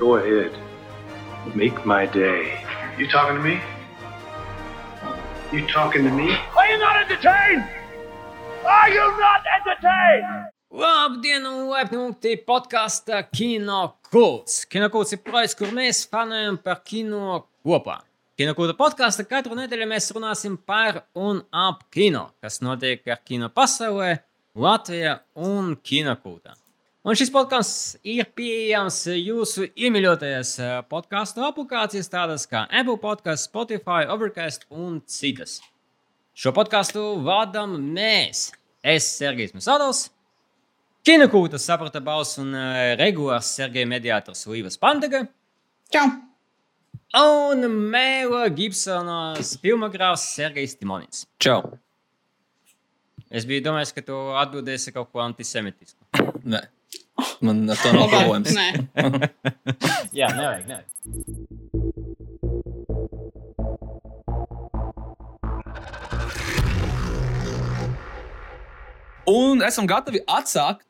Go 0.00 0.16
ahead. 0.16 0.52
Make 1.54 1.84
my 1.84 2.06
day. 2.06 2.64
You 2.96 3.06
talking 3.06 3.36
to 3.36 3.42
me? 3.42 3.60
You 5.52 5.66
talking 5.66 6.04
to 6.04 6.10
me? 6.10 6.32
Are 6.56 6.66
you 6.70 6.78
not 6.78 6.96
entertained? 7.02 7.64
Are 8.64 8.88
you 8.88 9.04
not 9.20 9.42
entertained? 9.58 10.48
Labdien, 10.72 11.44
un 11.44 11.66
laipni 11.68 11.98
lūgti 12.00 12.32
podkāstā 12.48 13.26
Kino 13.28 13.82
Kults. 14.08 14.64
Kino 14.72 14.88
Kults 14.88 15.12
ir 15.12 15.20
projekts, 15.26 15.58
kur 15.58 15.68
mēs 15.76 16.06
fanojam 16.08 16.56
par 16.64 16.80
kino 16.80 17.42
kopā. 17.66 17.98
Kino 18.40 18.56
Kulta 18.56 18.78
podkāstā 18.78 19.28
katru 19.28 19.58
nedēļu 19.58 19.90
mēs 19.90 20.08
runāsim 20.16 20.56
par 20.56 21.02
un 21.12 21.44
ap 21.52 21.84
kino, 21.92 22.30
kas 22.40 22.62
notiek 22.64 23.04
ar 23.04 23.20
kino 23.20 23.52
pasaulē, 23.52 24.14
Latvijā 24.56 25.18
un 25.36 25.74
Kino 25.84 26.16
Kultā. 26.24 26.56
Un 27.00 27.16
šis 27.16 27.30
podkāsts 27.32 27.94
ir 28.04 28.26
pieejams 28.36 28.98
jūsu 29.14 29.70
iemīļotajās 29.72 30.50
eh, 30.60 30.72
podkāstu 30.90 31.40
aplikācijās, 31.46 32.10
tādas 32.12 32.42
kā 32.48 32.66
Apple 32.68 32.98
Podcasts, 33.00 33.48
Spotify, 33.48 34.04
Overcast 34.04 34.66
un 34.68 34.98
citas. 35.08 35.62
Šo 36.36 36.52
podkāstu 36.52 37.04
vadām 37.24 37.78
mēs. 37.96 38.50
Es, 38.84 39.06
Sergejs 39.16 39.56
Masādovs, 39.56 40.10
Kinokūtas 41.00 41.64
saprata 41.64 42.02
balss 42.04 42.36
un 42.40 42.52
uh, 42.52 42.94
regulārs 43.00 43.48
Sergeja 43.56 43.88
mediātors 43.88 44.42
Līvas 44.50 44.76
Pandega. 44.80 45.22
Čau! 45.88 46.04
Un 47.16 47.64
Mēla 47.94 48.42
Gibsonas 48.52 49.54
filmogrāfs 49.62 50.26
Sergejs 50.34 50.76
Timonins. 50.76 51.24
Čau! 51.40 51.62
Es 53.32 53.48
biju 53.48 53.64
domājis, 53.70 53.94
ka 53.96 54.04
tu 54.04 54.20
atbildēsi 54.42 54.92
kaut 54.92 55.08
ko 55.08 55.24
antisemitisku. 55.24 56.28
Nē, 56.44 56.60
man 57.46 57.70
ar 57.70 57.78
to 57.80 57.92
nav 57.96 58.08
problēmas. 58.14 58.54
Jā, 60.18 60.28
nevajag, 60.36 60.64
nevajag. 60.70 60.88
Un 69.30 69.62
esam 69.62 69.86
gatavi 69.86 70.24
atsākt 70.26 70.86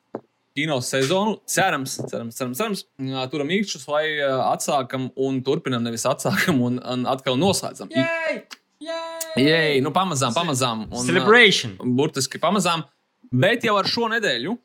kino 0.57 0.81
sezonu. 0.85 1.39
Cerams, 1.49 1.99
cerams, 2.11 2.37
cerams, 2.39 2.59
cerams. 2.59 2.85
Turam 3.33 3.51
īkšķus, 3.53 3.85
lai 3.91 4.05
atsākam 4.23 5.11
un 5.21 5.43
turpinam, 5.47 5.85
nevis 5.87 6.07
atsākam 6.09 6.63
un, 6.65 6.81
un 6.81 7.07
atkal 7.11 7.39
noslēdzam. 7.41 7.93
Yay! 7.95 8.43
Yay! 8.81 9.21
Jē, 9.45 9.61
nu 9.85 9.93
pamazām, 9.95 10.35
pamazām. 10.35 10.87
Un, 10.89 11.05
Celebration! 11.07 11.77
uh, 11.79 11.93
burtiski 11.99 12.41
pamazām. 12.43 12.87
Bet 13.31 13.65
jau 13.67 13.77
ar 13.79 13.87
šo 13.87 14.09
nedēļu 14.11 14.57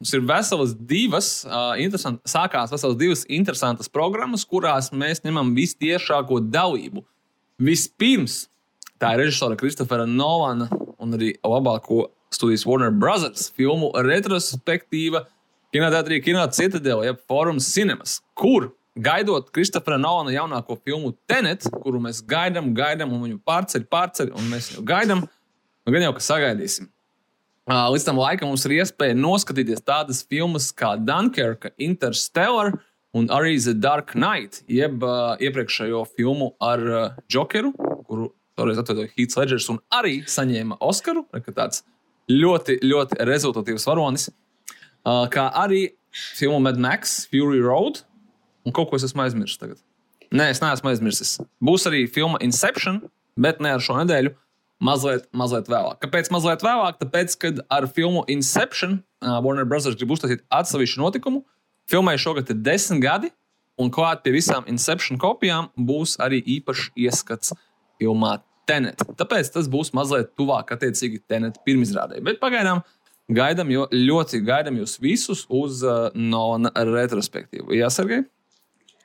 mums 0.00 0.14
ir 0.16 0.22
veselas 0.24 0.74
divas, 0.74 1.30
uh, 1.44 1.76
sākās 2.24 2.72
veselas 2.72 2.96
divas 2.96 3.26
interesantas 3.28 3.88
programmas, 3.92 4.46
kurās 4.48 4.90
mēs 4.92 5.20
ņemam 5.26 5.52
vistiešāko 5.56 6.40
dalību. 6.48 7.04
Vispirms 7.60 8.46
tā 9.00 9.12
ir 9.14 9.26
režisora 9.26 9.58
Kristofera 9.60 10.06
Nolana 10.08 10.70
un 11.00 11.16
arī 11.16 11.34
labāko 11.44 12.08
studijas 12.32 12.64
Warner 12.68 12.92
Brothers 12.94 13.50
filmu 13.52 13.90
retrospektīva 14.06 15.26
Kinoteātrī 15.74 16.18
Kino 16.24 16.42
Citadela, 16.50 17.04
jeb 17.06 17.20
Forums 17.28 17.68
Cinemas, 17.70 18.18
kur 18.34 18.72
gaidot 18.98 19.52
Kristofera 19.54 19.98
Nolana 20.00 20.32
jaunāko 20.34 20.78
filmu 20.80 21.12
Tenet, 21.30 21.68
kuru 21.84 22.00
mēs 22.02 22.22
gaidām, 22.26 22.72
gaidām, 22.74 23.12
un 23.14 23.22
viņu 23.28 23.42
pārceļ, 23.46 23.84
pārceļ, 23.92 24.32
un 24.34 24.48
mēs 24.50 24.72
jau 24.74 24.82
gaidām, 24.86 25.22
nu 25.86 25.94
gan 25.94 26.08
jau 26.08 26.14
ka 26.16 26.24
sagaidīsim. 26.26 26.88
Līdz 27.70 28.02
tam 28.08 28.18
laikam 28.18 28.48
mums 28.50 28.64
ir 28.66 28.80
iespēja 28.80 29.14
noskatīties 29.14 29.84
tādas 29.86 30.24
filmas 30.26 30.72
kā 30.74 30.96
Dunkirka, 30.98 31.70
Interstellar 31.78 32.72
un 33.14 33.28
arī 33.30 33.60
The 33.62 33.76
Dark 33.78 34.16
Knight, 34.16 34.64
jeb 34.66 35.04
uh, 35.06 35.36
iepriekšējo 35.38 36.00
filmu 36.16 36.50
ar 36.58 36.82
uh, 36.82 37.04
Jokeru, 37.30 37.70
kuru 38.08 38.32
toreiz 38.58 38.80
atveidoja 38.82 39.12
Heath 39.14 39.38
Ledgers 39.38 39.68
un 39.70 39.78
arī 39.94 40.16
saņēma 40.26 40.80
Oskaru. 40.82 41.22
Tāds 41.46 41.84
ļoti, 42.30 42.80
ļoti 42.82 43.20
rezultatīvs 43.30 43.86
varonis. 43.86 44.26
Uh, 45.06 45.28
kā 45.30 45.46
arī 45.62 45.92
filmu 46.10 46.58
Mad 46.66 46.80
Max, 46.82 47.20
Fury 47.30 47.62
Road, 47.62 48.02
un 48.66 48.74
kaut 48.74 48.90
ko 48.90 48.98
es 48.98 49.06
esmu 49.06 49.28
aizmirsis 49.28 49.62
tagad. 49.62 49.78
Nē, 50.34 50.50
es 50.50 50.62
neesmu 50.62 50.90
aizmirsis. 50.90 51.38
Būs 51.62 51.86
arī 51.86 52.08
filma 52.10 52.42
Inception, 52.42 53.04
bet 53.38 53.62
ne 53.62 53.76
ar 53.78 53.82
šo 53.82 54.02
nedēļu. 54.02 54.34
Mazliet, 54.80 55.26
mazliet 55.36 55.68
vēlāk. 55.68 55.98
Kāpēc 56.00 56.30
mazliet 56.32 56.62
vēlāk? 56.64 56.96
Tāpēc, 57.02 57.34
kad 57.42 57.58
ar 57.68 57.84
filmu 57.92 58.22
Inception 58.32 59.00
uh, 59.20 59.36
Warner 59.44 59.66
Brothers 59.68 59.98
grib 60.00 60.14
uztaisīt 60.14 60.40
atsevišķu 60.56 61.02
notikumu. 61.02 61.42
Filmai 61.90 62.14
šogad 62.20 62.48
ir 62.52 62.62
desmit 62.64 63.02
gadi, 63.04 63.28
un 63.80 63.92
klāt 63.92 64.22
pie 64.24 64.32
visām 64.38 64.64
Inception 64.70 65.20
kopijām 65.20 65.68
būs 65.76 66.16
arī 66.22 66.40
īpašs 66.56 66.94
ieskats 66.96 67.52
filmā 68.00 68.38
Tenet. 68.70 69.02
Tāpēc 69.18 69.52
tas 69.52 69.68
būs 69.68 69.92
mazliet 69.96 70.32
tuvāk, 70.38 70.72
attiecīgi, 70.76 71.24
Tenet 71.28 71.60
pirmizrādē. 71.66 72.22
Bet 72.24 72.40
pagaidām 72.40 72.80
gaidām, 73.34 73.72
jo 73.74 73.86
ļoti 73.92 74.40
gaidām 74.46 74.80
jūs 74.80 74.96
visus 75.02 75.44
uz 75.48 75.84
uh, 75.84 76.08
Nolana 76.14 76.72
retrospektīvu. 76.88 77.74
Jā, 77.76 77.90
Sergei? 77.92 78.24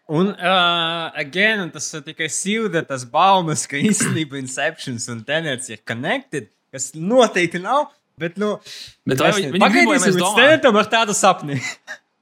Un, 0.08 0.28
uh, 0.38 1.10
again, 1.18 1.64
un 1.64 1.72
tas 1.74 1.88
tikai 2.06 2.28
silda 2.30 2.84
tas 2.86 3.04
baumas, 3.10 3.64
ka 3.66 3.80
īstenībā 3.82 4.38
Inceptions 4.38 5.08
un 5.10 5.24
Tenets 5.26 5.72
ir 5.74 5.80
connected, 5.88 6.52
kas 6.74 6.92
noteikti 6.94 7.62
nav. 7.64 7.88
Bet, 8.22 8.38
nu, 8.40 8.54
Bet 9.04 9.20
vai 9.20 9.32
viņi- 9.34 9.58
pagaidīsim 9.60 10.14
līdz 10.14 10.20
domājam? 10.22 10.38
Tenetam 10.38 10.78
ar 10.80 10.86
tādu 10.94 11.16
sapni. 11.18 11.58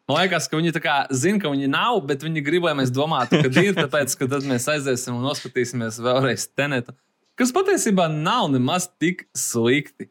Man 0.10 0.18
liekas, 0.24 0.48
ka 0.50 0.58
viņi 0.58 0.72
zina, 1.12 1.40
ka 1.40 1.52
viņi 1.52 1.68
nav, 1.70 2.00
bet 2.08 2.24
viņi 2.26 2.42
grib, 2.44 2.64
lai 2.64 2.74
mēs 2.74 2.90
domātu, 2.92 3.44
ka 3.44 3.52
ir. 3.62 3.76
Tāpēc, 3.78 4.16
ka 4.18 4.28
tad 4.32 4.48
mēs 4.48 4.66
aiziesim 4.72 5.20
un 5.20 5.28
noskatīsimies 5.28 6.00
vēlreiz 6.04 6.48
Tenetu, 6.56 6.96
kas 7.40 7.52
patiesībā 7.56 8.08
nav 8.12 8.50
nemaz 8.52 8.88
tik 9.00 9.28
slikti. 9.36 10.10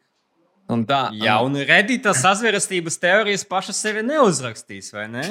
Un 0.71 0.85
tā, 0.87 1.09
Jā, 1.19 1.41
un 1.43 1.57
Redditā 1.67 2.13
sazvērestības 2.15 2.97
teorijas 3.01 3.43
pašas 3.45 3.81
sevi 3.83 4.05
neuzrakstīs, 4.07 4.93
vai 4.95 5.09
ne? 5.11 5.25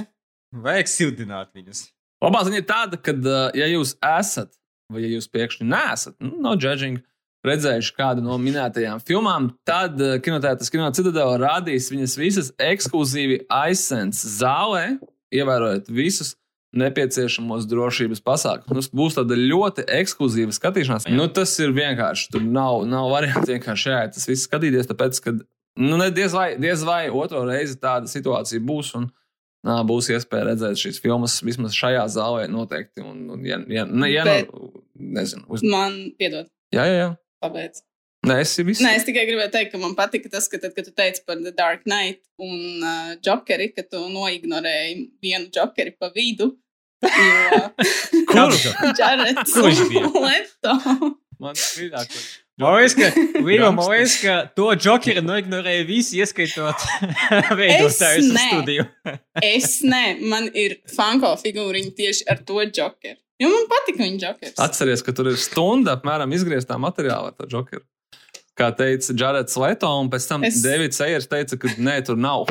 Vajag 0.53 0.91
sildināt 0.93 1.55
viņus. 1.57 1.87
Labā 2.23 2.45
ziņa 2.47 2.61
ir 2.61 2.67
tāda, 2.69 2.99
ka, 3.03 3.15
ja 3.59 3.67
jūs 3.71 3.97
esat, 3.99 4.53
vai 4.93 5.03
ja 5.03 5.15
jūs 5.17 5.27
pēkšņi 5.33 5.67
nesat, 5.67 6.15
nu, 6.23 6.37
no 6.45 6.55
judging, 6.55 7.01
redzējuši 7.47 7.95
kādu 7.97 8.23
no 8.23 8.37
minētajām 8.39 9.01
filmām, 9.03 9.51
tad 9.67 9.99
kinotētas 10.23 10.71
kino 10.71 10.87
citadela 10.95 11.41
rādīs 11.43 11.91
viņas 11.91 12.15
visas 12.21 12.53
ekskluzīvi 12.63 13.43
aizsens 13.51 14.23
zālē, 14.39 15.01
ievērojot 15.35 15.91
visus 15.91 16.37
nepieciešamos 16.79 17.67
drošības 17.69 18.23
pasākumus. 18.25 18.89
Nu, 18.93 19.01
būs 19.03 19.19
tāda 19.19 19.37
ļoti 19.37 19.85
ekskluzīva 19.99 20.55
skatīšanās. 20.57 21.09
Nu, 21.13 21.27
tas 21.29 21.53
ir 21.61 21.75
vienkārši. 21.77 22.31
Tur 22.33 22.45
nav, 22.47 22.87
nav 22.89 23.11
variantu 23.13 23.53
vienkārši 23.53 23.91
jāiet 23.91 24.15
tas 24.17 24.29
viss 24.31 24.47
skatīties, 24.49 24.89
tāpēc, 24.89 25.21
ka 25.25 25.35
nu, 25.37 25.99
ne, 25.99 26.09
diez, 26.15 26.33
vai, 26.37 26.53
diez 26.61 26.85
vai 26.89 27.05
otro 27.11 27.45
reizi 27.49 27.77
tāda 27.81 28.09
situācija 28.09 28.63
būs. 28.65 28.95
Un, 29.01 29.11
Nā, 29.63 29.79
būs 29.87 30.09
iespēja 30.11 30.49
redzēt 30.51 30.81
šīs 30.81 30.99
filmas 31.03 31.39
vismaz 31.47 31.77
šajā 31.79 32.03
zālē 32.11 32.49
noteikti. 32.51 33.05
Un, 33.07 33.29
un, 33.31 33.45
ja, 33.47 33.61
ja, 33.71 33.87
ne, 33.87 34.11
ja, 34.11 34.25
Bet- 34.27 34.51
nu, 34.51 34.83
nezinu, 35.19 35.47
uz... 35.55 35.63
man 35.63 35.99
piedod. 36.19 36.51
jā, 36.75 36.87
jā, 36.89 36.97
jā. 36.99 37.11
Pabeidz. 37.43 37.85
Nē, 38.23 38.37
es 38.45 38.55
viss. 38.63 38.79
Nē, 38.83 38.93
es 39.01 39.07
tikai 39.07 39.25
gribēju 39.27 39.51
teikt, 39.51 39.73
ka 39.73 39.79
man 39.83 39.97
patika 39.99 40.31
tas, 40.31 40.47
ka, 40.51 40.61
tad, 40.63 40.77
kad 40.77 40.87
tu 40.87 40.93
teici 40.95 41.25
par 41.27 41.41
The 41.43 41.51
Dark 41.59 41.83
Knight 41.89 42.21
un 42.39 42.83
uh, 42.87 43.15
Jokeri, 43.19 43.73
ka 43.75 43.83
tu 43.83 43.99
noignorēji 44.13 45.09
vienu 45.23 45.51
Jokeri 45.51 45.95
pa 45.99 46.13
vidu. 46.15 46.53
Jo 47.03 47.59
Kurš? 48.31 48.69
Džarets? 48.95 49.57
Leto. 49.59 50.77
Man 51.43 51.59
ir 51.83 51.91
Man 51.91 52.07
liekas, 52.61 52.95
ka, 52.95 53.09
man 53.73 53.79
liekas, 53.89 54.17
ka 54.21 54.35
to 54.57 54.69
jokeru 54.77 55.23
noignorēja 55.25 55.87
visi, 55.89 56.21
ieskaitot 56.21 56.85
veidotājus 57.61 58.29
nē. 58.35 58.49
studiju. 58.51 58.87
Es 59.55 59.81
ne, 59.87 60.19
man 60.29 60.51
ir 60.53 60.77
fanko 60.93 61.33
figūriņa 61.41 61.95
tieši 61.97 62.29
ar 62.31 62.43
to 62.47 62.61
Jokeru. 62.61 63.19
Jo 63.41 63.49
man 63.51 63.65
patika 63.71 64.05
viņa 64.05 64.21
Jokers. 64.21 64.59
Atceries, 64.61 65.03
ka 65.03 65.15
tur 65.17 65.33
ir 65.33 65.41
stunda 65.41 65.97
apmēram 65.97 66.31
izgrieztā 66.37 66.77
materiāla 66.79 67.33
ar 67.33 67.39
to 67.39 67.49
jokeru. 67.51 67.83
Kā 68.55 68.69
teica 68.77 69.15
Džarets 69.17 69.57
Leto, 69.57 69.89
un 69.99 70.11
pēc 70.13 70.27
tam 70.29 70.45
es... 70.45 70.61
Davids 70.63 71.01
Eijers 71.03 71.27
teica, 71.27 71.57
ka 71.59 71.73
nē, 71.81 71.97
tur 72.07 72.21
nav. 72.21 72.45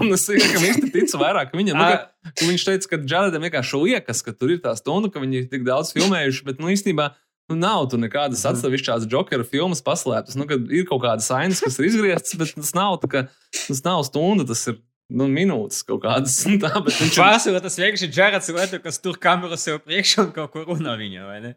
un 0.00 0.14
es 0.16 0.24
tikai 0.26 0.62
īsti 0.70 0.88
ticu 0.94 1.20
vairāk 1.20 1.52
viņam. 1.54 1.76
Nu, 1.76 1.84
ka, 1.84 2.32
ka 2.32 2.48
viņš 2.48 2.64
teica, 2.70 2.90
ka 2.94 3.00
Džaredam 3.04 3.44
vienkārši 3.44 3.82
liekas, 3.84 4.24
ka 4.24 4.32
tur 4.32 4.56
ir 4.56 4.62
tā 4.64 4.72
stunda, 4.80 5.12
ka 5.12 5.22
viņi 5.22 5.44
ir 5.44 5.50
tik 5.52 5.68
daudz 5.68 5.92
filmējuši, 5.94 6.46
bet 6.48 6.64
nu, 6.64 6.72
īstenībā 6.72 7.12
nu, 7.52 7.58
nav 7.60 7.90
tur 7.92 8.00
nekādas 8.00 8.44
atsevišķas 8.48 9.04
jokeru 9.12 9.44
filmas 9.48 9.84
paslēptas. 9.84 10.38
Nu, 10.40 10.48
kad 10.48 10.64
ir 10.72 10.86
kaut 10.88 11.04
kādas 11.04 11.28
ainas, 11.36 11.60
kas 11.62 11.76
ir 11.78 11.90
izgrieztas, 11.90 12.38
bet 12.40 12.54
tas 12.56 12.72
nav, 12.76 12.96
kā, 13.12 13.26
tas 13.66 13.84
nav 13.84 14.02
stunda, 14.08 14.48
tas 14.48 14.64
ir 14.72 14.80
nu, 15.12 15.28
minūtes 15.28 15.82
kaut 15.88 16.02
kādas. 16.06 16.38
un 16.48 16.58
Tā, 16.62 16.72
bet 16.80 16.96
viņš 16.96 17.12
ir 17.12 17.20
Pārsvarā 17.20 17.62
tas 17.64 17.78
vienkārši 17.80 18.08
ir 18.08 18.16
Džerats 18.16 18.50
Leto, 18.56 18.80
kas 18.84 19.02
tur 19.04 19.20
kameru 19.20 19.60
sev 19.60 19.82
priekšā 19.84 20.26
un 20.28 20.34
kaut 20.36 20.54
ko 20.54 20.64
runā 20.72 20.96
viņa, 21.00 21.28
vai 21.28 21.38
ne? 21.44 21.54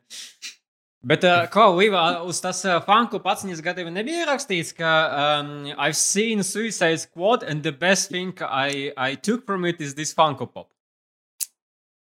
Bet, 1.05 1.21
uh, 1.21 1.43
kā 1.53 1.67
Līvā, 1.69 2.03
uz 2.25 2.39
tas 2.41 2.63
uh, 2.65 2.79
fanku 2.81 3.19
paciņas 3.21 3.61
gadījumā 3.61 3.93
nebija 3.93 4.25
rakstīts, 4.25 4.73
ka 4.73 4.93
um, 5.13 5.51
I've 5.77 5.93
seen 5.93 6.41
Suicide 6.41 6.97
Squad 7.03 7.45
and 7.45 7.61
the 7.61 7.71
best 7.71 8.09
thing 8.09 8.33
I, 8.41 8.89
I 8.97 9.13
took 9.13 9.45
from 9.45 9.69
it 9.69 9.79
is 9.79 9.93
this 9.93 10.15
Funko 10.17 10.49
Pop. 10.49 10.71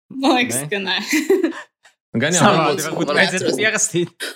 Man 0.07 0.37
liekas, 0.37 0.63
ka 0.71 0.79
nē. 0.79 1.01
Gan 2.13 2.35
jau 2.35 2.45
varbūt, 2.45 2.83
varbūt 2.85 3.11
atrast. 3.13 3.57
pierastīt. 3.57 4.27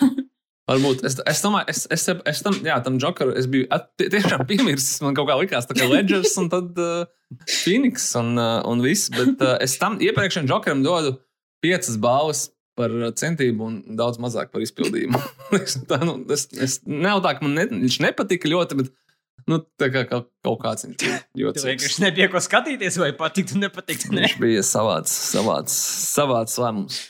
varbūt 0.68 1.04
es, 1.08 1.16
es 1.30 1.40
domāju, 1.44 1.70
es, 1.72 1.84
es, 1.94 2.04
es 2.32 2.42
tam, 2.44 2.58
jā, 2.66 2.76
tam 2.84 2.98
džokaru, 3.00 3.36
es 3.38 3.46
biju 3.50 3.68
at, 3.74 3.88
tie- 4.00 4.10
tiešām 4.12 4.42
piemirsis. 4.50 4.98
Man 5.04 5.16
kaut 5.16 5.30
kā 5.30 5.36
likās, 5.40 5.68
tā 5.70 5.76
kā 5.78 5.86
Ledgers 5.88 6.34
un 6.42 6.50
tad 6.52 6.76
uh, 6.82 7.06
Phoenix 7.46 8.10
un, 8.20 8.34
uh, 8.36 8.60
un 8.68 8.82
viss. 8.84 9.08
Bet 9.14 9.40
uh, 9.44 9.56
es 9.64 9.78
tam 9.80 10.00
iepriekšējiem 10.02 10.48
džokaram 10.50 10.82
dodu 10.84 11.16
piecas 11.64 11.96
balvas 12.02 12.48
par 12.78 12.92
centību 13.18 13.64
un 13.66 13.78
daudz 13.98 14.20
mazāk 14.22 14.52
par 14.54 14.62
izpildījumu. 14.62 15.18
Es 15.58 15.78
tā, 15.88 15.96
nu, 16.04 16.18
es, 16.34 16.44
es, 16.54 16.80
nav 16.86 17.22
tā, 17.24 17.32
ka 17.38 17.46
man 17.46 17.56
ne, 17.58 17.64
viņš 17.72 17.96
nepatika 18.04 18.50
ļoti, 18.52 18.76
bet 18.78 18.92
nu, 19.50 19.58
tā 19.80 19.88
kā 19.94 20.04
kaut, 20.10 20.28
kaut 20.44 20.60
kāds 20.62 20.84
viņš 20.86 20.98
bija 21.00 21.16
Tu 21.24 21.40
ļoti 21.42 21.64
vienkārši 21.64 22.04
nebija 22.04 22.28
ko 22.30 22.42
skatīties, 22.44 22.98
vai 23.00 23.08
patikt, 23.18 23.56
nepatikt. 23.58 24.10
Ne. 24.12 24.26
Viņš 24.26 24.36
bija 24.42 24.62
savāds, 24.66 25.14
savāds, 25.32 25.74
savāds 26.12 26.58
lēmums. 26.60 27.00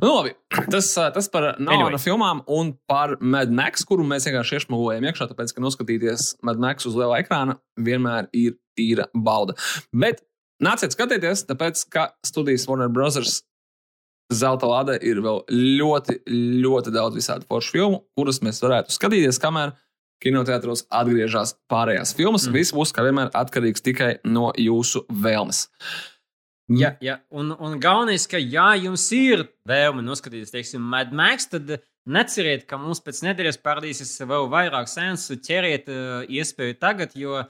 Nu, 0.00 0.08
labi, 0.16 0.32
tas, 0.72 0.88
tas 1.14 1.28
par 1.30 1.52
Nolana 1.60 1.92
Anyway. 1.92 2.02
filmām 2.02 2.42
un 2.50 2.72
par 2.90 3.14
Mad 3.20 3.52
Max, 3.54 3.84
kuru 3.86 4.04
mēs 4.06 4.26
vienkārši 4.26 4.58
iešmugojam 4.58 5.06
iekšā, 5.06 5.28
tāpēc, 5.30 5.54
ka 5.54 5.62
noskatīties 5.62 6.32
Mad 6.46 6.60
Max 6.62 6.88
uz 6.88 6.98
liela 6.98 7.20
ekrāna 7.22 7.58
vienmēr 7.78 8.28
ir 8.34 8.56
tīra 8.78 9.06
bauda. 9.14 9.54
Bet 9.94 10.24
nāciet 10.62 10.96
skatīties, 10.96 11.46
tāpēc, 11.50 11.86
ka 11.92 12.10
studijas 12.26 12.66
Warner 12.70 12.92
Bros. 12.92 13.42
Zelta 14.32 14.64
lade 14.64 14.94
ir 15.04 15.18
vēl 15.20 15.42
ļoti, 15.52 16.22
ļoti 16.64 16.92
daudz 16.94 17.18
visādi 17.18 17.44
foršu 17.50 17.74
filmu, 17.74 17.98
kuras 18.16 18.38
mēs 18.40 18.62
varētu 18.64 18.94
skatīties, 18.94 19.36
kamēr 19.42 19.74
kinoteātros 20.22 20.86
atgriežas 20.88 21.56
pārējās 21.70 22.14
filmas. 22.16 22.46
Mm. 22.46 22.56
Viss 22.56 22.72
būs, 22.72 22.94
kā 22.94 23.04
vienmēr, 23.04 23.32
atkarīgs 23.36 23.84
tikai 23.84 24.14
no 24.24 24.50
jūsu 24.56 25.04
vēlmes. 25.10 25.66
Ja, 26.78 26.94
ja. 27.04 27.18
Un, 27.34 27.52
un 27.58 27.78
galvenais, 27.82 28.26
ka, 28.30 28.40
ja 28.40 28.72
jums 28.78 29.04
ir 29.16 29.46
vēlme 29.68 30.04
noskatīties, 30.04 30.52
teiksim, 30.54 30.84
Mad 30.92 31.12
Max, 31.16 31.48
tad 31.52 31.76
neceriet, 32.08 32.66
ka 32.68 32.78
mums 32.80 33.02
pēc 33.04 33.22
nedēļas 33.26 33.60
parādīsies 33.62 34.16
vēl 34.28 34.48
vairāk 34.52 34.90
sensu. 34.90 35.38
Ķeriet 35.42 35.90
uh, 35.92 36.24
iespēju 36.30 36.78
tagad, 36.82 37.14
jo 37.18 37.38
uh, 37.42 37.48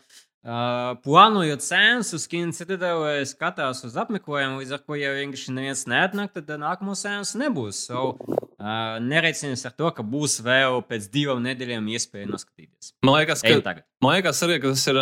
plānojot 1.04 1.64
sensu, 1.64 2.20
skins 2.20 2.60
citadēlē 2.60 3.22
skatās 3.28 3.84
uz 3.88 3.96
apmeklējumu, 4.00 4.60
līdz 4.62 4.76
ar 4.76 4.82
ko, 4.84 4.98
ja 4.98 5.14
vienkārši 5.16 5.56
neviens 5.56 5.86
neatnāk, 5.90 6.34
tad 6.36 6.52
nākamo 6.60 6.96
sensu 6.98 7.40
nebūs. 7.42 7.86
So, 7.88 8.12
uh, 8.19 8.98
nereicinies 9.04 9.64
ar 9.69 9.76
to, 9.76 9.92
ka 9.96 10.04
būs 10.04 10.40
vēl 10.44 10.82
pēc 10.88 11.08
divām 11.12 11.44
nedēļām 11.46 11.88
iespēja 11.94 12.30
noskatīties. 12.32 12.96
Man 13.06 13.20
liekas, 13.20 13.44
ka, 13.46 13.78
man 14.04 14.19
liekas 14.19 14.44
arī, 14.46 14.60
ka 14.62 14.74
tas, 14.74 14.84
ir, 14.92 15.00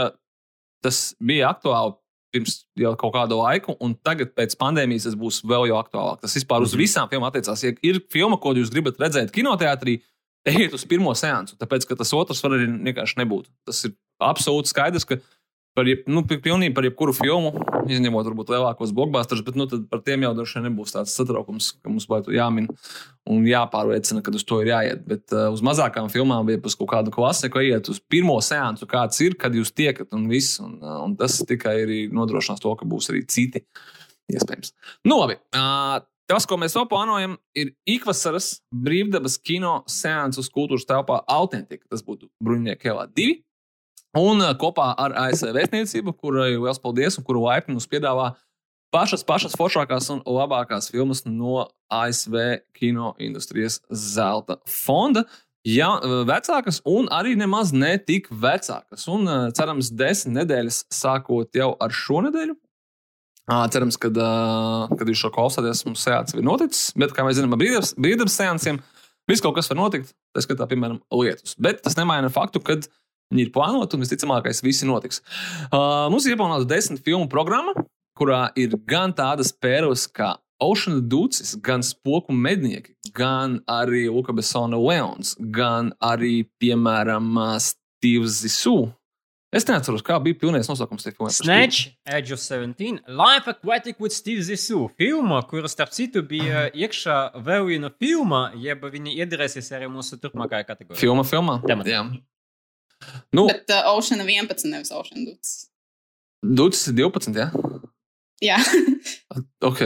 tas 0.85 1.03
bija 1.19 1.51
aktuāli 1.55 1.99
pirms 2.33 2.65
jau 2.79 2.93
kaut 2.97 3.15
kādu 3.15 3.39
laiku, 3.41 3.77
un 3.81 3.95
tagad, 4.07 4.35
pēc 4.37 4.55
pandēmijas, 4.61 5.09
tas 5.09 5.17
būs 5.19 5.43
vēl 5.47 5.69
jau 5.71 5.79
aktuālāk. 5.83 6.21
Tas 6.21 6.35
vispār 6.39 6.63
uz 6.63 6.75
Mhm. 6.75 6.81
visām 6.83 7.11
filmām 7.11 7.31
attiecās. 7.31 7.63
Ja 7.65 7.73
ir 7.83 8.01
filma, 8.11 8.39
ko 8.41 8.55
jūs 8.55 8.71
gribat 8.71 8.99
redzēt 8.99 9.33
kinoteātrī, 9.35 10.01
ejiet 10.47 10.73
uz 10.73 10.85
pirmo 10.85 11.13
seansu, 11.13 11.57
tāpēc, 11.61 11.87
ka 11.87 11.97
tas 11.97 12.13
otrs 12.13 12.43
var 12.43 12.53
arī 12.53 12.67
vienkārši 12.89 13.17
nebūt. 13.21 13.47
Tas 13.67 13.85
ir 13.85 13.93
absolūti 14.21 14.73
skaidrs, 14.73 15.05
ka 15.05 15.19
par, 15.81 15.89
jeb, 15.89 16.03
nu, 16.13 16.21
pi- 16.29 16.37
pilnīgi 16.45 16.75
par 16.77 16.85
jebkuru 16.85 17.15
filmu, 17.17 17.55
izņemot 17.89 18.27
varbūt 18.29 18.51
lielākos 18.53 18.93
blockbusters, 18.97 19.41
bet 19.47 19.57
nu, 19.57 19.65
par 19.89 20.03
tiem 20.05 20.27
jau 20.27 20.35
droši 20.37 20.59
vien 20.59 20.67
nebūs 20.69 20.93
tāds 20.93 21.15
satraukums, 21.17 21.71
ka 21.81 21.93
mums 21.93 22.07
būtu 22.11 22.35
jāmin 22.37 22.69
un 23.31 23.47
jāpārliecina, 23.49 24.21
ka 24.27 24.35
uz 24.37 24.45
to 24.45 24.61
ir 24.61 24.73
jāiet. 24.75 25.07
Bet 25.09 25.33
uh, 25.33 25.49
uz 25.55 25.65
mazākām 25.65 26.11
filmām, 26.13 26.53
ja 26.53 26.61
uz 26.61 26.77
kaut 26.77 26.93
kādu 26.93 27.15
klasiku 27.15 27.65
iet 27.65 27.89
uz 27.93 28.03
pirmo 28.13 28.37
seansu, 28.45 28.89
kāds 28.91 29.25
ir, 29.25 29.39
kad 29.41 29.57
jūs 29.57 29.73
tiekat 29.73 30.13
un 30.17 30.29
viss. 30.29 30.61
Un, 30.61 30.77
uh, 30.85 31.01
un 31.07 31.17
tas 31.17 31.41
tikai 31.49 31.79
arī 31.87 32.01
nodrošinās 32.13 32.61
to, 32.61 32.77
ka 32.77 32.89
būs 32.89 33.09
arī 33.15 33.25
citi 33.31 33.65
iespējams. 34.35 34.75
Nu, 35.09 35.23
labi. 35.23 35.41
Uh, 35.57 36.03
tas, 36.31 36.45
ko 36.45 36.61
mēs 36.61 36.77
plānojam, 36.91 37.41
ir 37.57 37.73
ikvasaras 37.89 38.59
brīvdabas 38.69 39.41
kino 39.41 39.81
seansu 39.89 40.45
uz 40.45 40.53
kultūras 40.53 40.85
telpā 40.89 41.23
Autentika. 41.25 41.89
Tas 41.89 42.05
būtu 42.05 42.29
Bruņinieka 42.45 42.93
ielā 42.93 43.09
2. 43.09 43.41
Un 44.19 44.43
uh, 44.43 44.55
kopā 44.59 44.89
ar 44.99 45.15
ASV 45.29 45.53
vēstniecību, 45.55 46.17
kurai 46.19 46.55
liels 46.57 46.81
paldies 46.83 47.19
un 47.21 47.27
kuru 47.27 47.45
laipni 47.45 47.77
mums 47.77 47.87
piedāvā 47.91 48.33
pašas, 48.95 49.23
pašas 49.27 49.55
foršākās 49.59 50.09
un 50.11 50.25
labākās 50.27 50.91
filmas 50.91 51.23
no 51.29 51.69
ASV 51.95 52.65
kino 52.75 53.15
industrijas 53.23 53.79
zelta 53.91 54.59
fonda. 54.67 55.27
Ja, 55.69 55.93
vecākas, 56.27 56.81
un 56.89 57.11
arī 57.13 57.37
nemaz 57.37 57.71
ne 57.77 57.93
tik 58.01 58.31
vecākas. 58.33 59.05
Un 59.13 59.29
uh, 59.29 59.51
cerams, 59.55 59.93
desmit 59.95 60.41
nedēļas 60.41 60.87
sākot 60.95 61.55
jau 61.55 61.75
ar 61.79 61.95
šo 61.95 62.25
nedēļu. 62.27 62.57
Cerams, 63.51 63.97
ka, 63.99 64.11
kad 64.95 65.09
jūs 65.11 65.25
šo 65.25 65.31
klausāties, 65.35 65.83
mums 65.87 66.05
sēdes 66.07 66.37
ir 66.37 66.45
noticis. 66.47 66.91
Bet, 66.99 67.11
kā 67.17 67.25
mēs 67.27 67.39
zinām, 67.39 67.57
brīvdabas 67.59 68.37
seansiem 68.37 68.79
viss 69.31 69.43
kaut 69.43 69.57
kas 69.57 69.71
var 69.73 69.81
notikt. 69.81 70.13
Tā 70.35 70.45
skatā, 70.45 70.69
piemēram, 70.71 71.01
lietus. 71.19 71.57
Bet 71.59 71.83
tas 71.83 71.99
nemaina 71.99 72.31
faktu, 72.33 72.63
ka 72.63 72.79
viņi 73.31 73.47
ir 73.47 73.55
plānoti 73.55 73.97
un 73.97 74.05
visticamākais 74.05 74.63
viss 74.67 74.87
notiks. 74.87 75.23
Uh, 75.71 76.09
mums 76.13 76.27
ir 76.27 76.37
ieplānota 76.37 76.69
desmit 76.71 77.03
filmu 77.07 77.31
programma, 77.31 77.75
kurā 78.19 78.49
ir 78.59 78.77
gan 78.91 79.15
tādas 79.17 79.53
pērles 79.55 80.07
kā 80.13 80.35
Ocean 80.61 81.01
Dūcis, 81.09 81.55
gan 81.65 81.81
Spoku 81.85 82.35
mednieki, 82.37 82.93
gan 83.17 83.61
arī 83.71 84.07
Luka 84.13 84.35
Besona 84.37 84.77
Leons, 84.77 85.35
gan 85.41 85.95
arī, 86.05 86.45
piemēram, 86.61 87.33
ā, 87.41 87.53
Steve's 87.65 88.43
Zisu. 88.45 88.91
Es 89.51 89.65
neatceros, 89.67 90.05
kā 90.07 90.15
bija 90.23 90.37
pilnīgs 90.39 90.69
nosaukums 90.71 91.03
tajā 91.03 91.17
filmā. 91.17 91.31
Snatch, 91.35 91.89
Edge 92.07 92.31
of 92.37 92.39
17, 92.39 93.01
Life 93.09 93.51
Aquatic 93.51 93.99
with 93.99 94.15
Steve 94.15 94.45
Zissou. 94.47 94.85
Filma, 95.01 95.41
kura 95.51 95.67
starp 95.67 95.91
citu 95.97 96.23
bija 96.23 96.69
iekšā 96.71 97.17
vēl 97.49 97.67
viena 97.73 97.91
filma, 97.91 98.45
jeb 98.55 98.85
viņa 98.93 99.17
iedarēsies 99.25 99.73
arī 99.75 99.89
mūsu 99.91 100.21
turpmākajā 100.23 100.69
kategorijā. 100.69 101.01
Filma. 101.03 101.59
Tematā. 101.67 101.97
Jā. 101.97 102.05
Nu, 103.37 103.47
Bet 103.49 103.71
uh, 103.73 103.93
Ocean 103.95 104.21
11, 104.21 104.67
nevis 104.71 104.93
Ocean 104.93 105.25
12. 105.25 105.69
Dūcis 106.61 106.91
ir 106.93 106.99
12, 107.03 107.37
jā. 107.37 107.51
Jā, 108.41 108.57
Ok. 109.61 109.83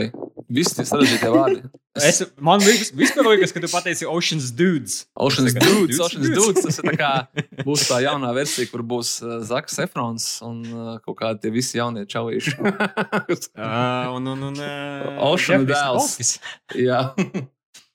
Visi 0.47 0.77
tie 0.77 0.85
sarežģītie 0.87 1.31
vārdi. 1.33 1.65
Es, 1.95 2.17
man 2.43 2.59
vispār 2.59 3.23
liekas, 3.23 3.53
ka 3.55 3.61
tu 3.63 3.69
pateici 3.71 4.03
Ocean's 4.03 4.49
Dudes. 4.51 5.05
Ocean's 5.15 5.53
Dudes, 5.55 5.95
Ocean's 6.03 6.27
dudes. 6.27 6.59
Dudes. 6.59 6.65
Tas 6.65 6.79
ir 6.81 6.89
tā 6.89 6.95
kā 6.99 7.11
būs 7.67 7.85
tā 7.87 8.01
jaunā 8.03 8.33
versija, 8.35 8.67
kur 8.67 8.83
būs 8.83 9.13
uh, 9.23 9.37
Zaks 9.47 9.79
Efrons 9.85 10.25
un 10.43 10.57
uh, 10.67 10.89
kaut 11.05 11.15
kādi 11.21 11.45
tie 11.45 11.53
visi 11.55 11.79
jaunie 11.79 12.03
čalīši. 12.03 12.57
Uh, 12.59 14.11
un, 14.11 14.27
un, 14.27 14.43
un, 14.49 14.59
uh, 14.59 15.23
Ocean 15.29 15.63
dēls. 15.69 16.35
Jā. 16.75 16.99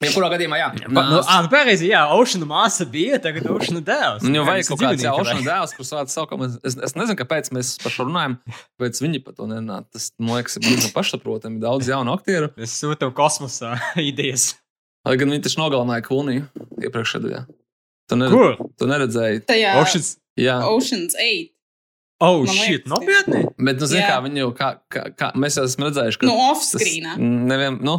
Jebkurā 0.01 0.31
gadījumā, 0.33 0.57
jā. 0.57 0.69
Pa, 0.87 1.03
nu, 1.11 1.19
ah, 1.21 1.43
nu, 1.45 1.49
pareizi, 1.53 1.91
jā, 1.91 2.01
Ocean 2.17 2.47
māsa 2.49 2.87
bija, 2.89 3.19
tagad 3.21 3.45
Ocean 3.53 3.83
dēls. 3.85 4.23
Nu, 4.25 4.47
visi 4.49 4.71
kaut 4.73 4.81
kāds 4.81 5.05
vai? 5.05 5.35
dēls, 5.45 5.75
kurš 5.77 5.91
vārds 5.99 6.15
saukam. 6.17 6.45
Es, 6.47 6.55
es, 6.73 6.95
nezinu, 6.97 7.19
kāpēc 7.21 7.51
mēs 7.53 7.75
par 7.83 7.93
šo 7.93 8.07
runājam, 8.09 8.39
kāpēc 8.81 9.03
viņi 9.05 9.21
par 9.27 9.37
to 9.37 9.49
nerunā. 9.51 9.83
Tas, 9.93 10.09
man 10.17 10.39
liekas, 10.41 10.57
ir 10.57 10.65
diezgan 10.65 10.95
pašsaprotami. 10.97 11.61
Daudz 11.61 11.91
jaunu 11.93 12.15
aktieru. 12.17 12.49
Es 12.57 12.79
sūtu 12.81 13.11
kosmosā 13.13 13.75
idejas. 14.11 14.55
Lai 15.05 15.19
gan 15.21 15.33
viņi 15.33 15.45
taču 15.51 15.61
nogalināja 15.61 16.05
Kulniju 16.09 16.49
iepriekšējā 16.81 17.25
gadā. 17.27 17.43
Tu, 18.09 18.17
neredz, 18.19 18.35
Kur? 18.35 18.57
tu 18.81 18.89
neredzēji. 18.89 19.45
tajā 19.53 19.77
Oceans. 19.85 20.15
Jā, 20.41 20.63
Ocean's 20.65 21.13
8. 21.21 21.51
Oh, 22.21 22.43
liekas, 22.45 22.85
nopietni! 22.89 23.47
bet 23.57 23.79
nu, 23.81 23.87
zini, 23.89 24.03
Jā. 24.03 24.09
kā 24.13 24.17
viņi 24.27 24.43
jau, 24.43 24.49
kā, 24.53 24.67
kā, 24.93 25.07
kā 25.17 25.31
mēs 25.41 25.57
jau 25.57 25.63
esam 25.65 25.87
redzējuši, 25.87 26.19
ka 26.21 26.27
Nu, 26.29 26.35
tas 26.37 26.51
off-screenā. 26.53 27.15
nevien, 27.21 27.79
nu, 27.81 27.95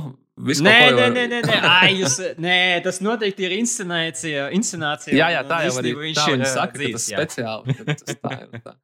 visu 0.48 0.66
Nē, 0.66 0.76
nē, 0.98 1.08
nē, 1.16 1.24
nē, 1.32 1.40
nē. 1.48 1.58
Ai, 1.70 1.94
jūs, 2.00 2.18
nē, 2.46 2.58
tas 2.86 3.02
noteikti 3.04 3.48
ir 3.48 3.56
inscenācija. 3.60 4.50
inscenācija 4.58 5.18
Jā, 5.18 5.32
jā, 5.38 5.42
tā 5.50 5.64
jau 5.68 5.74
īstenībā 5.74 6.06
viņš 6.08 6.22
ir, 6.34 6.46
jā. 7.14 7.18
speciāli. 7.18 7.76
Tas 7.92 8.22
tā 8.22 8.38
ir, 8.38 8.62
tā. 8.62 8.78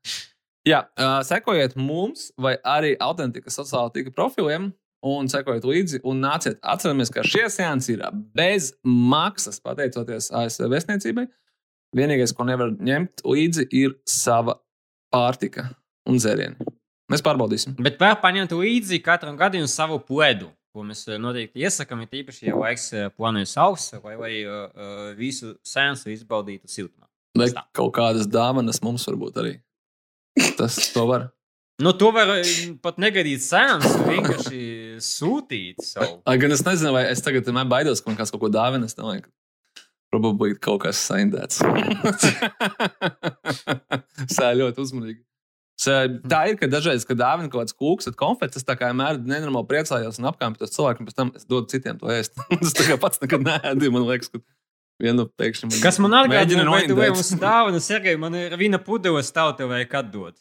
Jā, 0.67 0.81
uh, 0.99 1.21
sekojiet 1.23 1.77
mums 1.79 2.25
vai 2.43 2.57
arī 2.67 2.91
autentikas 2.99 3.55
sociālā 3.55 3.87
tīkla 3.95 4.11
profiliem. 4.17 4.71
Un 5.07 5.29
sekojiet 5.31 5.63
līdzi, 5.63 5.99
un 6.09 6.17
nāciet. 6.25 6.57
Atceramies, 6.65 7.11
ka 7.13 7.21
šie 7.23 7.45
seansi 7.53 7.93
ir 7.93 8.01
bez 8.35 8.71
maksas, 8.83 9.61
pateicoties 9.63 10.31
ASV 10.35 10.65
vēstniecībai. 10.73 11.27
Vienīgais, 11.95 12.33
ko 12.35 12.47
nevar 12.49 12.73
ņemt 12.73 13.21
līdzi, 13.23 13.67
ir 13.77 13.93
sava 14.09 14.57
pārtika 15.13 15.69
un 16.09 16.17
dzērieni. 16.19 16.73
Mēs 17.13 17.23
pārbaudīsim. 17.23 17.77
Bet 17.79 18.01
var 18.01 18.17
paņemt 18.23 18.57
līdzi 18.57 18.99
katram 19.05 19.37
gadījumam 19.39 19.69
savu 19.71 20.01
pledu, 20.03 20.49
ko 20.77 20.85
mēs 20.87 21.03
eh, 21.09 21.17
noteikti 21.21 21.63
iesakām. 21.65 22.03
Ir 22.05 22.21
īpaši, 22.21 22.47
ja 22.49 22.57
laiks 22.57 22.89
eh, 22.93 23.07
plānojas 23.17 23.55
augsts, 23.61 23.95
vai 24.03 24.15
lai 24.19 24.33
uh, 24.45 25.15
visu 25.17 25.55
sēnesi 25.65 26.13
izbaudītu 26.15 26.69
siltumā. 26.71 27.07
Vai 27.37 27.49
kaut 27.77 27.93
kādas 27.97 28.29
dāvanas 28.29 28.81
mums 28.85 29.05
varbūt 29.09 29.41
arī. 29.41 29.57
Tas 30.57 30.77
to 30.93 31.05
var. 31.09 31.31
Nu, 31.81 31.91
to 31.93 32.09
var 32.13 32.31
pat 32.81 32.97
negaidīt 33.01 33.43
sēnes, 33.45 33.99
vienkārši 34.07 34.61
sūtīt 35.05 35.83
savu. 35.85 36.15
Lai 36.25 36.37
gan 36.41 36.55
es 36.55 36.63
nezinu, 36.65 36.93
vai 36.95 37.03
es 37.11 37.21
tagad 37.25 37.45
vienmēr 37.45 37.69
baidos, 37.69 38.01
ka 38.01 38.09
man 38.09 38.17
kāds 38.17 38.33
kaut 38.33 38.41
ko 38.41 38.49
dāvina. 38.53 38.89
Es 38.89 38.97
domāju, 38.97 39.27
ka 39.27 39.83
probably 40.13 40.57
kaut 40.57 40.81
kas 40.87 41.01
saindēts. 41.09 41.61
Sā 44.37 44.49
ļoti 44.57 44.81
uzmanīgi. 44.81 45.21
S- 45.77 46.19
Tā 46.27 46.39
ir, 46.49 46.57
ka 46.57 46.69
dažreiz, 46.71 47.05
kad 47.05 47.19
dāvina 47.19 47.51
kaut 47.53 47.61
kāds 47.67 47.75
kūks, 47.77 48.07
tad 48.09 48.17
konfekts, 48.19 48.57
es 48.57 48.65
tā 48.65 48.73
kā 48.79 48.89
vienmēr 48.89 49.19
nenormāli 49.21 49.69
priecājos 49.69 50.17
un 50.21 50.29
apkāpju 50.31 50.63
tos 50.63 50.73
cilvēkus, 50.73 51.03
un 51.03 51.09
pēc 51.09 51.17
tam 51.19 51.33
es 51.37 51.45
dodu 51.45 51.69
citiem 51.73 51.99
to 52.01 52.09
ēst. 52.13 52.33
es 52.57 52.73
tā 52.77 52.87
kā 52.89 52.97
pats 53.01 53.21
nekad 53.21 53.45
neēdu, 53.45 53.91
man 53.93 54.07
liekas, 54.09 54.31
ka 54.33 54.41
vienu 55.03 55.27
pēkšņi 55.37 55.69
man 55.69 55.81
Kas 55.83 55.99
man 56.01 56.15
atgādina, 56.17 56.65
vai 56.65 56.81
tu 56.89 56.97
vai 56.97 57.11
noindēt. 57.11 57.19
mums 57.19 57.31
dāvana, 57.43 57.81
Sergei, 57.83 58.17
man 58.17 58.35
ir 58.37 58.57
viena 58.57 58.79
pudele 58.81 59.21
stāv 59.25 59.53
tev 59.59 59.69
vajag 59.73 59.93
atdot. 60.01 60.37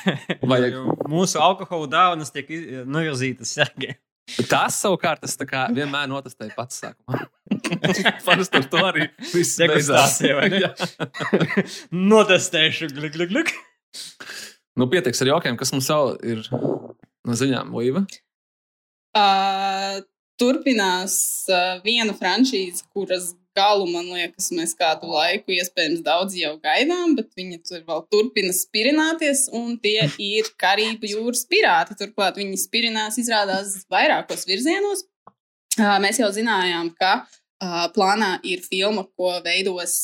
Vajag. 0.50 0.74
Jo 0.74 0.96
Mūsu 1.10 1.38
alkohola 1.42 1.90
dāvanas 1.94 2.34
tiek 2.34 2.50
novirzītas 2.90 3.54
Sergei. 3.54 3.94
Tas 4.50 4.76
savukārt 4.82 5.24
tā 5.38 5.46
kā 5.48 5.64
vienmēr 5.74 6.10
notestēju 6.10 6.54
pats 6.58 6.82
sākumā. 6.82 7.24
Parasti 8.26 8.60
ar 8.60 8.66
to 8.70 8.82
arī 8.90 9.08
viss 9.32 9.56
vai? 10.38 10.50
Jā. 10.54 10.70
Notestēšu, 11.90 12.92
glik, 12.94 13.16
glik, 13.16 13.32
glik. 13.32 13.54
Nu, 14.78 14.86
pietiks 14.90 15.22
ar 15.24 15.32
jokiem, 15.32 15.58
kas 15.58 15.72
mums 15.74 15.88
vēl 15.90 16.14
ir 16.32 16.44
no 16.50 17.36
ziņām, 17.36 17.72
Līva. 17.74 18.04
Uh, 19.10 19.98
turpinās 20.40 21.14
uh, 21.50 21.80
viena 21.84 22.14
franšīze, 22.16 22.86
kuras 22.94 23.32
galu, 23.56 23.88
man 23.90 24.06
liekas, 24.14 24.50
mēs 24.54 24.76
kādu 24.78 25.10
laiku, 25.10 25.52
iespējams, 25.56 26.04
daudz 26.06 26.36
jau 26.38 26.52
gaidām, 26.62 27.16
bet 27.18 27.32
viņi 27.38 27.58
tur 27.66 27.82
vēl 27.88 28.04
turpina 28.12 28.54
spirināties, 28.54 29.48
un 29.56 29.74
tie 29.82 30.06
ir 30.30 30.52
Karību 30.60 31.10
jūras 31.10 31.44
pirāti. 31.50 31.98
Turklāt 31.98 32.38
viņi 32.40 32.60
spirinās, 32.62 33.18
izrādās, 33.20 33.80
vairākos 33.92 34.46
virzienos. 34.48 35.06
Uh, 35.78 35.98
mēs 36.02 36.18
jau 36.22 36.30
zinājām, 36.34 36.92
ka 36.98 37.24
uh, 37.24 37.86
plānā 37.94 38.36
ir 38.46 38.62
filma, 38.64 39.06
ko 39.18 39.36
veidos 39.44 39.94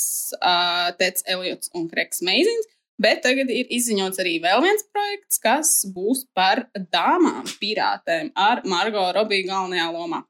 uh, 0.40 0.90
Tets 0.99 1.26
Eliots 1.26 1.73
un 1.75 1.88
Kreks 1.90 2.23
Meizins. 2.26 2.73
Bet 3.03 3.21
tagad 3.26 3.50
ir 3.53 3.69
izziņots 3.76 4.23
arī 4.23 4.38
vēl 4.41 4.62
viens 4.65 4.87
projekts, 4.88 5.41
kas 5.43 5.73
būs 5.93 6.25
par 6.37 6.65
dāmām 6.75 7.45
pirātēm 7.61 8.31
ar 8.33 8.62
Margo 8.65 9.05
Robiju 9.12 9.50
galvenajā 9.50 9.91
lomā. 9.93 10.23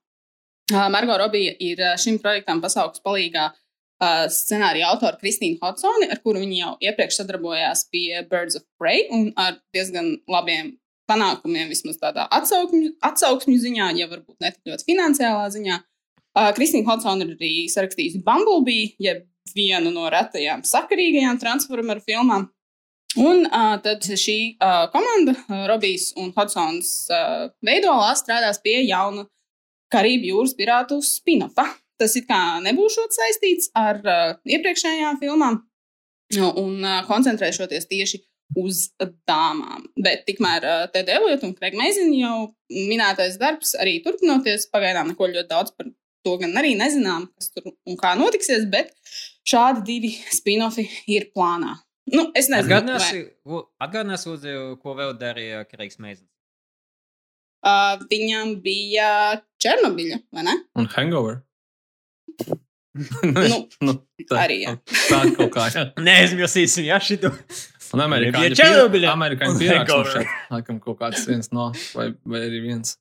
Margo 0.90 1.14
Robija 1.20 1.52
ir 1.62 1.82
šim 2.02 2.18
projektam 2.18 2.58
pasaules 2.64 2.98
palīgā 3.04 3.52
scenārija 4.34 4.90
autora 4.90 5.16
Kristīna 5.20 5.60
Hotsone, 5.62 6.08
ar 6.10 6.18
kuru 6.24 6.42
viņa 6.42 6.56
jau 6.58 6.72
iepriekš 6.88 7.20
sadarbojās 7.20 7.86
pie 7.92 8.24
Birds 8.28 8.58
of 8.58 8.66
Prey 8.80 9.06
un 9.14 9.30
ar 9.38 9.60
diezgan 9.72 10.16
labiem 10.28 10.74
panākumiem, 11.06 11.70
vismaz 11.70 12.00
tādā 12.02 12.26
atsauksmju, 12.34 12.96
atsauksmju 13.06 13.62
ziņā, 13.62 13.92
ja 13.96 14.10
varbūt 14.10 14.42
ne 14.42 14.50
tik 14.52 14.72
ļoti 14.72 14.88
finansiālā 14.90 15.46
ziņā. 15.54 15.78
Kristīna 16.58 16.90
Hotsone 16.90 17.24
ir 17.24 17.38
arī 17.38 17.54
sarakstījusi 17.72 18.24
Bumblebee, 18.26 18.90
jeb 19.00 19.22
vienu 19.56 19.94
no 19.94 20.10
retajām 20.12 20.66
sakarīgajām 20.66 21.38
Transformeru 21.40 22.02
filmām. 22.04 22.50
Un 23.22 23.46
uh, 23.46 23.76
tad 23.80 24.04
šī 24.04 24.38
uh, 24.56 24.86
komanda, 24.92 25.32
uh, 25.46 25.64
Robijs 25.70 26.10
un 26.20 26.32
Hudsons 26.36 26.90
uh, 27.12 27.46
veidolā, 27.64 28.12
strādās 28.18 28.60
pie 28.64 28.82
jauna 28.84 29.24
Karību 29.92 30.32
jūras 30.32 30.54
pirātu 30.58 30.98
spin-offa. 31.04 31.68
Tas 31.96 32.12
it 32.18 32.26
kā 32.28 32.58
nebūs 32.60 32.98
saistīts 33.16 33.70
ar 33.78 34.02
uh, 34.04 34.34
iepriekšējām 34.44 35.20
filmām 35.22 35.62
un 36.36 36.82
uh, 36.82 37.04
koncentrēšoties 37.06 37.86
tieši 37.88 38.20
uz 38.60 38.88
dāmām. 39.28 39.86
Bet 39.96 40.26
tikmēr 40.28 40.66
uh, 40.66 40.82
Ted 40.92 41.08
Elliot 41.10 41.44
un 41.46 41.54
Craig 41.56 41.76
Mazin 41.78 42.12
jau 42.14 42.50
minētais 42.70 43.38
darbs 43.40 43.74
arī 43.80 44.00
turpinoties. 44.04 44.68
Pagaidām 44.74 45.12
neko 45.12 45.30
ļoti 45.32 45.48
daudz 45.50 45.72
par 45.78 45.88
to 46.26 46.36
gan 46.42 46.54
arī 46.58 46.74
nezinām, 46.78 47.28
kas 47.38 47.52
tur 47.54 47.72
un 47.72 47.98
kā 47.98 48.14
notiksies, 48.18 48.66
bet 48.70 48.92
šādi 49.46 49.84
divi 49.86 50.12
spin-offi 50.34 50.86
ir 51.14 51.30
plānā. 51.34 51.76
Nu, 52.14 52.28
es 52.38 52.46
nezinu, 52.52 52.68
Atgādināsi, 52.70 53.20
ko- 53.42 53.64
atgādināsi, 53.82 54.28
lūdzu, 54.30 54.50
ko 54.82 54.94
vēl 54.98 55.16
darīja 55.18 55.64
Kreigs 55.66 55.98
Meizens. 55.98 56.28
Uh, 57.66 57.96
viņam 58.12 58.52
bija 58.62 59.08
Černobiļa, 59.62 60.20
vai 60.36 60.44
ne? 60.46 60.54
Un 60.78 60.86
hangover. 60.92 61.40
Nu, 63.26 63.56
nu, 63.86 63.94
tā, 64.22 64.36
arī, 64.44 64.60
jā. 64.64 64.76
tā 65.10 65.18
kaut 65.36 65.50
kā. 65.56 65.66
Jā. 65.74 65.82
Neaizmirsīsim, 66.06 66.86
ja 66.88 67.00
šito. 67.02 67.32
Un 67.96 68.02
amerikāņu 68.06 68.42
Bija 68.52 68.58
Černobiļa. 68.60 69.10
Amerikāņu 69.16 69.68
hangover. 69.72 70.12
šeit. 70.14 70.30
Laikam 70.54 70.78
kaut 70.82 70.98
kāds 71.02 71.26
viens 71.28 71.50
no, 71.54 71.68
vai, 71.96 72.08
vai 72.26 72.40
arī 72.46 72.62
viens. 72.68 72.96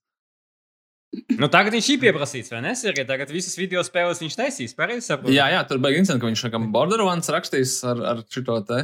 Nu, 1.40 1.48
tagad 1.52 1.74
viņš 1.76 1.88
ir 1.94 2.02
pieprasīts, 2.02 2.52
vai 2.54 2.62
ne? 2.66 2.74
Sergei, 2.80 3.06
tagad 3.08 3.32
visas 3.34 3.56
video 3.60 3.82
spēles 3.86 4.22
viņš 4.24 4.36
taisīs. 4.40 4.76
Pareizi 4.78 5.08
saprotu. 5.10 5.34
Jā, 5.36 5.48
jā, 5.54 5.62
tur 5.70 5.80
bija 5.84 5.98
interesanti, 6.00 6.22
ka 6.24 6.30
viņš 6.32 6.44
tam 6.54 6.70
Borderlands 6.76 7.32
rakstīs 7.34 7.78
ar, 7.88 8.02
ar 8.14 8.22
šito 8.32 8.60
te. 8.70 8.82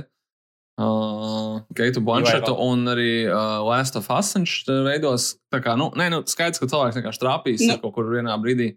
Uh, 0.82 1.60
Keitu 1.78 2.02
Blanchetu 2.02 2.54
un 2.64 2.88
arī 2.90 3.28
uh, 3.28 3.60
Last 3.68 3.98
of 4.00 4.08
Us 4.16 4.32
viņš 4.38 4.54
te 4.66 4.78
veidos. 4.88 5.28
Tā 5.54 5.60
kā, 5.62 5.76
nu, 5.78 5.90
nē, 6.00 6.08
nu, 6.14 6.22
skaidrs, 6.32 6.62
ka 6.62 6.70
cilvēks 6.72 6.98
vienkārši 6.98 7.22
trāpīs 7.22 7.66
Nu. 7.68 7.76
kaut 7.84 7.94
kur 7.98 8.08
vienā 8.10 8.34
brīdī 8.42 8.72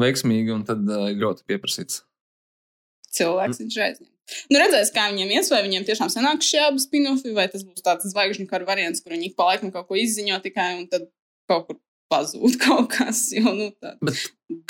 veiksmīgi 0.00 0.54
un 0.54 0.62
tad 0.68 0.86
uh, 0.88 1.10
ļoti 1.12 1.44
pieprasīts. 1.50 2.04
cilvēks 3.18 3.60
viņš 3.62 3.76
ir 3.78 3.84
aizņemts. 3.88 4.10
Nu, 4.48 4.56
redzēs, 4.62 4.88
kā 4.94 5.10
viņiem 5.12 5.34
ies, 5.36 5.50
vai 5.52 5.60
viņiem 5.66 5.84
tiešām 5.84 6.08
sanāks 6.14 6.48
šie 6.48 6.62
abi 6.64 6.80
spin-offi, 6.80 7.34
vai 7.36 7.44
tas 7.52 7.66
būs 7.66 7.84
tāds 7.84 8.08
zvaigžņu 8.14 8.46
kara 8.48 8.64
variants, 8.64 9.02
kur 9.04 9.12
viņi 9.12 9.28
ik 9.32 9.36
pa 9.36 9.50
laikam 9.50 9.74
kaut 9.74 9.90
ko 9.90 9.98
izziņo 10.00 10.38
tikai 10.46 10.70
un 10.78 10.86
tad 10.88 11.04
kaut 11.50 11.66
kur 11.68 11.76
pazūd 12.12 12.56
kaut 12.64 12.88
kas. 12.92 13.26
Jo, 13.34 13.52
nu, 13.56 13.70
tā, 13.82 13.94
Bet 14.04 14.18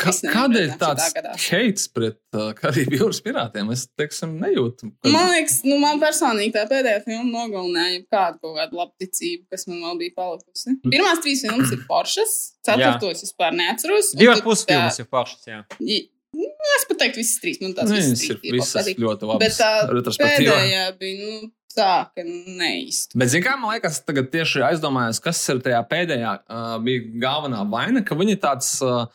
Ka, 0.00 0.12
kādēļ 0.14 0.68
tāds 0.80 1.10
heits 1.50 1.88
pret 1.92 2.16
uh, 2.38 2.52
Karību 2.60 2.96
jūras 3.00 3.18
pirātiem? 3.24 3.68
Es 3.74 3.82
teiksim, 3.98 4.36
nejūtu. 4.40 4.88
ka- 5.02 5.10
Man 5.12 5.32
liekas, 5.34 5.58
nu, 5.66 5.76
man 5.82 5.98
personīgi 6.00 6.54
tā 6.54 6.62
pēdējā 6.70 7.02
filma 7.04 7.26
nogalināja 7.34 8.00
kādu 8.14 8.38
kaut 8.40 8.56
kādu 8.60 8.78
labticību, 8.80 9.44
kas 9.52 9.66
man 9.68 9.82
vēl 9.82 10.00
bija 10.04 10.14
palikusi. 10.22 10.76
Pirmās 10.86 11.20
trīs 11.26 11.42
filmas 11.44 11.74
ir 11.74 11.82
Poršas, 11.90 12.34
ceturto 12.64 13.10
es 13.12 13.26
vispār 13.26 13.52
neatceros. 13.58 14.14
Divas 14.16 14.40
pusfilmas 14.46 14.98
ir 15.02 15.10
pašas, 15.12 15.46
jā. 15.50 15.62
i- 15.82 16.04
Nu, 16.34 16.48
es 16.74 16.82
pat 16.88 16.98
teiktu, 16.98 17.20
visas 17.22 17.36
trīs. 17.38 17.60
Man 17.62 17.74
tās 17.76 17.86
Nē, 17.92 17.94
visas 18.00 18.08
Viņas 18.10 18.22
trīs 18.24 18.48
ir 18.50 18.54
visas 18.56 18.88
ļoti 19.04 19.26
labas. 19.28 19.42
Bet 19.44 19.52
tā 19.54 20.14
pēdējā 20.18 20.80
bija, 20.98 21.28
nu, 21.28 21.50
tā, 21.76 21.92
ka 22.14 22.24
neīsti. 22.26 23.18
Bet, 23.18 23.32
zināmā 23.32 23.54
mērā, 23.54 23.60
man 23.62 23.74
liekas, 23.76 24.00
tagad 24.04 24.30
tieši 24.32 24.64
aizdomājos, 24.70 25.20
kas 25.22 25.42
ir 25.52 25.60
tajā 25.64 25.82
pēdējā 25.90 26.38
uh, 26.38 26.78
bija 26.84 27.04
galvenā 27.22 27.66
vaina, 27.70 28.04
ka 28.04 28.18
viņi 28.18 28.40
tāds. 28.42 28.78
Uh, 28.84 29.06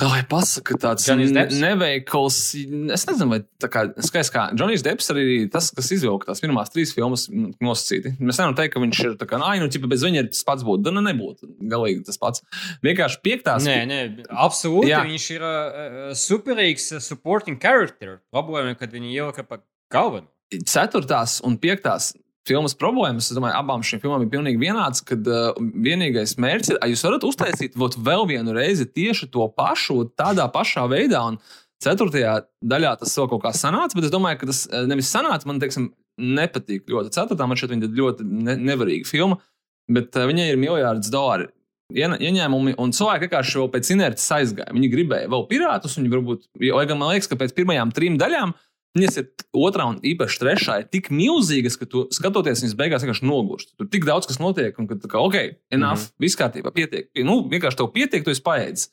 Kā 0.00 0.06
lai 0.08 0.22
pasakā, 0.24 0.78
tāds 0.80 1.04
neveikls. 1.12 2.36
Es 2.96 3.02
nezinu, 3.04 3.26
vai 3.28 3.38
tā 3.60 3.68
kā 3.68 3.82
skaists, 4.00 4.32
kā 4.32 4.46
Džonijs 4.56 4.80
Deps 4.86 5.12
arī 5.12 5.24
ir 5.42 5.50
tas, 5.52 5.68
kas 5.76 5.90
izvilka 5.92 6.30
tās 6.30 6.40
pirmās 6.40 6.72
trīs 6.72 6.94
filmas 6.96 7.26
nosacīti. 7.28 8.14
Mēs 8.16 8.40
nevaram 8.40 8.56
teikt, 8.56 8.72
ka 8.72 8.80
viņš 8.82 9.02
ir 9.04 9.18
tā 9.20 9.28
kā, 9.28 9.36
ai, 9.44 9.58
nu, 9.60 9.68
ķipa, 9.70 9.90
bez 9.92 10.06
viņa 10.08 10.22
ir 10.24 10.30
tas 10.32 10.40
pats 10.48 10.64
būtu. 10.64 10.94
Nu, 10.96 11.04
nebūtu 11.04 11.52
galīgi 11.70 12.06
tas 12.08 12.16
pats. 12.18 12.40
Vienkārši 12.88 13.20
piektās. 13.20 13.68
Nē, 13.68 13.78
nē, 13.92 14.00
absolūti. 14.32 14.88
Jā. 14.94 15.04
Viņš 15.04 15.28
ir 15.36 15.44
uh, 15.44 16.16
superīgs 16.16 16.88
supporting 17.04 17.60
character. 17.60 18.22
Problēma 18.32 18.72
ir, 18.72 18.80
kad 18.80 18.96
viņi 18.96 19.12
ielika 19.12 19.44
pa 19.44 19.60
galveno. 19.92 20.32
Ceturtās 20.68 21.40
un 21.46 21.56
piektās 21.60 22.12
filmas 22.48 22.74
problēmas, 22.78 23.30
es 23.30 23.38
domāju, 23.38 23.54
abām 23.58 23.84
šīm 23.86 24.02
filmām 24.02 24.24
ir 24.24 24.30
pilnīgi 24.32 24.60
vienāds, 24.60 25.02
kad 25.06 25.26
uh, 25.30 25.52
vienīgais 25.58 26.34
mērķis 26.42 26.74
ir, 26.74 26.80
vai 26.82 26.90
jūs 26.90 27.04
varat 27.06 27.26
uztaisīt 27.28 27.78
vot 27.78 27.96
vēl 27.98 28.26
vienu 28.30 28.54
reizi 28.56 28.88
tieši 28.88 29.30
to 29.34 29.46
pašu, 29.56 30.02
tādā 30.18 30.48
pašā 30.52 30.88
veidā. 30.90 31.22
Un 31.30 31.38
ceturtajā 31.82 32.40
daļā 32.74 32.96
tas 33.00 33.14
vēl 33.18 33.30
kaut 33.30 33.44
kā 33.46 33.54
sanāca, 33.56 33.98
bet 33.98 34.08
es 34.08 34.14
domāju, 34.14 34.42
ka 34.42 34.50
tas 34.50 34.64
eh, 34.68 34.86
nevis 34.90 35.10
sanāca, 35.14 35.48
man 35.50 35.62
teiksim, 35.62 35.92
nepatīk 36.18 36.90
ļoti. 36.90 37.14
Ceturtā 37.14 37.46
man 37.48 37.58
šeit 37.58 37.72
viņa 37.72 37.90
ļoti 37.98 38.26
ne 38.26 38.58
nevarīga 38.60 39.08
filma, 39.08 39.38
bet 39.92 40.18
uh, 40.18 40.26
viņai 40.30 40.50
ir 40.50 40.60
miljards 40.60 41.12
dolāru. 41.14 41.50
Ieņēmumi 41.92 42.72
un 42.80 42.92
cilvēki 42.96 43.26
vienkārši 43.26 43.58
jau 43.58 43.66
pēc 43.68 43.90
inerces 43.92 44.30
aizgāja. 44.32 44.72
Viņi 44.72 44.88
gribēja 44.94 45.28
vēl 45.28 45.42
pirātus, 45.50 45.98
un 45.98 46.06
viņi 46.06 46.14
varbūt, 46.14 46.46
jo 46.64 46.78
gan 46.88 47.00
man 47.00 47.12
liekas, 47.12 47.28
ka 47.28 47.36
pēc 47.36 47.52
pirmajām 47.58 47.92
trim 47.92 48.16
daļām 48.20 48.54
Viņas 48.92 49.14
ir 49.22 49.28
otrā 49.56 49.86
un 49.88 50.00
īpaši 50.04 50.40
trešā, 50.42 50.74
ir 50.82 50.88
tik 50.92 51.08
milzīgas, 51.14 51.78
ka 51.80 51.86
tu 51.88 52.04
skatoties, 52.12 52.60
viņas 52.60 52.74
beigās 52.76 53.04
vienkārši 53.04 53.24
nogurst. 53.24 53.70
Tur 53.80 53.88
tik 53.88 54.04
daudz 54.04 54.28
kas 54.28 54.40
notiek, 54.42 54.76
un 54.76 54.88
ka, 54.90 54.98
kā, 55.00 55.20
ok, 55.20 55.38
enough, 55.72 55.96
mm 55.96 56.02
-hmm. 56.02 56.18
viss 56.20 56.36
kārtībā, 56.36 56.72
pietiek. 56.76 57.08
Nu, 57.24 57.40
vienkārši 57.48 57.80
tev 57.80 57.88
pietiek, 57.94 58.24
tu 58.24 58.30
esi 58.30 58.44
paēdis. 58.44 58.90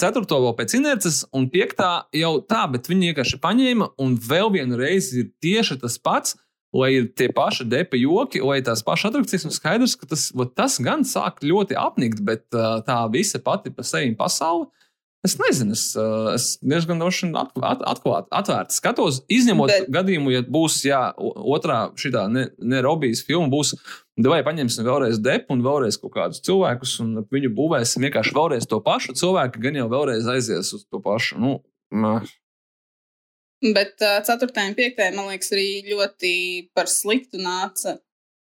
Ceturto 0.00 0.38
vēl 0.40 0.54
pēc 0.56 0.76
inerces, 0.78 1.24
un 1.36 1.50
piektā 1.50 2.06
jau 2.16 2.38
tā, 2.40 2.64
bet 2.70 2.88
viņi 2.88 3.10
vienkārši 3.10 3.40
paņēma, 3.42 3.90
un 3.98 4.16
vēl 4.16 4.52
vienu 4.52 4.78
reizi 4.78 5.20
ir 5.20 5.26
tieši 5.42 5.80
tas 5.82 5.98
pats, 5.98 6.36
lai 6.72 6.92
ir 6.94 7.10
tie 7.18 7.28
paši 7.34 7.66
depa 7.66 7.98
joki, 7.98 8.40
lai 8.40 8.60
tās 8.62 8.82
pašas 8.86 9.10
atrakcijas, 9.10 9.44
un 9.44 9.54
skaidrs, 9.54 9.96
ka 9.98 10.06
tas, 10.06 10.30
tas 10.54 10.78
gan 10.80 11.02
sāk 11.02 11.42
ļoti 11.42 11.76
apnikt, 11.76 12.22
bet 12.22 12.46
tā 12.86 13.00
visa 13.12 13.42
pati 13.42 13.70
pa 13.74 13.82
sevi 13.82 14.14
pasaule. 14.14 14.70
Es 15.20 15.34
nezinu, 15.36 15.74
es, 15.76 15.82
es 16.32 16.44
diezgan 16.64 17.02
droši 17.02 17.26
vien 17.26 17.34
at, 17.36 17.50
at, 17.60 17.82
atklāt, 17.90 18.28
atvērti 18.32 18.72
skatos. 18.78 19.18
Izņemot 19.28 19.68
Bet... 19.68 19.88
Gadījumu, 19.92 20.32
ja 20.32 20.40
būs 20.48 20.78
jā, 20.86 21.00
otrā 21.20 21.82
šī 22.00 22.14
ne, 22.32 22.46
ne 22.56 22.80
Robijas 22.84 23.20
filma, 23.26 23.50
būs 23.52 23.74
vai 24.24 24.40
paņemsim 24.46 24.86
vēlreiz 24.88 25.20
depu 25.20 25.52
un 25.52 25.64
vēlreiz 25.64 26.00
kaut 26.00 26.14
kādus 26.16 26.40
cilvēkus, 26.46 26.94
un 27.04 27.26
viņu 27.28 27.52
būvēsim 27.56 28.08
vienkārši 28.08 28.36
vēlreiz 28.36 28.68
to 28.70 28.80
pašu. 28.84 29.16
Cilvēki 29.20 29.60
gan 29.60 29.76
jau 29.82 29.90
vēlreiz 29.92 30.28
aizies 30.32 30.72
uz 30.76 30.86
to 30.88 31.02
pašu. 31.04 31.36
Nu, 31.40 31.58
meh. 31.92 32.24
Bet 33.60 34.00
uh, 34.00 34.22
4. 34.24 34.48
un 34.48 34.76
5. 34.78 35.02
man 35.18 35.28
liekas, 35.28 35.52
arī 35.52 35.68
ļoti 35.90 36.32
par 36.72 36.88
sliktu 36.88 37.42
nāca 37.44 37.98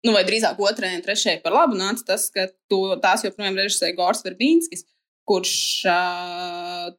nu, 0.03 0.13
vai 0.15 0.23
drīzāk 0.27 0.57
otrajai 0.59 0.97
un 0.97 1.05
trešajai 1.05 1.41
par 1.43 1.55
labu 1.55 1.77
nāca 1.79 2.09
tas, 2.09 2.27
ka 2.33 2.49
to, 2.71 2.81
tās 3.03 3.23
joprojām 3.25 3.61
režisēja 3.61 3.95
Gors 3.97 4.23
Verbīnskis, 4.25 4.87
kurš 5.29 5.53
uh, 5.87 6.89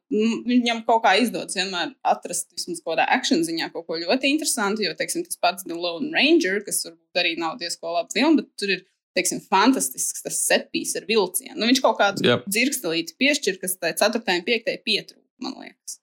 viņam 0.49 0.79
kaut 0.87 1.03
kā 1.05 1.11
izdodas 1.21 1.55
vienmēr 1.57 1.91
atrast 2.09 2.49
vismaz 2.55 2.79
kaut 2.81 2.95
kādā 2.95 3.05
akciju 3.17 3.45
ziņā 3.45 3.67
kaut 3.73 3.85
ko 3.89 3.99
ļoti 4.01 4.31
interesantu. 4.33 4.85
Jo, 4.85 4.95
teiksim, 4.97 5.25
tas 5.27 5.37
pats 5.41 5.65
The 5.67 5.77
Lone 5.77 6.09
Ranger, 6.15 6.61
kas 6.65 6.81
varbūt 6.87 7.21
arī 7.21 7.35
nav 7.41 7.59
diezgan 7.61 7.93
laba 7.97 8.09
filma, 8.13 8.41
bet 8.41 8.49
tur 8.59 8.73
ir 8.77 8.81
teiksim, 9.15 9.43
fantastisks 9.47 10.25
tas 10.25 10.39
setpīs 10.49 10.95
ar 10.99 11.05
vilcienu. 11.07 11.53
Nu, 11.59 11.69
viņš 11.69 11.83
kaut 11.85 11.99
kādu 12.01 12.25
Yep. 12.25 12.47
dzirkstelīti 12.51 13.15
piešķir, 13.21 13.59
kas 13.61 13.77
tai 13.79 13.93
4. 13.95 14.19
un 14.25 14.43
5. 14.49 14.73
pietrūka, 14.83 15.23
man 15.45 15.53
liekas. 15.61 15.99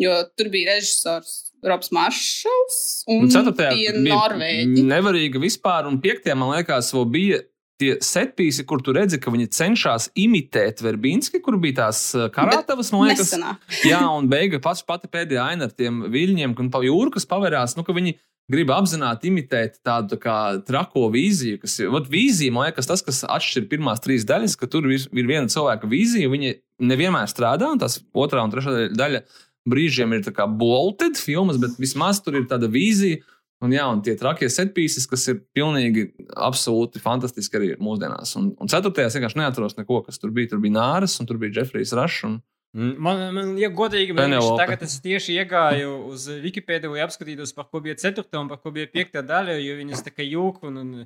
Jo 0.00 0.14
tur 0.38 0.48
bija 0.50 0.72
režisors 0.74 1.34
Robs 1.64 1.90
Maršals 1.94 2.78
un, 3.06 3.26
Un 3.26 3.30
ceturtajā 3.30 3.74
bija 3.76 3.92
bija 3.98 4.14
Norvēģi. 4.16 4.82
nevarīga 4.90 5.38
vispār, 5.42 5.86
un 5.90 6.00
piektajā, 6.02 6.34
man 6.38 6.50
liekas, 6.56 6.88
vēl 6.96 7.04
bija 7.14 7.38
tie 7.80 7.94
setpīsi, 8.04 8.64
kur 8.68 8.82
tu 8.84 8.94
redzi, 8.96 9.18
ka 9.22 9.32
viņi 9.34 9.48
cenšas 9.54 10.10
imitēt 10.20 10.82
Verbīnski, 10.84 11.40
kur 11.44 11.58
bija 11.62 11.84
tās 11.84 12.04
karātavas, 12.34 12.92
man 12.94 13.08
liekas. 13.08 13.32
Nesenā. 13.32 13.56
Jā, 13.90 14.04
un 14.14 14.28
beiga 14.30 14.60
pats 14.62 14.84
pati 14.86 15.10
pēdējā 15.10 15.48
aina 15.54 15.68
ar 15.68 15.74
tiem 15.74 16.04
viļņiem, 16.12 16.54
un 16.60 16.70
pa 16.74 16.84
jūru, 16.86 17.14
kas 17.14 17.28
pavērās, 17.30 17.76
nu, 17.78 17.86
ka 17.86 17.96
viņi 17.96 18.16
grib 18.52 18.70
apzināti 18.74 19.30
imitēt 19.30 19.78
tādu 19.86 20.14
tā 20.14 20.20
kā 20.20 20.36
trako 20.68 21.08
vīziju, 21.14 21.62
kas 21.62 21.78
ir, 21.80 21.90
vat 21.94 22.10
vīzija, 22.12 22.52
man 22.52 22.68
liekas, 22.68 22.88
tas, 22.90 23.02
kas 23.04 23.22
atšķir 23.24 23.68
pirmās 23.70 24.04
trīs 24.04 24.26
daļas, 24.28 24.58
ka 24.60 24.68
tur 24.70 24.90
ir, 24.90 25.00
ir 25.00 25.30
viena 25.30 25.48
cilvēka 25.50 25.88
vīzija, 25.88 26.32
viņa 26.32 26.52
nevienmēr 26.84 27.30
strādā, 27.30 27.72
un 27.72 27.80
tās 27.80 28.02
otrā 28.12 28.44
un 28.44 28.52
trešā 28.52 28.90
daļa 28.92 29.24
brīžiem 29.70 30.12
ir 30.12 30.26
tā 30.26 30.34
kā 30.36 30.44
bolted 30.44 31.16
filmas, 31.16 31.56
bet 31.60 31.78
vismaz 31.80 32.20
tur 32.20 32.36
ir 32.36 32.44
tāda 32.50 32.68
vīzija, 32.68 33.22
un 33.62 33.74
jā, 33.74 33.84
un 33.90 34.00
tie 34.04 34.16
trakie 34.18 34.48
setpīsis, 34.50 35.06
kas 35.10 35.28
ir 35.30 35.42
pilnīgi 35.56 36.08
absolūti 36.34 37.02
fantastiski 37.02 37.60
arī 37.60 37.70
mūsdienās. 37.82 38.34
Un, 38.40 38.50
un 38.58 38.70
ceturtajā 38.70 39.10
es 39.10 39.18
vienkārši 39.18 39.40
neatceros 39.40 39.78
neko, 39.78 40.02
kas 40.08 40.18
tur 40.20 40.34
bija. 40.34 40.54
Tur 40.54 40.64
bija 40.64 40.76
Nāras, 40.76 41.14
un 41.22 41.30
tur 41.30 41.38
bija 41.42 41.60
Jeffrijs 41.60 41.94
Rašs. 41.96 42.24
Un... 42.28 42.40
Man, 42.74 43.20
man 43.36 43.52
ja 43.60 43.68
godīgi, 43.70 44.16
man 44.16 44.32
Penelope. 44.32 44.58
tagad 44.58 44.80
es 44.82 44.96
tieši 45.02 45.36
iegāju 45.38 45.92
uz 46.10 46.26
Wikipēdiju, 46.42 46.96
lai 46.96 47.04
apskatītos, 47.04 47.54
par 47.54 47.68
ko 47.70 47.78
bija 47.84 47.94
4. 48.00 48.26
un 48.40 48.50
par 48.50 48.58
ko 48.64 48.72
bija 48.74 48.90
5. 48.90 49.20
daļa, 49.28 49.60
jo 49.62 49.76
viņas 49.78 50.02
tā 50.08 50.10
kā 50.10 50.26
jūk. 50.26 50.58
Un, 50.66 50.80
un 50.82 51.04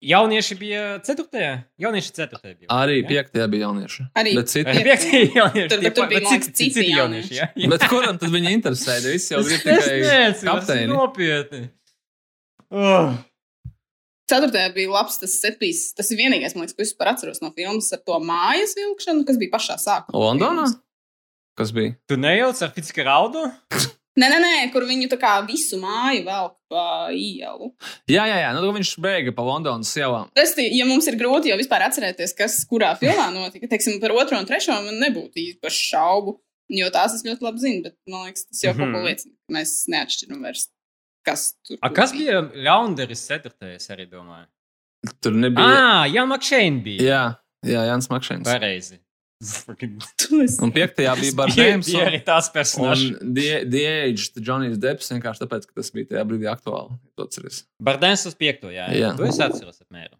jaunieši 0.00 0.54
bija 0.60 0.82
4. 1.04 1.50
Jaunieši 1.78 2.12
4. 2.16 2.40
bija. 2.58 2.68
Arī 2.72 3.00
ja? 3.02 3.08
piektajā 3.08 3.46
bija 3.52 3.66
jaunieši. 3.68 4.06
Arī 4.16 4.34
Bet 4.38 4.48
citi 4.52 4.70
Arī 4.72 4.84
5. 4.86 5.08
jaunieši. 5.36 5.68
Tur- 5.72 5.82
tur 5.94 6.06
bija, 6.10 6.20
man 6.24 6.32
liekas, 6.32 6.52
citi- 6.56 6.86
jaunieši. 6.88 7.34
Ja? 7.36 7.48
Bet 7.74 7.84
kuram 7.92 8.18
tad 8.20 8.32
viņi 8.34 8.54
interesēja? 8.58 9.02
Visi 9.12 9.34
jau 9.34 9.42
grib 9.48 9.64
tikai 9.66 10.32
kapteini. 10.44 10.88
nopietni. 10.92 11.62
Oh. 12.70 13.12
Ceturtajā 14.30 14.70
bija 14.74 14.92
labs 14.94 15.18
tas 15.18 15.32
setpīs. 15.42 15.88
Tas 15.98 16.10
ir 16.14 16.20
vienīgais, 16.22 16.54
man 16.54 16.62
liekas, 16.64 16.76
ko 16.78 16.84
es 16.86 16.92
vispār 16.92 17.10
atceros 17.12 17.40
no 17.42 17.50
filmas 17.56 17.90
ar 17.96 17.98
to 18.06 18.18
mājas 18.22 18.76
vilkšanu, 18.78 19.24
kas 19.26 19.40
bija 19.42 19.52
pašā 19.56 19.76
sākumā. 19.82 20.14
Londonā? 20.14 20.68
Kas 21.58 21.72
bija? 21.74 21.96
Tu 22.08 22.16
nejauc 22.16 22.60
ar 22.62 22.70
Fitzka 22.76 23.04
raudu? 23.04 23.48
Nē, 24.18 24.26
nē, 24.26 24.38
nē, 24.42 24.54
kur 24.72 24.82
viņu 24.88 25.06
tā 25.12 25.16
kā 25.22 25.36
visu 25.46 25.78
māju 25.78 26.24
velk 26.26 26.56
pa 26.68 27.08
ielu. 27.14 27.68
Jā, 28.10 28.24
jā, 28.26 28.38
jā. 28.42 28.48
Nu, 28.56 28.72
viņš 28.74 28.90
beiga 29.00 29.30
pa 29.36 29.42
Londonas 29.46 29.92
ielām. 29.96 30.28
Resti, 30.36 30.66
ja 30.76 30.84
mums 30.88 31.06
ir 31.06 31.14
grūti 31.20 31.52
jau 31.52 31.56
vispār 31.60 31.84
atcerēties, 31.86 32.34
kas 32.36 32.56
kurā 32.70 32.90
filmā 32.98 33.28
notika, 33.32 33.68
teiksim, 33.70 34.00
par 34.02 34.10
otro 34.18 34.36
un 34.38 34.46
trešo 34.50 34.74
man 34.82 34.98
nebūtu 34.98 35.38
īpaši 35.44 35.86
šaubu, 35.92 36.34
jo 36.74 36.90
tās 36.90 37.14
es 37.14 37.22
ļoti 37.26 37.46
labi 37.46 37.62
zinu, 37.62 37.82
bet 37.86 37.94
man 38.10 38.26
liekas, 38.26 38.48
tas 38.50 38.64
jau 38.66 38.72
kaut 38.74 38.90
ko 38.90 38.98
Mhm. 38.98 39.06
liecina, 39.06 39.32
ka 39.46 39.54
mēs 39.56 39.74
neatšķiram 39.94 40.42
vairs, 40.42 40.66
kas 41.24 41.46
tur 41.66 41.78
A, 41.82 41.88
kas 41.94 42.12
bija 42.12 42.42
Launderis 42.66 43.22
4. 43.30 43.74
es 43.76 43.86
arī 43.94 44.08
domāju? 44.10 44.46
Tur 45.22 45.32
nebija. 45.32 45.64
Ah, 45.64 46.04
Jan 46.10 46.28
Makšēn 46.28 46.82
bija. 46.84 47.00
Jā, 47.00 47.22
jā 47.64 47.86
Jans 47.88 48.08
Makšēns. 48.10 48.44
Pareizi. 48.44 48.98
Un 49.40 50.72
piektajā 50.74 51.14
bija 51.16 51.36
Bardēms. 51.38 51.88
Bija 51.88 52.08
arī 52.10 52.18
tās 52.24 52.50
The 52.52 53.84
Aged 53.88 54.40
Johnny's 54.44 54.80
Depps 54.80 55.08
vienkārši 55.14 55.46
tāpēc, 55.46 55.68
ka 55.68 55.80
tas 55.80 55.92
bija 55.94 56.10
tajā 56.12 56.24
brīdī 56.28 56.50
aktuāli. 56.50 56.98
Bardēns 57.80 58.26
uz 58.28 58.36
5. 58.36 58.68
Jā, 58.68 58.90
jā. 58.92 58.98
Jā. 59.06 59.14
To 59.16 59.24
es 59.28 59.40
atceros 59.40 59.80
apmēram. 59.80 60.18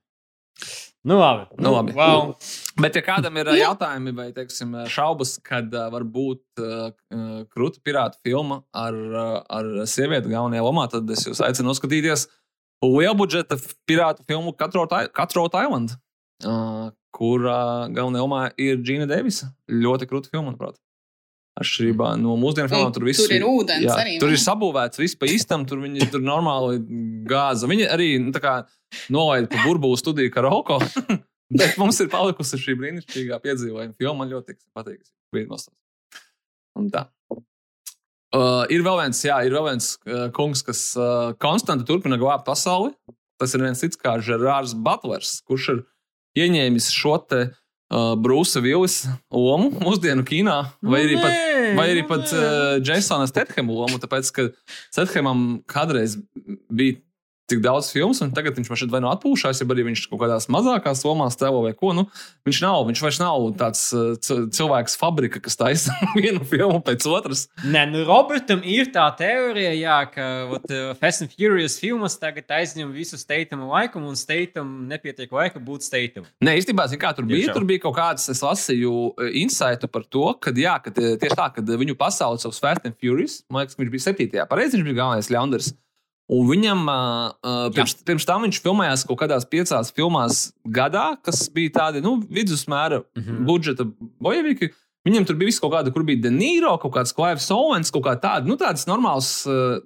Nu, 1.05 1.17
labi. 1.17 1.47
Nu, 1.57 1.73
labi. 1.73 1.93
Wow. 1.97 2.35
Bet, 2.81 2.97
ja 2.97 3.03
kādam 3.05 3.39
ir 3.41 3.49
ā, 3.49 3.57
jautājumi 3.67 4.13
vai 4.17 4.29
teiksim, 4.37 4.75
šaubas, 4.93 5.39
kad 5.45 5.73
uh, 5.73 5.87
var 5.93 6.05
būt 6.05 6.61
uh, 6.61 6.91
uh, 6.93 7.31
krūta 7.49 7.81
pirāta 7.85 8.21
filma 8.25 8.61
ar, 8.77 8.97
uh, 8.97 9.39
ar 9.49 9.71
sievieti 9.89 10.33
galvenajā 10.33 10.67
lomā, 10.67 10.85
tad 10.93 11.09
es 11.13 11.25
jūs 11.29 11.41
aicinu 11.45 11.71
noskatīties 11.71 12.27
lielbudžeta 12.85 13.57
pirātu 13.89 14.25
filmu 14.29 14.53
Katrot 14.57 15.57
Island, 15.57 15.97
uh, 16.45 16.49
kur 16.49 16.53
uh, 16.53 16.93
galvenajā 17.95 18.23
lomā 18.25 18.45
ir 18.61 18.79
Džina 18.83 19.09
Devisa. 19.11 19.51
Ļoti 19.71 20.09
krūta 20.11 20.33
filma, 20.33 20.51
manuprāt. 20.51 20.79
Atšķirībā 21.61 22.13
no 22.21 22.37
mūsdienu 22.41 22.71
filmām, 22.71 22.93
tur 22.95 23.05
viss 23.09 23.21
tur 23.21 23.35
ir 23.35 23.45
ūdens 23.45 23.83
Jā, 23.85 23.97
arī. 24.01 24.15
tur 24.23 24.31
ir 24.33 24.41
sabūvēts 24.41 25.01
viss 25.01 25.19
pa 25.19 25.29
īstam, 25.29 25.67
tur 25.69 25.83
viņi 25.83 26.07
tur 26.13 26.23
normāli 26.25 26.79
gāza. 27.29 27.69
Viņi 27.69 27.89
arī 27.91 28.13
nu, 28.23 28.33
nolaida 29.13 29.51
pa 29.51 29.67
burbuli 29.67 29.99
studiju 30.01 30.33
karaoko. 30.33 30.79
Bet 31.61 31.75
mums 31.83 31.99
ir 32.01 32.09
palikusi 32.13 32.61
šī 32.63 32.77
brīnišķīgā 32.79 33.41
piedzīvojuma 33.43 33.97
filma. 33.99 34.21
Man 34.23 34.31
ļoti 34.31 34.55
patīk. 34.77 35.03
Un 36.79 36.91
tā. 36.95 37.09
Uh, 38.31 38.63
ir 38.71 38.85
vēl 38.87 39.01
viens, 39.01 39.19
jā, 39.27 39.41
ir 39.43 39.57
vēl 39.57 39.65
viens 39.73 39.87
uh, 40.07 40.29
kungs, 40.35 40.63
kas 40.63 40.85
uh, 40.95 41.33
konstanti 41.43 41.83
turpina 41.89 42.15
glābt 42.21 42.47
pasauli. 42.47 42.93
Tas 43.43 43.57
ir 43.57 43.65
viens 43.65 43.83
cits 43.83 43.99
kā 43.99 44.15
Gerārds 44.23 44.77
Butlers, 44.79 45.41
kurš 45.49 45.67
ir 45.73 45.81
ieņēmis 46.39 46.91
šo 46.95 47.17
te 47.31 47.41
uh, 47.49 48.13
Brūsa 48.21 48.63
Vilis 48.65 49.03
lomu 49.35 49.73
mūsdienu 49.81 50.27
kinā, 50.27 50.59
vai 50.83 51.07
arī 51.07 51.23
pat 51.23 51.39
Vai 51.77 51.87
arī 51.93 52.03
pat 52.09 52.33
uh, 52.35 52.81
Jasona 52.83 53.29
Stethama 53.31 53.75
lomu, 53.75 54.01
tāpēc, 54.03 54.31
ka 54.35 54.47
Stethemam 54.91 55.61
kādreiz 55.71 56.17
bija 56.73 56.99
tik 57.51 57.61
daudz 57.65 57.91
filmu, 57.93 58.15
un 58.25 58.31
tagad 58.37 58.57
viņš 58.59 58.71
man 58.71 58.79
šeit 58.81 58.93
vai 58.95 59.01
nu 59.05 59.11
atpūšās, 59.11 59.61
ja 59.63 59.67
arī 59.71 59.85
viņš 59.91 60.05
kaut 60.11 60.21
kādās 60.23 60.47
mazākās 60.53 61.03
lomās 61.07 61.37
tēlo 61.41 61.65
vai 61.67 61.73
ko. 61.77 61.91
Nu, 61.97 62.07
viņš 62.49 62.61
nav, 62.65 62.85
viņš 62.89 63.03
vairs 63.05 63.19
nav 63.23 63.47
tāds 63.61 63.83
uh, 63.97 64.13
cilvēks 64.55 64.97
fabrika, 65.01 65.43
kas 65.43 65.59
taisa 65.61 65.95
vienu 66.19 66.45
filmu 66.49 66.79
pēc 66.87 67.07
otras. 67.11 67.45
Nē, 67.67 67.85
nu, 67.91 68.05
Robertam 68.09 68.63
ir 68.65 68.91
tā 68.95 69.09
teorija, 69.19 69.75
jā, 69.77 69.99
ka 70.15 70.29
ot, 70.57 70.67
uh, 70.71 70.93
Fast 71.01 71.27
and 71.27 71.35
Furious 71.35 71.77
filmas 71.83 72.17
tagad 72.23 72.51
aizņem 72.61 72.91
visu 72.95 73.19
steitamu 73.21 73.69
laiku, 73.73 74.01
un 74.03 74.17
steitam 74.19 74.73
nepietiek 74.91 75.31
laika 75.35 75.61
būt 75.63 75.87
steitam. 75.87 76.27
Nē, 76.45 76.57
īstenībā, 76.63 76.87
zin 76.93 77.03
kā 77.03 77.11
tur 77.17 77.27
bija. 77.29 77.45
Tiešām. 77.51 77.59
Tur 77.61 77.69
bija 77.69 77.85
kaut 77.87 77.97
kāds, 77.99 78.27
es 78.33 78.43
lasīju 78.47 78.95
uh, 79.11 79.29
insightu 79.43 79.91
par 79.91 80.07
to, 80.09 80.27
ka, 80.41 80.55
jā, 80.57 80.79
ka 80.85 80.95
tie- 80.95 81.17
tieši 81.21 81.39
tā, 81.39 81.51
kad 81.59 81.75
viņu 81.81 81.99
pasaules 82.01 82.47
savus 82.47 82.61
Fast 82.63 82.87
and 82.89 82.97
Furious, 83.01 83.41
man 83.51 83.65
liekas, 83.65 83.77
ka 83.79 83.83
viņš 83.85 83.95
bija 83.95 84.07
septītajā. 84.09 84.49
Pareizi, 84.51 84.79
viņš 84.79 84.87
bija 84.91 85.01
galvenais 85.03 85.31
ļaundars. 85.33 85.73
Un 86.31 86.47
viņam 86.47 86.85
uh, 86.87 87.71
pirms, 87.75 87.97
pirms 88.07 88.27
tam 88.29 88.45
viņš 88.47 88.61
filmējās 88.63 89.03
kaut 89.09 89.19
kādās 89.19 89.47
piecās 89.51 89.91
filmās 89.97 90.53
gadā, 90.65 91.17
kas 91.27 91.49
bija 91.51 91.73
tādi 91.81 92.03
nu, 92.05 92.21
vidusmēra 92.31 93.01
mm. 93.03 93.23
-hmm. 93.25 93.45
budžeta 93.49 93.87
bojavīgi. 94.23 94.71
Viņam 95.09 95.27
tur 95.27 95.39
bija 95.41 95.49
viss 95.49 95.63
kaut 95.63 95.73
kāda, 95.73 95.91
kur 95.91 96.05
bija 96.05 96.21
De 96.29 96.31
Niro, 96.31 96.77
kaut 96.79 96.93
kāds 96.95 97.15
Klaivs 97.17 97.51
Owens, 97.51 97.91
kaut 97.91 98.05
kā 98.05 98.15
tāda, 98.21 98.47
nu 98.47 98.57
tādas 98.61 98.87
normālas. 98.87 99.47
Uh, 99.49 99.81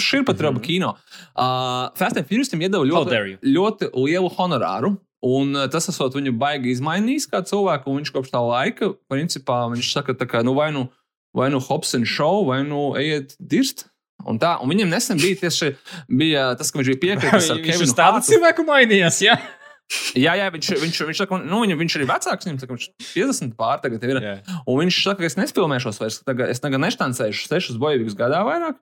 Šī 0.00 0.22
ir 0.22 0.24
pat 0.24 0.40
raba 0.40 0.56
Mhm. 0.56 0.64
kino. 0.64 0.94
Uh, 1.36 1.90
Fast 1.94 2.16
and 2.16 2.26
Furious 2.26 2.48
tam 2.48 2.60
iedeva 2.60 2.80
ļoti, 2.80 3.38
ļoti 3.44 3.90
lielu 3.92 4.30
honorāru. 4.36 4.96
Un 5.20 5.52
tas 5.68 5.84
esot 5.88 6.14
viņu 6.16 6.32
baigi 6.40 6.72
izmainījis 6.72 7.28
kā 7.28 7.42
cilvēku, 7.44 7.92
un 7.92 8.00
viņš 8.00 8.12
kopš 8.14 8.30
tā 8.32 8.40
laika, 8.40 8.94
principā, 9.12 9.68
viņš 9.68 9.92
saka, 9.92 10.14
tā 10.16 10.24
kā, 10.24 10.40
nu, 10.42 10.54
vai 10.56 10.70
nu, 10.72 10.88
vai 11.36 11.50
nu 11.50 11.60
Hobson 11.60 12.04
show, 12.08 12.46
vai 12.46 12.62
nu 12.64 12.94
ejiet 12.96 13.36
dirst. 13.38 13.89
Un 14.28 14.38
tā, 14.42 14.56
un 14.60 14.68
viņam 14.72 14.90
nesen 14.92 15.20
bija 15.20 15.38
tieši 15.44 15.72
bija 16.08 16.50
tas, 16.60 16.70
ka 16.72 16.80
viņš 16.80 16.90
bija 16.92 17.00
piekritis 17.06 17.50
ar 17.52 17.60
Viņš 17.60 17.70
Kevinu 17.70 17.96
Hartu. 17.96 18.26
cilvēku 18.28 18.66
mainījās, 18.68 19.22
jā. 19.24 19.38
Jā, 20.14 20.36
jā, 20.38 20.44
viņš, 20.54 20.68
viņš, 20.84 20.98
viņš, 21.08 21.20
saka, 21.24 21.38
nu, 21.42 21.62
viņam, 21.64 21.80
viņš 21.80 21.96
arī 21.98 22.04
vecāks, 22.06 22.46
viņam 22.46 22.58
saka, 22.62 22.76
viņš 22.76 22.84
50 23.10 23.56
pār 23.58 23.80
tagad 23.82 24.04
ir. 24.06 24.20
jā. 24.22 24.34
Un 24.70 24.78
viņš 24.84 24.98
saka, 25.02 25.18
ka 25.24 25.26
es 25.26 25.34
nespēlēšos 25.40 25.98
vairs, 25.98 26.20
tagad, 26.22 26.52
es 26.52 26.62
tagad 26.62 26.82
neštancēšu 26.84 27.48
sešus 27.50 27.80
bojīgus 27.82 28.14
gadā 28.18 28.44
vairāk. 28.46 28.78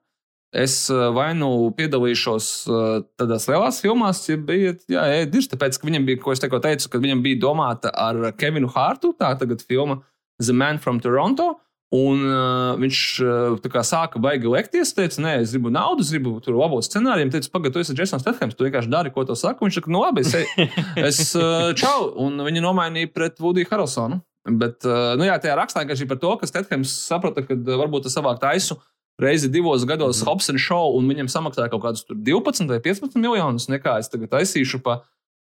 Es 0.53 0.75
uh, 0.89 1.11
vai 1.13 1.31
nu 1.37 1.69
piedalīšos 1.77 2.45
uh, 2.69 2.85
tādās 3.21 3.45
lielās 3.49 3.81
filmās, 3.83 4.21
ja 4.29 4.37
bija 4.37 4.73
ēdis, 5.05 5.49
tāpēc, 5.51 5.77
ka 5.77 5.85
viņam 5.89 6.07
bija, 6.07 6.21
ko 6.23 6.33
es 6.33 6.41
teicu, 6.41 6.89
ka 6.89 7.01
viņam 7.01 7.21
bija 7.25 7.41
domāta 7.41 7.91
ar 7.93 8.31
Kevinu 8.37 8.69
Hārtu, 8.73 9.11
tā 9.17 9.29
tagad 9.37 9.61
filma 9.65 9.99
The 10.41 10.53
Man 10.53 10.79
from 10.81 11.01
Toronto. 11.01 11.59
Un 11.89 12.19
uh, 12.21 12.75
viņš 12.77 12.97
uh, 13.25 13.69
kā 13.73 13.81
sāka 13.81 14.19
baigi 14.21 14.45
lekties, 14.45 14.91
teica, 14.93 15.23
nē, 15.25 15.31
es 15.41 15.55
gribu 15.55 15.71
naudu, 15.73 16.03
es 16.05 16.11
gribu 16.13 16.35
tur 16.45 16.53
labot 16.59 16.85
scenāriju. 16.85 17.25
Viņš 17.25 17.33
teica, 17.33 17.51
pagaidi, 17.55 17.73
tu 17.73 17.81
esi 17.81 17.95
Jasons 17.97 18.21
Stethams, 18.21 18.53
tu 18.57 18.67
vienkārši 18.67 18.91
dari, 18.93 19.09
ko 19.15 19.25
tev 19.25 19.39
saka. 19.39 19.65
Viņš 19.65 19.79
saka, 19.79 19.93
nu 19.95 20.03
labi, 20.03 20.21
es, 20.21 20.35
es 21.09 21.23
uh, 21.39 21.71
čau, 21.79 22.11
un 22.21 22.37
viņi 22.45 22.61
nomainīja 22.61 23.09
pret 23.15 23.41
Vudiju 23.41 23.71
Harelsonu. 23.71 24.21
Bet, 24.61 24.85
uh, 24.85 25.15
nu 25.17 25.25
jā, 25.25 25.39
tajā 25.41 25.57
rakstā 25.57 25.81
vienkārši 25.81 26.07
par 26.11 26.21
to, 26.21 26.35
ka 26.37 26.49
Stethams 26.51 26.93
saprata, 27.09 27.41
ka 27.47 27.57
varbūt 27.57 28.05
tas 28.05 28.17
savāk 28.19 28.37
taisu 28.43 28.77
reizi 29.19 29.49
divos 29.51 29.83
gados 29.89 30.21
Hobson 30.23 30.61
show, 30.61 30.93
un 30.95 31.09
viņam 31.09 31.27
samaksāja 31.31 31.71
kaut 31.73 31.83
kādus 31.83 32.05
tur 32.07 32.15
12 32.15 32.69
vai 32.71 32.79
15 32.85 33.17
miljonus. 33.19 33.67
Nekā 33.71 33.97
es 33.99 34.13
tagad 34.13 34.31
taisīšu 34.31 34.79
pa 34.85 35.01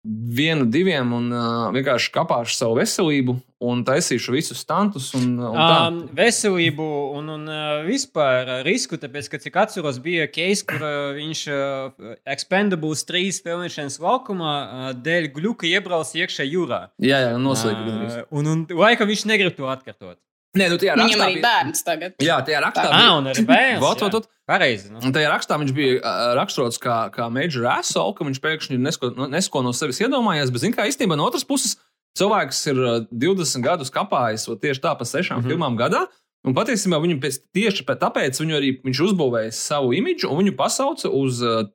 vienu, 0.07 0.65
diviem 0.71 1.11
un 1.13 1.27
uh, 1.33 1.69
vienkārši 1.75 2.11
kapāšu 2.15 2.55
savu 2.55 2.77
veselību 2.79 3.35
un 3.59 3.81
taisīšu 3.83 4.31
visus 4.31 4.61
stantus. 4.63 5.09
Un, 5.17 5.33
un. 5.43 5.57
Um, 5.59 5.97
veselību 6.15 6.85
un, 7.17 7.27
un 7.35 7.49
vispār 7.87 8.53
risku, 8.67 8.99
tāpēc, 9.01 9.27
ka 9.33 9.41
cik 9.43 9.59
atceros, 9.59 9.99
bija 10.03 10.29
case, 10.31 10.63
kur 10.69 10.79
uh, 10.79 11.11
viņš 11.17 11.43
uh, 11.51 12.15
Expendables 12.29 13.03
3 13.09 13.43
filmēšanas 13.43 13.99
laukumā 14.03 14.55
uh, 14.55 14.87
dēļ 14.95 15.29
gluka 15.35 15.67
iebrauc 15.67 16.15
iekšā 16.15 16.47
jūrā. 16.47 16.85
jā, 17.03 17.19
jā, 17.27 17.35
noslēdz. 17.41 17.93
Uh, 17.99 18.23
un, 18.39 18.51
un 18.53 18.65
laikam 18.79 19.11
viņš 19.11 19.27
negrib 19.27 19.59
to 19.59 19.67
atkārtot. 19.67 20.17
Nē, 20.57 20.65
nu 20.71 20.79
tajā 20.81 20.95
Viņam 20.97 21.05
rakstā 21.05 21.25
arī 21.27 21.33
bija. 21.37 21.43
bērns 21.45 21.83
tagad. 21.85 22.13
Jā, 22.25 22.39
tajā 22.45 22.59
rakstā 22.63 22.87
Ah, 22.89 22.95
bija. 22.97 23.17
un 23.19 23.27
arī 23.29 23.43
bērns. 23.45 23.81
Vot, 23.83 23.99
vot, 24.01 24.15
vot. 24.17 24.29
Pareizi. 24.49 24.89
Nu. 24.89 25.01
Un 25.05 25.13
tajā 25.13 25.29
rakstā 25.29 25.59
viņš 25.61 25.73
bija 25.77 25.99
uh, 25.99 26.31
raksturots 26.39 26.79
kā, 26.81 26.95
kā 27.13 27.27
Major 27.29 27.67
Assault, 27.69 28.17
ka 28.17 28.25
viņš 28.25 28.39
pēkšņi 28.41 28.79
nesko, 28.81 29.11
nu, 29.13 29.27
nesko 29.29 29.61
no 29.61 29.75
sevis 29.77 30.01
iedomājies. 30.01 30.49
Bet, 30.49 30.63
zināmā 30.63 30.79
mērā, 30.79 30.89
īstenībā 30.89 31.19
no 31.19 31.27
otras 31.29 31.45
puses, 31.45 31.77
cilvēks 32.17 32.63
ir 32.73 32.81
uh, 32.81 32.97
20 33.13 33.61
gadus 33.61 33.93
kapājis 33.93 34.49
tieši 34.49 34.81
tā 34.81 34.95
pa 34.97 35.05
sešām 35.05 35.37
mm. 35.37 35.43
-hmm. 35.43 35.53
filmām 35.53 35.77
gadā. 35.77 36.07
Un 36.47 36.55
patiesībā 36.55 36.97
viņu 37.03 37.19
pēc, 37.21 37.41
tieši 37.53 37.85
pēc 37.85 38.01
tāpēc 38.01 38.41
viņu 38.41 38.57
arī 38.57 38.73
viņš 38.81 39.05
uzbūvēja 39.05 39.53
savu 39.53 39.93
imidžu 39.93 40.31
un 40.31 40.41
viņu 40.41 40.55
pasauca 40.57 41.09
uz 41.13 41.43
uh, 41.45 41.67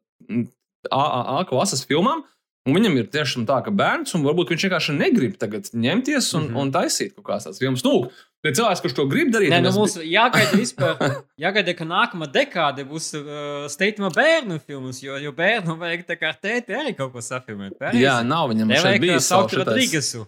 AAA 0.91 1.45
klases 1.47 1.87
filmām. 1.87 2.25
Un 2.65 2.73
viņam 2.73 2.95
ir 2.97 3.11
tiešām 3.13 3.45
tā, 3.45 3.59
ka 3.61 3.71
bērns, 3.71 4.15
un 4.17 4.23
varbūt 4.25 4.55
viņš 4.55 4.63
vienkārši 4.67 4.95
negrib 4.97 5.35
tagad 5.37 5.69
ņemties 5.69 6.31
un, 6.35 6.47
mm. 6.47 6.49
-hmm. 6.49 6.61
un 6.61 6.73
taisīt 6.73 7.13
kaut 7.15 7.27
kādas 7.29 7.45
tādas 7.45 7.61
filmas. 7.61 7.85
Nu, 7.85 8.09
bet 8.45 8.59
cilvēks, 8.59 8.83
kurš 8.85 8.95
to 9.01 9.07
grib 9.11 9.33
darīt, 9.35 9.51
Nē, 9.55 9.63
nu 9.65 9.71
tas 9.73 9.81
mums 9.81 9.97
jāgaida 10.05 10.59
vispār. 10.63 11.01
Jāgaida, 11.41 11.75
ka 11.79 11.89
nākamā 11.89 12.29
dekāde 12.35 12.85
būs 12.89 13.11
uh, 13.19 13.67
steigta 13.73 14.13
bērnu 14.15 14.61
filmas, 14.63 15.01
jo, 15.03 15.17
jo 15.21 15.33
bērnu 15.35 15.79
vajag 15.81 16.07
tā 16.13 16.21
kā 16.21 16.31
tēti 16.37 16.77
arī 16.77 16.95
kaut 16.99 17.17
ko 17.17 17.25
safilmēt. 17.25 17.79
pareizi? 17.81 18.05
Jā, 18.05 18.21
nav 18.27 18.53
viņam 18.53 18.77
šeit 18.85 19.03
bijis 19.03 19.33
saukt 19.33 19.57
Rodrīgesu. 19.59 20.27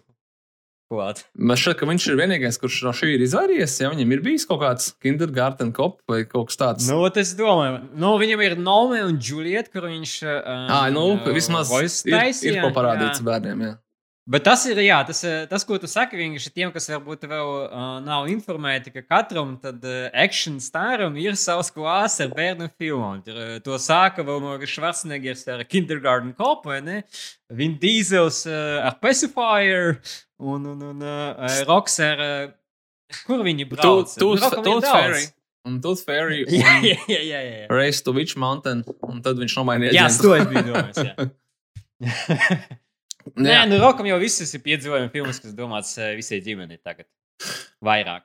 Klāt. 0.86 1.24
Man 1.34 1.58
šķiet, 1.58 1.80
ka 1.80 1.86
viņš 1.90 2.04
ir 2.12 2.18
vienīgais, 2.20 2.56
kurš 2.62 2.76
no 2.86 2.92
šī 2.94 3.08
ir 3.16 3.22
izvairījies. 3.24 3.72
Ja 3.82 3.88
viņam 3.90 4.12
ir 4.14 4.20
bijis 4.22 4.44
kaut 4.46 4.60
kāds 4.62 4.92
kindergarten 5.02 5.72
kop 5.74 5.96
vai 6.06 6.20
kaut 6.30 6.52
kas 6.52 6.60
tāds. 6.60 6.86
Nu, 6.86 7.00
ot 7.02 7.18
es 7.18 7.32
domāju, 7.34 7.80
nu, 7.98 8.12
viņam 8.22 8.44
ir 8.46 8.54
Nome 8.62 9.00
un 9.02 9.18
Juliet, 9.18 9.72
kur 9.72 9.88
viņš. 9.90 10.12
Um, 10.30 10.68
Ah, 10.76 10.86
nu, 10.94 11.02
uh, 11.16 11.32
vismaz 11.34 11.72
voice 11.74 12.06
ir, 12.06 12.12
ir 12.12 12.20
taisīja, 12.20 12.62
ko 12.62 12.70
parādīt 12.76 13.18
jā. 13.18 13.26
bērniem. 13.26 13.64
Jā. 13.66 13.72
Bet 14.26 14.42
tas 14.42 14.64
ir, 14.66 14.78
jā, 14.82 14.96
tas, 15.06 15.20
eh, 15.22 15.44
tas, 15.46 15.62
ko 15.62 15.76
tu 15.78 15.86
saki, 15.86 16.18
vienkārši 16.18 16.50
tiem, 16.50 16.70
kas 16.74 16.88
varbūt 16.90 17.28
vēl 17.30 17.50
uh, 17.62 17.82
nav 18.02 18.24
informēti, 18.26 18.90
ka 18.90 19.04
katram 19.06 19.52
tad 19.62 19.84
uh, 19.86 20.08
action 20.10 20.56
staram 20.58 21.14
ir 21.22 21.36
savs 21.38 21.68
klāsts 21.70 22.24
ar 22.24 22.32
bērnu 22.34 22.66
filmu. 22.74 23.20
Tur, 23.22 23.36
uh, 23.38 23.52
to 23.62 23.76
sāka 23.78 24.24
vēl 24.26 24.40
no 24.42 24.56
Schwarzeneggers 24.66 25.46
ar 25.54 25.62
Kindergarten 25.70 26.34
vai 26.64 26.80
ne? 26.82 26.96
Vin 27.54 27.76
Diesels 27.78 28.40
uh, 28.50 28.82
ar 28.88 28.96
Pacifier 28.98 30.00
un, 30.42 30.66
un, 30.74 30.82
un 30.90 31.04
uh, 31.06 31.62
Roks 31.68 32.00
ar... 32.02 32.18
Uh, 32.18 33.20
kur 33.28 33.44
viņi 33.46 33.68
brauc? 33.70 34.10
Ir 34.10 34.24
Tooth 34.24 34.56
daudz. 34.58 34.88
Fairy. 34.88 35.22
Un 35.70 35.76
Tooth 35.78 36.02
Fairy. 36.02 36.40
Jā, 36.50 36.80
jā, 36.82 36.96
jā, 37.06 37.20
jā, 37.22 37.44
jā. 37.46 37.68
Race 37.70 38.02
to 38.02 38.10
Witch 38.10 38.34
Mountain. 38.34 38.82
Un 39.06 39.22
tad 39.22 39.38
viņš 39.38 39.54
nomainīja. 39.60 39.94
Jā, 40.00 40.10
to 40.18 40.34
es 40.34 40.50
biju 40.50 40.66
domājis. 40.72 41.30
Nē, 43.34 43.50
Jā. 43.50 43.66
nu, 43.66 43.80
Rokam 43.82 44.06
jau 44.06 44.18
visas 44.22 44.52
ir 44.54 44.62
piedzīvojumi 44.62 45.10
filmas, 45.12 45.40
kas 45.42 45.54
domāts 45.56 45.96
eh, 45.98 46.14
visai 46.18 46.38
ģimenei 46.44 46.78
tagad. 46.78 47.08
Vairāk. 47.84 48.24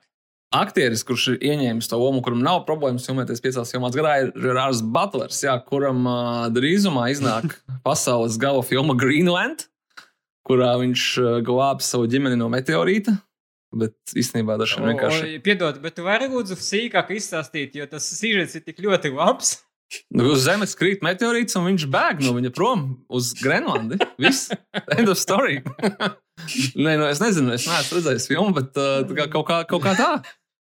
Aktieris, 0.52 1.00
kurš 1.08 1.30
ir 1.32 1.44
ieņēmis 1.48 1.88
to 1.88 1.96
lomu, 1.96 2.20
kuram 2.24 2.42
nav 2.44 2.62
problēmas 2.68 3.06
filmēties 3.08 3.40
piecās 3.40 3.72
filmās 3.72 3.96
gadā, 3.96 4.18
ir 4.26 4.52
Rārs 4.52 4.82
Butlers, 4.84 5.38
jā, 5.46 5.54
kuram 5.64 6.04
uh, 6.04 6.48
drīzumā 6.52 7.08
iznāk 7.14 7.56
pasaules 7.86 8.36
gala 8.40 8.60
filma 8.66 8.96
Greenland, 8.98 9.66
kurā 10.46 10.74
viņš 10.82 11.06
uh, 11.22 11.36
glābs 11.46 11.88
savu 11.94 12.10
ģimeni 12.12 12.36
no 12.40 12.50
meteorīta. 12.52 13.16
Bet 13.72 13.96
īstenībā 14.12 14.58
ir 14.60 14.68
vienkārši. 14.84 15.38
Piedod, 15.40 15.78
bet 15.80 15.96
tu 15.96 16.04
vari 16.04 16.28
lūdzu 16.28 16.58
sīkāk 16.60 17.14
izstāstīt, 17.16 17.78
jo 17.80 17.86
tas 17.88 18.04
sižets 18.04 18.58
ir 18.58 18.66
tik 18.66 18.82
ļoti 18.84 19.14
labs. 19.16 19.54
Nu, 20.12 20.30
uz 20.32 20.44
Zemes 20.46 20.72
krīt 20.78 21.02
meteorīts, 21.04 21.56
un 21.58 21.66
viņš 21.68 21.86
bēg 21.92 22.22
no 22.24 22.34
viņa 22.36 22.52
prom 22.56 22.84
uz 23.12 23.32
Grenlandi. 23.40 23.98
Viss. 24.20 24.52
End 24.96 25.12
of 25.12 25.20
story. 25.20 25.60
Nē, 26.84 26.96
nu, 26.96 27.06
es 27.08 27.20
nezinu, 27.22 27.52
es 27.56 27.68
neesmu 27.68 27.98
redzējis 27.98 28.30
filmu, 28.30 28.54
bet 28.56 28.78
uh, 28.80 29.04
kaut, 29.28 29.44
kā, 29.50 29.60
kaut 29.68 29.84
kā 29.84 29.92
tā. 29.98 30.14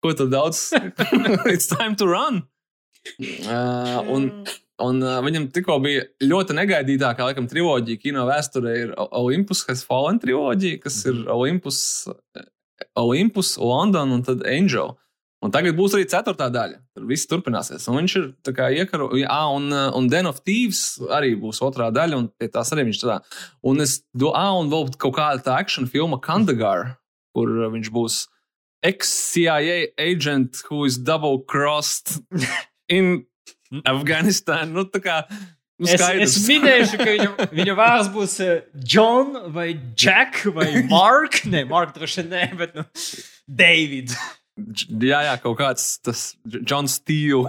Ko 0.04 0.14
tu 0.14 0.28
daudz? 0.30 0.68
It's 1.54 1.66
time 1.70 1.98
to 1.98 2.06
run. 2.06 2.44
Uh, 3.18 3.98
un 4.06 4.30
un 4.82 5.02
uh, 5.02 5.18
viņam 5.24 5.48
tikko 5.54 5.78
bija 5.82 6.04
ļoti 6.22 6.54
negaidītākā, 6.54 7.26
laikam, 7.26 7.48
triloģija 7.50 8.02
kino 8.02 8.26
vēsturē 8.28 8.74
ir 8.84 8.94
Olympus 9.08 9.64
Has 9.68 9.82
Fallen 9.86 10.20
triloģija, 10.22 10.82
kas 10.84 11.00
ir 11.10 11.24
Olympus, 11.34 11.80
Olympus 12.98 13.56
London 13.58 14.14
un 14.14 14.24
tad 14.26 14.44
Angel. 14.46 14.94
Un 15.44 15.52
tagad 15.54 15.76
būs 15.78 15.92
arī 15.94 16.02
ceturtā 16.10 16.48
daļa. 16.50 16.80
Tur 16.96 17.04
viss 17.06 17.28
turpināsies. 17.30 17.84
Un 17.90 18.00
viņš 18.00 18.14
ir 18.18 18.24
tā 18.42 18.50
kā 18.56 18.70
iekaro, 18.74 19.12
jā, 19.14 19.36
un, 19.54 19.68
un 19.70 20.08
Den 20.10 20.26
of 20.26 20.40
Thieves 20.42 20.96
arī 21.14 21.36
būs 21.38 21.60
otrā 21.62 21.92
daļa, 21.94 22.18
un 22.18 22.26
pie 22.34 22.48
tās 22.50 22.72
arī 22.74 22.88
viņš 22.88 22.98
strādā. 22.98 23.20
Un 23.62 23.84
es 23.84 24.00
domāju, 24.18 24.64
un 24.64 24.72
vēl 24.72 24.88
kaut 24.98 25.14
kāda 25.20 25.44
tā 25.46 25.54
action 25.62 25.86
filma 25.86 26.18
Kandagar, 26.24 26.96
kur 27.36 27.52
viņš 27.70 27.92
būs 27.94 28.16
ex-CIA 28.82 29.92
agent 29.98 30.58
who 30.68 30.84
is 30.84 30.98
double 30.98 31.38
crossed 31.46 32.18
in 32.88 33.24
Afghanistan. 33.86 34.74
Nu, 34.74 34.84
kā, 34.90 35.20
nu, 35.78 35.86
Es, 35.86 35.94
skaidrs. 36.00 36.34
es 36.34 36.48
minēšu, 36.50 36.98
ka 36.98 37.08
viņa, 37.14 37.48
viņa 37.54 37.78
vārds 37.78 38.10
būs 38.14 38.34
eh, 38.42 38.64
John 38.82 39.52
vai 39.54 39.68
Jack 39.94 40.42
vai 40.54 40.82
Mark. 40.90 41.44
Nē, 41.46 41.62
Mark 41.70 41.94
droši 41.94 42.26
vien 42.26 42.58
bet 42.58 42.74
nu, 42.78 42.82
David. 43.46 44.14
Jā, 44.58 45.20
jā, 45.28 45.34
kaut 45.42 45.58
kāds 45.60 45.84
tas 46.04 46.22
John 46.66 46.88
Steele 46.90 47.46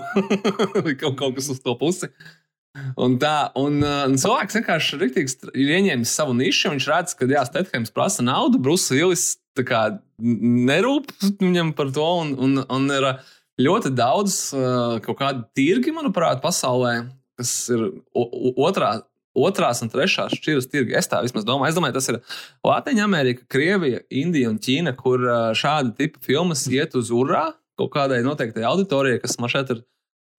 vai 0.86 0.94
kaut, 1.02 1.16
kaut 1.20 1.38
kas 1.40 1.50
uz 1.54 1.62
to 1.64 1.74
pusi. 1.80 2.12
Un 3.02 3.18
tā, 3.20 3.50
un, 3.60 3.80
uh, 3.82 4.04
un 4.08 4.16
cilvēks 4.22 4.60
vienkārši 4.60 5.00
riktīgi 5.02 5.50
ir 5.58 5.72
ieņēmis 5.80 6.12
savu 6.20 6.36
nišu. 6.38 6.70
Viņš 6.76 6.88
redz, 6.92 7.16
ka 7.18 7.28
Jā, 7.28 7.42
Stefans 7.50 7.92
prasa 7.96 8.24
naudu, 8.24 8.62
kā 9.68 9.82
n- 10.22 10.66
nerūp 10.70 11.10
viņam 11.42 11.74
par 11.76 11.90
to. 11.96 12.06
Un, 12.24 12.36
un, 12.38 12.62
un 12.70 12.86
ir 12.94 13.08
uh, 13.10 13.24
ļoti 13.60 13.92
daudz 13.98 14.38
uh, 14.56 15.00
kaut 15.04 15.18
kādu 15.20 15.44
tirgi, 15.58 15.92
manuprāt, 15.98 16.40
pasaulē, 16.46 16.94
kas 17.42 17.56
ir 17.74 17.88
otrā. 18.14 19.00
Otrās 19.38 19.84
un 19.86 19.92
trešās 19.94 20.34
šķiras 20.40 20.68
tirgi. 20.72 20.96
Es 20.98 21.08
tā 21.12 21.22
vismaz 21.22 21.46
domāju. 21.46 21.70
Es 21.70 21.78
domāju, 21.78 21.96
tas 22.00 22.10
ir 22.10 22.18
Latvija, 22.66 23.06
Amerika, 23.06 23.46
Krievija, 23.52 24.02
Indija 24.10 24.50
un 24.50 24.58
Ķīna, 24.62 24.96
kur 24.98 25.22
šāda 25.58 25.94
tipa 25.98 26.22
filmas 26.26 26.66
iet 26.72 26.98
uz 26.98 27.12
urā 27.14 27.52
kaut 27.80 27.94
kādai 27.94 28.20
noteiktai 28.26 28.66
auditorijai, 28.68 29.22
kas 29.24 29.38
man 29.40 29.52
šeit 29.52 29.72
ir 29.72 29.84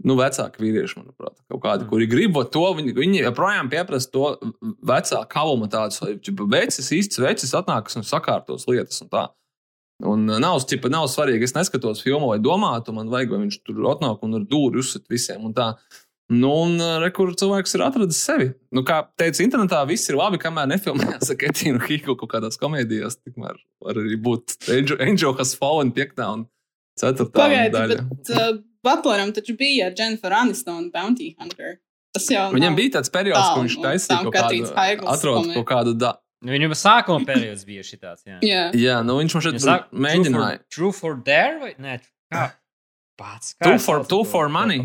nu, 0.06 0.16
vecāki 0.18 0.62
vīrieši, 0.62 0.98
manuprāt, 1.00 1.36
kaut 1.50 1.62
kādi, 1.64 1.86
kuri 1.88 2.08
grib 2.10 2.38
to. 2.52 2.64
Viņi, 2.78 2.94
viņi 2.96 3.22
joprojām 3.24 3.70
pieprasa 3.72 4.12
to 4.12 4.30
vecāku 4.88 5.28
kalumu, 5.32 5.68
tādus 5.72 6.00
vecis, 6.52 6.92
īsts 6.96 7.20
vecis, 7.20 7.56
atnākas 7.56 7.98
un 8.00 8.06
sakārtos 8.08 8.66
lietas. 8.70 9.00
Un 9.04 9.12
tā. 9.12 9.26
Un 10.10 10.24
nav, 10.40 10.62
ķipa, 10.64 10.88
nav 10.92 11.10
svarīgi, 11.12 11.44
es 11.44 11.52
neskatos 11.52 12.00
filmu, 12.04 12.30
lai 12.32 12.40
domātu, 12.40 12.94
man 12.96 13.10
vajag, 13.12 13.34
lai 13.34 13.42
viņš 13.42 13.58
tur 13.68 13.90
atnāk 13.90 14.22
un 14.24 14.38
ar 14.38 14.46
dūri 14.48 14.80
uzsit 14.80 15.04
visiem. 15.12 15.44
Un 15.44 15.56
tā. 15.56 15.74
Nu, 16.30 16.50
un 16.62 16.76
rekur 17.02 17.32
cilvēks 17.34 17.72
ir 17.74 17.82
atradzis 17.82 18.20
sevi. 18.22 18.44
Nu, 18.70 18.84
kā 18.86 19.00
teica, 19.18 19.42
internetā 19.42 19.80
viss 19.88 20.06
ir 20.12 20.18
labi, 20.20 20.38
kamēr 20.38 20.68
nefilmējās 20.70 21.32
ar 21.32 21.38
Ketīnu 21.40 21.80
Hīku 21.82 22.14
kaut 22.20 22.30
kādās 22.36 22.58
komēdijās. 22.60 23.18
Tikmēr 23.24 23.56
var 23.82 23.98
arī 23.98 24.14
būt 24.22 24.54
Angel, 24.70 25.00
Angel 25.02 25.34
has 25.40 25.56
fallen 25.58 25.90
piektā 25.96 26.28
un 26.36 26.44
ceturtā 27.00 27.34
Pagaidiet, 27.34 28.04
bet 28.12 28.30
uh, 28.36 28.52
Butleram 28.86 29.32
taču 29.34 29.56
bija 29.58 29.90
Jennifer 29.90 30.32
Aniston 30.38 30.86
Bounty 30.94 31.32
Hunter. 31.40 31.80
Tas 32.14 32.30
jau 32.30 32.46
Viņam 32.54 32.78
bija 32.78 32.94
tāds 33.00 33.10
periods, 33.14 33.42
Tā, 33.42 33.50
ka 33.56 33.60
viņš 33.66 33.76
taisīja 33.82 34.22
kaut 34.24 34.34
kādu, 34.38 34.62
atrod 35.16 35.36
komēdija. 35.42 35.58
kaut 35.60 35.68
kādu, 35.74 35.96
da... 35.98 36.14
Nu, 36.40 36.54
Viņam 36.54 36.72
sākuma 36.78 37.26
periods 37.28 37.66
bija 37.68 37.82
šitāds. 37.84 38.22
Jā. 38.24 38.38
Jā, 38.46 38.62
jā, 38.78 38.94
nu 39.04 39.18
viņš 39.18 39.34
man 39.36 39.44
šeit 39.44 39.58
saka, 39.66 39.90
mēģināja. 40.06 40.62
True 40.72 40.88
for, 40.94 41.18
true 41.18 41.18
for 41.18 41.20
dare 41.26 41.58
vai 41.60 41.74
nē? 41.76 41.98
Kā? 42.32 42.46
Pats. 43.20 43.52
Two 43.60 43.76
for- 43.82 44.06
two 44.08 44.22
for 44.24 44.48
money. 44.48 44.80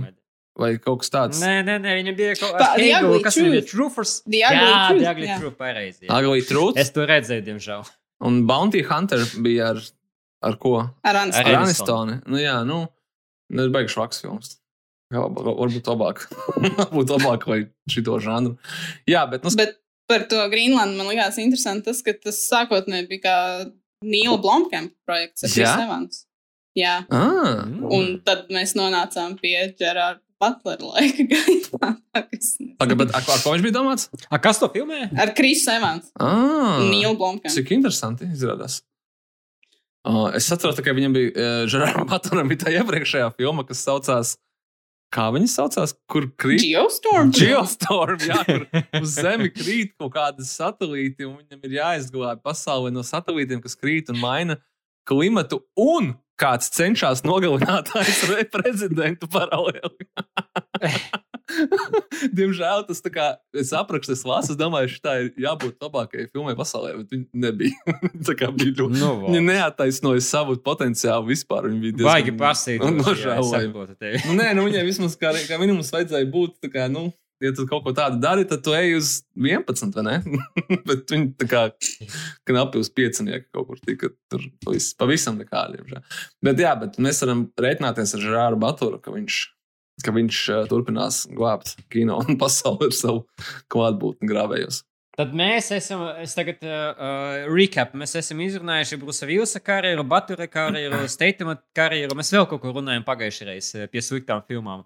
Vai 0.55 0.71
kaut 0.79 1.01
kas 1.03 1.11
tāds. 1.11 1.39
Nē, 1.43 1.59
nē, 1.67 1.75
nē, 1.83 1.93
viņa 1.99 2.11
bija 2.15 2.35
kaut 2.39 2.53
kāda 2.55 2.79
Ugly 3.01 3.21
kas 3.25 3.35
bija 3.41 3.61
Truth. 3.67 4.13
The 4.23 4.41
Ugly 4.47 4.61
jā, 4.63 4.75
Truth, 4.87 5.01
The 5.01 5.09
Ugly 5.11 5.27
jā. 5.27 5.37
Truth, 5.41 5.57
pareizi. 5.59 6.05
jā. 6.07 6.09
Ugly 6.15 6.45
Truth. 6.47 6.77
Es 6.79 6.91
to 6.95 7.07
redzēju, 7.09 7.43
diemžēl. 7.49 7.87
Un 8.29 8.37
Bounty 8.47 8.83
Hunter 8.87 9.25
bija 9.43 9.73
ar, 9.73 9.81
ar 10.47 10.55
ko? 10.61 10.75
ar 11.03 11.11
Ar 11.11 11.19
Aniston. 11.25 11.49
Ar 11.51 11.57
Anistoni. 11.65 12.15
Nu, 12.31 12.39
jā, 12.39 12.55
nu, 12.67 12.85
nu 13.51 13.65
ir 13.67 13.73
baigts 13.75 13.97
švaks 13.97 14.23
films. 14.23 14.55
Jā, 15.13 15.21
varbūt 15.27 15.85
labāk. 15.91 16.23
Varbūt 16.79 17.11
labāk 17.13 17.43
vai 17.51 17.59
šito 17.91 18.15
žanru. 18.23 18.55
Jā, 19.11 19.25
bet, 19.29 19.43
nu, 19.45 19.51
Bet 19.59 19.75
par 20.09 20.23
to 20.31 20.39
Greenlandu 20.49 20.97
man 20.97 21.11
likās 21.11 21.37
interesanti 21.43 21.85
tas, 21.91 21.99
ka 22.05 22.15
tas 22.17 22.39
sākotnēji 22.47 23.09
bija 23.11 23.21
kā 23.27 23.35
Nīla 24.05 24.39
Blomkampa 24.41 24.95
projekts 25.05 25.45
ar 25.45 25.51
Jā? 25.51 25.55
Chris 25.59 25.83
Evans. 25.85 26.23
Jā, 26.75 26.95
Ah, 27.13 27.61
un 27.95 28.17
tad 28.25 28.49
mēs 28.51 28.73
nonācām 28.75 29.37
pie 29.39 29.53
Gerārda 29.79 30.19
Butlera 30.41 30.89
laika 30.95 31.23
gaitā. 31.31 31.79
Tā 31.79 32.21
kā 32.21 32.23
es 32.35 32.49
nezinu. 32.59 32.73
Pagaid, 32.81 32.97
bet 32.99 33.13
ar, 33.15 33.23
ar 33.35 33.39
ko 33.43 33.53
viņš 33.55 33.63
bija 33.65 33.75
domāts? 33.77 34.09
A, 34.29 34.39
kas 34.43 34.59
to 34.61 34.67
filmē? 34.73 35.05
Ar 35.21 35.31
Krisu 35.37 35.71
Evans 35.75 36.09
Ah, 36.19 36.81
Nīlu 36.83 37.15
Blomkampu. 37.19 37.53
cik 37.55 37.71
interesanti 37.77 38.27
izrādās. 38.33 38.81
Uh, 40.05 40.27
es 40.37 40.45
atceros, 40.53 40.77
ka 40.85 40.93
viņam 40.93 41.15
bija 41.15 41.31
uh, 41.33 41.61
Žerārs 41.71 42.03
Baturam 42.11 42.49
bija 42.51 42.65
tā 42.67 42.73
iepriekšējā 42.75 43.31
filma, 43.39 43.63
kas 43.65 43.81
saucās. 43.87 44.35
Kā 45.15 45.29
viņa 45.33 45.47
saucās? 45.49 45.93
Kur 46.11 46.27
krīt? 46.37 46.61
Geostorm. 46.65 47.31
Geostorm, 47.33 48.19
jā, 48.27 48.37
kur 48.45 48.65
uz 48.99 49.13
Zemi 49.15 49.47
krīt 49.53 49.93
kaut 50.01 50.11
kāda 50.17 50.43
satelīti, 50.45 51.25
un 51.29 51.37
viņam 51.39 51.61
ir 51.69 51.75
jāizglābj 51.79 52.41
pasauli 52.43 52.91
no 52.93 53.01
satelītiem, 53.05 53.61
kas 53.63 53.77
krīt 53.79 54.11
un 54.11 54.19
maina 54.19 54.57
klimatu, 55.07 55.61
un 55.79 56.11
kāds 56.39 56.71
cenšas 56.75 57.23
nogalināt 57.27 57.91
ASV 57.95 58.45
prezidentu 58.53 59.29
paralēli. 59.31 60.09
Diemžēl 62.35 62.85
tas 62.87 63.01
tā 63.05 63.11
kā 63.13 63.25
es 63.55 63.71
aprakstu, 63.75 64.15
es 64.17 64.23
lasu, 64.27 64.53
es 64.53 64.59
domāju, 64.59 64.97
tā 65.03 65.15
ir 65.23 65.27
jābūt 65.45 65.83
labākajai 65.83 66.29
filmai 66.33 66.55
pasaulē, 66.57 66.95
bet 67.01 67.13
viņa 67.13 67.43
nebija. 67.45 67.97
tā 68.27 68.35
kā 68.39 68.49
bija 68.55 68.73
ļoti. 68.81 69.01
Nu, 69.01 69.11
Viņa 69.27 69.43
neataisnoja 69.49 70.23
savu 70.25 70.57
potenciālu 70.65 71.29
vispār. 71.29 71.69
Viņa 71.69 71.83
bija 71.83 71.99
Baigi 72.01 72.31
diezgan 72.33 72.41
pasīt. 72.41 72.87
nožēlojama. 73.01 73.85
Nu, 74.25 74.39
nē, 74.39 74.49
nu, 74.57 74.65
viņai 74.69 74.85
vismaz 74.87 75.17
kā, 75.21 75.35
kā 75.47 75.61
minimums 75.61 75.93
vajadzēja 75.93 76.31
būt. 76.33 76.57
tā 76.65 76.71
Kā, 76.75 76.89
nu, 76.91 77.07
ja 77.45 77.53
tu 77.55 77.65
kaut 77.69 77.85
ko 77.85 77.93
tādu 77.95 78.19
dari, 78.23 78.45
tad 78.49 78.63
tu 78.65 78.73
ej 78.75 78.95
uz 78.97 79.11
11, 79.37 79.93
vai 79.95 80.05
ne? 80.07 80.15
Bet 80.87 81.11
viņi 81.11 81.31
tā 81.41 81.49
kā 81.49 81.63
knapi 82.49 82.81
uz 82.81 82.89
5 82.93 83.21
kaut 83.53 83.69
kur 83.69 83.81
tika. 83.81 84.11
Tur 84.31 84.47
viss 84.69 84.95
pavisam 84.97 85.37
nekādiem. 85.41 85.99
Bet 86.43 86.61
jā, 86.61 86.73
bet 86.79 86.97
mēs 87.01 87.21
varam 87.23 87.45
rēķināties 87.61 88.15
ar 88.17 88.25
Žerāru 88.25 88.59
Baturu, 88.61 88.99
ka 89.03 89.13
viņš, 89.13 89.37
ka 90.05 90.15
viņš 90.15 90.41
uh, 90.51 90.65
turpinās 90.71 91.23
glābt 91.31 91.75
kino 91.93 92.19
un 92.23 92.37
pasauli 92.41 92.89
ar 92.89 92.97
savu 92.97 93.23
klātbūtni 93.71 94.29
grāvējos. 94.31 94.83
Tad 95.15 95.31
mēs 95.31 95.69
esam, 95.71 96.01
es 96.19 96.33
tagad 96.35 96.65
uh, 96.67 97.45
recap, 97.47 97.93
mēs 97.95 98.17
esam 98.19 98.41
izrunājuši 98.43 98.99
Brusa 98.99 99.29
Vilsa 99.29 99.61
karjeru, 99.63 100.03
Batura 100.03 100.49
karjeru, 100.51 101.05
Steitama 101.07 101.55
karjeru. 101.75 102.17
Mēs 102.19 102.33
vēl 102.35 102.49
kaut 102.51 102.59
ko 102.65 102.73
runājam 102.75 103.05
pagājušajā 103.07 103.47
reizē 103.47 103.87
pie 103.93 104.03
sliktām 104.03 104.43
filmām. 104.49 104.83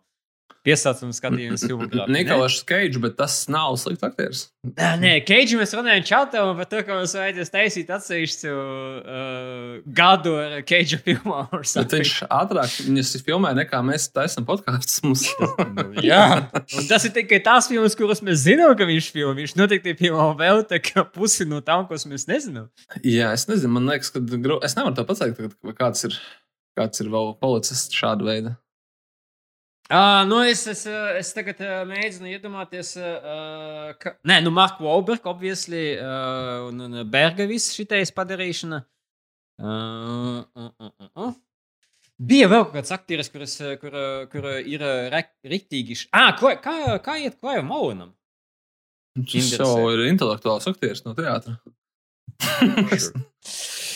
Piesaucam 0.66 1.12
skatījums 1.16 1.64
ne? 1.64 2.06
Nikolais 2.18 2.58
Keidžs, 2.68 3.00
bet 3.02 3.16
tas 3.20 3.36
nav 3.52 3.78
slikts 3.80 4.04
aktieris. 4.04 4.42
Nē, 4.68 4.90
nē, 5.00 5.12
Keidži 5.24 5.56
mēs 5.60 5.72
runājam 5.78 6.04
čautām 6.10 6.52
par 6.58 6.68
to, 6.68 6.82
ka 6.84 6.98
mums 6.98 7.14
vajadzēs 7.16 7.54
taisīt 7.54 7.94
atsevišķu 7.96 8.52
uh, 8.52 9.78
gadu 9.96 10.36
ar 10.42 10.58
Keidža 10.68 11.00
something. 11.00 11.96
viņš 11.96 12.14
ātrāk 12.28 12.76
viņas 12.90 13.14
filmē 13.24 13.54
nekā 13.62 13.82
mēs 13.88 14.10
taisām 14.12 14.48
podkāstus. 14.50 15.00
Mums 15.08 15.26
Jā, 16.10 16.22
un 16.52 16.92
tas 16.92 17.08
ir 17.08 17.16
tikai 17.16 17.40
tās 17.46 17.72
filmas, 17.72 17.96
kuras 18.00 18.24
mēs 18.26 18.44
zinām, 18.44 18.76
ka 18.76 18.88
viņš 18.90 19.12
filmē. 19.16 19.38
Viņš 19.40 19.56
noteikti 19.60 19.96
filmē 20.02 20.32
vēl 20.40 20.66
tā 20.68 20.82
kā 20.84 21.08
pusi 21.08 21.48
no 21.48 21.64
tām, 21.64 21.88
ko 21.88 21.96
mēs 22.12 22.28
nezinām. 22.30 22.68
Jā, 23.00 23.32
es 23.32 23.48
nezinu, 23.48 23.78
man 23.80 23.88
liekas, 23.94 24.12
ka 24.12 24.20
es 24.20 24.76
nevaru 24.76 24.98
to 25.00 25.08
pateikt, 25.08 25.56
kāds 25.80 26.10
ir, 26.10 26.20
kāds 26.76 27.00
ir 27.00 27.14
vēl 27.16 27.38
palicis 27.40 27.88
šāda 27.96 28.28
veida. 28.28 28.60
Uh, 29.90 30.22
nu 30.30 30.44
es, 30.46 30.68
es, 30.70 30.84
es 31.18 31.32
tagad 31.34 31.62
uh, 31.66 31.80
mēģinu 31.90 32.30
iedomāties, 32.30 32.92
uh, 33.02 33.88
ka. 33.98 34.14
Nē, 34.30 34.36
nu, 34.46 34.52
Marka 34.54 34.86
Wahlberga, 34.86 35.32
obviously, 35.32 35.96
uh, 35.98 36.68
un, 36.68 36.84
un 36.86 37.00
Berga 37.10 37.48
viss 37.50 37.74
šitais 37.74 38.14
padarīšana. 38.14 38.84
Uh, 39.58 40.44
uh, 40.54 40.70
uh, 40.78 41.10
uh. 41.26 41.34
Bija 42.22 42.52
vēl 42.52 42.68
kāds 42.70 42.94
aktieris, 42.94 43.32
kurš 43.34 43.58
kur, 43.82 43.98
kur 44.30 44.48
ir 44.62 44.86
rīktīgi. 45.50 45.98
Ah, 46.14 46.36
kā, 46.38 46.54
kā 47.02 47.18
iet 47.24 47.40
klājam 47.42 47.72
Maunam? 47.72 48.14
Viņš 49.18 49.54
jau 49.58 49.90
ir 49.90 50.06
intelektuāls 50.12 50.70
aktieris 50.70 51.02
no 51.08 51.18
teātra. 51.18 51.58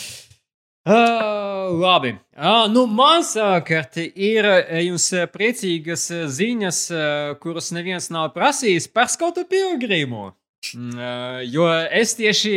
Uh, 0.83 1.79
labi. 1.79 2.09
Uh, 2.35 2.65
nu, 2.67 2.83
man 2.91 3.23
savukārt 3.23 3.95
ir 4.03 4.43
uh, 4.43 4.79
jums 4.83 5.05
uh, 5.15 5.29
priecīgas 5.31 6.09
uh, 6.11 6.25
ziņas, 6.27 6.79
kuras 7.39 7.71
neviens 7.71 8.09
nav 8.11 8.33
prasījis 8.35 8.89
par 8.91 9.07
skautu 9.11 9.45
pilgrīmu. 9.47 10.31
Mm, 10.31 10.41
Uh, 10.63 11.41
jo 11.51 11.65
es 11.91 12.13
tieši 12.15 12.53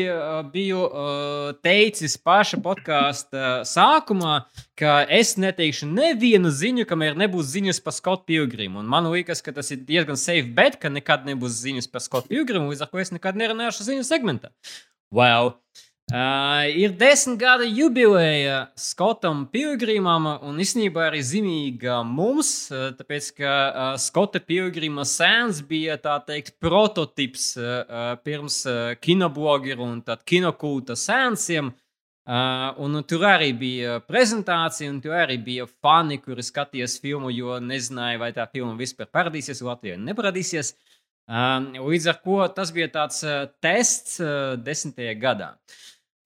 biju 0.52 0.84
uh, 0.86 1.48
teicis 1.58 2.14
paša 2.22 2.60
podkāstu 2.62 3.40
sākumā, 3.66 4.36
ka 4.78 5.00
es 5.10 5.34
neteikšu 5.42 5.88
nevienu 5.90 6.52
ziņu, 6.54 6.86
kamēr 6.86 7.18
nebūs 7.18 7.50
ziņas 7.50 7.82
par 7.82 7.96
skautu 7.96 8.28
pilgrīmu. 8.30 8.78
Un 8.84 8.90
man 8.90 9.10
liekas, 9.10 9.42
ka 9.42 9.54
tas 9.56 9.74
ir 9.74 9.82
diezgan 9.88 10.18
safe 10.22 10.46
bet, 10.54 10.78
ka 10.78 10.92
nekad 10.92 11.26
nebūs 11.26 11.58
ziņas 11.64 11.90
par 11.90 12.04
skautu 12.06 12.30
pilgrīmu, 12.30 12.70
līdz 12.70 12.86
ar 12.86 12.92
to 12.94 13.02
es 13.02 13.10
nekad 13.14 13.42
nerunāšu 13.42 13.90
ziņu 13.90 14.06
segmentā. 14.06 14.54
Well, 15.10 15.56
Uh, 15.56 15.85
ir 16.70 16.92
desmit 16.94 17.40
gada 17.40 17.64
jubileja 17.66 18.68
Skotam 18.78 19.40
Pilgrimam, 19.50 20.28
un 20.46 20.60
īstenībā 20.62 21.08
arī 21.08 21.18
zīmīga 21.26 21.96
mums, 22.06 22.50
uh, 22.70 22.92
tāpēc 22.94 23.32
ka 23.34 23.54
uh, 23.66 23.86
Skota 23.98 24.38
Pilgrima 24.38 25.02
sēns 25.02 25.64
bija 25.66 25.96
tā 25.98 26.14
teikt 26.28 26.60
prototyps 26.62 27.48
uh, 27.58 27.64
uh, 27.66 28.04
pirms 28.22 28.60
uh, 28.70 28.92
kinoblogeru 29.02 29.82
un 29.82 29.96
tad 30.06 30.22
kinokulta 30.22 30.94
sēnsiem. 30.94 31.72
Uh, 32.26 32.70
un 32.86 33.02
tur 33.02 33.26
arī 33.26 33.50
bija 33.58 33.96
prezentācija, 34.06 34.92
un 34.94 35.00
tur 35.02 35.16
arī 35.18 35.40
bija 35.42 35.66
fani, 35.82 36.20
kuri 36.22 36.46
skatījās 36.46 37.00
filmu, 37.02 37.34
jo 37.34 37.58
nezināja, 37.58 38.22
vai 38.22 38.30
tā 38.34 38.46
filma 38.52 38.78
vispār 38.78 39.10
parādīsies 39.10 39.64
Latvijā 39.66 39.98
neparādīsies. 39.98 40.76
Uh, 41.26 41.82
līdz 41.82 42.08
ar 42.14 42.22
to 42.22 42.38
tas 42.54 42.70
bija 42.70 42.86
tāds 42.94 43.24
uh, 43.26 43.50
tests 43.58 44.20
uh, 44.22 44.54
desmitajā 44.54 45.18
gadā. 45.18 45.50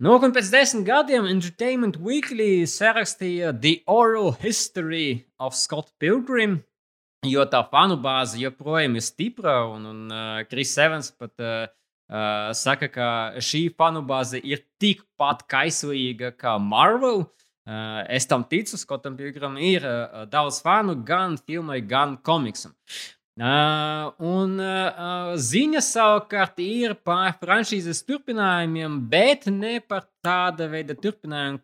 Nu, 0.00 0.14
un 0.16 0.32
pēc 0.32 0.48
desmit 0.48 0.86
gadiem 0.88 1.26
Entertainment 1.28 1.98
Weekly 2.00 2.62
sarakstīja 2.64 3.50
The 3.52 3.82
Oral 3.84 4.30
History 4.40 5.26
of 5.36 5.52
Scott 5.52 5.90
Pilgrim, 6.00 6.54
jo 7.28 7.44
tā 7.52 7.60
fanu 7.68 7.98
bāze 8.00 8.40
joprojām 8.40 8.96
ir 8.96 9.04
stipra, 9.04 9.58
un, 9.68 9.84
un 9.90 10.00
uh, 10.08 10.38
Kris 10.48 10.72
Evans 10.80 11.12
pat 11.12 11.44
uh, 11.44 11.68
uh, 12.08 12.48
saka, 12.56 12.88
ka 12.88 13.10
šī 13.44 13.66
fanu 13.76 14.00
bāze 14.08 14.40
ir 14.40 14.64
tikpat 14.80 15.44
kaislīga 15.52 16.32
kā 16.32 16.56
Marvel. 16.56 17.26
Uh, 17.68 18.00
es 18.08 18.24
tam 18.24 18.48
ticu, 18.48 18.80
Scottam 18.80 19.20
Pilgrimam 19.20 19.60
ir 19.60 19.84
uh, 19.84 20.24
daudz 20.32 20.62
fanu 20.64 20.96
gan 20.96 21.36
filmai, 21.44 21.82
gan 21.84 22.16
komiksam. 22.24 22.72
Uh, 23.40 24.10
un 24.20 24.58
uh, 24.60 25.30
ziņa 25.40 25.80
savukārt 25.80 26.58
ir 26.60 26.92
par 27.00 27.38
franšīzes 27.40 28.02
turpinājumiem, 28.04 28.98
bet 29.08 29.46
ne 29.48 29.78
par 29.80 30.04
tāda 30.20 30.66
veida 30.68 30.92
turpinājumiem, 30.92 31.56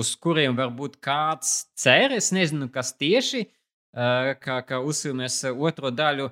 uz 0.00 0.14
kuriem 0.16 0.56
varbūt 0.56 0.96
kāds 1.04 1.66
cer. 1.76 2.16
Es 2.16 2.30
nezinu, 2.32 2.70
kas 2.72 2.94
tieši, 2.96 3.42
uh, 3.44 4.32
kā, 4.40 4.62
kā 4.64 4.80
uzfilmēs 4.80 5.42
otro 5.52 5.92
daļu, 5.92 6.30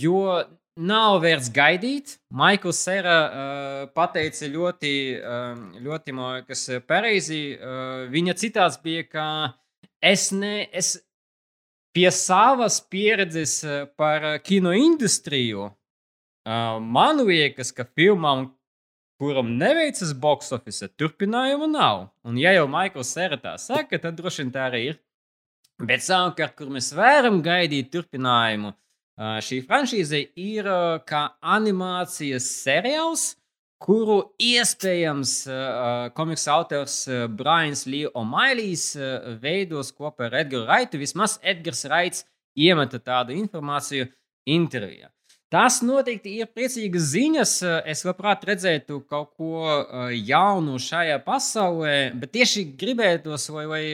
jo 0.00 0.20
nav 0.80 1.20
vērts 1.20 1.52
gaidīt. 1.52 2.16
Maikls 2.32 2.80
Sēra 2.88 3.18
pateica 3.94 4.48
ļoti, 4.50 4.94
ļoti 5.84 6.14
man 6.16 6.40
liekas, 6.40 6.64
pareizi. 6.88 7.42
Viņa 8.10 8.34
citāts 8.40 8.80
bija, 8.82 9.04
ka 9.06 9.26
es 10.02 10.32
ne. 10.34 10.64
Es, 10.72 10.96
pie 11.94 12.10
savas 12.10 12.80
pieredzes 12.90 13.62
eh, 13.64 13.86
par 13.96 14.24
eh, 14.24 14.38
kino 14.42 14.72
industriju, 14.74 15.70
eh, 16.46 16.78
man 16.80 17.22
liekas, 17.26 17.70
ka 17.72 17.86
filmām, 17.86 18.48
kuram 19.22 19.54
neveicas 19.58 20.10
box 20.18 20.50
office, 20.52 20.88
turpinājuma 20.98 21.68
nav. 21.70 22.08
Un, 22.26 22.38
ja 22.40 22.52
jau 22.56 22.66
Maikls 22.70 23.14
Sēra 23.14 23.38
tā 23.40 23.54
saka, 23.62 24.00
tad 24.02 24.18
droši 24.18 24.42
vien 24.42 24.54
tā 24.54 24.66
arī 24.68 24.82
ir. 24.90 24.98
Bet 25.78 26.02
savukārt, 26.06 26.56
kur 26.58 26.70
mēs 26.70 26.92
varam 26.94 27.40
gaidīt 27.42 27.90
turpinājumu, 27.94 28.74
šī 29.42 29.60
franšīze 29.66 30.20
ir 30.38 30.68
kā 31.06 31.22
animācijas 31.54 32.46
seriāls, 32.60 33.24
kuru 33.84 34.20
iespējams 34.40 35.32
uh, 35.48 35.56
komiksa 36.16 36.54
autors 36.56 37.02
uh, 37.10 37.26
Brians 37.28 37.84
Lee 37.84 38.08
O'Mailijs 38.16 38.92
uh, 38.96 39.34
veidos 39.40 39.92
kopā 39.92 40.30
ar 40.30 40.38
Edgars 40.40 40.68
Raitu. 40.70 41.00
Vismaz 41.02 41.36
Edgars 41.44 41.84
Raits 41.92 42.24
iemeta 42.56 43.00
tādu 43.02 43.36
informāciju 43.36 44.08
intervijā. 44.48 45.10
Tas 45.52 45.82
noteikti 45.86 46.32
ir 46.40 46.48
priecīgas 46.50 47.12
ziņas. 47.12 47.50
Es 47.86 48.00
labprāt 48.02 48.42
redzētu 48.48 48.96
kaut 49.06 49.36
ko 49.38 49.68
jaunu 50.10 50.80
šajā 50.82 51.20
pasaulē, 51.22 51.92
bet 52.18 52.32
tieši 52.34 52.64
gribētos, 52.80 53.44
lai, 53.54 53.66
lai 53.70 53.84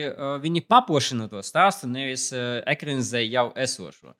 viņi 0.41 0.63
paplašina 0.65 1.27
to 1.29 1.43
stāstu, 1.45 1.91
nevis 1.91 2.31
ekranizē 2.33 3.21
jau 3.27 3.51
esošo. 3.53 4.15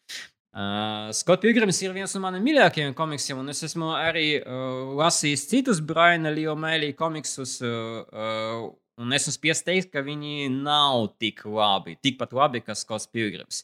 Uh, 0.51 1.07
Skots 1.15 1.39
Pilgrims 1.39 1.77
ir 1.79 1.93
viens 1.95 2.11
no 2.11 2.19
maniem 2.25 2.43
mīļākajiem 2.43 2.91
komiksiem, 2.95 3.37
un 3.39 3.53
es 3.53 3.63
esmu 3.63 3.93
arī 3.95 4.25
uh, 4.41 4.91
lasījis 4.99 5.45
citus 5.47 5.79
Briana 5.79 6.33
Liomēlī 6.35 6.89
komiksus. 6.99 7.53
Uh, 7.63 8.01
uh, 8.11 8.65
un 8.99 9.15
esmu 9.15 9.31
spiests 9.31 9.63
teikt, 9.63 9.93
ka 9.93 10.03
viņi 10.03 10.49
nav 10.51 11.07
tik 11.23 11.45
labi, 11.47 11.95
tikpat 12.03 12.35
labi, 12.35 12.59
kā 12.65 12.75
Skots 12.75 13.07
Pilgrims. 13.07 13.63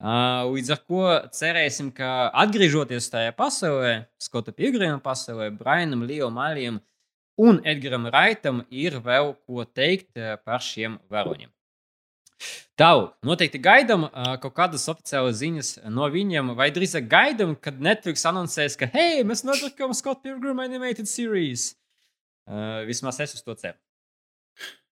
Uh, 0.00 0.48
līdz 0.48 0.72
ar 0.72 0.80
to 0.88 1.04
cerēsim, 1.36 1.92
ka 1.94 2.30
atgriežoties 2.46 3.12
tajā 3.12 3.36
pasaulē, 3.36 3.94
Skota 4.16 4.56
Pilgrima 4.56 5.04
pasaulē, 5.04 5.52
Brainam, 5.54 6.08
Malijam 6.32 6.80
un 7.36 7.60
Edgaram 7.60 8.08
Raitam 8.08 8.64
ir 8.70 8.96
vēl 9.04 9.34
ko 9.44 9.68
teikt 9.68 10.16
par 10.48 10.64
šiem 10.64 10.96
varoņiem. 11.12 11.52
Tālāk, 12.80 13.12
noteikti 13.28 13.60
gaidām 13.62 14.06
uh, 14.08 14.32
kaut 14.42 14.54
kādas 14.56 14.88
oficiālas 14.90 15.38
ziņas 15.42 15.70
no 15.92 16.08
viņiem, 16.10 16.54
vai 16.58 16.70
drīzāk 16.74 17.06
gaidām, 17.10 17.54
kad 17.60 17.78
Netflix 17.84 18.24
anoncēs, 18.28 18.78
ka, 18.80 18.88
hei, 18.94 19.22
mēs 19.28 19.44
nopirkam 19.46 19.92
Scott 19.94 20.24
Pilgrim 20.24 20.62
animated 20.64 21.10
series. 21.10 21.72
Uh, 22.48 22.82
vismaz 22.88 23.20
es 23.22 23.36
uz 23.36 23.44
to 23.46 23.54
ceru. 23.60 23.78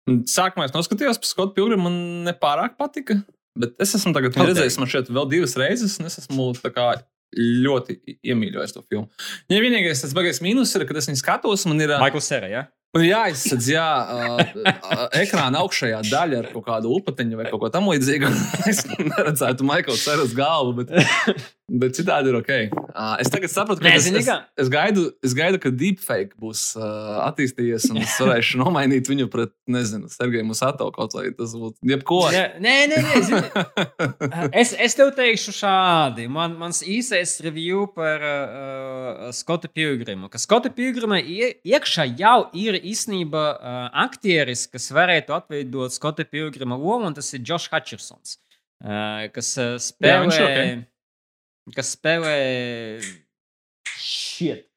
Sākumā 0.08 0.68
es 0.68 0.76
noskatījos 0.76 1.20
par 1.20 1.28
Skotu 1.28 1.56
Pilgrimu, 1.58 1.90
man 1.90 1.98
nepārāk 2.28 2.78
patika. 2.80 3.20
Bet 3.58 3.76
es 3.84 3.96
esmu 3.98 4.14
tagad 4.16 4.36
Kaut 4.36 4.48
redzējis, 4.52 4.78
man 4.80 4.90
šeit 4.92 5.10
vēl 5.12 5.28
divas 5.32 5.56
reizes, 5.60 5.98
un 6.00 6.08
es 6.08 6.20
esmu 6.22 6.52
kā 6.72 6.92
ļoti 7.36 7.98
iemīļojis 8.24 8.76
to 8.76 8.84
filmu. 8.86 9.10
Ja 9.52 9.60
vienīgais 9.64 10.04
tas 10.06 10.14
bagais 10.16 10.40
mīnus 10.44 10.72
ir, 10.78 10.86
kad 10.88 11.00
es 11.02 11.10
viņu 11.10 11.20
skatos, 11.20 11.66
man 11.68 11.84
ir. 11.84 11.98
Maikls 12.00 12.30
Sera, 12.30 12.48
ja? 12.52 12.64
Ir 12.96 13.04
jāizsadz, 13.04 13.68
jā, 13.70 13.84
uh, 13.84 15.02
ekrāna 15.20 15.60
augšējā 15.66 16.00
daļa 16.08 16.40
ar 16.40 16.48
kaut 16.54 16.66
kādu 16.66 16.94
upatiņu 16.96 17.38
vai 17.38 17.50
kaut 17.50 17.62
ko 17.66 17.70
tamlīdzīgu. 17.74 18.32
es 18.72 18.86
neredzētu 18.88 19.68
Maikla 19.68 19.98
Ceras 20.00 20.34
galvu, 20.38 20.80
bet, 20.80 21.44
bet 21.68 21.98
citādi 21.98 22.32
ir 22.32 22.38
ok. 22.40 22.52
Uh, 22.98 23.14
es 23.22 23.30
tagad 23.30 23.52
saprotu, 23.52 23.84
ka 23.84 23.90
Nē, 23.92 23.98
es, 24.00 24.08
es, 24.10 24.28
es, 24.58 24.70
gaidu, 24.74 25.04
es 25.26 25.34
gaidu, 25.38 25.60
ka 25.62 25.70
deepfake 25.70 26.38
būs 26.40 26.62
uh, 26.80 27.20
attīstījies 27.28 27.90
un 27.92 28.00
es 28.02 28.16
varēšu 28.24 28.58
nomainīt 28.64 29.10
viņu 29.12 29.28
pret, 29.34 29.52
nezinu, 29.70 30.10
Sergeju 30.10 30.48
Musato 30.48 30.88
kaut 30.96 31.14
vai 31.18 31.28
tas 31.38 31.54
būtu 31.60 31.92
jebko. 31.92 32.22
Nē, 32.34 32.46
nē, 32.64 32.98
nē. 33.04 33.22
zini, 33.28 33.52
es, 34.64 34.74
es 34.88 34.98
tev 34.98 35.12
teikšu 35.20 35.54
šādi. 35.60 36.26
Man, 36.32 36.58
mans 36.58 36.82
īsais 36.82 37.36
review 37.46 37.86
par 37.94 38.24
uh, 38.24 39.30
Skotu 39.36 39.70
Pilgrimu. 39.70 40.32
Ka 40.34 40.42
Skota 40.42 40.72
Pilgrima 40.74 41.20
ie- 41.22 41.58
iekšā 41.68 42.08
jau 42.18 42.40
ir 42.58 42.80
īstenībā 42.82 43.46
uh, 43.54 43.80
aktieris, 44.08 44.66
kas 44.72 44.90
varētu 44.96 45.36
atveidot 45.38 45.94
Skota 45.94 46.26
Pilgrima 46.26 46.80
lomu, 46.80 47.12
un 47.12 47.18
tas 47.20 47.30
ir 47.36 47.44
Josh 47.46 47.70
Hutchersons. 47.74 48.40
Uh, 48.82 49.28
kas 49.34 49.54
uh, 49.62 49.76
spēlē. 49.82 50.24
viņš 50.26 50.38
ir 50.42 50.48
ok. 50.48 50.88
Kas 51.76 51.94
spēlē. 51.98 52.36
Shit. 53.98 54.68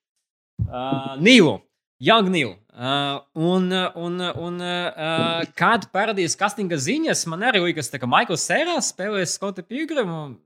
Uh, 0.67 1.17
Nīlu. 1.23 1.61
Young 2.01 2.31
Nīlu. 2.33 2.57
Uh, 2.71 3.21
un, 3.37 3.69
un, 4.01 4.23
un 4.25 4.63
uh, 4.65 5.43
kad 5.59 5.85
parādījās 5.93 6.39
castinga 6.39 6.79
ziņas, 6.81 7.27
man 7.29 7.45
arī 7.45 7.61
liekas, 7.67 7.91
tā, 7.93 8.01
ka 8.01 8.09
Maikls 8.09 8.47
Sēras 8.49 8.89
spēlē 8.95 9.27
Skotu 9.29 9.63
Pilgrimu. 9.67 10.39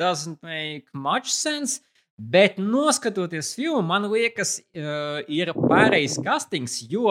Doesn't 0.00 0.42
make 0.42 0.88
much 0.92 1.30
sense. 1.30 1.80
Bet 2.18 2.58
noskatoties 2.60 3.54
filmu, 3.56 3.80
man 3.86 4.04
liekas, 4.10 4.58
uh, 4.76 5.22
ir 5.30 5.54
pareizs 5.56 6.18
castings, 6.22 6.80
jo 6.90 7.08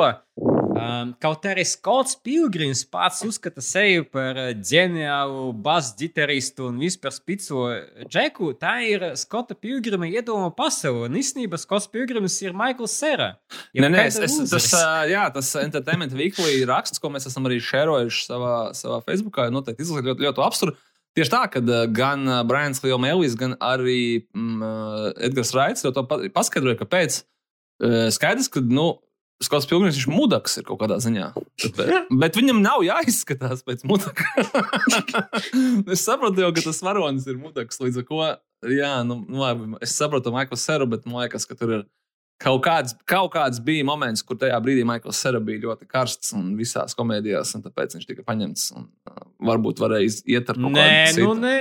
um, 0.81 1.11
kaut 1.21 1.45
arī 1.49 1.63
Skots 1.67 2.17
Pilgrims 2.25 2.81
pats 2.89 3.21
uzskata 3.27 3.63
sevi 3.63 4.01
par 4.09 4.37
ģeniālu 4.57 5.51
bass-ģitaristu 5.63 6.67
un 6.69 6.79
vispār 6.81 7.13
spico 7.15 7.67
džeku, 8.05 8.51
tā 8.61 8.73
ir 8.89 9.05
Skota 9.19 9.57
Pilgrima 9.57 10.09
iedoma 10.09 10.51
pasaule. 10.55 11.07
Un 11.09 11.19
īstenībā 11.21 11.59
Skots 11.61 11.89
Pilgrims 11.91 12.37
ir 12.43 12.55
Maikls 12.57 12.95
Sera. 12.97 13.33
Nē, 13.77 13.87
nē, 13.87 14.05
es, 14.09 14.19
es, 14.25 14.37
tas, 14.51 14.69
jā, 15.11 15.25
tas 15.33 15.51
Entertainment 15.61 16.15
Weekly 16.17 16.63
raksts, 16.69 17.01
ko 17.01 17.11
mēs 17.13 17.29
esam 17.29 17.49
arī 17.49 17.61
šērojuši 17.63 18.23
savā, 18.27 18.55
savā 18.77 19.01
Facebookā, 19.07 19.49
noteikti 19.53 19.85
izlasīt 19.85 20.11
ļoti, 20.11 20.27
ļoti 20.27 20.45
apsturu. 20.47 20.77
Tieši 21.17 21.31
tā, 21.33 21.41
ka 21.51 21.59
ā, 21.59 21.83
gan 21.91 22.23
Brians 22.47 22.79
Lielmēlis, 22.85 23.35
gan 23.39 23.57
arī 23.59 24.23
mm, 24.31 25.17
Edgars 25.27 25.51
Raits 25.57 25.83
to 25.83 26.03
pa- 26.07 26.23
paskaidroja, 26.31 26.79
kāpēc. 26.79 27.21
Skaidrs, 28.15 28.47
ka, 28.53 28.61
nu, 28.63 28.93
Skots 29.41 29.65
Pilgrims 29.69 29.97
viņš 29.97 30.07
mudaks 30.11 30.59
ir 30.59 30.65
kaut 30.67 30.79
kādā 30.83 30.99
ziņā. 31.01 31.31
Bet, 31.77 32.11
bet 32.21 32.37
viņam 32.37 32.61
nav 32.61 32.83
jāizskatās 32.85 33.63
pēc 33.65 33.81
mudaka. 33.89 34.27
es 35.95 36.03
saprotu, 36.05 36.43
jau, 36.43 36.51
ka 36.53 36.65
tas 36.67 36.81
varonis 36.85 37.25
ir 37.29 37.39
mudaks. 37.41 37.81
Līdz 37.81 38.03
ar 38.03 38.05
to, 38.09 38.21
jā, 38.69 38.91
nu, 39.07 39.17
nu, 39.25 39.41
labi, 39.41 39.71
es 39.81 39.95
saprotu 39.97 40.33
Maiklu 40.35 40.59
Seru, 40.61 40.85
bet 40.91 41.07
man 41.09 41.23
liekas, 41.23 41.47
ka 41.49 41.57
tur 41.57 41.73
ir 41.79 41.87
kaut 42.41 42.61
kāds, 42.65 42.95
kaut 43.09 43.31
kāds 43.35 43.61
bija 43.63 43.85
moments, 43.87 44.23
kur 44.25 44.39
tajā 44.41 44.57
brīdī 44.65 44.85
Maikls 44.87 45.19
Sera 45.21 45.39
bija 45.43 45.61
ļoti 45.67 45.87
karsts 45.89 46.33
un 46.37 46.53
visās 46.59 46.97
komēdijās, 46.97 47.53
un 47.57 47.65
tāpēc 47.67 47.97
viņš 47.97 48.07
tika 48.09 48.25
paņemts. 48.27 48.67
Un, 48.77 48.89
uh, 49.09 49.27
varbūt 49.51 49.81
varēja 49.81 50.21
iet 50.35 50.49
ar 50.53 50.59
kaut 50.59 50.75
Nē, 50.75 50.87
kādu 51.11 51.27
nu, 51.27 51.35
nē. 51.41 51.57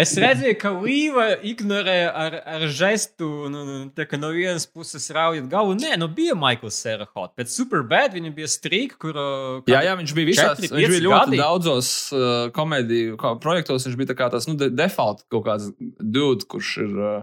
Es 0.00 0.12
redzēju, 0.18 0.56
ka 0.58 0.70
Līva 0.82 1.26
ignorē 1.46 1.98
ar, 2.08 2.34
ar 2.56 2.64
žestu, 2.74 3.28
nu, 3.50 3.62
nu, 3.66 3.76
tā 3.94 4.06
kā 4.10 4.18
no 4.18 4.30
vienas 4.34 4.66
puses 4.66 5.06
raujot 5.14 5.46
galvu. 5.50 5.76
Nē, 5.78 5.96
nu 6.00 6.08
bija 6.14 6.34
Maikls 6.38 6.78
Sera 6.82 7.06
hot. 7.14 7.32
Pēc 7.38 7.52
Superbad 7.54 8.14
viņa 8.18 8.32
bija 8.34 8.50
strīka, 8.50 8.98
kur. 9.02 9.18
uh, 9.18 9.70
Jā, 9.70 9.82
jā, 9.86 9.94
viņš 10.00 10.14
bija 10.18 10.30
visās, 10.30 10.58
četri, 10.60 10.72
viņš 10.76 10.94
bija 10.96 11.04
ļoti 11.06 11.32
gadi. 11.34 11.40
daudzos 11.42 11.90
uh, 12.14 12.28
komēdiju 12.56 13.18
kā, 13.20 13.34
projektos. 13.42 13.86
Viņš 13.88 13.98
bija 14.00 14.12
tā 14.12 14.18
kā 14.18 14.30
tas 14.34 14.46
nu, 14.50 14.56
de 14.60 14.70
default 14.74 15.24
kaut 15.30 15.46
kāds 15.48 15.70
dude, 15.78 16.46
kurš 16.50 16.76
ir. 16.86 16.94
Uh, 16.94 17.18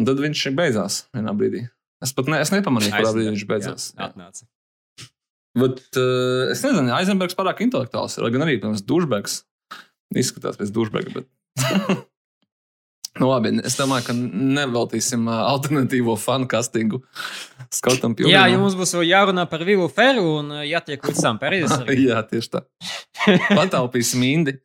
un 0.00 0.08
tad 0.08 0.20
viņš 0.24 0.48
beidzās 0.58 1.04
vienā 1.14 1.32
brīdī. 1.38 1.66
Es 2.04 2.12
pat 2.16 2.28
ne, 2.30 2.40
es 2.44 2.52
nepamanīju, 2.52 2.92
kurā 2.92 3.14
brīdī 3.14 3.32
viņš 3.32 3.46
beidzās. 3.48 3.90
Jā, 3.94 4.10
atnāca. 4.10 4.46
Bet, 5.54 5.84
uh, 6.00 6.50
es 6.50 6.64
nezinu, 6.66 6.90
Aizenbergs 6.96 7.36
pārāk 7.38 7.62
intelektuāls 7.62 8.18
lai 8.18 8.32
Gan 8.34 8.42
arī, 8.46 8.58
protams, 8.58 8.82
Dušbergs 8.88 9.38
izskatās 10.18 10.58
pēc 10.58 10.72
Dušberga. 10.74 11.20
Bet... 11.20 11.28
nu, 13.20 13.28
labi, 13.30 13.54
es 13.62 13.78
domāju, 13.78 14.08
ka 14.08 14.16
neveltīsim 14.18 15.28
uh, 15.30 15.44
alternatīvo 15.52 16.16
fanu 16.20 16.50
castingu 16.50 17.04
Skotam 17.74 18.12
Jā, 18.12 18.18
Pilgrimam. 18.18 18.50
ja 18.52 18.60
mums 18.60 18.76
būs 18.78 18.96
jārunā 19.06 19.46
par 19.50 19.64
Vilu 19.66 19.86
Feru 19.90 20.26
un 20.40 20.52
uh, 20.58 20.66
jātiek 20.66 21.06
līdz 21.06 21.22
tam 21.22 21.40
pareizi. 21.42 21.80
Jā, 22.08 22.22
tieši 22.28 22.52
tā. 22.56 22.64
Pataupīsim 23.54 24.26
indi. 24.26 24.58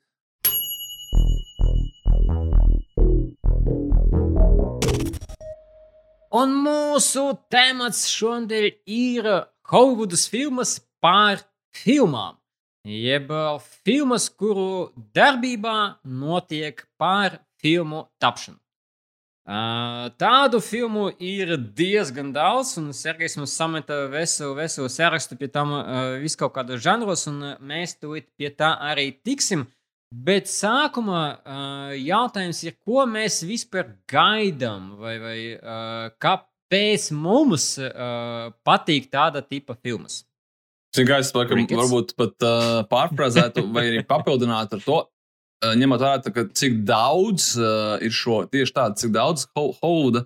Un 6.30 6.52
mūsu 6.62 7.24
temats 7.50 8.04
šodien 8.06 8.70
ir 8.86 9.26
Holivudas 9.70 10.28
filmas 10.30 10.76
par 11.02 11.42
filmām. 11.74 12.36
Jeb 12.86 13.32
uh, 13.34 13.58
filmas, 13.86 14.30
kuru 14.30 14.92
darbībā 15.14 16.00
notiek 16.06 16.86
pār 17.02 17.40
filmu 17.62 18.06
tapšanu. 18.22 18.60
Uh, 19.50 20.12
tādu 20.22 20.60
filmu 20.62 21.08
ir 21.18 21.56
diezgan 21.58 22.30
daudz, 22.34 22.76
un 22.78 22.94
Sergejs 22.94 23.40
mums 23.40 23.56
sameta 23.58 24.04
veselu, 24.14 24.54
veselu 24.54 24.90
sarakstu 24.94 25.38
pie 25.40 25.50
tam 25.50 25.74
uh, 25.74 26.20
viskaut 26.22 26.54
kādos 26.54 26.84
žanros, 26.86 27.26
un 27.32 27.56
mēs 27.58 27.98
tūlīt 27.98 28.30
pie 28.38 28.54
tā 28.54 28.76
arī 28.92 29.10
tiksim. 29.18 29.66
Bet 30.10 30.50
sākumā 30.50 31.24
uh, 31.38 31.92
jautājums 31.94 32.64
ir, 32.66 32.74
ko 32.82 33.04
mēs 33.06 33.44
vispār 33.46 33.92
gaidām, 34.10 34.96
vai, 34.98 35.14
vai 35.22 35.38
uh, 35.54 36.08
kāpēc 36.18 37.12
mums 37.14 37.76
uh, 37.78 38.50
patīk 38.66 39.12
tāda 39.14 39.44
tipa 39.46 39.78
filmas? 39.78 40.24
Zinu, 40.98 41.12
kā 41.12 41.20
es 41.22 41.30
laikam, 41.38 41.62
varbūt 41.78 42.16
pat 42.18 42.34
uh, 42.42 42.82
pārfrāzētu 42.90 43.68
vai 43.70 43.86
arī 43.92 44.02
papildinātu 44.10 44.80
ar 44.80 44.86
to, 44.88 44.98
uh, 45.06 45.76
ņemot 45.78 46.02
vērā, 46.02 46.48
cik 46.58 46.82
daudz 46.90 47.52
uh, 47.62 48.02
ir 48.02 48.10
šo 48.10 48.42
tieši 48.50 48.74
tādu, 48.80 48.98
cik 49.04 49.14
daudz 49.14 49.46
Hol- 49.54 49.76
Hollywooda, 49.84 50.26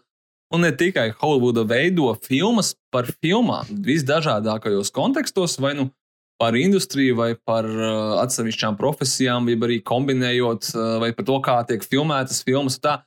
un 0.55 0.63
ne 0.63 0.71
tikai 0.79 1.09
Hollywooda 1.19 1.65
veido 1.67 2.07
filmas 2.23 2.71
par 2.87 3.11
filmām 3.19 3.67
visdažādākajos 3.83 4.95
kontekstos, 4.95 5.59
vai 5.59 5.73
nu 5.75 5.89
par 6.43 6.57
industriju, 6.59 7.15
vai 7.21 7.31
par 7.39 7.67
uh, 7.71 8.19
atsevišķām 8.25 8.75
profesijām, 8.79 9.47
vai 9.47 9.55
arī 9.69 9.79
kombinējot, 9.87 10.73
uh, 10.75 10.97
vai 11.03 11.13
par 11.15 11.27
to, 11.29 11.39
kā 11.45 11.55
tiek 11.69 11.85
filmētas 11.87 12.43
filmas. 12.43 12.75
Tā. 12.83 12.99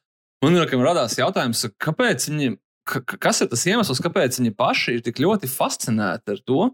Man 0.44 0.57
ir 0.57 0.72
radās 0.81 1.18
jautājums, 1.20 1.67
kāpēc 1.83 2.31
viņi, 2.31 2.56
ka, 2.88 3.04
ka- 3.04 3.21
kas 3.29 3.44
ir 3.44 3.52
tas 3.52 3.67
iemesls, 3.69 4.00
kāpēc 4.04 4.40
viņi 4.40 4.56
paši 4.56 4.96
ir 4.96 5.04
tik 5.04 5.21
ļoti 5.21 5.50
fascinēti 5.52 6.37
ar 6.37 6.42
to, 6.48 6.71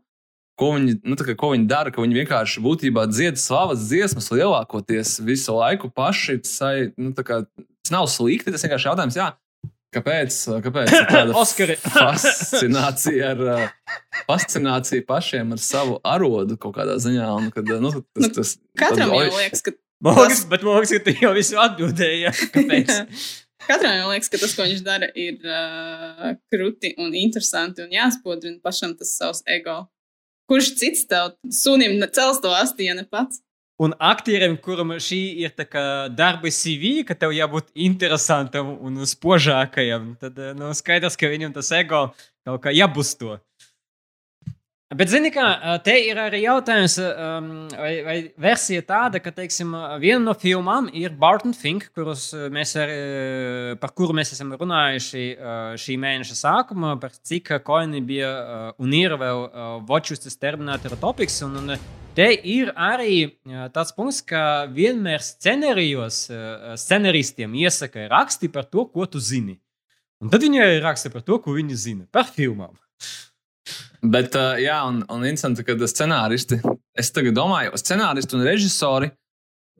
ko 0.61 0.73
viņi, 0.77 1.01
nu, 1.09 1.19
kā, 1.19 1.35
ko 1.39 1.53
viņi 1.55 1.67
dara, 1.71 1.91
ka 1.91 2.03
viņi 2.05 2.21
vienkārši 2.23 2.63
būtībā 2.63 3.09
dzied 3.11 3.41
slavas 3.41 3.89
dziesmas 3.89 4.31
lielākoties 4.35 5.17
visu 5.27 5.57
laiku 5.57 5.91
paši. 5.91 6.39
Sai, 6.47 6.75
nu, 7.01 7.11
kā, 7.17 7.43
tas 7.83 7.95
nav 7.95 8.07
slikti, 8.13 8.53
tas 8.55 8.63
vienkārši 8.67 8.91
jautājums, 8.91 9.19
jā, 9.19 9.33
kāpēc, 9.95 10.37
kāpēc 10.65 10.91
tāda 11.11 11.35
Oskari. 11.43 11.77
fascinācija 11.85 13.31
ar, 13.35 13.43
fascinācija 14.29 15.05
pašiem 15.09 15.53
ar 15.57 15.61
savu 15.63 15.99
arodu 16.07 16.57
kaut 16.61 16.77
kādā 16.79 16.97
ziņā. 17.03 17.29
Un, 17.39 17.51
kad, 17.55 17.69
nu, 17.83 17.93
tas, 18.01 18.27
Nu, 18.27 18.33
tas, 18.39 18.55
Katram 18.79 19.13
tad- 19.13 19.31
jau 19.31 19.39
liekas, 19.41 19.65
ka 19.69 19.75
Mogs, 20.03 20.45
bet 20.51 20.65
Mogs, 20.67 20.91
ka 20.91 20.99
tu 21.07 21.13
jau 21.23 21.33
visu 21.37 21.59
atbildēji. 21.63 22.33
Katram 23.69 23.95
jau 24.01 24.09
liekas, 24.11 24.31
ka 24.33 24.41
tas, 24.43 24.55
ko 24.59 24.65
viņš 24.67 24.81
dara, 24.87 25.07
ir 25.15 25.39
uh, 25.47 26.33
krūti 26.51 26.95
un 26.99 27.13
interesanti 27.15 27.85
un 27.85 27.93
jāspodrina 27.95 28.59
pašam 28.65 28.97
tas 28.99 29.13
savs 29.21 29.45
ego. 29.47 29.85
kurš 30.51 30.73
cits 30.81 31.07
tev 31.09 31.37
sunim 31.55 31.95
cels 32.13 32.41
to 32.43 32.51
asti, 32.53 32.89
ja 32.91 32.95
ne 32.99 33.05
pats? 33.07 33.39
Un 33.81 33.95
aktierim, 33.99 34.59
kuram 34.61 34.93
šī 35.01 35.21
ir 35.43 35.55
kā 35.67 35.85
darba 36.13 36.51
CV, 36.53 37.01
ka 37.09 37.17
tev 37.19 37.33
jābūt 37.35 37.73
interesantam 37.75 38.75
un 38.85 39.01
spožākajam, 39.09 40.13
tad 40.21 40.37
nu, 40.59 40.75
skaidrs, 40.77 41.17
ka 41.17 41.31
viņam 41.33 41.55
tas 41.57 41.73
ego 41.75 42.11
kaut 42.45 42.63
kā 42.63 42.75
jābusto. 42.75 43.41
Bet, 44.93 45.09
zini, 45.09 45.31
kā 45.33 45.47
te 45.81 45.95
ir 46.05 46.19
arī 46.21 46.43
jautājums, 46.43 46.99
vai, 47.79 47.93
vai 48.05 48.17
versija 48.45 48.83
tāda, 48.85 49.23
ka, 49.25 49.33
teiksim, 49.33 49.73
viena 50.03 50.21
no 50.27 50.35
filmām 50.37 50.91
ir 50.93 51.15
Barton 51.17 51.55
Fink, 51.57 51.87
kurus 51.97 52.27
mēs 52.53 52.75
ar, 52.77 52.93
par 53.81 53.95
kuru 53.97 54.13
mēs 54.19 54.35
esam 54.37 54.53
runājuši 54.53 55.25
šī 55.81 55.97
mēneša 56.03 56.37
sākumā, 56.43 56.93
par 57.01 57.17
cik 57.17 57.55
koini 57.65 58.05
bija 58.05 58.35
un 58.77 58.93
ir 59.01 59.17
vēl 59.17 59.47
Watchus 59.89 60.37
Terminator 60.37 60.99
topiks. 61.01 61.41
Un, 61.49 61.57
un 61.63 62.02
te 62.17 62.29
ir 62.37 62.73
arī 62.77 63.33
tāds 63.75 63.95
punkts, 63.97 64.21
ka 64.27 64.67
vienmēr 64.73 65.25
scenārijos 65.25 66.25
scenāristiem 66.81 67.55
iesaka 67.65 68.09
raksti 68.13 68.53
par 68.53 68.69
to, 68.69 68.87
ko 68.93 69.07
tu 69.09 69.23
zini. 69.23 69.59
Un 70.23 70.31
tad 70.31 70.45
viņi 70.45 70.63
arī 70.63 70.79
raksta 70.85 71.11
par 71.11 71.25
to, 71.27 71.41
ko 71.43 71.57
viņi 71.57 71.79
zina 71.79 72.07
par 72.15 72.29
filmām. 72.31 72.77
Bet, 74.03 74.35
uh, 74.35 74.57
jā, 74.59 74.81
un, 74.89 75.03
un 75.15 75.25
interesanti, 75.27 75.63
ka 75.67 75.77
scenāristi, 75.87 76.59
es 76.99 77.11
tagad 77.15 77.37
domāju, 77.39 77.75
scenāristi 77.79 78.35
un 78.35 78.43
režisori, 78.47 79.13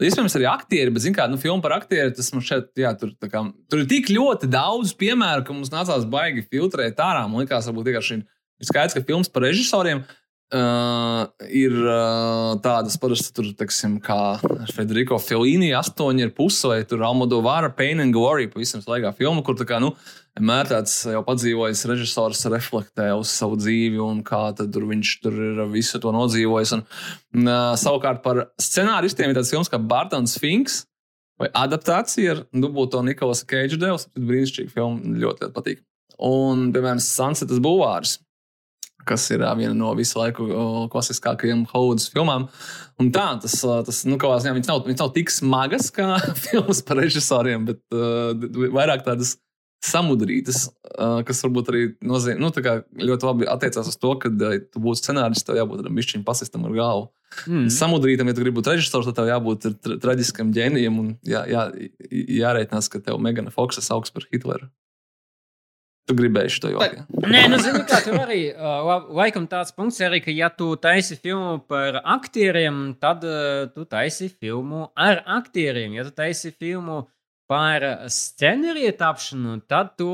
iespējams, 0.03 0.37
arī 0.39 0.47
aktieri, 0.51 0.93
bet, 0.95 1.03
zināmā 1.03 1.25
mērā, 1.25 1.33
nu, 1.35 1.41
filmu 1.43 1.63
par 1.63 1.75
aktieru, 1.77 2.13
tas 2.15 2.31
man 2.35 2.45
šeit, 2.47 2.71
jā, 2.79 2.93
tur, 2.99 3.13
kā, 3.31 3.43
tur 3.71 3.83
ir 3.83 3.89
tik 3.91 4.11
ļoti 4.15 4.51
daudz 4.51 4.95
piemēru, 4.99 5.43
ka 5.47 5.55
mums 5.55 5.73
nācās 5.75 6.07
baigi 6.11 6.47
filtrēt 6.47 7.03
ārā. 7.03 7.25
Man 7.31 7.43
liekas, 7.43 7.67
varbūt 7.71 7.91
vienkārši 7.91 8.19
ir 8.23 8.71
skaidrs, 8.71 8.95
ka 8.95 9.05
filmas 9.07 9.31
par 9.31 9.47
režisoriem. 9.47 10.05
Uh, 10.53 11.31
ir 11.49 11.73
uh, 11.73 12.59
tādas 12.61 12.99
parasti, 13.01 13.31
tur, 13.33 13.47
teiksim, 13.57 13.95
kā 14.05 14.37
Federico 14.69 15.17
Fellini, 15.17 15.71
8,5 15.73 16.67
vai 16.69 16.83
Almodovāra 17.09 17.71
Pain 17.73 18.03
and 18.05 18.13
Glory, 18.13 18.51
pavisam 18.53 18.83
svaigā 18.85 19.15
filma, 19.17 19.41
kur 19.47 19.57
tā 19.57 19.65
kā, 19.71 19.79
nu, 19.81 19.95
vienmēr 20.37 20.69
tāds 20.69 20.99
jau 21.09 21.23
padzīvojis 21.25 21.87
režisors 21.89 22.45
reflektē 22.53 23.07
uz 23.17 23.33
savu 23.33 23.57
dzīvi 23.57 24.01
un 24.05 24.21
kā 24.27 24.43
tur 24.61 24.85
viņš 24.91 25.13
tur 25.25 25.39
ir 25.47 25.63
visu 25.73 26.01
to 26.05 26.13
nodzīvojis. 26.13 26.75
Un, 26.77 26.85
uh, 27.47 27.73
savukārt 27.81 28.21
par 28.21 28.43
scenāristiem 28.61 29.33
ir 29.33 29.39
tāds 29.41 29.53
films 29.55 29.73
kā 29.73 29.81
Bartons 29.81 30.37
Finks. 30.43 30.83
Vai 31.41 31.49
adaptācija 31.59 32.35
ar 32.37 32.45
dubulto 32.53 33.01
Nikolasa 33.03 33.49
Keidža 33.49 33.81
dēls. 33.81 34.05
Brīnišķīgi 34.21 34.77
filma, 34.77 35.01
ļoti, 35.17 35.47
ļoti 35.49 35.57
patīk. 35.57 35.81
Un, 36.23 36.69
piemēram, 36.77 37.01
Sunsetas 37.03 37.59
Bulvārs, 37.65 38.19
kas 39.09 39.29
ir 39.35 39.45
viena 39.59 39.75
no 39.77 39.93
visu 39.99 40.21
laiku 40.21 40.47
klasiskākajām 40.93 41.67
Hollywoodas 41.73 42.11
filmām. 42.13 42.49
Un 43.03 43.11
tā, 43.15 43.29
tas, 43.43 43.57
tas 43.63 44.03
nu, 44.09 44.19
kā 44.21 44.31
ziņā, 44.33 44.57
viņas 44.59 44.71
nav, 44.71 44.83
viņas 44.89 45.05
nav 45.05 45.15
tik 45.17 45.33
smagas 45.33 45.91
kā 45.95 46.15
filmas 46.45 46.83
par 46.87 47.03
režisoriem, 47.03 47.67
bet 47.71 47.83
uh, 47.95 48.35
vairāk 48.75 49.07
tādas 49.07 49.37
samudrītas, 49.83 50.69
kas 51.27 51.41
varbūt 51.43 51.71
arī 51.73 51.81
nozīmē, 52.07 52.39
nu, 52.39 52.51
ļoti 53.09 53.27
labi 53.27 53.49
attiecās 53.51 53.89
uz 53.91 53.99
to, 53.99 54.13
ka, 54.23 54.31
ja 54.31 54.61
tu 54.63 54.83
būsi 54.83 55.03
scenārists, 55.03 55.47
tev 55.49 55.59
jābūt 55.59 55.83
tam 55.87 55.99
bišķiņam 55.99 56.27
pasistam 56.27 56.69
ar 56.69 56.77
galvu. 56.77 57.09
Mm. 57.49 57.67
Samudrītam, 57.73 58.29
ja 58.29 58.37
tu 58.37 58.45
gribi 58.45 58.61
būt 58.61 58.71
režisors, 58.75 59.09
tad 59.09 59.19
tev 59.19 59.31
jābūt 59.33 59.67
tra 59.83 59.99
traģiskam 60.05 60.53
ģēnijam 60.55 61.01
un 61.03 61.11
jā, 61.27 61.43
jā, 61.51 61.67
jārēķinās, 62.13 62.91
ka 62.93 63.03
tev 63.03 63.19
Megana 63.25 63.51
Foksa 63.55 63.83
sauc 63.85 64.11
par 64.15 64.29
Hitleru. 64.31 64.71
Tu 66.11 66.17
gribēji 66.19 66.59
to 66.63 66.73
joku. 66.73 67.05
Nē, 67.31 67.45
nu, 67.53 67.59
zini, 67.63 67.85
kā 67.87 68.01
tur 68.03 68.17
arī 68.19 68.41
uh, 68.51 69.07
laikam 69.15 69.47
tāds 69.51 69.71
punkts, 69.77 70.01
arī, 70.03 70.19
ka, 70.25 70.35
ja 70.35 70.49
tu 70.51 70.73
taisi 70.83 71.15
filmu 71.15 71.61
par 71.71 72.01
aktieriem, 72.03 72.97
tad 72.99 73.23
uh, 73.23 73.69
tu 73.71 73.87
taisi 73.87 74.27
filmu 74.33 74.89
ar 74.99 75.23
aktieriem. 75.39 75.95
Ja 75.95 76.07
tu 76.09 76.11
taisi 76.17 76.51
filmu 76.51 77.05
par 77.51 77.85
scenāriju 78.11 78.95
tapšanu, 78.99 79.59
tad 79.71 79.95
tu 80.01 80.11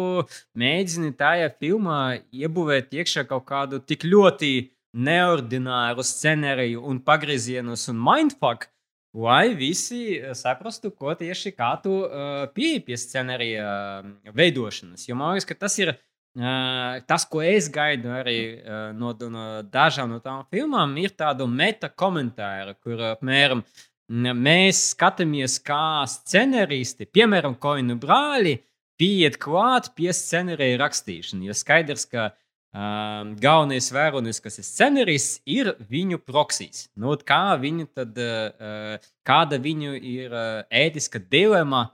mēģini 0.59 1.14
tajā 1.16 1.53
filmā 1.57 2.01
iebūvēt 2.36 2.93
iekšā 2.99 3.24
kaut 3.30 3.47
kādu 3.49 3.80
tik 3.80 4.05
ļoti 4.05 4.53
neordināru 4.99 6.05
scenāriju 6.05 6.82
un 6.89 7.01
pagriezienus 7.05 7.89
un 7.93 8.01
mindfuck, 8.03 8.68
lai 9.14 9.54
visi 9.54 10.20
saprastu, 10.36 10.90
ko 10.90 11.14
tieši 11.16 11.52
kā 11.56 11.72
tu 11.82 11.94
uh, 12.04 12.44
pieeji 12.54 12.84
pie 12.86 12.98
scenārija 13.00 13.64
uh, 13.64 14.11
veidošanas. 14.36 15.06
Jo 15.09 15.16
man 15.18 15.34
liekas, 15.34 15.48
ka 15.48 15.56
tas 15.66 15.78
ir 15.80 15.94
uh, 15.94 16.98
tas, 17.09 17.24
ko 17.28 17.42
es 17.44 17.70
gaidu 17.72 18.12
arī 18.14 18.38
uh, 18.59 18.90
no, 18.96 19.14
no 19.32 19.46
dažām 19.64 20.12
no 20.12 20.20
tām 20.24 20.44
filmām, 20.52 20.96
ir 21.00 21.16
tādu 21.16 21.48
meta 21.48 21.88
komentāru, 21.88 22.76
kur 22.84 23.04
apmēram 23.14 23.64
mēs 24.09 24.94
skatāmies, 24.94 25.59
kā 25.61 26.04
scenāristi, 26.09 27.09
piemēram, 27.12 27.59
Koinu 27.61 27.98
brāļi, 28.00 28.56
pieiet 28.98 29.36
klāt 29.40 29.92
pie 29.96 30.09
scenārija 30.16 30.78
rakstīšanas. 30.80 31.44
Jo 31.44 31.56
skaidrs, 31.56 32.06
ka 32.09 32.30
uh, 32.30 32.38
galvenais 32.72 33.88
vēronis, 33.92 34.40
kas 34.44 34.58
ir 34.60 34.66
scenārists, 34.66 35.40
ir 35.48 35.72
viņu 35.88 36.20
proksijas. 36.20 36.88
Nu, 36.96 37.14
kā 37.16 37.56
viņu 37.60 37.88
tad, 37.96 38.18
uh, 38.18 38.98
kāda 39.26 39.58
viņu 39.62 39.94
ir 39.96 40.34
uh, 40.34 40.66
ētiska 40.70 41.22
dilema 41.30 41.88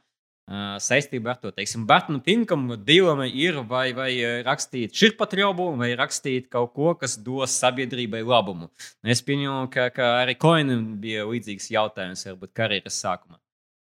saistībā 0.44 1.30
ar 1.32 1.38
to. 1.40 1.50
Teiksim, 1.56 1.86
Bartonu 1.88 2.20
Pinkam 2.20 2.66
dilema 2.84 3.26
ir 3.26 3.62
vai, 3.64 3.92
vai 3.96 4.10
rakstīt 4.44 4.92
širpatriobu, 4.92 5.70
vai 5.80 5.94
rakstīt 5.96 6.50
kaut 6.52 6.74
ko, 6.74 6.94
kas 7.00 7.16
dos 7.16 7.54
sabiedrībai 7.62 8.20
labumu. 8.22 8.68
Es 9.02 9.22
pieņemu, 9.24 9.70
ka, 9.72 9.88
ka 9.94 10.10
arī 10.22 10.36
Koinam 10.36 10.98
bija 11.00 11.24
līdzīgs 11.24 11.70
jautājums, 11.72 12.26
varbūt 12.28 12.52
karjeras 12.52 13.00
sākumā. 13.00 13.40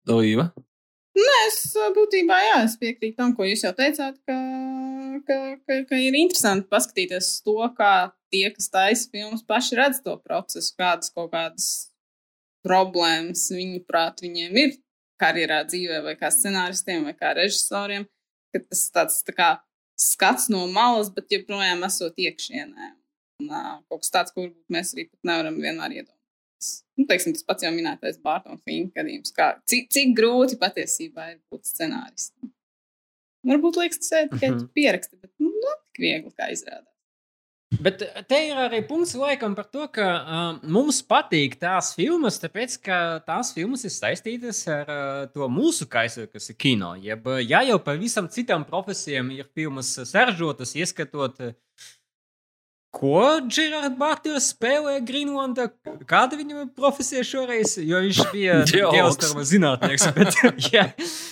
Līva? 0.07 0.51
Nē, 1.16 1.36
es 1.47 1.59
būtībā 1.95 2.38
jā, 2.43 2.55
es 2.66 2.76
piekrītu 2.80 3.16
tam, 3.22 3.34
ko 3.38 3.45
jūs 3.47 3.63
jau 3.63 3.72
teicāt, 3.76 4.18
ka, 4.28 4.36
ka, 5.28 5.38
ka, 5.63 5.78
ka 5.89 5.99
ir 5.99 6.18
interesanti 6.20 6.68
paskatīties 6.72 7.30
to, 7.45 7.55
kā 7.78 7.91
tie, 8.34 8.49
kas 8.51 8.68
taisa 8.74 9.07
filmas, 9.13 9.45
paši 9.47 9.80
redz 9.80 10.01
to 10.03 10.18
procesu, 10.20 10.74
kādas 10.76 11.13
kaut 11.16 11.32
kādas 11.32 11.70
problēmas 12.66 13.45
viņu 13.53 13.86
prāt 13.88 14.26
viņiem 14.26 14.59
ir 14.59 14.76
karjerā, 15.22 15.61
dzīvē, 15.70 16.01
vai 16.03 16.18
kā 16.20 16.32
scenāristiem, 16.34 17.07
vai 17.07 17.16
kā 17.16 17.32
režisoriem, 17.38 18.07
tas 18.55 18.84
tāds 18.91 19.22
tā 19.24 19.36
kā 19.38 19.49
skats 19.99 20.49
no 20.51 20.66
malas, 20.68 21.11
bet 21.16 21.32
joprojām 21.32 21.88
esot 21.88 22.20
iekšienē. 22.20 22.91
Un, 23.39 23.49
uh, 23.51 23.72
kaut 23.88 24.03
kas 24.03 24.11
tāds, 24.11 24.36
ko 24.36 24.49
mēs 24.72 24.93
arī 24.95 25.09
nevaram 25.24 25.57
vienmēr 25.59 25.99
iedomāties. 26.01 26.14
Nu, 26.95 27.05
teiksim, 27.09 27.36
tas 27.36 27.45
pats 27.47 27.66
jau 27.66 27.72
minētais 27.76 28.22
Bārtaņa 28.24 28.61
Finka 28.63 29.01
gadījums, 29.01 29.34
kā, 29.36 29.51
cik, 29.70 29.89
cik 29.91 30.13
grūti 30.18 30.59
patiesībā 30.61 31.32
ir 31.34 31.39
būt 31.51 31.68
scenāristam. 31.72 32.51
Varbūt 33.45 33.80
liekas, 33.82 34.01
tas 34.01 34.11
ir 34.24 34.30
tikai 34.32 34.49
mm 34.49 34.57
-hmm. 34.57 34.70
pieraksti, 34.74 35.18
bet 35.22 35.32
nu, 35.39 35.53
tik 35.95 36.03
viegli 36.05 36.32
kā 36.34 36.49
izrādās. 36.53 36.95
Bet 37.82 37.99
te 38.30 38.38
ir 38.47 38.59
arī 38.59 38.80
punkts 38.88 39.16
laikam 39.18 39.55
par 39.55 39.66
to, 39.74 39.88
ka 39.91 40.05
uh, 40.05 40.43
mums 40.72 41.01
patīk 41.03 41.57
tās 41.59 41.91
filmas, 41.97 42.38
tāpēc 42.39 42.78
ka 42.86 42.99
tās 43.26 43.51
filmas 43.55 43.84
ir 43.88 43.91
saistītas 43.91 44.61
ar 44.72 44.91
uh, 44.91 45.26
to 45.34 45.49
mūsu 45.51 45.88
kaisu, 45.89 46.28
kas 46.32 46.49
ir 46.49 46.55
kino. 46.61 46.93
Jeb, 47.01 47.28
ja 47.43 47.63
jau 47.68 47.80
pavisam 47.84 48.30
citām 48.32 48.66
profesijām 48.70 49.32
ir 49.36 49.49
filmas 49.53 49.91
saržotas, 50.07 50.76
ieskatot 50.78 51.41
uh, 51.41 51.55
Ko 52.96 53.20
Gerards 53.52 53.98
Bārtaļs 54.00 54.46
spēlēja 54.54 55.02
Grīnlandā? 55.04 55.68
Kāda 56.08 56.38
viņam 56.39 56.70
profesija 56.78 57.26
šoreiz? 57.28 57.76
Jo 57.84 58.00
viņš 58.06 58.22
bija 58.32 58.62
geostorma 58.96 59.43
zinātnieks. 59.48 60.08
Bet, 60.16 60.38
jā. 60.72 60.86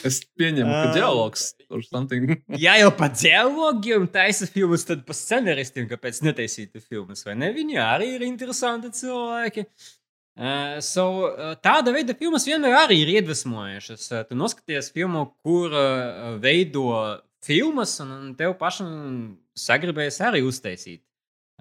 Es 0.04 0.20
pieņemu, 0.36 0.68
ka 0.68 0.92
ģeologs 0.98 1.46
tur 1.62 1.86
something. 1.88 2.36
ja 2.66 2.76
jau 2.82 2.92
pa 2.98 3.08
ģeologiem 3.16 4.10
taisa 4.12 4.50
filmas, 4.52 4.84
tad 4.90 5.06
pa 5.08 5.16
scenaristiem 5.16 5.88
kāpēc 5.92 6.20
netaisītu 6.28 6.84
filmas, 6.84 7.24
vai 7.28 7.38
ne? 7.40 7.54
Viņi 7.56 7.80
arī 7.80 8.12
ir 8.18 8.28
interesanti 8.28 8.92
cilvēki. 9.00 9.68
Uh, 10.34 10.80
so, 10.82 11.08
uh, 11.30 11.54
tāda 11.62 11.94
veida 11.94 12.16
filmas 12.18 12.48
vienmēr 12.50 12.76
arī 12.88 13.04
ir 13.04 13.14
iedvesmojušas. 13.20 14.10
Uh, 14.10 14.26
tu 14.28 14.36
noskaties 14.36 14.90
filmu, 14.92 15.28
kur 15.46 15.72
uh, 15.72 16.34
veido 16.44 16.90
filmas, 17.46 17.96
un 18.04 18.34
tev 18.36 18.58
pašam 18.60 18.94
sagribējas 19.56 20.20
arī 20.26 20.42
uztaisīt. 20.44 21.04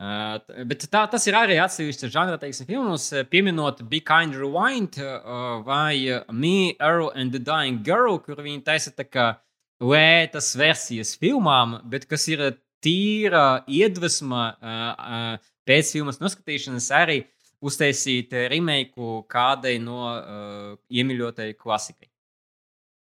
Uh, 0.01 0.38
bet 0.66 0.86
tā, 0.90 1.05
tas 1.12 1.26
ir 1.28 1.36
arī 1.36 1.59
atsevišķs 1.61 2.09
žanra, 2.11 2.38
teiksim, 2.40 2.66
filmos, 2.66 3.11
pieminot 3.30 3.82
Be 3.90 4.01
Kind 4.01 4.34
Rewind 4.38 4.97
uh, 5.03 5.61
vai 5.66 6.22
Me, 6.32 6.72
Earl 6.80 7.12
and 7.14 7.34
the 7.36 7.43
Dying 7.43 7.82
Girl, 7.84 8.16
kur 8.18 8.40
viņi 8.40 8.64
taisa 8.66 8.95
tā 8.97 9.05
kā 9.05 9.26
lētas 9.82 10.55
versijas 10.59 11.12
filmām, 11.20 11.76
bet 11.93 12.09
kas 12.11 12.24
ir 12.32 12.47
tīra 12.82 13.62
iedvesma 13.70 14.47
uh, 14.53 14.86
uh, 14.93 15.51
pēc 15.68 15.93
filmas 15.95 16.22
noskatīšanas 16.22 16.88
arī 16.97 17.20
uztaisīt 17.62 18.32
remake 18.51 19.12
kādai 19.30 19.76
no 19.82 20.01
uh, 20.09 20.72
iemīļotai 20.90 21.53
klasikai 21.61 22.12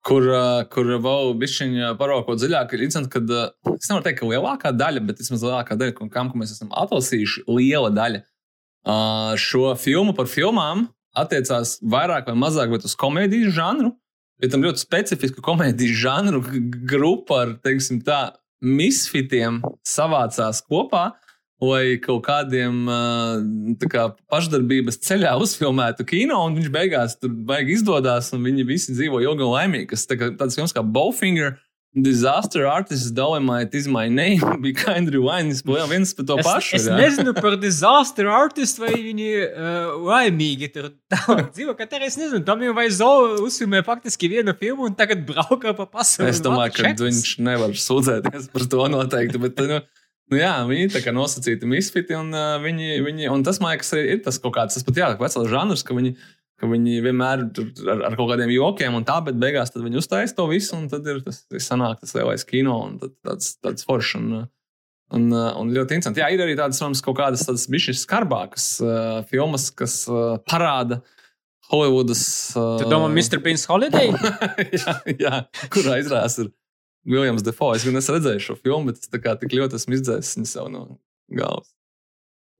kur, 0.06 0.28
kur 0.74 0.92
vēl 1.02 1.34
bišķiņa 1.42 1.96
paraugot 2.00 2.40
dziļāk, 2.42 2.76
ir 2.76 2.86
interesanti, 2.86 3.12
ka 3.14 3.76
es 3.76 3.90
nevaru 3.90 4.06
teikt, 4.06 4.20
ka 4.22 4.30
lielākā 4.30 4.72
daļa, 4.76 5.04
bet 5.08 5.22
vismaz 5.24 5.46
lielākā 5.46 5.78
daļa, 5.80 5.98
kam 6.14 6.32
ko 6.32 6.42
mēs 6.42 6.56
esam 6.56 6.72
atlasījuši, 6.84 7.46
liela 7.50 7.92
daļa 7.96 8.24
šo 9.42 9.74
filmu 9.82 10.14
par 10.18 10.30
filmām 10.30 10.86
attiecās 11.18 11.80
vairāk 11.82 12.28
vai 12.30 12.36
mazāk 12.38 12.74
uz 12.78 12.96
komēdijas 13.00 13.56
žanru. 13.56 13.96
Bet 14.42 14.52
tam 14.52 14.66
ļoti 14.66 14.84
specifiska 14.84 15.42
komēdijas 15.42 16.02
žanru 16.02 16.42
grupa 16.90 17.46
ar, 17.46 17.54
teiksim, 17.64 18.02
tā, 18.04 18.36
misfitiem 18.66 19.62
savācās 19.88 20.60
kopā, 20.66 21.14
lai 21.64 21.98
kaut 22.04 22.24
kādiem 22.28 22.82
kā, 23.92 24.08
pašdarbības 24.32 25.00
ceļā 25.08 25.36
uzfilmētu 25.44 26.08
kino, 26.10 26.42
un 26.48 26.58
viņš 26.60 26.72
beigās 26.74 27.20
tur 27.22 27.32
baigi 27.48 27.78
izdodas, 27.80 28.34
un 28.36 28.44
viņi 28.46 28.68
visi 28.68 28.96
dzīvo 28.98 29.22
ilgi 29.24 29.46
un 29.46 29.54
laimīgi. 29.56 29.92
Tas 29.94 30.08
tā 30.10 30.20
kā, 30.20 30.34
tāds 30.40 30.58
films 30.60 30.76
kā 30.76 30.84
Bowfinger. 30.84 31.56
Disaster 31.96 32.66
artist, 32.68 33.14
Dolomite 33.16 33.72
is 33.80 33.86
my 33.88 34.10
name. 34.12 34.44
Bija 34.60 34.76
kind 34.82 35.08
of 35.08 35.14
rewind. 35.16 35.54
Es 35.56 35.62
biju 35.64 35.86
viens 35.88 36.12
par 36.12 36.26
to 36.28 36.36
Es, 36.42 36.44
pašu. 36.44 36.74
es 36.76 36.88
jā. 36.90 36.98
nezinu 37.00 37.32
par 37.38 37.56
disaster 37.56 38.28
artistu, 38.28 38.82
vai 38.84 38.98
viņi 39.00 39.30
uh, 39.46 39.94
laimīgi 40.04 40.68
tur 40.76 40.90
dzīvo. 41.56 41.72
Kad 41.80 41.96
arī 41.96 42.10
es 42.12 42.18
nezinu, 42.20 42.44
tam 42.44 42.60
jau 42.68 42.74
vajadzēja 42.76 43.38
uzfilmē 43.48 43.80
faktiski 43.88 44.28
vienu 44.28 44.52
filmu 44.60 44.90
un 44.90 44.98
tagad 45.00 45.24
braukā 45.30 45.72
pa 45.78 45.88
pasauli. 45.88 46.34
Es 46.34 46.44
domāju, 46.44 46.76
ka 46.82 46.92
viņš 47.00 47.32
nevar 47.48 47.72
sūdzēties 47.80 48.52
par 48.52 48.68
to 48.76 48.90
noteikti. 48.92 49.40
Bet, 49.48 49.64
nu, 49.72 49.80
nu, 50.32 50.40
jā, 50.40 50.54
viņi 50.70 50.94
tā 50.94 51.02
kā 51.06 51.14
nosacīti 51.16 51.70
misfiti, 51.70 52.16
un, 52.18 52.32
uh, 52.36 52.56
viņi, 52.64 53.00
viņi, 53.06 53.30
un 53.34 53.46
tas, 53.46 53.62
man 53.64 53.76
liekas, 53.76 53.94
ir 54.00 54.24
tas 54.26 54.40
kaut 54.42 54.56
kāds, 54.58 54.78
tas 54.78 54.88
pat 54.88 55.00
jā, 55.02 55.12
vecais 55.20 55.52
žanrs, 55.52 55.86
ka 55.86 55.98
viņi, 55.98 56.16
ka 56.62 56.70
viņi 56.72 56.98
vienmēr 57.06 57.48
tur 57.56 57.70
ar, 57.92 58.06
ar 58.10 58.18
kaut 58.18 58.32
kādiem 58.34 58.54
jokiem 58.56 58.98
un 58.98 59.08
tā, 59.08 59.20
bet 59.26 59.40
beigās 59.42 59.74
viņi 59.76 60.02
uztaisa 60.02 60.38
to 60.38 60.48
visu, 60.52 60.76
un 60.78 60.90
tad 60.92 61.08
ir 61.12 61.24
tas, 61.26 61.44
sanāk 61.64 62.02
tas 62.04 62.16
lielais 62.18 62.48
kino, 62.48 62.78
un 62.90 63.00
tad, 63.02 63.16
tāds, 63.26 63.56
tāds 63.64 63.88
foršs. 63.88 64.20
Un, 64.22 64.46
Un, 65.14 65.30
un 65.30 65.68
ļoti 65.70 66.00
interesanti. 66.00 66.18
Jā, 66.18 66.32
ir 66.34 66.42
arī 66.42 66.56
tādas 66.58 66.80
protams, 66.82 67.02
kaut 67.06 67.20
kādas 67.20 67.44
tādas 67.46 67.68
bišķiņas 67.70 68.00
skarbākas 68.08 68.64
uh, 68.82 69.20
filmas, 69.30 69.68
kas 69.70 70.00
uh, 70.10 70.40
parāda 70.50 70.98
Holivudas. 71.70 72.24
Uh, 72.58 72.80
Tu 72.82 72.90
domā, 72.90 73.12
Mr. 73.14 73.38
Beans 73.46 73.68
Holiday? 73.70 74.10
jā, 74.82 74.96
jā, 75.14 75.36
kurā 75.74 76.00
izrādās 76.02 76.40
ir 76.42 76.50
Viljams 77.06 77.46
Defoe. 77.46 77.78
Es 77.78 77.86
gan 77.86 78.00
esmu 78.00 78.18
redzējis 78.18 78.50
šo 78.50 78.58
filmu, 78.60 78.90
bet 78.90 79.02
es 79.02 79.12
tā 79.12 79.22
kā 79.22 79.36
tik 79.40 79.54
ļoti 79.56 79.78
esmu 79.80 80.00
izdzēsis 80.00 80.38
viņu 80.40 80.50
sev 80.50 80.66
no 80.74 80.82
galvas. 81.34 81.70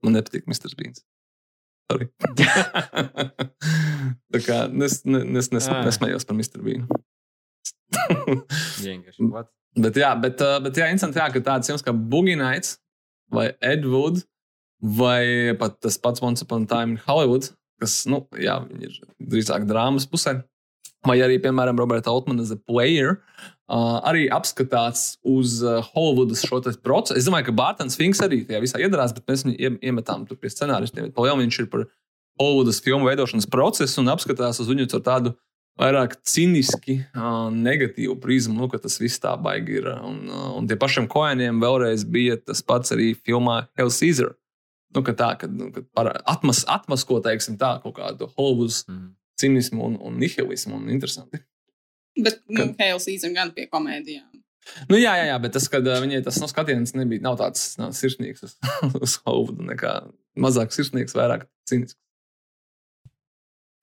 Man 0.06 0.16
nepatīk 0.16 0.46
Mr. 0.46 0.72
Beans. 0.78 1.02
Tā 4.32 4.38
kā 4.42 4.56
es, 4.86 4.94
ne, 5.06 5.20
es 5.38 5.48
nes, 5.54 5.68
Ā. 5.70 5.72
nesmējos 5.86 6.26
par 6.26 6.36
Mr. 6.38 6.58
What? 9.30 9.48
Bet, 9.76 9.94
jā, 10.00 10.10
bet, 10.18 10.40
uh, 10.42 10.58
bet 10.64 10.78
jā, 10.78 10.86
interesanti, 10.88 11.20
jā, 11.20 11.28
ka 11.30 11.40
tāds 11.44 11.68
filmas 11.68 11.84
kā 11.84 11.92
Boogie 11.94 12.36
Nights 12.38 12.70
vai 13.32 13.46
Ed 13.64 13.82
Wood 13.86 14.16
vai 14.80 15.52
pat 15.60 15.72
tas 15.84 15.98
pats 16.00 16.22
Once 16.24 16.44
Upon 16.44 16.64
a 16.64 16.70
Time 16.70 16.96
in 16.96 17.02
Hollywood, 17.04 17.44
kas, 17.82 17.92
nu, 18.10 18.18
jā, 18.40 18.56
viņi 18.66 18.84
ir 18.88 18.94
drīzāk 19.32 19.62
drāmas 19.68 20.08
pusē. 20.10 20.32
Vai 21.06 21.16
arī, 21.22 21.36
piemēram, 21.42 21.78
Roberta 21.78 22.10
Altmana 22.10 22.44
The 22.48 22.58
Player, 22.66 23.10
uh, 23.20 23.55
arī 23.68 24.28
apskatāts 24.30 25.16
uz 25.26 25.62
uh, 25.64 25.80
Hollywoodas 25.94 26.44
šo 26.46 26.60
procesu. 26.82 27.18
Es 27.18 27.26
domāju, 27.26 27.48
ka 27.48 27.52
Bārtaņs 27.58 27.96
Finks 27.98 28.20
arī 28.22 28.44
tajā 28.46 28.60
visā 28.62 28.78
iedarās, 28.78 29.14
bet 29.16 29.26
mēs 29.26 29.42
viņu 29.44 29.56
ie- 29.58 29.78
iemetām 29.90 30.26
tur 30.28 30.36
pie 30.38 30.48
scenāristiem. 30.52 31.10
Palielam 31.12 31.40
viņš 31.42 31.58
ir 31.64 31.66
par 31.72 31.86
Hollywoodas 32.38 32.78
filmu 32.84 33.08
veidošanas 33.08 33.48
procesu 33.50 34.00
un 34.04 34.12
apskatās 34.12 34.60
uz 34.60 34.68
viņu 34.70 34.86
ar 34.94 35.00
tādu 35.02 35.34
vairāk 35.80 36.14
cīniski, 36.24 37.00
uh, 37.16 37.50
negatīvu 37.52 38.14
prizmu, 38.22 38.54
nu, 38.62 38.68
ka 38.72 38.78
tas 38.78 38.96
viss 39.02 39.18
tā 39.20 39.34
baigi 39.36 39.80
ir. 39.82 39.90
Un, 39.98 40.22
uh, 40.30 40.54
un 40.56 40.66
tie 40.70 40.76
pašiem 40.80 41.08
koēniem 41.10 41.58
vēlreiz 41.60 42.06
bija 42.08 42.36
tas 42.38 42.62
pats 42.62 42.94
arī 42.94 43.10
filmā 43.18 43.66
Hell 43.76 43.90
Caesar. 43.90 44.36
Nu, 44.94 45.02
ka 45.02 45.12
tā, 45.12 45.32
kad, 45.42 45.52
nu, 45.52 45.72
par 45.92 46.12
atmas, 46.24 46.62
atmasko, 46.70 47.18
teiksim, 47.20 47.58
tā 47.60 47.74
kaut 47.82 47.98
kādu 47.98 48.30
Hollywoodas 48.38 48.84
Mhm. 48.88 49.10
cinismu 49.36 49.82
un, 49.84 49.96
un 50.00 50.14
nihilismu. 50.22 50.76
Un 50.78 50.88
interesanti. 50.88 51.42
Bet, 52.16 52.40
nu, 52.48 52.62
Kad- 52.62 52.80
Hail 52.80 53.00
Season 53.02 53.34
gan 53.36 53.52
pie 53.56 53.68
komēdijām. 53.72 54.30
Nu, 54.90 54.96
jā, 54.98 55.12
jā, 55.14 55.28
jā, 55.28 55.36
bet 55.38 55.52
tas, 55.54 55.68
kad 55.70 55.86
viņai 55.86 56.24
tas 56.26 56.40
no 56.42 56.48
skatiens 56.50 56.96
nebija 56.98 57.22
nav 57.22 57.36
tāds 57.38 57.76
nav 57.78 57.92
sirsnīgs 57.94 58.42
uz, 58.48 58.56
uz 59.04 59.18
Hollywoodu, 59.22 59.62
nekā 59.68 59.92
mazāk 60.42 60.74
sirsnīgs, 60.74 61.14
vairāk 61.14 61.46
cinisks. 61.70 62.00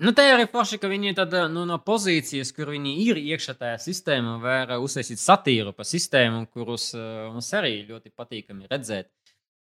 Nu, 0.03 0.11
te 0.11 0.25
arī 0.27 0.43
forši, 0.51 0.81
ka 0.81 0.89
viņi 0.91 1.13
tad, 1.15 1.31
nu, 1.53 1.63
no 1.69 1.77
pozīcijas, 1.85 2.49
kur 2.55 2.73
viņi 2.73 2.95
ir 3.05 3.19
iekšā 3.21 3.53
tajā 3.59 3.77
sistēmā, 3.79 4.33
var 4.43 4.73
uztaisīt 4.83 5.21
satīru 5.21 5.71
par 5.77 5.87
sistēmu, 5.87 6.47
kurus 6.51 6.89
mums 6.97 7.51
arī 7.55 7.77
ļoti 7.87 8.11
patīkami 8.11 8.67
redzēt. 8.71 9.11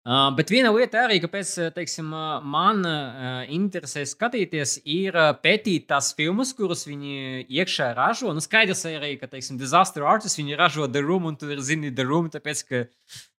Uh, 0.08 0.30
bet 0.38 0.48
viena 0.54 0.70
lieta 0.72 1.02
arī, 1.04 1.18
kāpēc 1.20 1.50
uh, 1.60 1.72
teiksim, 1.76 2.14
uh, 2.16 2.38
man 2.40 2.78
uh, 2.88 3.42
interesē 3.52 4.06
skatīties, 4.08 4.78
ir 4.88 5.18
uh, 5.20 5.34
pētīt 5.44 5.90
tās 5.90 6.14
filmas, 6.16 6.54
kuras 6.56 6.86
viņi 6.88 7.44
iekšā 7.52 7.90
ražo. 7.98 8.32
Nu, 8.32 8.40
skaidrs 8.40 8.86
arī, 8.88 9.18
ka, 9.20 9.28
teiksim, 9.28 9.58
Disaster 9.60 10.08
Artist 10.08 10.40
viņi 10.40 10.56
ražo 10.56 10.88
The 10.88 11.04
Room, 11.04 11.28
un 11.28 11.36
tu 11.36 11.52
zini 11.60 11.92
The 11.92 12.08
Room, 12.08 12.32
tāpēc, 12.32 12.64
ka 12.70 12.82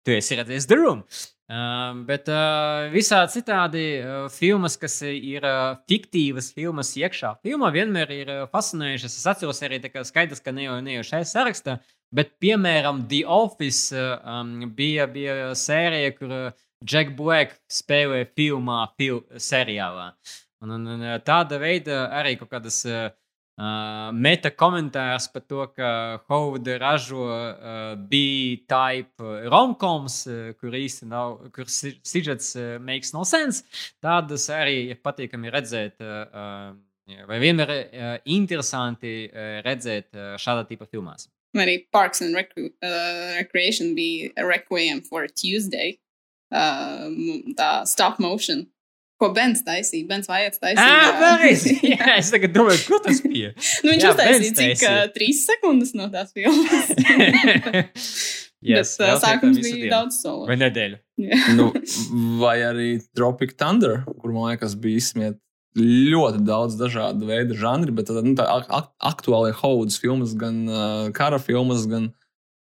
tu 0.05 0.13
esi 0.19 0.37
redzējis 0.37 0.69
The 0.69 0.81
Room. 0.83 1.03
Uh, 1.49 2.05
bet 2.05 2.29
uh, 2.29 2.91
visā 2.93 3.23
citādi 3.33 3.87
uh, 4.03 4.27
filmas, 4.29 4.77
kas 4.77 4.99
ir 5.09 5.49
uh, 5.49 5.79
fiktīvas 5.89 6.51
filmas 6.53 6.93
iekšā, 7.01 7.39
filmā 7.41 7.73
vienmēr 7.73 8.13
ir 8.13 8.35
uh, 8.35 8.43
fascinējušas. 8.53 9.17
Es 9.17 9.31
atceros 9.33 9.65
arī, 9.65 9.81
kā 9.89 10.05
skaidrs, 10.05 10.45
ka 10.45 10.53
ne 10.53 10.69
jau, 10.69 10.77
ne 10.85 10.99
jau 10.99 11.07
šajā 11.15 11.31
sarakstā, 11.33 11.79
bet 12.15 12.35
piemēram, 12.41 13.05
The 13.11 13.23
Office 13.27 13.93
uh, 13.97 14.19
um, 14.25 14.57
bija, 14.77 15.07
bija 15.11 15.53
sērija, 15.59 16.15
kur 16.17 16.35
uh, 16.35 16.67
Jack 16.85 17.17
Black 17.19 17.59
spēlēja 17.73 18.31
filmā, 18.39 18.85
fil 18.97 19.25
seriālā. 19.37 20.13
Un, 20.63 20.77
un, 20.77 20.87
un 20.97 21.07
uh, 21.07 21.17
tāda 21.23 21.59
veida 21.63 22.07
arī 22.21 22.37
kaut 22.41 22.53
kādas. 22.57 22.85
Uh, 22.89 23.09
meta 24.15 24.53
komentārs 24.55 25.25
par 25.33 25.43
to, 25.51 25.65
ka 25.75 25.89
Hovuda 26.31 26.77
ražo 26.79 27.25
uh, 27.27 27.97
B-type 27.99 29.33
romkoms, 29.51 30.21
kur 30.61 30.77
īsti 30.79 31.09
nav, 31.11 31.41
kur 31.51 31.67
si- 31.67 31.97
sižets 32.07 32.53
uh, 32.55 32.77
makes 32.79 33.11
no 33.17 33.25
sense. 33.27 33.65
Tādas 33.99 34.47
arī 34.55 34.93
ir 34.93 35.01
patīkami 35.03 35.51
redzēt, 35.51 35.99
uh, 35.99 36.21
uh, 36.31 37.25
vai 37.27 37.41
vienmēr 37.43 37.73
uh, 37.75 38.13
interesanti 38.31 39.25
uh, 39.27 39.59
redzēt 39.67 40.15
uh, 40.15 40.37
šāda 40.39 40.63
tipa 40.71 40.87
filmās. 40.87 41.27
Arī 41.63 41.79
Parks 41.95 42.23
and 42.25 42.37
Recre 42.39 42.69
uh, 42.83 43.37
Recreation 43.39 43.95
bija 43.97 44.33
Requiem 44.49 45.03
for 45.03 45.25
a 45.27 45.31
Tuesday. 45.31 45.97
Uh, 46.49 47.09
tā 47.59 47.71
stop 47.87 48.21
motion. 48.23 48.67
Ko 49.19 49.33
Bens 49.35 49.65
taisīja? 49.67 50.07
Bens 50.07 50.29
Vajats 50.31 50.61
taisīja. 50.63 50.85
Ah, 50.87 51.17
pareizi! 51.19 51.75
Jā, 51.93 52.19
es 52.21 52.31
tagad 52.31 52.55
domāju, 52.55 52.85
kur 52.87 53.03
tas 53.03 53.19
bija. 53.25 53.51
Nu, 53.83 53.91
viņš 53.91 54.05
Jā, 54.05 54.13
uztaisīja 54.15 54.39
Bens 54.45 54.61
cik 54.61 54.85
uh, 54.87 55.01
trīs 55.17 55.43
sekundes 55.49 55.91
no 55.99 56.07
tās 56.13 56.31
filmas. 56.37 56.93
yes, 58.71 58.95
Bet 58.95 59.09
uh, 59.09 59.19
sākums 59.25 59.59
bija 59.65 59.91
daudz 59.97 60.21
solo. 60.23 60.47
Vai 60.51 60.59
nedēļu? 60.61 61.03
nu, 61.59 61.73
vai 62.39 62.61
arī 62.63 62.89
Tropic 63.19 63.57
Thunder, 63.59 64.05
kur 64.23 64.31
man 64.37 64.53
liekas, 64.53 64.79
bija 64.79 65.03
izsmiet 65.03 65.41
ļoti 65.77 66.41
daudz 66.47 66.79
dažādu 66.81 67.29
veidu 67.29 67.57
žanri, 67.59 67.93
bet 67.95 68.09
tad, 68.09 68.23
nu, 68.25 68.33
tā 68.39 68.47
ak 68.49 68.71
ak 68.73 68.89
aktuālie 69.13 69.53
Hovudas 69.59 69.99
filmas, 70.01 70.33
gan 70.39 70.63
uh, 70.69 71.11
kara 71.15 71.39
filmas, 71.43 71.85
gan 71.91 72.09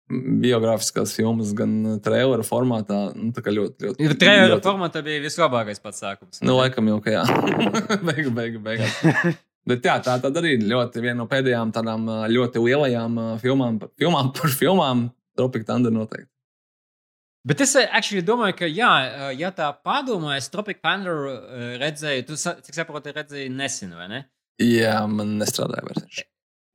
biogrāfiskās 0.09 1.13
filmas, 1.13 1.51
gan 1.57 1.99
traileru 2.03 2.45
formātā. 2.45 3.11
Nu, 3.13 3.29
tā 3.35 3.43
kā 3.45 3.53
ļoti, 3.53 3.85
ļoti. 3.85 4.07
Ja 4.07 4.15
Trailer 4.17 4.55
ļoti- 4.55 4.65
formātā 4.65 5.03
bija 5.05 5.21
vislabākais 5.21 5.81
pats 5.83 6.01
sākums. 6.01 6.41
Nu, 6.41 6.57
laikam 6.57 6.89
jau, 6.89 6.97
ka 7.05 7.13
jā. 7.13 7.23
beigu, 8.09 8.33
beigu, 8.33 8.63
beigās. 8.65 8.97
Bet 9.69 9.85
jā, 9.85 9.99
tā 10.01 10.15
tad 10.23 10.37
arī 10.39 10.55
ļoti 10.63 11.01
viena 11.03 11.19
no 11.19 11.27
pēdējām 11.29 11.69
tādām 11.75 12.07
ļoti 12.31 12.61
lielajām 12.63 13.19
filmām, 13.43 13.77
filmām 14.01 14.31
par 14.33 14.49
filmām. 14.55 15.09
Tropic 15.37 15.67
Thunder 15.67 15.93
noteikti. 15.93 16.31
Bet 17.47 17.61
es 17.63 17.75
eh, 17.79 17.87
actually 17.95 18.23
domāju, 18.25 18.57
ka, 18.59 18.67
jā, 18.67 18.89
eh, 19.05 19.29
ja 19.39 19.53
tā 19.55 19.69
padomājas, 19.85 20.49
Tropic 20.51 20.81
Thunder 20.83 21.23
eh, 21.29 21.71
redzēju, 21.79 22.25
tu, 22.27 22.35
cik 22.35 22.75
saprotu, 22.75 23.13
redzēji 23.15 23.47
nesen, 23.53 23.95
vai 23.95 24.09
ne? 24.11 24.21
Jā, 24.59 24.99
man 25.07 25.37
nestrādāja 25.39 25.87
vairs. 25.87 26.23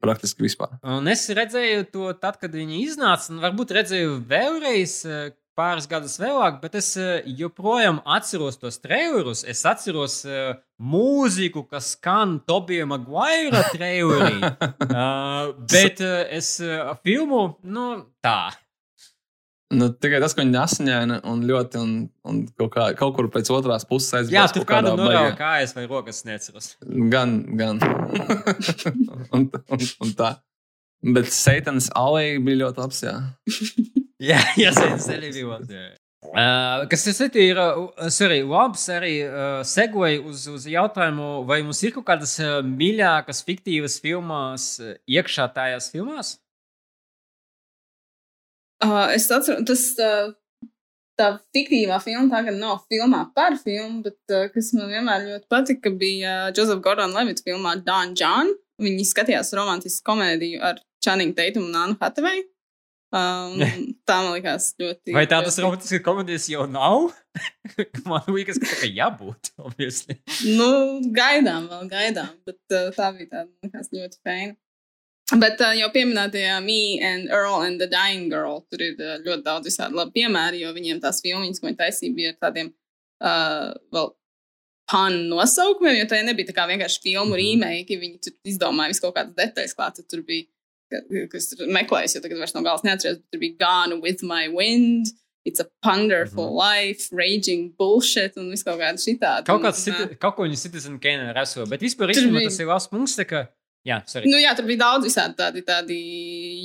Praktiski 0.04 0.44
vispār. 0.44 0.74
Un 0.88 1.08
es 1.12 1.26
redzēju 1.32 1.86
to 1.92 2.10
tad, 2.20 2.38
kad 2.40 2.52
viņi 2.52 2.80
iznāca, 2.84 3.30
un 3.32 3.44
varbūt 3.44 3.76
redzēju 3.76 4.20
vēlreiz. 4.28 5.00
Pāris 5.54 5.86
gadus 5.86 6.16
vēlāk, 6.18 6.56
bet 6.64 6.74
es 6.80 6.88
joprojām 7.38 8.00
atceros 8.10 8.56
tos 8.58 8.80
trailerus. 8.82 9.44
Es 9.46 9.60
atceros 9.70 10.16
uh, 10.26 10.56
mūziku, 10.82 11.62
kas 11.70 11.92
skan 11.94 12.40
Tobija 12.42 12.88
Maguire 12.90 13.62
trailerī. 13.70 14.40
uh, 14.42 15.54
bet 15.76 16.02
uh, 16.02 16.24
es 16.26 16.56
filmu, 17.06 17.44
nu, 17.62 17.86
tā. 18.18 18.50
Nu, 19.74 19.88
tikai 19.92 20.20
tas, 20.22 20.34
ka 20.36 20.44
viņi 20.44 20.58
asiņaina 20.60 21.18
un 21.30 21.42
ļoti, 21.48 21.80
un, 21.82 21.92
un 22.30 22.40
kaut, 22.58 22.70
kā, 22.74 22.86
kaut 22.98 23.14
kur 23.16 23.28
pēc 23.34 23.50
otrās 23.54 23.86
puses 23.88 24.12
aizbrauc. 24.20 24.36
Jā, 24.36 24.44
tur 24.54 24.66
kāda 24.68 24.92
norāda 24.94 25.30
baigā- 25.30 25.38
kājas 25.40 25.74
vai 25.76 25.86
rokas 25.90 26.22
neceros. 26.28 26.74
Gan, 27.12 27.36
gan. 27.58 27.82
un, 29.34 29.48
un, 29.50 29.84
un 30.06 30.14
tā. 30.18 30.36
Bet 31.04 31.28
Satanas 31.34 31.90
alēja 31.98 32.40
bija 32.44 32.62
ļoti 32.64 32.82
labs. 32.84 33.02
Jā. 33.04 33.18
Jā, 34.30 34.38
jā, 34.56 34.70
tas 34.72 35.10
arī 35.12 35.32
bija 35.34 35.50
labs. 35.50 35.68
jā. 35.74 35.90
Uh, 36.24 36.86
kas 36.88 37.02
tas 37.04 37.18
ir? 37.36 37.58
Uh, 37.60 38.06
sorry, 38.08 38.38
labs 38.48 38.86
arī 38.88 39.18
uh, 39.26 39.58
segway 39.68 40.16
uz, 40.22 40.46
uz 40.48 40.64
jautājumu, 40.70 41.42
vai 41.44 41.58
mums 41.66 41.82
ir 41.84 41.92
kaut 41.92 42.06
kādas 42.08 42.32
uh, 42.40 42.62
mīļākas, 42.64 43.42
fiktīvas 43.44 43.98
filmas 44.00 44.68
iekšā 45.04 45.50
tajās 45.52 45.90
filmās? 45.92 46.38
Uh, 48.84 49.14
es 49.14 49.26
atceros, 49.32 49.64
tas 49.68 49.84
uh, 50.04 50.32
tā 51.18 51.28
fiktīvā 51.54 51.98
filma 52.04 52.28
tagad 52.32 52.58
nav 52.58 52.82
filmā 52.90 53.22
par 53.36 53.56
filmu, 53.60 54.02
bet 54.04 54.34
uh, 54.34 54.48
kas 54.52 54.72
man 54.76 54.90
vienmēr 54.92 55.28
ļoti 55.28 55.50
patika, 55.52 55.92
bija 56.00 56.34
uh, 56.48 56.54
Joseph 56.56 56.82
Gordon-Levitt 56.84 57.44
filmā 57.46 57.76
Don 57.86 58.16
John. 58.18 58.50
Viņi 58.82 59.06
skatījās 59.06 59.54
romantisku 59.54 60.04
komēdiju 60.10 60.62
ar 60.66 60.82
Channing 61.04 61.36
Tatum 61.36 61.68
un 61.68 61.78
Annu 61.78 61.98
Hathaway. 62.00 62.42
Um, 63.14 63.60
tā 64.08 64.16
man 64.24 64.32
liekas 64.34 64.72
ļoti. 64.80 65.14
Vai 65.14 65.26
tā 65.30 65.38
tas 65.46 65.58
romantisks 65.62 66.02
komēdijas 66.04 66.48
jau 66.50 66.66
nav? 66.70 67.12
man 68.10 68.26
liekas, 68.34 68.58
ka 68.58 68.72
tā 68.72 68.80
kā 68.82 68.90
jābūt. 68.90 69.52
Obviously. 69.62 70.18
nu, 70.58 70.68
gaidām, 71.14 71.70
vēl 71.70 71.88
gaidām, 71.92 72.34
bet 72.48 72.58
uh, 72.74 72.90
tā 72.96 73.12
bija 73.14 73.30
tāda, 73.30 73.48
man 73.48 73.70
liekas, 73.70 73.92
ļoti 73.94 74.20
feina. 74.26 74.58
Bet 75.32 75.60
uh, 75.64 75.72
jau 75.72 75.88
pieminētajā 75.92 76.58
Me 76.60 77.00
and 77.00 77.30
Earl 77.32 77.62
and 77.64 77.80
the 77.80 77.88
Dying 77.88 78.28
Girl, 78.28 78.60
tur 78.68 78.82
ir 78.84 78.98
uh, 79.00 79.16
ļoti 79.24 79.44
daudz 79.46 79.70
visādi 79.70 79.96
labi 79.96 80.20
piemēri, 80.20 80.60
jo 80.60 80.72
viņiem 80.76 81.00
tās 81.00 81.22
filmiņas, 81.24 81.62
ko 81.62 81.70
viņi 81.70 81.80
taisīja, 81.80 82.16
bija 82.18 82.34
ar 82.34 82.36
tādiem 82.44 82.68
uh, 82.68 83.70
vēl 83.94 84.10
panu 84.92 85.22
nosaukumiem, 85.30 86.02
jo 86.02 86.10
tā 86.10 86.20
nebija 86.26 86.50
tā 86.50 86.56
kā 86.58 86.66
vienkārši 86.68 87.00
filmu 87.00 87.30
mm 87.30 87.38
-hmm. 87.38 87.40
remake, 87.40 88.00
viņi 88.02 88.20
tur 88.20 88.36
izdomāja 88.52 88.92
visu 88.92 89.06
kaut 89.06 89.16
kādas 89.16 89.38
detaļas 89.38 89.76
klāt, 89.78 90.02
tur 90.10 90.22
bija 90.28 90.44
kas 91.32 91.54
meklējis, 91.58 92.16
jo 92.16 92.22
tagad 92.24 92.38
vairs 92.38 92.54
no 92.54 92.62
galas 92.62 92.84
neatceros, 92.86 93.18
bet 93.18 93.30
tur 93.32 93.40
bija 93.40 93.56
Gone 93.64 94.00
with 94.04 94.22
my 94.22 94.48
wind. 94.52 95.14
It's 95.44 95.60
a 95.60 95.66
wonderful 95.84 96.48
mm 96.48 96.56
-hmm. 96.56 96.62
life, 96.64 97.08
raging 97.12 97.74
bullshit 97.76 98.36
un 98.36 98.50
viss 98.50 98.64
kaut 98.64 98.80
kāda 98.80 98.96
šitāda. 98.96 99.44
Kaut, 99.44 99.62
kāds 99.62 99.84
citi, 99.84 100.16
kaut 100.16 100.36
ko 100.36 100.42
viņa 100.42 100.56
Citizen 100.56 100.98
Kane 100.98 101.32
reso, 101.32 101.66
bet 101.66 101.80
vispār 101.80 102.12
īstenībā 102.12 102.38
bija... 102.38 102.48
tas 102.48 102.60
ir 102.60 102.66
labs 102.66 102.88
punkts, 102.88 103.18
tā 103.18 103.24
ka, 103.28 103.48
jā, 103.88 104.00
sorry. 104.10 104.30
Nu 104.30 104.40
jā, 104.40 104.54
tur 104.56 104.68
bija 104.68 104.82
daudz 104.84 105.08
visādi 105.08 105.38
tādi, 105.38 105.64
tādi 105.66 105.98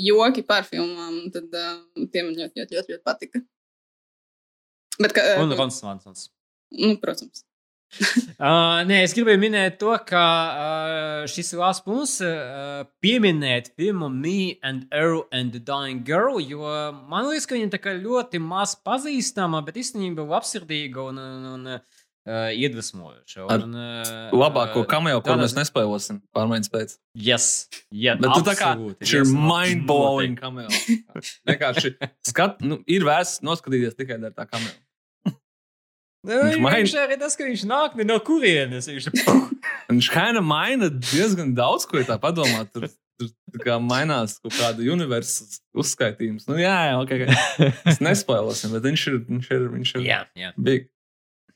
joki 0.08 0.46
par 0.48 0.68
filmām, 0.68 1.22
tad 1.34 1.54
uh, 1.54 1.78
tie 2.08 2.26
man 2.26 2.34
ļoti, 2.38 2.64
ļoti, 2.64 2.80
ļoti, 2.80 2.96
ļoti 2.96 3.06
patika. 3.06 3.44
Bet, 5.00 5.14
ka, 5.16 5.24
uh, 5.36 5.44
un 5.46 5.56
Rons 5.56 5.84
Vansons. 5.86 6.28
Nu, 6.76 6.96
protams 7.02 7.46
uh, 8.38 8.82
nē, 8.90 9.02
es 9.04 9.14
gribēju 9.18 9.42
minēt 9.42 9.80
to, 9.82 9.92
ka 10.08 10.24
uh, 10.24 11.30
šis 11.30 11.52
labs 11.58 11.82
punkts 11.86 12.20
uh, 12.26 12.86
pieminēt 13.04 13.72
filmu 13.80 14.12
Me 14.14 14.60
and 14.64 14.86
Earl 14.94 15.26
and 15.32 15.56
the 15.56 15.62
Dying 15.64 16.04
Girl, 16.06 16.40
jo 16.40 16.62
man 17.10 17.30
liekas, 17.30 17.50
ka 17.50 17.58
viņa 17.58 17.74
tā 17.74 17.96
ļoti 17.98 18.42
maz 18.44 18.76
pazīstama, 18.86 19.64
bet 19.66 19.82
īstenībā 19.82 20.26
labsirdīga 20.30 21.10
un, 21.10 21.18
un, 21.18 21.50
un 21.56 21.80
uh, 22.30 22.50
iedvesmojoša. 22.54 23.46
Un, 23.46 23.74
uh, 23.74 24.36
labāko 24.36 24.84
kameo, 24.90 25.24
ko 25.26 25.38
mēs 25.40 25.56
nespēlosim 25.58 26.22
pārmaiņas 26.36 26.74
pēc. 26.74 26.94
Yes, 27.18 27.48
yeah, 27.90 28.20
bet 28.20 28.38
tu 28.38 28.46
tā 28.48 28.56
kā 28.60 28.76
šī 29.02 29.24
ir 29.24 29.34
mind-blowing 29.34 30.38
kameo. 30.40 30.70
Vienkārši 31.50 31.96
skat, 32.30 32.62
nu, 32.66 32.82
ir 32.90 33.08
vērts 33.08 33.40
noskatīties 33.46 33.98
tikai 33.98 34.22
ar 34.22 34.36
tā 34.38 34.48
kameo. 34.50 34.78
Nu, 36.28 36.36
viņš 36.44 36.60
maina 36.60 37.04
arī 37.06 37.16
tas, 37.20 37.36
ka 37.40 37.46
viņš 37.48 37.62
nāk 37.70 37.94
no 38.04 38.18
kurienes. 38.28 38.90
Viņš, 38.92 39.06
viņš 39.88 40.10
kaina 40.12 40.42
maina 40.44 40.90
diezgan 40.92 41.54
daudz, 41.56 41.88
ko 41.88 42.04
tā 42.04 42.20
padomā. 42.20 42.66
Tur, 42.74 42.90
tur 43.20 43.64
kā 43.64 43.78
mainās 43.84 44.36
kaut 44.44 44.58
kāda 44.58 44.84
universāla 44.84 45.62
uzskaitījums. 45.80 46.50
Nu, 46.52 46.60
jā, 46.60 46.76
jā, 46.92 47.00
ok. 47.00 47.16
okay. 47.16 47.74
Es 47.88 48.02
nespēlosim, 48.08 48.76
bet 48.76 48.88
viņš 48.90 49.08
ir. 49.12 49.20
Viņš 49.32 49.52
ir, 49.56 49.68
viņš 49.78 49.96
ir 49.96 50.08
jā, 50.10 50.22
jā. 50.40 50.52
Big. 50.60 50.90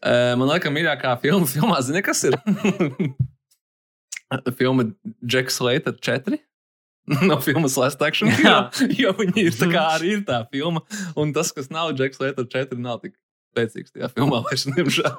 Uh, 0.03 0.33
man 0.35 0.49
liekas, 0.49 0.73
mīļākā 0.75 1.13
filma, 1.23 1.47
filmā, 1.47 1.77
zini, 1.85 2.01
kas 2.03 2.25
ir? 2.27 2.35
filma 4.59 4.89
Jacks 5.23 5.61
Slater 5.61 5.95
4. 5.95 6.39
no 7.27 7.39
filmas 7.41 7.77
Last 7.77 8.01
Action 8.01 8.29
Hero, 8.31 8.69
jo 8.95 9.11
viņi 9.17 9.47
ir 9.49 9.57
tā 9.57 9.67
kā 9.71 9.83
arī 9.97 10.17
ir 10.17 10.23
tā 10.27 10.39
filma. 10.51 10.83
Un 11.19 11.33
tas, 11.35 11.51
kas 11.55 11.69
nav 11.73 11.91
Jacks 11.99 12.19
Slater 12.19 12.47
4, 12.47 12.79
nav 12.79 13.01
tik 13.03 13.17
spēcīgs 13.53 13.93
tajā 13.93 14.09
filmā, 14.15 14.41
vairs 14.47 14.65
diemžēl. 14.67 15.17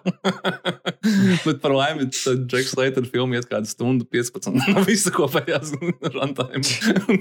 Bet 1.46 1.60
par 1.62 1.74
laimi, 1.74 2.08
tad 2.10 2.46
Džeks 2.50 2.74
Leiters 2.78 3.10
filmā 3.12 3.38
iet 3.38 3.48
kādu 3.50 3.70
stundu 3.70 4.06
15 4.10 4.56
no 4.74 4.84
visa 4.88 5.12
kopējās 5.14 5.74
runtime. 6.14 6.62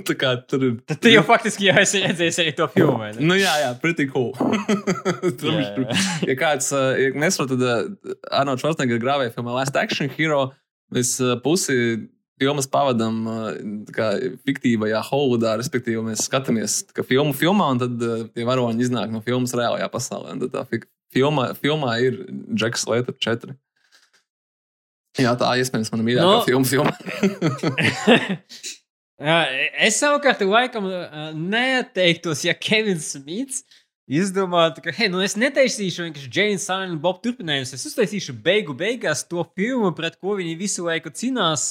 Tā 0.08 0.18
kā 0.20 0.34
tur 0.50 0.68
ir. 0.70 0.74
Tad 0.90 1.04
tu 1.04 1.14
jau 1.14 1.24
faktiski 1.28 1.70
jau 1.70 1.78
esi 1.82 2.04
redzējis 2.04 2.42
arī 2.44 2.56
to 2.58 2.70
filmu. 2.74 3.12
Nu 3.22 3.38
jā, 3.40 3.54
jā, 3.64 3.74
pretty 3.84 4.08
cool. 4.12 4.32
tur, 5.40 5.54
yeah, 5.54 5.78
yeah. 5.84 6.10
ja 6.32 6.40
kāds 6.40 6.72
ja 6.74 7.14
nesaprot, 7.18 7.54
tad 7.54 7.68
uh, 7.68 8.18
Arnold 8.34 8.64
Schwarzenegger 8.64 9.02
grāvēja 9.04 9.36
filmā 9.36 9.60
Last 9.60 9.78
Action 9.80 10.12
Hero. 10.18 10.48
Mēs 10.94 11.16
pusi 11.46 11.76
filmas 12.42 12.68
pavadām 12.70 13.24
fiktīvajā 14.46 15.00
Hollywoodā, 15.10 15.56
respektīvi, 15.60 16.02
mēs 16.06 16.26
skatāmies 16.28 16.82
filmu 17.08 17.34
filmā, 17.38 17.70
un 17.74 17.82
tad 17.82 18.04
tie 18.34 18.46
varoņi 18.48 18.88
iznāk 18.88 19.14
no 19.14 19.22
filmas 19.26 19.56
reālajā 19.58 19.90
pasaulē. 19.94 20.36
Tad 20.44 20.54
tā 20.54 20.66
filmā, 21.14 21.52
filmā 21.62 21.98
ir 22.04 22.24
Džeks 22.54 22.88
Leiters 22.90 23.22
4. 23.24 23.56
Jā, 25.22 25.36
tā 25.38 25.52
iespējams 25.62 25.92
mana 25.94 26.08
mīļākā 26.08 26.30
no. 26.32 26.64
filma. 26.66 26.66
filma. 26.66 28.40
es 29.88 30.00
savukārt 30.02 30.42
laikam 30.48 30.90
neteiktos, 31.38 32.42
ja 32.48 32.56
Kevins 32.58 33.12
Smits 33.14 33.62
izdomātu, 34.10 34.82
ka, 34.84 34.92
hei, 34.98 35.08
nu 35.12 35.22
es 35.24 35.38
netaisīšu 35.40 36.08
vienkārši 36.08 36.32
Jane 36.34 36.60
Silent 36.60 37.00
Bob 37.04 37.22
turpinājumus. 37.24 37.76
Es 37.78 37.86
uztaisīšu 37.88 38.36
beigu 38.44 38.76
beigās 38.76 39.24
to 39.30 39.46
filmu, 39.56 39.94
pret 39.96 40.18
ko 40.20 40.36
viņi 40.40 40.58
visu 40.60 40.88
laiku 40.90 41.14
cīnās, 41.14 41.70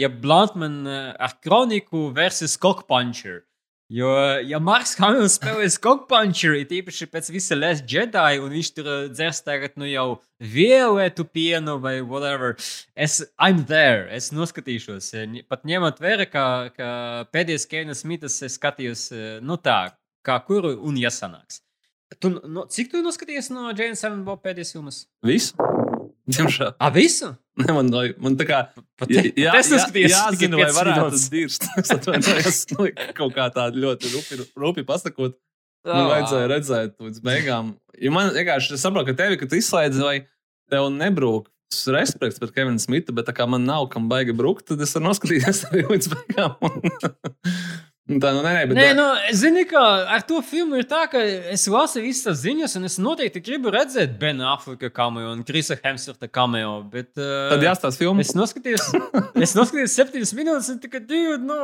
ja 0.00 0.10
Bluntman 0.24 0.80
ar 0.88 1.36
kroniku 1.44 2.08
versus 2.16 2.56
Cockpuncher. 2.58 3.42
Jo, 3.92 4.08
ja 4.48 4.56
Marks 4.56 4.94
Hamiltons 4.96 5.34
spēlē 5.36 5.66
skokpunčeri, 5.68 6.62
tīpaši 6.64 7.10
pēc 7.12 7.26
visa 7.34 7.58
Les 7.58 7.82
Jedi, 7.84 8.38
un 8.40 8.54
viņš 8.54 8.70
tur 8.72 8.86
dzers 9.12 9.42
tagad 9.44 9.74
nu 9.76 9.84
jau 9.84 10.06
violetu 10.40 11.26
pienu 11.28 11.74
vai 11.82 11.98
whatever, 12.00 12.56
es, 12.96 13.18
I'm 13.36 13.66
there, 13.68 14.06
es 14.08 14.30
noskatīšos. 14.32 15.10
Pat 15.44 15.68
ņemot 15.68 16.00
vērā, 16.00 16.24
ka, 16.32 16.46
ka 16.72 16.88
pēdējais 17.36 17.68
Kevina 17.68 17.98
Smiths 17.98 18.40
es 18.48 18.56
skatījos, 18.56 19.10
nu 19.44 19.60
tā, 19.60 19.82
kā 20.24 20.38
kuru 20.46 20.72
un 20.80 20.96
jāsanāks. 20.96 21.60
Tu, 22.16 22.32
no, 22.48 22.64
cik 22.72 22.94
tu 22.94 23.04
noskatījies 23.04 23.52
no 23.52 23.74
Jane 23.76 23.98
Silent 23.98 24.24
Bob 24.24 24.40
pēdējās 24.40 24.72
filmas? 24.72 25.04
Visu. 25.20 25.52
Diemžēl. 26.30 26.74
A, 26.82 26.90
visu? 26.94 27.32
Ne, 27.60 27.68
man, 27.76 27.90
man 28.22 28.36
tā 28.40 28.46
kā. 28.48 28.60
Jā, 29.10 29.24
jā, 29.36 29.54
es 29.58 29.70
neskatījos, 29.72 30.12
jā, 30.14 30.20
jāzina, 30.30 30.60
vai 30.60 30.70
varētu 30.76 31.22
dirst. 31.32 31.66
Es 31.82 31.92
atvainojos, 31.92 32.60
nu, 32.72 32.88
kaut 33.18 33.34
kā 33.36 33.48
tādu 33.52 33.82
ļoti 33.82 34.12
rupi, 34.14 34.38
rupi 34.56 34.86
pasakot. 34.88 35.36
Oh. 35.82 35.90
Nu, 35.90 36.04
vajadzēja 36.12 36.50
redzēt 36.52 36.94
līdz 37.02 37.24
beigām. 37.26 37.74
Ja 37.98 38.12
man 38.14 38.30
vienkārši 38.32 38.78
saprot, 38.78 39.08
ka 39.08 39.16
tevi, 39.18 39.40
kad 39.40 39.52
izslēdz, 39.56 39.98
vai 40.00 40.16
tev 40.70 40.88
nebrūk 40.94 41.50
respekts 41.92 42.38
pret 42.38 42.52
Kevinu 42.54 42.80
Smitu, 42.80 43.14
bet 43.16 43.26
tā 43.28 43.34
kā 43.36 43.46
man 43.48 43.64
nav 43.66 43.88
kam 43.92 44.08
baigi 44.10 44.34
brukt, 44.36 44.66
tad 44.68 44.82
es 44.84 44.92
varu 44.94 45.08
noskatīties 45.08 45.64
arī 45.70 45.86
līdz 45.88 46.10
beigām. 46.12 46.54
Nu, 48.10 48.18
tā, 48.18 48.32
nu, 48.34 48.40
nē, 48.42 48.50
nē, 48.56 48.62
bet, 48.66 48.78
nē, 48.80 48.86
nu, 48.98 49.04
zini, 49.38 49.62
ka 49.70 49.80
ar 50.10 50.24
to 50.26 50.40
filmu 50.42 50.80
ir 50.80 50.88
tā, 50.90 51.04
ka 51.10 51.20
es 51.22 51.68
lasu 51.70 52.02
visas 52.02 52.40
ziņas, 52.40 52.74
un 52.80 52.88
es 52.88 52.96
noteikti 52.98 53.42
gribu 53.46 53.70
redzēt 53.70 54.16
Bena 54.18 54.48
Afrika 54.56 54.90
cameo 54.90 55.30
un 55.30 55.44
Krisa 55.46 55.76
Hemsworta 55.78 56.26
cameo. 56.26 56.80
Bet, 56.90 57.12
uh, 57.14 57.52
Tad 57.52 57.62
jāstāsta 57.62 58.02
filmu. 58.02 58.24
Es 58.24 58.34
noskatījos, 58.34 58.88
es 59.46 59.54
noskatījos 59.54 59.94
septiņas 60.00 60.34
minūtes, 60.34 60.72
un 60.74 60.82
tikai 60.82 61.04
divi, 61.06 61.38
nu, 61.46 61.60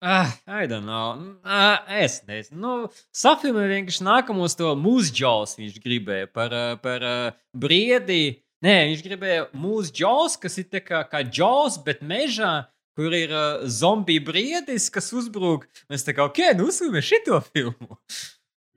ah, 0.00 0.32
I 0.48 0.64
don't 0.72 0.88
know. 0.88 1.20
Uh, 1.44 1.76
es 2.00 2.22
nezinu. 2.24 2.62
Nu, 2.64 2.74
Safilmē 3.12 3.68
vienkārši 3.68 4.08
nākamos 4.08 4.56
to 4.56 4.72
mūsu 4.80 5.12
džaus 5.20 5.58
viņš 5.60 5.76
gribēja 5.84 6.32
par, 6.32 6.56
par 6.80 7.04
uh, 7.04 7.42
briedi. 7.52 8.38
Nē, 8.64 8.78
viņš 8.88 9.04
gribēja 9.04 9.48
mūsu 9.52 9.92
džaus, 10.00 10.40
kas 10.40 10.56
ir 10.62 10.72
kā, 10.80 11.04
kā 11.12 11.20
džaus, 11.28 11.76
bet 11.84 12.00
mežā 12.00 12.62
kur 12.98 13.14
ir 13.16 13.32
uh, 13.34 13.66
zombiju 13.66 14.24
briedis, 14.28 14.88
kas 14.94 15.12
uzbrūk. 15.16 15.66
Mēs 15.92 16.06
tā 16.06 16.14
kā, 16.16 16.26
ok, 16.30 16.40
nu 16.58 16.68
uzsūmē 16.70 17.02
šito 17.04 17.40
filmu. 17.50 17.98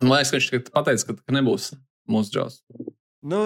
Man 0.02 0.18
liekas, 0.18 0.32
ka 0.32 0.38
viņš 0.38 0.72
pateica, 0.74 1.18
ka 1.18 1.36
nebūs 1.38 1.72
mūsu 2.10 2.36
džos. 2.36 2.62
Nu, 3.28 3.40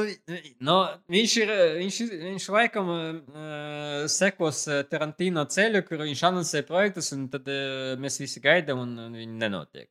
nu, 0.61 0.75
viņš 1.09 1.35
ir. 1.41 1.51
Viņš, 1.79 1.99
viņš 2.25 2.47
laikam 2.53 2.89
uh, 2.91 4.03
sekos 4.11 4.65
Tarantino 4.91 5.45
ceļu, 5.49 5.83
kur 5.87 6.03
viņš 6.03 6.25
anoncē 6.27 6.63
projektus, 6.67 7.13
un 7.15 7.29
tad 7.31 7.47
uh, 7.49 7.95
mēs 8.01 8.19
visi 8.21 8.43
gaidām, 8.43 8.83
un, 8.83 8.97
un 9.07 9.15
viņi 9.17 9.39
nenotiek. 9.41 9.89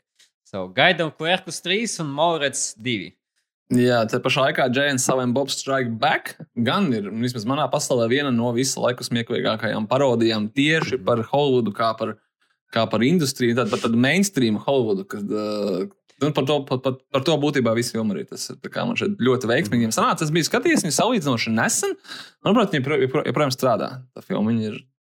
So, 0.50 0.66
gaidām 0.74 1.12
Klerkus 1.14 1.62
3 1.64 2.00
un 2.04 2.12
Maurits 2.14 2.74
2. 2.82 3.12
Jā, 3.70 4.00
tā 4.10 4.18
pašā 4.18 4.48
laikā 4.48 4.64
Jēns 4.74 5.04
saviem 5.06 5.30
Bob 5.34 5.50
Strike 5.54 5.92
Back 6.02 6.32
gan 6.58 6.88
ir, 6.96 7.06
vismaz 7.22 7.44
manā 7.46 7.68
pasaulē, 7.70 8.08
viena 8.10 8.32
no 8.34 8.50
visu 8.56 8.82
laiku 8.82 9.06
smieklīgākajām 9.06 9.86
parodijām 9.90 10.48
tieši 10.50 10.98
par 11.06 11.22
Hollywoodu, 11.30 11.70
kā 11.76 11.92
par, 11.98 12.16
kā 12.74 12.82
par 12.90 13.04
industriju, 13.06 13.54
tad 13.60 13.70
pat 13.70 13.94
mainstream 13.94 14.58
Hollywoodu. 14.66 15.06
Kad, 15.06 15.38
Nu, 16.20 16.34
par, 16.36 16.44
to, 16.44 16.58
par, 16.68 16.78
par, 16.84 16.98
par 17.08 17.22
to 17.24 17.32
būtībā 17.40 17.72
viss 17.72 17.94
tas 18.28 18.42
ir. 18.52 18.56
tā 18.60 18.68
kā 18.68 18.82
Man 18.84 18.98
šeit 19.00 19.16
ļoti 19.24 19.48
veiksmīgi 19.48 19.86
viņam 19.86 19.94
sanāca. 19.96 20.26
Es 20.26 20.32
biju 20.34 20.44
skatījies 20.50 20.84
viņu 20.84 20.92
salīdzinoši 20.92 21.52
nesen. 21.56 21.94
Manuprāt, 22.44 22.74
viņa 22.74 22.98
joprojām- 23.06 23.54
strādā. 23.56 23.88
Tā 24.12 24.20
filma 24.26 24.52
ir, 24.52 24.76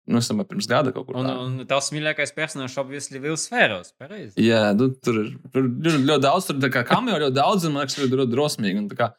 nu, 0.08 0.20
domāju, 0.24 0.48
pirms 0.50 0.68
gada 0.70 0.92
kaut 0.94 1.06
kur. 1.08 1.16
Un, 1.20 1.26
tā. 1.28 1.34
un 1.44 1.66
tavs 1.70 1.90
mīļākais 1.94 2.32
personāžs 2.36 2.76
obviously 2.80 3.20
Vils 3.22 3.44
Fēros. 3.50 3.92
Pareizi. 4.00 4.34
Jā, 4.42 4.70
nu, 4.76 4.90
tur 5.04 5.20
ir 5.24 5.32
tur 5.52 5.66
ir 5.66 5.72
ļoti, 5.86 6.04
ļoti 6.08 6.24
daudz, 6.26 6.48
tur 6.48 6.60
ir 6.60 6.76
kamio 6.88 7.18
ļoti 7.20 7.36
daudz, 7.36 7.66
un 7.68 7.76
man 7.76 7.84
liekas, 7.86 7.98
ļoti, 8.02 8.20
ļoti 8.22 8.34
drosmīgi. 8.36 8.84
Un, 8.84 8.88
kā, 8.98 9.10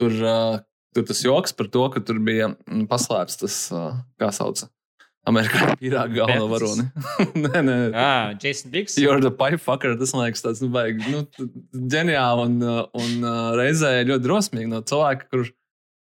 tur, 0.00 0.18
uh, 0.22 0.58
tur 0.94 1.06
tas 1.08 1.22
joks 1.24 1.54
par 1.58 1.70
to, 1.74 1.86
ka 1.94 2.02
tur 2.04 2.20
bija 2.24 2.52
mm, 2.54 2.84
paslēpts 2.90 3.40
tas, 3.42 3.56
uh, 3.74 3.96
kā 4.20 4.30
sauc, 4.36 4.62
amerikāņu 5.28 5.74
pīrāga 5.82 6.14
galvenā 6.20 6.46
Betis. 6.46 6.54
varoni. 6.54 6.86
nē, 7.48 7.62
nē, 7.66 7.78
Ah, 7.98 8.30
Jason 8.40 8.70
Biggs. 8.72 8.96
You're 9.00 9.20
the 9.20 9.32
pipe 9.34 9.60
fucker. 9.64 9.96
Tas 10.00 10.14
man 10.14 10.28
liekas, 10.28 10.44
tas 10.46 10.62
nu, 10.64 10.70
baigi, 10.72 11.02
nu, 11.12 11.24
ģeniāli 11.92 12.46
un, 12.46 12.58
uh, 12.64 12.84
un 12.96 13.24
uh, 13.26 13.56
reizē 13.58 13.96
ļoti 14.08 14.24
drosmīgi 14.28 14.70
no 14.70 14.84
cilvēka, 14.86 15.28
kurš. 15.32 15.54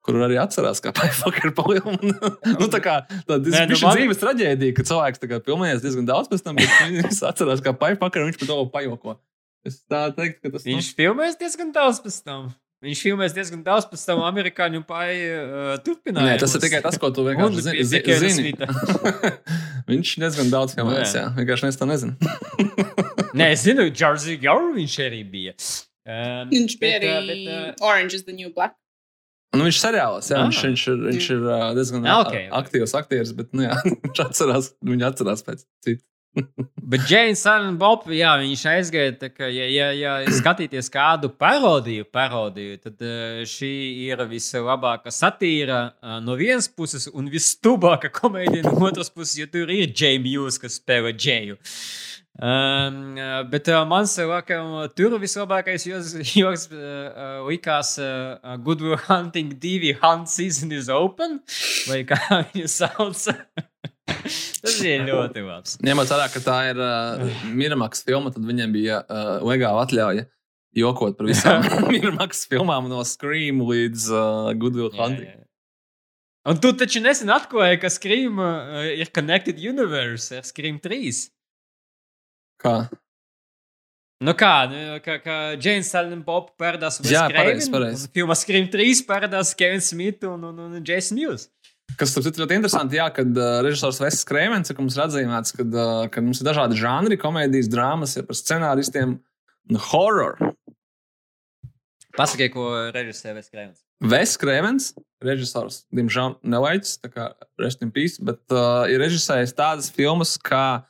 Kur 0.02 0.16
arī 0.26 0.34
atcerās, 0.42 0.80
kā 0.82 0.90
paifaker 0.98 1.52
palielina. 1.54 2.32
nu, 2.58 2.66
tā 2.72 2.80
kā 2.82 2.96
tāda 3.28 3.52
Nē, 3.52 3.66
nu, 3.70 3.76
man- 3.84 3.98
dzīves 4.00 4.18
traģēdija, 4.22 4.74
ka 4.78 4.86
cilvēks 4.88 5.22
tā 5.22 5.28
kā 5.30 5.38
filmējies 5.46 5.84
diezgan 5.84 6.08
daudz 6.08 6.30
pēc 6.32 6.42
tam, 6.48 6.58
bet 6.58 6.72
viņš 6.90 7.20
atcerās, 7.30 7.62
kā 7.62 7.74
paifaker 7.78 8.24
un 8.24 8.32
viņš 8.32 8.40
par 8.42 8.50
to 8.50 8.58
pajoko. 8.74 9.14
Es 9.62 9.78
tā 9.86 10.08
teiktu, 10.16 10.42
ka 10.42 10.56
tas 10.56 10.64
nu, 10.66 10.72
Viņš 10.74 10.88
filmēs 10.98 11.38
diezgan 11.38 11.70
daudz 11.76 12.00
pēc 12.02 12.16
tam. 12.26 12.48
Viņš 12.82 12.98
filmēs 13.06 13.34
diezgan 13.36 13.60
daudz 13.62 13.84
pēc 13.86 14.02
tam 14.08 14.24
amerikāņu 14.26 14.80
pai 14.88 15.06
uh, 15.22 15.76
turpinājumus. 15.86 16.32
Nē, 16.32 16.40
tas 16.42 16.56
ir 16.58 16.64
tikai 16.64 16.80
tas, 16.82 16.96
ko 16.98 17.12
tu 17.14 17.22
vienkārši 17.28 17.62
zini. 17.68 17.84
zi- 17.86 18.32
zini. 18.34 18.52
Viņš 19.92 20.16
diezgan 20.22 20.50
daudz 20.50 20.74
filmēs, 20.74 21.12
Nu, 21.14 21.20
jā. 21.20 21.24
Vienkārši 21.38 21.70
es 21.70 21.78
to 21.78 21.86
nezinu. 21.86 22.16
Nē, 23.38 23.52
es 23.54 23.62
zinu, 23.68 23.86
Džordžs 23.94 24.26
Gauru 24.42 24.74
viņš 24.76 24.96
arī 25.06 25.22
bija. 25.30 25.54
Um, 26.02 26.50
Viņš 26.50 26.74
bija 26.82 26.98
bet, 26.98 27.08
arī 27.22 27.38
uh, 27.46 27.54
uh, 27.70 27.86
Orange 27.86 28.18
is 28.18 28.26
the 28.26 28.34
New 28.34 28.50
Black. 28.50 28.74
Nu, 29.52 29.66
viņš 29.68 29.78
seriālos, 29.82 30.30
jā, 30.32 30.38
Ah. 30.40 30.46
viņš, 30.48 30.60
viņš 30.68 30.86
ir, 30.88 31.02
viņš 31.10 31.26
ir 31.34 31.42
uh, 31.44 31.66
diezgan 31.76 32.06
Ah, 32.08 32.22
ok, 32.22 32.30
okay, 32.30 32.46
ok. 32.48 32.54
aktīvs 32.62 32.94
aktieris, 32.96 33.34
bet 33.36 33.52
nu, 33.52 33.66
jā, 33.66 33.76
viņš 34.06 34.22
atcerās, 34.24 34.72
viņu 34.80 35.06
atcerās 35.10 35.44
pēc 35.44 35.66
cita. 35.84 36.04
Bet 36.92 37.02
James 37.10 37.42
Allen 37.44 37.74
Bob, 37.76 38.06
jā, 38.08 38.30
viņš 38.40 38.62
aizgāja, 38.70 39.28
kā, 39.36 39.50
ja, 39.52 39.66
ja, 39.68 39.90
ja 39.92 40.12
skatīties 40.32 40.88
kādu 40.88 41.28
parodiju, 41.28 42.06
parodiju, 42.08 42.78
tad 42.80 43.04
uh, 43.04 43.42
šī 43.44 43.68
ir 44.06 44.22
vislabākā 44.30 45.12
satīra 45.12 45.82
uh, 46.00 46.14
no 46.24 46.32
vienas 46.40 46.70
puses 46.72 47.04
un 47.12 47.28
visstubākā 47.32 48.08
komēdija 48.16 48.64
no 48.64 48.88
otras 48.88 49.12
puses, 49.12 49.36
jo 49.42 49.46
tur 49.52 49.68
ir 49.76 49.92
Hughes, 49.92 50.56
kas 50.56 50.80
spēlē 50.80 51.12
Džeju. 51.12 51.58
Um, 52.40 53.18
bet 53.52 53.68
uh, 53.68 53.82
man 53.84 54.06
cilvēkam 54.08 54.70
uh, 54.78 54.84
tur 54.96 55.12
vislabākais 55.20 55.84
joks 55.84 56.64
uh, 56.72 57.42
likās 57.44 57.90
uh, 58.00 58.54
Good 58.64 58.80
Will 58.80 58.96
Hunting 59.04 59.52
2 59.60 59.98
Hunt 60.00 60.30
Season 60.32 60.72
is 60.72 60.88
Open, 60.88 61.42
vai 61.90 62.00
kā 62.08 62.16
viņu 62.54 62.70
sauc. 62.72 63.26
Tas 64.62 64.78
ir 64.80 65.04
ļoti 65.06 65.42
labs. 65.44 65.76
Ņemot 65.84 66.08
vērā, 66.14 66.30
ka 66.32 66.40
tā 66.42 66.56
ir 66.70 66.80
uh, 66.80 67.26
Miramax 67.52 68.00
filma, 68.06 68.32
tad 68.32 68.48
viņiem 68.48 68.72
bija 68.74 69.02
uh, 69.04 69.36
legāla 69.44 69.84
atļauja 69.84 70.24
jokot 70.72 71.18
par 71.18 71.28
visām 71.28 71.66
Miramax 71.92 72.46
filmām 72.48 72.88
no 72.88 73.02
Scream 73.04 73.60
līdz 73.68 74.08
uh, 74.08 74.50
Goodwill 74.56 74.88
Jā, 74.88 74.98
Hunting. 75.02 75.28
jā. 75.28 75.38
Un 76.48 76.58
tu 76.58 76.72
taču 76.74 76.98
nesen 77.04 77.30
atklāji, 77.30 77.78
ka 77.84 77.92
Scream 77.92 78.40
uh, 78.42 78.80
ir 78.96 79.12
Connected 79.14 79.60
Universe 79.62 80.40
ar 80.40 80.48
Scream 80.48 80.80
3. 80.82 81.12
Kā? 82.62 82.76
Nu 84.22 84.36
kā, 84.38 84.52
nu, 84.70 85.00
kā, 85.02 85.16
kā 85.18 85.36
James 85.58 85.88
Allen 85.98 86.20
Bob 86.22 86.52
parādās 86.60 87.00
Jā, 87.02 87.24
pareizi, 87.34 87.66
pareizi. 87.72 88.06
Filmā 88.14 88.36
Scream 88.38 88.68
3 88.70 89.02
parādās 89.08 89.50
Kevins 89.58 89.90
Smith 89.90 90.22
un, 90.28 90.44
un, 90.52 90.60
un 90.68 90.84
Jason 90.86 91.18
Hughes. 91.18 91.48
Kas 91.98 92.14
tur 92.14 92.24
ļoti 92.24 92.56
interesanti, 92.56 92.96
jā, 93.00 93.08
kad 93.12 93.34
uh, 93.36 93.58
režisors 93.66 93.98
Vesis 94.00 94.24
Krēmens, 94.28 94.70
ka 94.72 94.80
mums 94.80 94.94
ir 94.96 95.02
atzīmēts, 95.04 95.56
ka 95.58 95.66
uh, 95.66 95.90
kad 96.12 96.24
mums 96.24 96.40
ir 96.40 96.48
dažādi 96.48 96.78
žanri, 96.78 97.18
komēdijas, 97.20 97.68
drāmas, 97.72 98.14
ja 98.16 98.22
par 98.24 98.38
scenāristiem 98.38 99.16
un 99.18 99.80
horror. 99.90 100.38
Pasakiet, 102.16 102.52
ko 102.54 102.68
režisē 102.94 103.34
Vēs 103.34 103.50
Krēmens. 103.50 103.82
Vesis 104.02 104.38
Krēmens, 104.40 104.88
režisors, 105.24 105.82
diemžēl 105.94 106.38
nelaiķis, 106.54 106.96
tā 107.02 107.10
kā 107.12 107.28
rest 107.60 107.84
in 107.84 107.92
peace, 107.94 108.22
bet 108.22 108.40
uh, 108.54 108.86
ir 108.90 109.02
režisējis 109.02 109.54
tādas 109.58 109.90
filmas 109.94 110.38
kā 110.38 110.84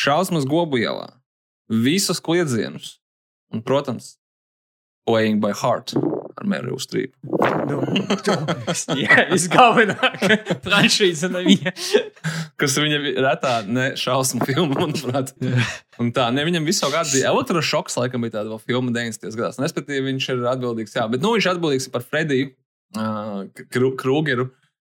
Šausmas 0.00 0.46
Gobu 0.48 0.80
ielā, 0.82 1.10
visus 1.70 2.20
kliedzienus 2.24 2.98
un, 3.54 3.62
protams, 3.62 4.16
Playing 5.04 5.36
by 5.42 5.52
Heart 5.52 5.92
ar 6.34 6.46
Mēriju 6.48 6.78
Strīpu. 6.80 7.12
Nu, 7.68 7.82
jā, 9.04 9.26
visgalvenākā 9.28 10.38
franšīze 10.64 11.28
no 11.32 11.42
viņa. 11.44 11.72
Kas 12.60 12.76
viņa 12.80 13.00
retā 13.22 13.52
ne 13.68 13.90
šausmu 14.00 14.48
filma, 14.48 14.72
manuprāt. 14.80 15.34
Un 16.00 16.08
tā, 16.16 16.30
ne, 16.34 16.46
viņam 16.48 16.64
visu 16.66 16.88
gadu 16.92 17.12
bija 17.12 17.30
elektrošoks, 17.34 17.98
laikam 18.00 18.24
bija 18.24 18.38
tāda 18.40 18.58
filma 18.64 18.94
90. 18.96 19.28
gados. 19.36 19.60
Un, 19.60 19.66
Respektīvi, 19.68 20.06
viņš 20.08 20.30
ir 20.34 20.42
atbildīgs, 20.54 20.96
jā, 20.96 21.04
bet 21.12 21.22
nu, 21.24 21.34
viņš 21.36 21.50
atbildīgs 21.52 21.90
par 21.92 22.06
Frediju 22.08 22.50
uh, 22.96 23.44
Kru- 23.68 23.94
Krūgeru. 24.00 24.48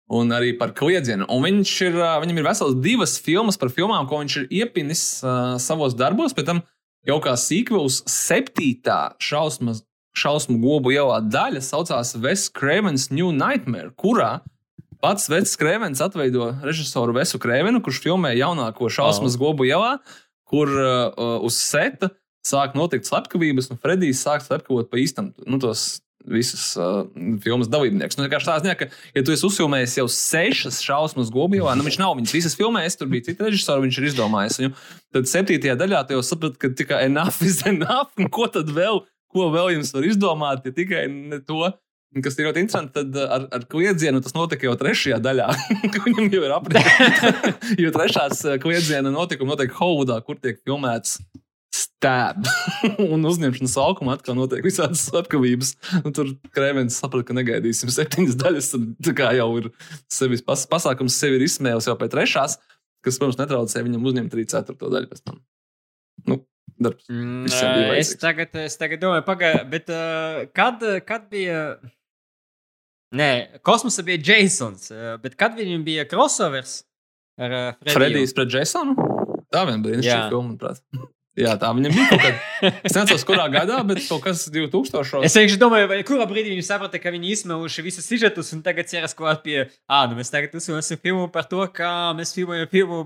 Un 0.09 0.33
arī 0.33 0.55
par 0.57 0.73
kliedzienu. 0.73 1.27
Un 1.29 1.43
viņš 1.45 1.73
ir, 1.85 1.97
viņam 2.23 2.39
ir 2.41 2.47
vesels 2.47 2.77
divas 2.81 3.19
filmas 3.21 3.61
par 3.61 3.69
filmām, 3.69 4.07
ko 4.09 4.23
viņš 4.23 4.37
ir 4.41 4.47
iepinis 4.63 5.03
uh, 5.21 5.59
savos 5.61 5.97
darbos. 5.99 6.33
Pēc 6.37 6.49
tam 6.49 6.63
jau 7.09 7.19
kā 7.25 7.35
sīkvels, 7.37 8.01
septītā 8.09 9.19
šausmas, 9.21 9.83
šausmu 10.17 10.57
gobu 10.63 10.95
ielā 10.97 11.21
daļa 11.29 11.61
saucās 11.65 12.15
Wes 12.25 12.49
Cravens 12.49 13.11
New 13.13 13.35
Nightmare, 13.37 13.93
kurā 14.01 14.39
pats 15.03 15.29
Vecs 15.31 15.55
Krēvens 15.59 16.03
atveido 16.03 16.51
režisoru 16.65 17.15
Vesu 17.17 17.41
Krēvenu, 17.43 17.83
kurš 17.85 18.01
filmē 18.05 18.35
jaunāko 18.39 18.91
šausmas 18.93 19.37
oh. 19.37 19.45
gobu 19.45 19.69
ielā, 19.69 19.99
kur 20.49 20.73
uh, 20.73 21.37
uz 21.45 21.59
seta 21.61 22.11
sāk 22.47 22.77
notikt 22.79 23.09
slepkavības, 23.09 23.71
un 23.73 23.81
Fredijs 23.83 24.23
sāk 24.25 24.45
slepkavot 24.45 24.89
pa 24.91 25.01
īstam 25.01 25.33
nu, 25.45 25.61
tos 25.63 26.01
visus 26.33 26.65
uh, 26.79 27.03
filmas 27.45 27.71
dalībniekus. 27.73 28.19
Nu, 28.19 28.27
vienkārši 28.27 28.49
tā 28.49 28.57
ziņā, 28.63 28.75
ka, 28.81 28.89
ja 29.17 29.25
tu 29.25 29.35
esi 29.35 29.47
uzfilmējis 29.49 29.97
jau 30.01 30.07
sešas 30.13 30.81
šausmas 30.85 31.33
gobijā, 31.35 31.75
nu 31.79 31.87
viņš 31.87 31.99
nav 32.01 32.17
viņas 32.19 32.37
visas 32.37 32.57
filmējis, 32.59 32.99
tur 33.01 33.11
bija 33.13 33.29
citi 33.29 33.47
režisori, 33.47 33.87
viņš 33.87 33.99
ir 34.01 34.09
izdomājis 34.11 34.61
viņu. 34.63 34.73
Tad 35.17 35.33
septītajā 35.33 35.77
daļā 35.81 36.05
tu 36.07 36.19
jau 36.19 36.25
saprati, 36.27 36.61
ka 36.63 36.73
tikai 36.79 37.03
enough 37.09 37.43
is 37.47 37.61
enough, 37.69 38.13
un 38.21 38.31
ko 38.33 38.49
tad 38.53 38.71
vēl, 38.75 39.03
ko 39.33 39.51
vēl 39.55 39.75
jums 39.79 39.93
var 39.97 40.09
izdomāt, 40.09 40.69
ja 40.69 40.75
tikai 40.77 41.07
ne 41.11 41.43
to. 41.45 41.69
Kas 42.25 42.39
ir 42.39 42.47
ļoti 42.47 42.63
interesanti, 42.65 42.95
tad 42.95 43.17
uh, 43.19 43.27
ar, 43.35 43.43
ar 43.53 43.65
kliedzienu 43.69 44.23
tas 44.25 44.33
notika 44.33 44.65
jau 44.65 44.79
trešajā 44.81 45.19
daļā. 45.21 45.51
Viņam 46.07 46.31
jau 46.33 46.47
ir 46.47 46.55
aprīķis. 46.57 47.35
jo 47.85 47.93
trešās 47.93 48.41
uh, 48.47 48.57
kliedziena 48.63 49.13
notikuma 49.13 49.53
notiek 49.53 49.77
Hovudā, 49.77 50.17
kur 50.25 50.41
tiek 50.41 50.57
filmēts 50.65 51.19
stāb. 51.99 52.47
un 53.13 53.27
uzņemšanas 53.27 53.77
laukuma 53.79 54.15
atkal 54.17 54.37
notiek 54.39 54.65
visādas 54.65 55.05
slepkavības. 55.09 55.75
Un 56.05 56.15
tur 56.17 56.33
Krēvens 56.55 56.99
saprata, 57.03 57.29
ka 57.31 57.39
negaidīsim 57.39 57.91
septiņas 57.93 58.39
daļas. 58.39 58.71
Tad 59.05 59.23
jau 59.39 59.49
ir 59.61 59.71
sevis 60.13 60.45
pas, 60.47 60.65
pasākums, 60.71 61.19
sevi 61.19 61.41
ir 61.41 61.47
izsmēlis 61.49 61.91
jau 61.91 61.97
pēc 61.99 62.15
trešās, 62.15 62.59
kas, 63.05 63.19
protams, 63.19 63.41
netraucē 63.41 63.85
viņam 63.87 64.07
uzņemt 64.11 64.39
arī 64.39 64.47
ceturto 64.51 64.93
daļu 64.95 65.11
pēc 65.11 65.25
tam. 65.27 65.43
Nu, 66.29 66.41
darbs. 66.79 67.07
Mm, 67.11 67.47
es, 67.99 68.15
tagad, 68.21 68.55
es 68.63 68.79
tagad 68.81 69.03
domāju, 69.03 69.27
pagaidi, 69.27 69.65
bet 69.75 69.93
uh, 69.95 70.43
kad, 70.57 70.85
kad 71.09 71.29
bija. 71.33 71.79
Nē, 73.19 73.31
kosmosa 73.65 74.03
bija 74.05 74.21
Jasons, 74.21 74.91
bet 75.23 75.39
kad 75.41 75.55
viņam 75.57 75.81
bija 75.87 76.05
crossovers 76.11 76.83
ar 77.41 77.55
uh, 77.55 77.69
Frediju? 77.81 77.95
Fredijs 77.97 78.35
pret 78.37 78.53
Jasonu? 78.53 78.99
Tā 79.49 79.63
vien 79.65 79.81
bija 79.81 80.03
šī 80.03 80.19
filma, 80.29 80.51
manuprāt. 80.51 80.83
Jā, 81.39 81.53
tā 81.61 81.69
viņam 81.77 81.93
bija 81.95 82.07
kaut 82.11 82.23
kāda. 82.25 82.71
Es 82.89 82.97
nezinu, 82.97 83.19
kurā 83.29 83.45
gadā, 83.53 83.77
bet 83.87 84.01
kaut 84.09 84.25
kas 84.25 84.41
2000. 84.51 85.23
Es 85.29 85.37
vienkārši 85.39 85.61
domāju, 85.61 85.89
vai 85.93 86.01
kurā 86.07 86.27
brīdī 86.31 86.51
viņi 86.55 86.65
saprata, 86.67 86.99
ka 87.03 87.13
viņi 87.15 87.31
izsmēluši 87.37 87.85
visus 87.87 88.09
sižetus 88.11 88.51
un 88.57 88.65
tagad 88.67 88.91
ķeras 88.91 89.15
klāt 89.19 89.45
pie, 89.45 89.61
ah, 89.87 90.07
nu 90.11 90.19
mēs 90.19 90.33
tagad 90.35 90.57
uzsāksim 90.59 90.99
filmu 91.05 91.29
par 91.35 91.47
to, 91.51 91.63
kā 91.75 91.93
mēs 92.19 92.35
filmējam 92.35 92.71
filmu 92.73 93.01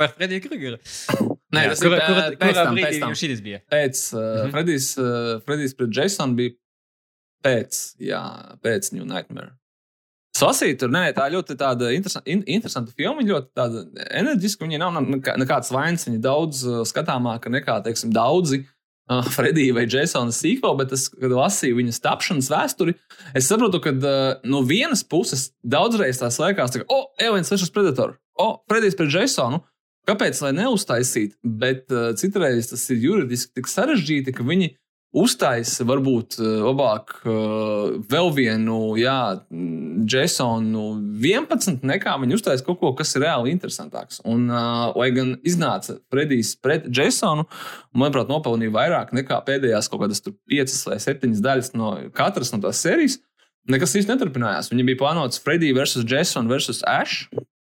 par 0.00 0.12
Frediju 0.16 0.44
Krugeru. 0.48 0.80
Nē, 1.56 1.64
tas 1.72 1.80
ir 1.82 1.88
kurā, 1.90 2.26
kurā 2.40 2.66
brīdī 2.70 2.98
viņam 3.00 3.16
šis 3.18 3.40
bija? 3.44 3.62
Pēc 3.72 4.02
uh, 4.14 4.20
Mhm. 4.44 4.52
Fredijs, 4.54 4.90
uh, 5.00 5.32
Fredijs 5.46 5.74
pret 5.78 5.96
Jasonu 5.96 6.36
bija 6.38 6.54
pēc, 7.44 7.80
jā, 8.04 8.20
pēc 8.64 8.92
New 8.94 9.08
Nightmare. 9.08 9.56
Sasīt, 10.36 10.78
tur 10.78 10.92
nē, 10.94 11.08
tā 11.16 11.26
ļoti 11.32 11.56
tāda 11.58 11.88
interesanta, 11.90 12.28
in, 12.30 12.44
interesanta 12.54 12.92
filma, 12.96 13.24
ļoti 13.26 13.50
enerģiska. 14.20 14.62
Viņa 14.62 14.78
nav 14.78 15.00
nekā, 15.02 15.34
nekāds 15.42 15.72
vainas, 15.74 16.06
viņa 16.06 16.20
daudz 16.22 16.62
uh, 16.68 16.82
skatāmāka 16.86 17.50
nekā, 17.50 17.80
teiksim, 17.84 18.12
daudzi 18.14 18.62
uh, 18.62 19.26
Fredija 19.34 19.74
vai 19.76 19.88
Jasona 19.90 20.34
sīkoli, 20.34 20.78
bet 20.84 20.94
es, 20.96 21.08
kad 21.12 21.34
lasīju 21.34 21.80
viņas 21.80 22.02
tapšanas 22.04 22.50
vēsturi, 22.52 22.94
es 23.36 23.50
saprotu, 23.50 23.82
ka 23.82 23.94
uh, 23.96 24.20
no 24.46 24.62
vienas 24.68 25.02
puses 25.02 25.48
daudzreiz 25.66 26.22
tās 26.22 26.38
liekas, 26.40 26.78
ka, 26.78 26.86
o, 26.86 27.02
oh, 27.02 27.10
Evans 27.20 27.50
vs. 27.50 27.74
Predator, 27.74 28.14
o, 28.38 28.46
oh, 28.46 28.54
Fredijs 28.70 28.98
pret 28.98 29.12
Jasonu. 29.18 29.64
kāpēc 30.08 30.38
lai 30.42 30.54
neuztaisītu, 30.56 31.36
bet 31.44 31.90
uh, 31.92 32.14
citreiz 32.18 32.70
tas 32.70 32.86
ir 32.94 33.02
juridiski 33.02 33.58
tik 33.58 33.68
sarežģīti, 33.68 34.32
ka 34.34 34.46
viņi 34.46 34.72
uztaisa 35.16 35.84
varbūt 35.88 36.36
uh, 36.38 36.48
labāk 36.68 37.16
uh, 37.24 37.96
vēl 38.10 38.30
vienu, 38.36 38.78
jā, 39.00 39.40
Jasonu 40.10 40.84
11, 41.20 41.82
nekā 41.86 42.14
viņi 42.22 42.36
uztaisa 42.38 42.64
kaut 42.66 42.78
ko, 42.82 42.92
kas 42.98 43.14
ir 43.16 43.24
reāli 43.26 43.54
interesantāks. 43.54 44.20
Un, 44.28 44.46
uh, 44.52 44.92
lai 44.98 45.10
gan 45.16 45.34
iznāca 45.46 45.98
Fredijs 46.12 46.54
pret 46.62 46.86
Jasonu, 46.94 47.48
manuprāt, 47.96 48.30
nopelnīja 48.30 48.76
vairāk 48.76 49.14
nekā 49.16 49.40
pēdējās 49.48 49.90
kaut 49.90 50.04
kādas 50.04 50.22
5 50.24 50.78
vai 50.92 51.00
7 51.02 51.42
daļas 51.42 51.74
no 51.78 51.96
katras 52.14 52.54
no 52.54 52.62
tās 52.62 52.82
sērijas. 52.84 53.18
Nekas 53.70 53.92
īsti 53.98 54.14
neturpinājās. 54.14 54.70
Viņam 54.72 54.88
bija 54.88 55.02
plānots 55.02 55.42
Freddy 55.42 55.74
versus 55.76 56.06
Jason 56.08 56.48
versus 56.50 56.80
Ash 56.88 57.26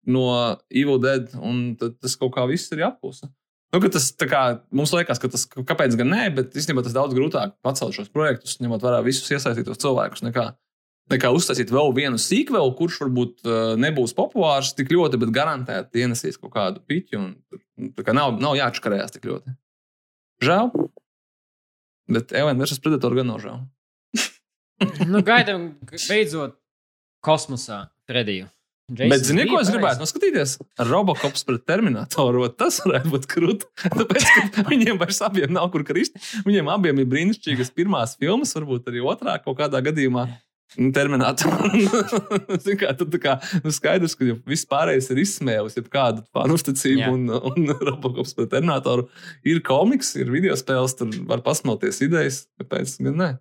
no 0.09 0.57
Evil 0.69 0.99
Dead, 1.01 1.31
un 1.39 1.73
tas 1.79 2.15
kaut 2.19 2.35
kā 2.35 2.45
viss 2.49 2.71
ir 2.73 2.83
jāpūsa. 2.83 3.31
Nu, 3.69 3.81
tas, 3.93 4.07
kā, 4.17 4.43
mums 4.73 4.91
liekas, 4.95 5.19
ka 5.21 5.29
tas 5.29 5.43
kāpēc 5.45 5.93
gan 5.99 6.09
nē, 6.09 6.23
bet 6.33 6.55
īstenībā 6.57 6.81
tas 6.85 6.95
daudz 6.95 7.13
grūtāk 7.13 7.53
pacelt 7.65 7.93
šos 7.93 8.09
projektus, 8.13 8.57
ņemot 8.63 8.81
vērā 8.81 9.03
visus 9.05 9.29
iesaistītos 9.29 9.77
cilvēkus, 9.83 10.23
nekā, 10.25 10.45
nekā 11.13 11.29
uztaisīt 11.37 11.69
vēl 11.73 11.93
vienu 11.93 12.17
sīkvelu, 12.21 12.73
kurš 12.79 12.97
varbūt 13.03 13.45
uh, 13.45 13.59
nebūs 13.77 14.15
populārs 14.17 14.73
tik 14.77 14.89
ļoti, 14.95 15.21
bet 15.21 15.35
garantēti 15.35 16.01
ienesīs 16.01 16.41
kaut 16.41 16.55
kādu 16.57 16.81
piķu. 16.89 17.21
Un, 17.21 17.93
kā, 18.01 18.15
nav, 18.17 18.39
nav 18.41 18.57
jāatškarējās 18.57 19.13
tik 19.13 19.29
ļoti. 19.29 19.53
Žēl. 20.49 20.73
Bet 22.09 22.33
Elēna 22.33 22.63
versus 22.63 22.81
Predator 22.81 23.13
gan 23.19 23.29
nav 23.29 23.43
žēl. 23.43 23.61
nu, 25.11 25.21
gaidām, 25.25 25.75
beidzot, 26.07 26.57
kosmosā 27.25 27.83
Frediju. 28.09 28.49
Jason 28.89 29.11
Bet, 29.11 29.25
zini, 29.27 29.45
ko 29.49 29.59
es 29.61 29.69
gribētu 29.69 30.01
noskatīties? 30.01 30.55
Robocops 30.89 31.45
pret 31.45 31.63
Terminatoru. 31.69 32.47
Tas 32.57 32.79
varētu 32.81 33.13
būt 33.13 33.27
krūti. 33.29 33.69
Tāpēc, 33.99 34.27
ka 34.55 34.65
viņiem 34.69 34.99
vairs 35.01 35.21
abiem 35.25 35.53
nav 35.53 35.69
kur 35.73 35.85
krist. 35.85 36.17
Viņiem 36.47 36.71
abiem 36.73 37.01
ir 37.03 37.09
brīnišķīgas 37.11 37.73
pirmās 37.77 38.15
filmas, 38.19 38.55
varbūt 38.57 38.89
arī 38.89 39.03
otrā 39.05 39.37
kaut 39.43 39.59
kādā 39.61 39.83
gadījumā. 39.85 40.27
Terminatoru. 40.93 41.69
kā, 42.81 42.91
tad, 42.93 43.15
kā, 43.21 43.35
nu 43.63 43.73
skaidrs, 43.73 44.13
ka 44.17 44.35
viss 44.49 44.67
pārējais 44.69 45.09
ir 45.09 45.21
izsmēlis, 45.23 45.77
ja 45.79 45.85
kādu 45.89 46.21
fanu 46.35 46.59
uzticību, 46.59 46.99
yeah. 47.01 47.09
un, 47.09 47.25
un 47.33 47.73
Robocops 47.89 48.35
pret 48.37 48.51
Terminatoru 48.53 49.07
ir 49.49 49.63
komiks, 49.65 50.13
ir 50.21 50.29
video 50.33 50.57
spēles, 50.59 50.93
tur 50.99 51.09
var 51.29 51.41
pasmelties 51.45 52.03
idejas, 52.05 52.43
kāpēc 52.61 52.99
gan 53.07 53.23
ne. 53.23 53.31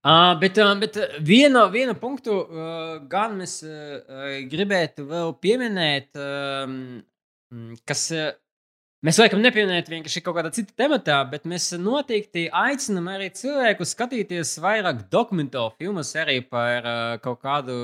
Uh, 0.00 0.32
bet, 0.40 0.56
uh, 0.56 0.72
bet 0.80 0.96
vienu, 1.20 1.66
vienu 1.68 1.92
punktu 1.92 2.32
uh, 2.32 2.92
gan 3.04 3.34
mēs 3.36 3.58
uh, 3.68 4.38
gribētu 4.48 5.04
vēl 5.04 5.34
pieminēt, 5.44 6.14
uh, 6.16 6.70
kas 7.84 8.06
uh, 8.16 8.30
mēs 9.04 9.18
laikam 9.20 9.42
nepieminēt 9.44 9.90
vienkārši 9.92 10.22
kaut 10.24 10.38
kādā 10.38 10.54
citā 10.56 10.72
tematā, 10.86 11.18
bet 11.28 11.44
mēs 11.44 11.66
noteikti 11.76 12.46
aicinām 12.48 13.10
arī 13.12 13.26
cilvēkus 13.36 13.92
skatīties 13.92 14.54
vairāk 14.64 15.02
dokumentālu 15.12 15.74
filmas 15.76 16.14
arī 16.16 16.38
par 16.48 16.88
uh, 16.88 17.18
kaut 17.20 17.42
kādu 17.44 17.76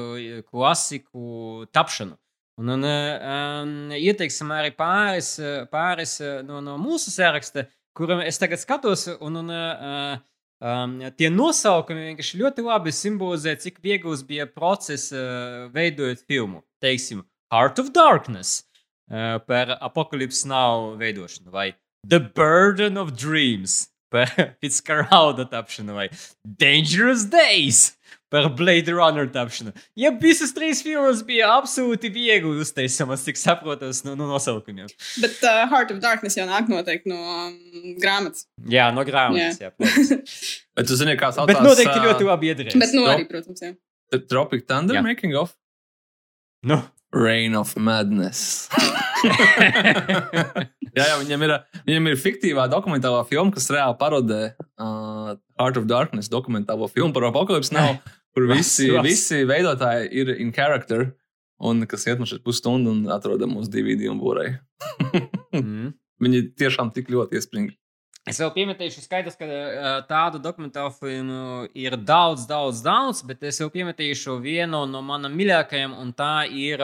klasiku 0.49 1.67
tapšanu. 1.69 2.17
Un, 2.57 2.71
un 2.79 2.87
uh, 2.89 3.93
ieteiksim 3.93 4.55
arī 4.57 4.73
pāris, 4.73 5.35
pāris 5.69 6.17
no, 6.49 6.65
no 6.65 6.79
mūsu 6.81 7.13
saraksta, 7.13 7.67
kuriem 7.93 8.25
es 8.25 8.41
tagad 8.41 8.65
skatos. 8.65 9.05
Un, 9.21 9.37
un, 9.43 9.53
uh, 9.53 10.17
Um, 10.57 10.95
tie 11.21 11.29
nosaukumi 11.29 12.07
vienkārši 12.11 12.39
ļoti 12.41 12.65
labi 12.65 12.93
simbolizē, 12.95 13.53
cik 13.61 13.83
viegls 13.85 14.23
bija 14.25 14.47
process 14.49 15.11
uh, 15.13 15.67
veidojot 15.75 16.23
filmu. 16.25 16.63
Teiksim, 16.81 17.27
Heart 17.53 17.83
of 17.83 17.91
Darkness 17.97 18.63
uh, 19.11 19.37
par 19.45 19.77
apakalipses 19.77 20.47
nav 20.49 20.97
veidošanu, 21.03 21.53
vai 21.53 21.75
The 22.09 22.21
Burden 22.21 22.97
of 22.97 23.13
Dreams 23.13 23.91
par 24.09 24.33
Fitzcarralda 24.63 25.45
tapšanu, 25.51 25.93
vai 25.99 26.09
Dangerous 26.45 27.29
Days 27.29 27.93
par 28.37 28.49
Blade 28.57 28.93
Runner 28.93 29.29
tapšanu. 29.33 29.73
Ja 29.97 30.13
visas 30.21 30.53
trīs 30.57 30.83
filmas 30.85 31.23
bija 31.27 31.49
absolūti 31.57 32.11
viegli 32.13 32.61
uzteicamas, 32.61 33.25
cik 33.25 33.41
saprotas 33.41 34.03
no, 34.05 34.17
no 34.19 34.29
nosaukumiem. 34.29 34.91
Bet 35.23 35.41
uh, 35.41 35.65
Heart 35.71 35.95
of 35.97 36.03
Darkness 36.05 36.37
jau 36.37 36.45
nāk 36.49 36.69
noteikti 36.73 37.13
no 37.13 37.17
um, 37.17 37.55
grāmatas. 38.03 38.45
Jā, 38.69 38.91
no 38.95 39.07
grāmatas. 39.09 39.63
Jā. 39.63 39.73
Jā, 39.73 40.21
Bet 40.77 40.91
tu 40.91 40.99
zini, 41.01 41.17
kā 41.17 41.33
saucās? 41.33 41.55
Bet 41.55 41.65
noteikti 41.65 42.03
ļoti 42.05 42.29
labi 42.29 42.53
iedarēs. 42.53 42.77
Bet 42.83 42.93
no 42.97 43.07
arī, 43.09 43.25
protams, 43.31 43.65
jā. 43.65 43.73
The 44.13 44.21
Tropic 44.29 44.67
Thunder 44.69 44.99
jā. 44.99 45.03
making 45.07 45.33
of? 45.39 45.57
Nu. 46.67 46.83
Reign 47.17 47.55
of 47.57 47.73
Madness. 47.81 48.69
jā, 50.97 51.05
jā, 51.07 51.15
viņam 51.23 51.45
ir, 51.47 51.53
viņam 51.87 52.11
ir 52.11 52.19
fiktīvā 52.21 52.67
dokumentālā 52.69 53.23
filma, 53.29 53.55
kas 53.55 53.71
reāli 53.73 53.97
parodē 54.01 54.41
uh, 54.53 55.33
Heart 55.57 55.81
of 55.81 55.87
Darkness 55.89 56.33
dokumentālo 56.33 56.91
filmu 56.93 57.15
par 57.17 57.31
apakalipsi. 57.31 57.73
Nav, 57.77 57.97
kur 58.37 58.51
visi, 58.51 58.91
visi 59.01 59.41
veidotāji 59.49 60.11
ir 60.13 60.35
in 60.37 60.53
character, 60.53 61.09
un 61.65 61.87
kas 61.89 62.05
iet 62.05 62.21
no 62.21 62.29
šeit 62.29 62.45
pusstundu 62.45 62.93
un 62.93 63.07
atrodam 63.15 63.55
mūsu 63.57 63.73
DVD 63.73 64.11
un 64.13 64.21
būrei. 64.21 64.51
mm. 65.57 65.95
Viņi 66.21 66.43
tiešām 66.61 66.93
tik 66.93 67.09
ļoti 67.13 67.41
iespringa. 67.41 67.73
Es 68.27 68.41
vēl 68.43 68.51
piemetīšu, 68.53 69.05
skaidrs, 69.05 69.37
ka 69.39 69.47
uh, 69.47 69.89
tādu 70.09 70.41
dokumentālu 70.43 70.91
filmu 70.93 71.69
ir 71.79 71.95
daudz, 71.97 72.45
daudz, 72.51 72.81
daudz, 72.85 73.23
bet 73.25 73.45
es 73.47 73.61
vēl 73.63 73.71
piemetīšu 73.73 74.41
vienu 74.43 74.83
no 74.91 75.03
manām 75.07 75.37
mīļākajām, 75.39 75.95
un 76.03 76.11
tā 76.17 76.49
ir 76.51 76.83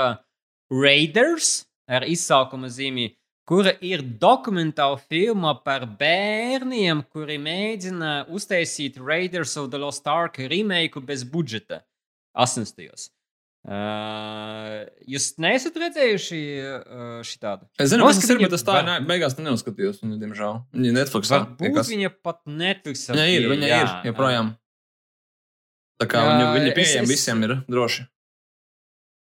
Raiders 0.72 1.64
ar 1.90 2.06
izsaukuma 2.08 2.70
zīmi, 2.72 3.10
kura 3.52 3.72
ir 3.84 4.00
dokumentāla 4.20 4.96
filma 4.96 5.52
par 5.60 5.84
bērniem, 6.00 7.02
kuri 7.12 7.36
mēģina 7.42 8.12
uztaisīt 8.32 8.96
Raiders 8.96 9.58
of 9.60 9.68
the 9.74 9.80
Lost 9.80 10.08
Ark 10.08 10.38
remake 10.40 11.02
bez 11.04 11.26
budžeta 11.28 11.82
80. 12.32 13.10
Uh, 13.62 14.80
jūs 15.06 15.28
neesat 15.38 15.76
redzējuši 15.78 16.38
uh, 16.64 17.10
šī 17.28 17.36
tādu? 17.44 17.68
Es 17.78 17.92
zinu, 17.92 18.08
kas 18.08 18.24
ir, 18.32 18.40
bet 18.40 18.56
es 18.56 18.64
tā 18.66 18.80
ne, 18.88 18.96
beigās 19.06 19.36
neuzskatījos. 19.38 20.00
Viņa, 20.00 20.16
diemžēl, 20.24 20.56
viņa 20.72 20.94
Netflixā. 20.96 21.42
Varbūt 21.60 21.92
viņa 21.92 22.10
pat 22.24 22.40
Netflixā. 22.48 23.12
Viņa 23.14 23.28
ir, 23.36 23.46
viņa 23.52 23.68
jā, 23.70 23.82
ir 23.84 24.10
joprojām. 24.10 24.50
Tā 26.02 26.08
kā 26.10 26.24
jā, 26.24 26.32
viņa, 26.32 26.48
viņa 26.56 26.74
pieejama 26.80 27.12
visiem 27.12 27.46
ir 27.46 27.54
droši. 27.70 28.08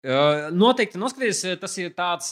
Uh, 0.06 0.46
noteikti 0.54 0.98
noskaties, 1.00 1.40
tas 1.58 1.72
ir 1.80 1.90
tāds 1.98 2.28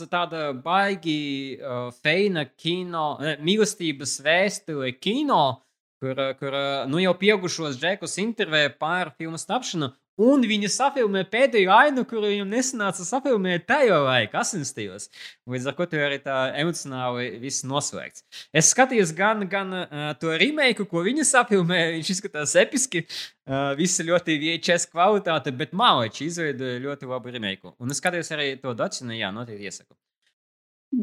baigi 0.62 1.58
uh, 1.58 1.88
feina 2.04 2.44
kino, 2.46 3.16
ne, 3.18 3.32
mīlestības 3.42 4.20
vēsture 4.22 4.92
kino, 5.02 5.64
kur, 5.98 6.20
kur 6.38 6.54
nu 6.86 7.02
jau 7.02 7.16
pieaugušos 7.18 7.80
džekus 7.80 8.14
intervē 8.22 8.68
par 8.78 9.10
filmu 9.18 9.40
tapšanu. 9.42 9.90
Un 10.16 10.40
viņi 10.48 10.70
safilmē 10.72 11.26
pēdējo 11.28 11.72
ainu, 11.76 12.02
kuru 12.08 12.30
viņam 12.30 12.48
nesanāca 12.48 13.04
safilmēt 13.04 13.66
tajā 13.68 13.98
laikā, 14.00 14.40
80. 14.40 15.10
Līdz 15.52 15.66
ar 15.68 15.74
to 15.76 15.86
tur 15.90 16.04
arī 16.06 16.16
tā 16.24 16.36
emocionāli 16.56 17.34
viss 17.42 17.66
noslēgts. 17.68 18.24
Es 18.48 18.70
skatījos 18.72 19.12
gan, 19.16 19.44
gan 19.52 19.74
uh, 19.76 20.06
to 20.16 20.32
remake, 20.40 20.86
ko 20.88 21.02
viņi 21.04 21.26
safilmē. 21.28 21.82
Viņš 21.98 22.12
izskatās 22.14 22.56
episki. 22.62 23.04
Uh, 23.44 23.74
viss 23.76 24.00
ļoti 24.00 24.38
VHS 24.40 24.88
kvalitāte, 24.94 25.52
bet 25.52 25.76
Mauči 25.76 26.30
izveidoja 26.30 26.80
ļoti 26.86 27.12
labu 27.12 27.36
remake. 27.36 27.74
Un 27.76 27.92
es 27.92 28.00
skatījos 28.00 28.32
arī 28.32 28.54
to 28.62 28.72
dočinu, 28.78 29.12
jā, 29.18 29.28
noteikti 29.36 29.68
iesaku. 29.68 29.92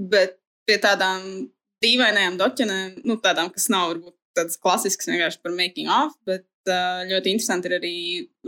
Bet 0.09 0.39
pie 0.65 0.79
tādām 0.81 1.45
dīvainajām 1.85 2.41
doķinēm, 2.41 2.97
nu, 3.05 3.19
tādām, 3.21 3.53
kas 3.53 3.69
nav 3.69 3.91
varbūt 3.91 4.17
tādas 4.33 4.57
klasiskas 4.57 5.11
vienkārši 5.11 5.41
par 5.45 5.53
making 5.53 5.93
of, 5.93 6.17
bet 6.25 6.47
uh, 6.65 7.05
ļoti 7.09 7.35
interesanti 7.35 7.69
ir 7.69 7.77
arī 7.77 7.95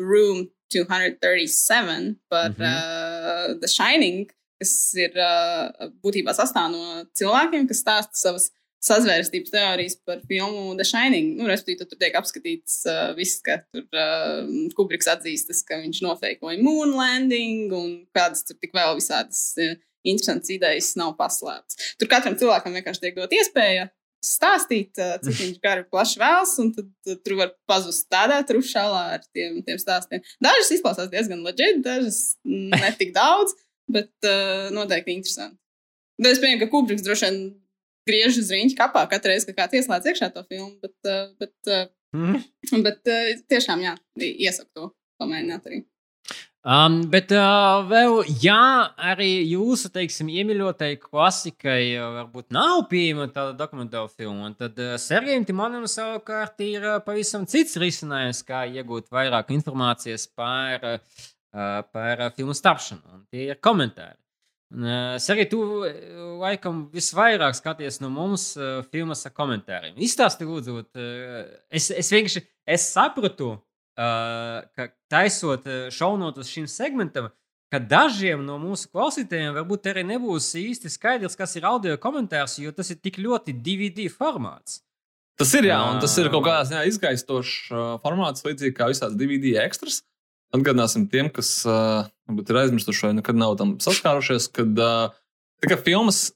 Room 0.02 0.48
237 0.74 2.16
par 2.30 2.50
mm 2.50 2.56
-hmm. 2.56 3.54
uh, 3.54 3.60
The 3.62 3.70
Shining, 3.72 4.30
kas 4.60 4.94
ir 4.98 5.12
uh, 5.20 5.90
būtībā 6.04 6.34
sastāv 6.34 6.72
no 6.72 7.06
cilvēkiem, 7.14 7.68
kas 7.68 7.84
stāsta 7.84 8.16
savas 8.16 8.52
sazvērstības 8.86 9.54
teorijas 9.54 9.96
par 10.06 10.22
filmu 10.30 10.76
The 10.78 10.86
Shining. 10.86 11.36
Nu, 11.40 11.48
Respektīvi, 11.50 11.88
tur 11.90 12.00
tiek 12.02 12.18
apskatīts 12.20 12.84
uh, 12.90 13.16
viss, 13.18 13.42
ka 13.46 13.60
tur 13.74 13.86
uh, 13.98 14.46
Kubriks 14.78 15.10
atzīstas, 15.10 15.64
ka 15.66 15.80
viņš 15.82 16.04
nofeikoja 16.06 16.62
moon 16.62 16.94
landing 16.98 17.74
un 17.74 17.92
kādas 18.16 18.46
tur 18.46 18.60
tik 18.62 18.76
vēl 18.78 18.96
visādas 19.00 19.42
uh, 19.58 19.76
interesantas 20.06 20.54
idejas 20.54 20.94
nav 21.00 21.16
paslēptas. 21.20 21.96
Tur 22.00 22.12
katram 22.12 22.38
cilvēkam 22.38 22.78
vienkārši 22.78 23.08
tiek 23.08 23.18
dot 23.18 23.34
iespēja 23.34 23.90
stāstīt, 24.26 24.98
cik 24.98 25.36
viņš 25.40 25.60
gari 25.64 25.86
plaši 25.92 26.22
vēlas, 26.22 26.56
un 26.62 26.72
tad, 26.76 26.88
tad 27.06 27.22
tur 27.26 27.38
var 27.40 27.54
pazust 27.70 28.08
tādā 28.12 28.40
trušālā 28.48 29.04
ar 29.18 29.28
tiem, 29.36 29.60
tiem 29.66 29.80
stāstiem. 29.82 30.24
Dažas 30.44 30.72
izklausās 30.76 31.12
diezgan 31.14 31.44
leģitāri, 31.46 31.84
dažas 31.86 32.20
netik 32.46 33.14
daudz, 33.16 33.56
bet 33.92 34.12
uh, 34.26 34.72
noteikti 34.76 35.16
interesanti. 35.16 35.60
Bet 36.22 36.34
es 36.34 36.42
pieņemu, 36.42 36.62
ka 36.64 36.72
Kubriks 36.72 37.06
droši 37.06 37.28
vien 37.28 37.40
griež 38.08 38.40
uz 38.42 38.52
rīņķa 38.54 38.78
kapā 38.80 39.04
katru 39.12 39.34
reizi, 39.34 39.50
kad 39.50 39.64
kāds 39.64 39.80
ieslēdz 39.82 40.12
iekšā 40.12 40.32
to 40.34 40.46
filmu, 40.48 40.76
bet, 40.84 40.96
uh, 41.10 41.28
bet, 41.42 41.56
uh, 41.70 41.90
mm. 42.16 42.86
bet 42.86 43.12
uh, 43.12 43.34
tiešām 43.52 43.84
jā, 43.86 43.98
iesaku 44.22 44.72
to 44.74 44.94
pamēģināt 45.22 45.70
arī. 45.70 45.84
Um, 46.66 47.04
bet 47.14 47.30
uh, 47.30 47.84
vēl, 47.86 48.24
ja 48.42 48.90
arī 48.98 49.44
jūsu, 49.52 49.92
teiksim, 49.94 50.32
iemīļotai 50.34 50.96
klasikai 50.98 51.92
uh, 51.94 52.08
varbūt 52.16 52.48
nav 52.56 52.88
pieejama 52.90 53.28
tāda 53.30 53.52
dokumentāla 53.60 54.10
filma, 54.10 54.50
tad 54.58 54.82
uh, 54.82 54.96
Sergejam 54.98 55.46
Timonam 55.46 55.86
savukārt 55.86 56.64
ir 56.66 56.82
uh, 56.82 56.96
pavisam 57.06 57.46
cits 57.46 57.78
risinājums, 57.78 58.42
kā 58.48 58.64
iegūt 58.80 59.14
vairāk 59.14 59.54
informācijas 59.54 60.26
par, 60.34 60.88
uh, 60.90 61.30
par 61.94 62.26
uh, 62.26 62.34
filmu 62.34 62.58
starpšanu. 62.58 63.14
Un 63.14 63.22
tie 63.30 63.46
ir 63.52 63.62
komentāri. 63.62 64.18
Uh, 64.74 65.22
Sergej, 65.22 65.52
tu 65.54 65.62
uh, 65.62 65.94
laikam 66.48 66.88
visvairāk 66.90 67.60
skaties 67.62 68.02
no 68.02 68.10
mums 68.10 68.56
uh, 68.58 68.82
filmas 68.90 69.22
ar 69.30 69.38
komentāriem. 69.38 70.02
Izstāsti, 70.02 70.50
lūdzu, 70.50 70.82
uh, 70.82 71.40
es, 71.70 71.92
es 71.94 72.10
vienkārši 72.10 72.42
es 72.74 72.90
sapratu, 72.98 73.54
uh, 73.54 73.64
ka 73.96 74.88
taisot 75.12 75.68
šaunotus 75.96 76.52
šim 76.52 76.68
segmentam, 76.68 77.30
ka 77.72 77.80
dažiem 77.80 78.44
no 78.46 78.58
mūsu 78.62 78.90
klausītājiem 78.94 79.56
varbūt 79.58 79.90
arī 79.92 80.06
nebūs 80.08 80.52
īsti 80.60 80.92
skaidrs, 80.94 81.38
kas 81.40 81.56
ir 81.58 81.68
audio 81.68 81.96
komentārs, 82.02 82.60
jo 82.62 82.74
tas 82.76 82.92
ir 82.94 83.00
tik 83.04 83.20
ļoti 83.24 83.56
DVD 83.56 84.08
formāts. 84.12 84.82
Tas 85.36 85.52
ir, 85.58 85.68
jā, 85.68 85.78
un 85.92 86.00
tas 86.00 86.14
ir 86.22 86.30
kaut 86.32 86.46
kādā 86.46 86.64
ziņā 86.70 86.86
izgaistošs 86.88 87.56
formāts, 88.04 88.46
līdzīgi 88.46 88.76
kā 88.78 88.88
visāds 88.92 89.18
DVD 89.20 89.58
ekstras. 89.66 90.00
Atgādināsim 90.56 91.10
tiem, 91.12 91.28
kas 91.34 91.50
uh, 91.68 92.08
ir 92.32 92.60
aizmirsuši 92.62 93.10
vai 93.10 93.16
nekad 93.18 93.36
nav 93.36 93.58
tam 93.60 93.74
saskārušies, 93.84 94.48
kad 94.56 94.80
uh, 94.80 95.76
filmas 95.84 96.30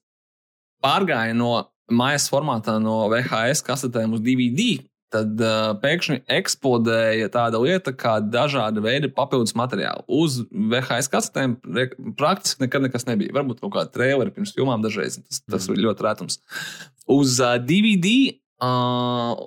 pārgāja 0.83 1.37
no 1.37 1.53
mājas 1.87 2.27
formātā, 2.31 2.75
no 2.83 3.05
VHS 3.13 3.63
kasetēm 3.63 4.17
uz 4.17 4.23
DVD 4.25 4.88
tad 5.13 5.41
uh, 5.41 5.71
pēkšņi 5.81 6.19
eksplodēja 6.39 7.29
tāda 7.33 7.61
lieta, 7.63 7.93
kā 7.97 8.17
dažādi 8.21 8.83
veidi 8.85 9.11
papildus 9.13 9.55
materiāli. 9.57 10.05
Uz 10.07 10.41
VHS 10.49 11.09
kasetēm 11.13 11.57
praktiski 12.19 12.65
nekad 12.65 12.85
nekas 12.85 13.07
nebija. 13.09 13.35
Varbūt 13.39 13.63
kaut 13.63 13.75
kāda 13.77 13.93
traileri 13.95 14.33
pirms 14.35 14.53
filmām 14.57 14.85
dažreiz 14.85 15.19
tas, 15.21 15.41
tas 15.45 15.65
mm. 15.65 15.75
ir 15.75 15.87
ļoti 15.87 16.07
retums. 16.07 16.39
Uz 17.09 17.39
uh, 17.41 17.57
DVD 17.61 18.37
Uh, 18.59 19.37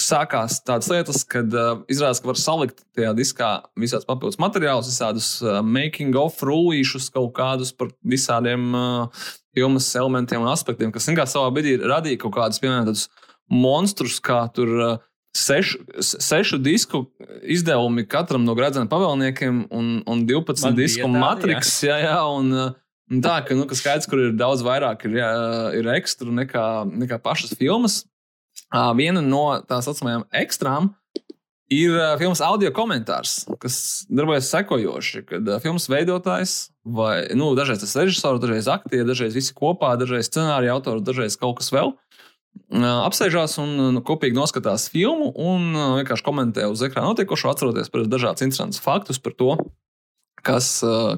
sākās 0.00 0.62
tādas 0.64 0.86
lietas, 0.88 1.18
kad 1.28 1.52
uh, 1.52 1.82
izrādās, 1.92 2.22
ka 2.24 2.30
var 2.30 2.38
salikt 2.40 2.78
tajā 2.96 3.10
diskā 3.12 3.48
visādus 3.76 4.08
papildus 4.08 4.38
materiālus, 4.40 4.88
visādus 4.88 5.26
uh, 5.44 5.58
making 5.60 6.16
of 6.16 6.40
rullīšus, 6.40 7.10
kaut 7.12 7.34
kādus 7.36 7.74
par 7.76 7.90
visādiem 8.00 8.64
uh, 8.72 9.26
filmas 9.52 9.90
elementiem 10.00 10.40
un 10.40 10.48
aspektiem, 10.48 10.88
kas 10.94 11.10
savā 11.12 11.50
brīdī 11.52 11.76
radīja 11.84 12.22
kaut 12.24 12.32
kādus, 12.38 12.62
piemēram, 12.64 12.88
tādus 12.88 13.10
monstrus, 13.52 14.18
kā 14.22 14.40
tur 14.54 14.72
uh, 14.76 14.96
sešu, 15.36 15.78
sešu 16.00 16.58
disku 16.58 17.04
izdevumi 17.42 18.06
katram 18.08 18.44
no 18.46 18.56
gradzena 18.58 18.88
pavēlniekiem 18.90 19.66
un, 19.70 19.92
un 20.06 20.26
12 20.28 20.66
Man 20.66 20.76
disku 20.78 21.08
matriks. 21.12 21.78
Jā. 21.84 22.00
Jā, 22.00 22.10
jā, 22.10 22.18
un, 22.38 22.52
uh, 22.56 23.20
tā, 23.22 23.38
ka, 23.46 23.56
nu, 23.58 23.68
ka 23.70 23.78
skaidrs, 23.78 24.08
kur 24.10 24.26
ir 24.26 24.36
daudz 24.38 24.64
vairāk 24.66 25.06
ir, 25.08 25.18
jā, 25.20 25.32
ir 25.78 25.90
ekstru 25.96 26.34
nekā, 26.34 26.66
nekā 27.06 27.20
pašas 27.22 27.56
filmas. 27.58 28.04
Uh, 28.72 28.90
viena 28.98 29.22
no 29.22 29.48
tā 29.68 29.78
saucamajām 29.84 30.24
ekstrām 30.34 30.94
ir 31.72 31.92
uh, 31.94 32.14
filmas 32.18 32.40
audio 32.44 32.70
komentārs, 32.74 33.44
kas 33.62 34.06
darbojas 34.08 34.48
sekojoši. 34.52 35.22
Kad 35.28 35.48
uh, 35.50 35.60
filmas 35.62 35.88
veidotājs, 35.90 36.56
vai 36.86 37.26
nu, 37.38 37.52
dažreiz 37.58 37.82
tas 37.82 37.94
režisors, 37.98 38.42
dažreiz 38.42 38.70
aktieri, 38.70 39.06
dažreiz 39.06 39.36
visi 39.36 39.54
kopā, 39.56 39.94
dažreiz 40.00 40.30
scenārija 40.30 40.76
autors, 40.76 41.04
dažreiz 41.06 41.38
kaut 41.38 41.60
kas 41.60 41.72
vēl, 41.74 41.94
apsēžās 42.80 43.56
un 43.62 43.74
nu, 43.96 44.02
kopīgi 44.06 44.36
noskatās 44.36 44.88
filmu 44.92 45.30
un 45.34 45.70
vienkārši 46.00 46.24
komentē 46.26 46.66
uz 46.70 46.82
ekrāna 46.86 47.12
notiekošo, 47.12 47.52
atceroties 47.52 47.90
par 47.92 48.06
dažādus 48.10 48.46
interesantus 48.46 48.82
faktus 48.82 49.20
par 49.22 49.36
to, 49.38 49.56
kas, 50.46 50.68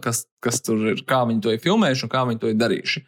kas, 0.04 0.24
kas 0.44 0.62
tur 0.64 0.94
ir, 0.94 1.02
kā 1.08 1.22
viņi 1.28 1.44
to 1.44 1.54
ir 1.54 1.62
filmējuši 1.64 2.06
un 2.06 2.12
kā 2.12 2.24
viņi 2.28 2.42
to 2.42 2.52
ir 2.52 2.58
darījuši. 2.60 3.04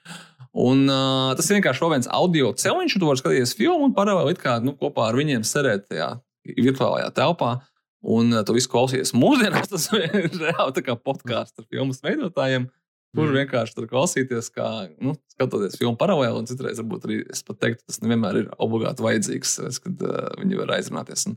Un, 0.50 0.82
uh, 0.90 1.30
tas 1.38 1.46
ir 1.46 1.60
vienkārši 1.60 1.90
viens 1.92 2.10
audio 2.10 2.50
celiņš, 2.58 2.96
tu 2.98 3.06
vari 3.06 3.20
skatīties 3.22 3.54
filmu 3.58 3.86
un 3.86 3.94
paralēli 3.94 4.34
kā, 4.38 4.56
nu, 4.64 4.74
kopā 4.78 5.06
ar 5.10 5.18
viņiem 5.18 5.46
sēdēt 5.46 5.86
tajā 5.92 6.10
virtuālajā 6.56 7.12
telpā. 7.14 7.52
Un 8.00 8.32
uh, 8.34 8.42
tu 8.46 8.56
visu 8.56 8.70
klausies 8.72 9.14
mūsdienās, 9.14 9.70
tas 9.72 9.86
ir 9.94 10.08
reāli 10.40 10.84
kā 10.86 10.96
podkāsts 10.98 11.62
ar 11.62 11.68
filmu 11.70 11.94
veidotājiem. 12.02 12.66
Uh, 12.66 12.79
Kur 13.10 13.26
mm. 13.26 13.40
vienkārši 13.40 13.74
tur 13.74 13.86
klausīties, 13.90 14.48
kā 14.54 14.68
nu, 15.02 15.16
skatoties 15.34 15.74
filmu 15.80 15.96
paralēli, 15.98 16.38
un 16.38 16.46
citreiz 16.46 16.78
varbūt 16.78 17.06
arī 17.08 17.16
es 17.34 17.42
pat 17.46 17.58
teiktu, 17.64 17.82
tas 17.88 17.98
nevienmēr 18.04 18.36
ir 18.38 18.50
obligāti 18.62 19.02
vajadzīgs, 19.02 19.54
kad 19.82 20.04
uh, 20.06 20.28
viņi 20.38 20.60
var 20.60 20.74
aizrunāties. 20.76 21.24
Un, 21.26 21.34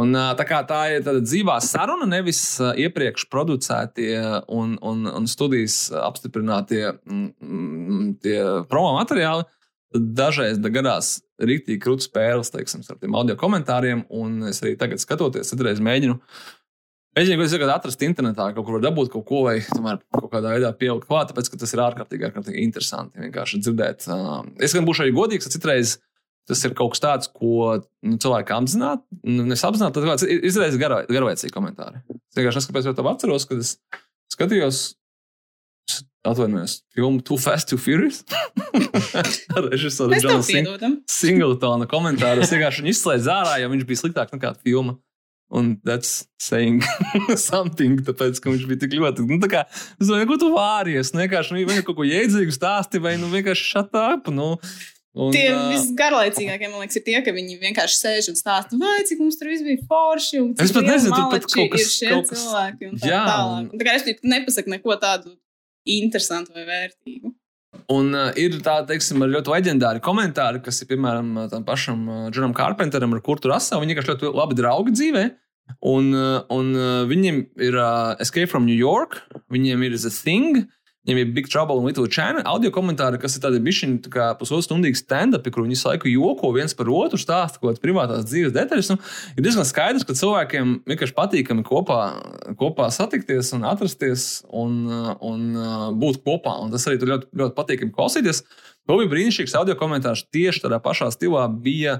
un, 0.00 0.16
uh, 0.18 0.32
tā, 0.38 0.58
tā 0.66 0.80
ir 0.96 1.04
tāda 1.06 1.22
dzīvā 1.22 1.60
saruna, 1.62 2.08
nevis 2.10 2.40
uh, 2.58 2.72
iepriekš 2.82 3.28
producētie 3.30 4.16
un, 4.50 4.74
un, 4.82 5.06
un 5.12 5.30
studijas 5.30 5.86
apstiprinātie 6.02 6.88
mm, 6.96 8.66
promo 8.72 8.96
materiāli. 8.98 9.46
Dažreiz 9.94 10.58
da 10.58 10.72
gadās 10.74 11.20
rīktīgi 11.38 11.78
krūtis 11.84 12.08
spēles, 12.10 12.50
teiksim, 12.50 12.82
ar 12.90 12.98
tiem 12.98 13.14
audio 13.14 13.38
komentāriem, 13.38 14.02
un 14.10 14.48
es 14.50 14.58
arī 14.64 14.74
tagad 14.80 14.98
skatoties, 14.98 15.54
citreiz 15.54 15.78
mēģinu 15.78 16.18
uh, 16.18 16.44
Mēģināt, 17.14 17.52
ko 17.62 17.68
atrast 17.70 18.02
internetā, 18.02 18.48
kaut 18.56 18.66
kur 18.66 18.76
var 18.78 18.82
dabūt 18.88 19.12
kaut 19.12 19.24
ko, 19.28 19.44
vai 19.46 19.60
tomēr 19.62 20.00
kaut 20.16 20.32
kādā 20.32 20.56
veidā 20.56 20.72
pieaugt 20.74 21.06
klāt, 21.06 21.28
tāpēc, 21.30 21.52
ka 21.52 21.60
tas 21.60 21.74
ir 21.76 21.82
ārkārtīgi, 21.84 22.26
ārkārtīgi 22.26 22.64
interesanti 22.66 23.22
vienkārši 23.22 23.60
dzirdēt. 23.62 24.08
Es 24.66 24.74
gan 24.74 24.88
būšu 24.88 25.04
arī 25.04 25.14
godīgs, 25.14 25.46
ka 25.46 25.54
citreiz 25.54 25.98
tas 26.48 26.64
ir 26.66 26.74
kaut 26.76 26.92
kas 26.94 27.04
tāds, 27.04 27.30
ko 27.30 27.78
nu, 28.04 28.18
cilvēki 28.20 28.52
apzināti, 28.56 29.06
nu, 29.22 29.46
nesapzināti, 29.48 29.96
tad 29.96 30.08
kāds 30.10 30.26
izraisa 30.50 30.80
garlaicīgi 30.80 31.54
komentāri. 31.54 32.02
Es 32.32 32.40
vienkārši 32.40 32.60
neskaidrs, 32.60 32.90
vai 32.90 32.96
to 32.98 33.06
atceros, 33.14 33.48
kad 33.48 33.62
es 33.64 33.76
skatījos. 34.34 34.84
Atvainojos, 36.24 36.78
filmu 36.96 37.20
Too 37.20 37.36
Fast, 37.36 37.68
Too 37.68 37.76
Furious. 37.76 38.22
Ar 39.56 39.66
režisoru 39.68 40.16
Džonu 40.16 40.94
Singletonu 41.12 41.84
komentāru. 41.88 42.40
Es 42.40 42.52
vienkārši 42.54 42.86
izslēdzu 42.94 43.28
ārā, 43.28 43.58
jo 43.60 43.68
viņš 43.68 43.84
bija 43.90 44.00
sliktāks 44.00 44.32
nekā 44.32 44.54
filma. 44.64 44.96
Un 45.54 45.74
that's 45.84 46.24
saying 46.40 46.80
something, 47.36 48.00
tāpēc, 48.06 48.40
ka 48.42 48.50
viņš 48.50 48.64
bija 48.70 48.80
tik 48.86 48.96
ļoti. 48.96 49.26
Nu, 49.28 49.38
tā 49.42 49.50
kā, 49.52 49.62
es 50.00 50.08
domāju, 50.08 50.30
ko 50.32 50.38
tu 50.40 50.48
vāries? 50.54 51.12
Nu, 51.14 51.22
vienkārši 51.22 51.54
nu, 51.58 51.84
kaut 51.86 52.00
ko 52.00 52.08
jēdzīgu 52.08 52.54
stāsti, 52.56 53.02
vai 53.04 53.14
nu 53.20 53.28
vienkārši 53.32 53.70
šat 53.74 53.94
up. 54.00 54.32
Nu, 54.34 54.54
Un, 55.14 55.30
tie 55.30 55.44
uh, 55.54 55.68
visgarlaicīgākie, 55.70 56.68
man 56.72 56.80
liekas, 56.82 56.96
ir 56.98 57.04
tie, 57.06 57.14
ka 57.22 57.30
viņi 57.30 57.60
vienkārši 57.60 57.98
sēž 58.00 58.28
un 58.32 58.38
stāsta, 58.38 58.74
vai 58.80 58.96
cik 59.06 59.20
mums 59.22 59.38
tur 59.38 59.52
viss 59.52 59.62
bija 59.62 59.78
forši. 59.86 60.40
Es 60.64 60.74
pat 60.74 60.88
nezinu, 60.88 61.14
tur 61.14 61.44
kaut 61.46 61.70
kas 61.70 61.84
ir 61.84 61.92
šie 61.92 62.08
kaut 62.10 62.32
kas... 62.32 62.40
cilvēki. 62.42 62.88
Tā, 62.98 63.10
jā, 63.12 63.20
tālāk. 63.28 63.68
Un... 63.68 63.78
tā 63.78 63.86
kā 63.86 63.94
es 64.00 64.26
nepasaku 64.26 64.74
neko 64.74 64.96
tādu 64.98 65.36
interesantu 65.86 66.56
vai 66.56 66.66
vērtīgu. 66.66 67.30
Un 67.92 68.14
uh, 68.16 68.30
ir 68.40 68.58
tādi, 68.64 68.92
teiksim, 68.92 69.24
ļoti 69.28 69.52
leģendāri 69.52 70.02
komentāri, 70.04 70.62
kas 70.64 70.80
ir, 70.82 70.88
piemēram, 70.92 71.32
tam 71.52 71.66
pašam 71.66 72.04
uh, 72.08 72.20
Džonam 72.32 72.54
Carpenteram, 72.56 73.12
ar 73.16 73.24
kurtu 73.24 73.50
Rasu. 73.52 73.76
Viņi 73.80 73.94
vienkārši 73.94 74.14
ļoti 74.14 74.32
labi 74.36 74.58
draugi 74.58 74.94
dzīvē. 74.96 75.24
Un, 75.88 76.10
uh, 76.12 76.38
un 76.52 76.72
uh, 76.76 77.02
viņiem 77.08 77.40
ir 77.64 77.76
uh, 77.80 78.14
Escape 78.20 78.50
from 78.50 78.66
New 78.68 78.76
York, 78.76 79.22
viņiem 79.52 79.84
ir 79.86 79.96
The 79.96 80.12
Thing, 80.12 80.64
Viņam 81.04 81.18
ir 81.20 81.32
Big 81.36 81.48
Trouble 81.52 81.76
un 81.76 81.84
Little 81.84 82.08
China 82.08 82.40
audio 82.48 82.70
komentāri, 82.72 83.18
kas 83.20 83.34
ir 83.36 83.42
tādi 83.44 83.58
bišķiņi, 83.64 83.96
tā 84.06 84.10
kā 84.12 84.28
pusotru 84.40 84.64
stundīgi 84.64 84.96
stand-up, 85.02 85.44
kur 85.52 85.66
viņi 85.66 85.76
visu 85.76 85.88
laiku 85.90 86.08
joko 86.08 86.48
viens 86.56 86.72
par 86.76 86.88
otru, 86.88 87.20
stāsta 87.20 87.60
kaut 87.60 87.66
kādas 87.66 87.82
privātās 87.82 88.24
dzīves 88.30 88.54
detaļas. 88.56 88.88
Nu, 88.94 88.96
ir 89.36 89.44
diezgan 89.44 89.68
skaidrs, 89.68 90.06
ka 90.08 90.16
cilvēkiem 90.16 90.78
vienkārši 90.88 91.16
patīkami 91.18 91.66
kopā, 91.68 91.98
kopā 92.60 92.88
satikties 92.94 93.52
un 93.52 93.66
atrasties 93.68 94.24
un, 94.48 94.80
un 95.20 95.44
būt 96.00 96.22
kopā. 96.24 96.56
Un 96.64 96.72
tas 96.72 96.88
arī 96.88 97.02
ļoti, 97.04 97.28
ļoti 97.36 97.56
patīkami 97.58 97.92
klausīties. 97.92 98.40
Vēl 98.88 99.02
bija 99.02 99.12
brīnišķīgs 99.12 99.58
audio 99.60 99.76
komentārs 99.80 100.24
tieši 100.32 100.64
tādā 100.64 100.80
pašā 100.84 101.10
stilā 101.12 101.44
bija 101.52 101.98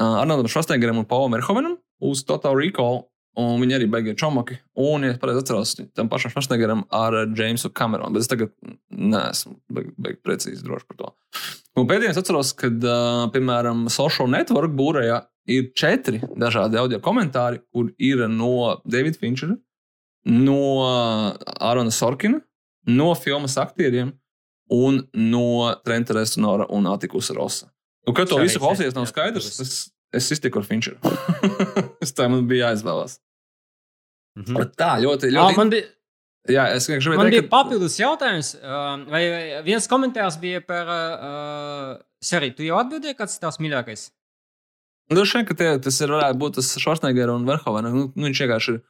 Arnoldam 0.00 0.48
Švastēgeram 0.52 1.02
un 1.02 1.08
Paulam 1.08 1.36
Merhovenam 1.36 1.76
uz 2.00 2.24
Total 2.24 2.56
Recall. 2.56 3.04
Un 3.36 3.60
viņi 3.60 3.76
arī 3.76 3.86
beigas 3.92 4.16
čomaki. 4.16 4.56
Un, 4.80 5.04
ja 5.04 5.12
es 5.12 5.20
pareizi 5.20 5.42
atceros, 5.42 5.74
tam 5.96 6.08
pašam 6.08 6.32
Švarsnegaram 6.32 6.86
ar 6.94 7.18
Jamesu 7.36 7.68
Cameronu. 7.76 8.14
Bet 8.16 8.24
es 8.24 8.30
tagad 8.32 8.54
neesmu 8.88 9.58
beig, 9.76 9.90
beig 10.00 10.22
precīzi 10.24 10.64
drošs 10.64 10.88
par 10.88 11.00
to. 11.02 11.10
Un 11.76 11.88
pēdējais 11.90 12.16
atceros, 12.22 12.54
kad, 12.56 12.80
uh, 12.80 13.26
piemēram, 13.34 13.90
Social 13.92 14.30
Network 14.32 14.72
būrējā 14.78 15.20
ir 15.52 15.68
četri 15.76 16.22
dažādi 16.32 16.80
audio 16.80 17.00
komentāri, 17.04 17.60
kur 17.72 17.92
ir 18.00 18.24
no 18.32 18.78
Davida 18.88 19.20
Finčera, 19.20 19.58
no 20.26 20.60
Ārona 21.60 21.92
Sorkina, 21.92 22.40
no 22.88 23.12
filmas 23.20 23.58
aktieriem 23.60 24.14
un 24.72 25.02
no 25.12 25.74
Trenta 25.84 26.16
Restonora 26.16 26.66
un 26.72 26.88
Atikusa 26.90 27.36
Rosa. 27.36 27.68
Un, 28.06 28.14
kad 28.14 28.30
to 28.30 28.38
visu 28.40 28.62
klausies, 28.62 28.94
nav 28.94 29.06
skaidrs. 29.10 29.52
Es, 29.60 29.76
es 30.14 30.32
iztiku 30.32 30.62
ar 30.62 30.66
Finčeru. 30.66 30.98
es 32.04 32.14
tā 32.14 32.28
man 32.30 32.46
bija 32.50 32.70
jāizvēlās. 32.70 33.18
Mm 34.36 34.44
-hmm. 34.44 34.72
Tā 34.76 34.90
ļoti, 35.00 35.32
ļoti. 35.32 35.52
Oh, 35.52 35.56
man 35.56 35.70
bija, 35.72 35.86
Jā, 36.46 36.66
es 36.76 36.86
gribēju 36.86 37.18
man 37.18 37.26
teikt, 37.26 37.40
bija 37.40 37.50
papildus 37.50 37.96
jautājums. 37.98 38.52
Vai 39.10 39.22
viens 39.66 39.88
komentārs 39.90 40.38
bija 40.38 40.60
par 40.62 40.90
uh, 40.92 41.96
seriju? 42.22 42.54
Tu 42.58 42.68
jau 42.68 42.78
atbildēji, 42.78 43.16
kāds 43.18 43.36
ir 43.36 43.42
tavs 43.42 43.58
mīļākais? 43.62 44.04
Vien, 45.10 45.46
ka 45.46 45.54
tie, 45.58 45.70
tas 45.82 46.00
ir, 46.02 46.12
varētu 46.14 46.38
būt 46.42 46.58
tas 46.58 46.70
Schwarzenegger 46.78 47.30
un 47.34 47.46
Verhovena. 47.46 47.90
Nu, 47.94 48.08
nu, 48.12 48.28
viņš 48.28 48.42
vienkārši 48.44 48.74
ir 48.74 48.80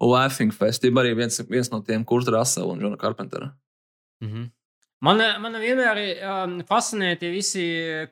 Laughing 0.00 0.54
Fest, 0.56 0.84
jeb 0.84 1.00
arī 1.00 1.14
viens, 1.16 1.40
viens 1.48 1.72
no 1.72 1.82
tiem 1.84 2.04
Kurta 2.08 2.32
Rasela 2.36 2.72
un 2.72 2.80
Džona 2.80 3.00
Carpentera. 3.00 3.52
Mm 4.24 4.28
-hmm. 4.28 4.50
Man, 5.04 5.20
man 5.44 5.58
vienmēr 5.60 5.98
um, 6.24 6.52
fascinē 6.64 7.10
tie 7.20 7.28
visi 7.28 7.64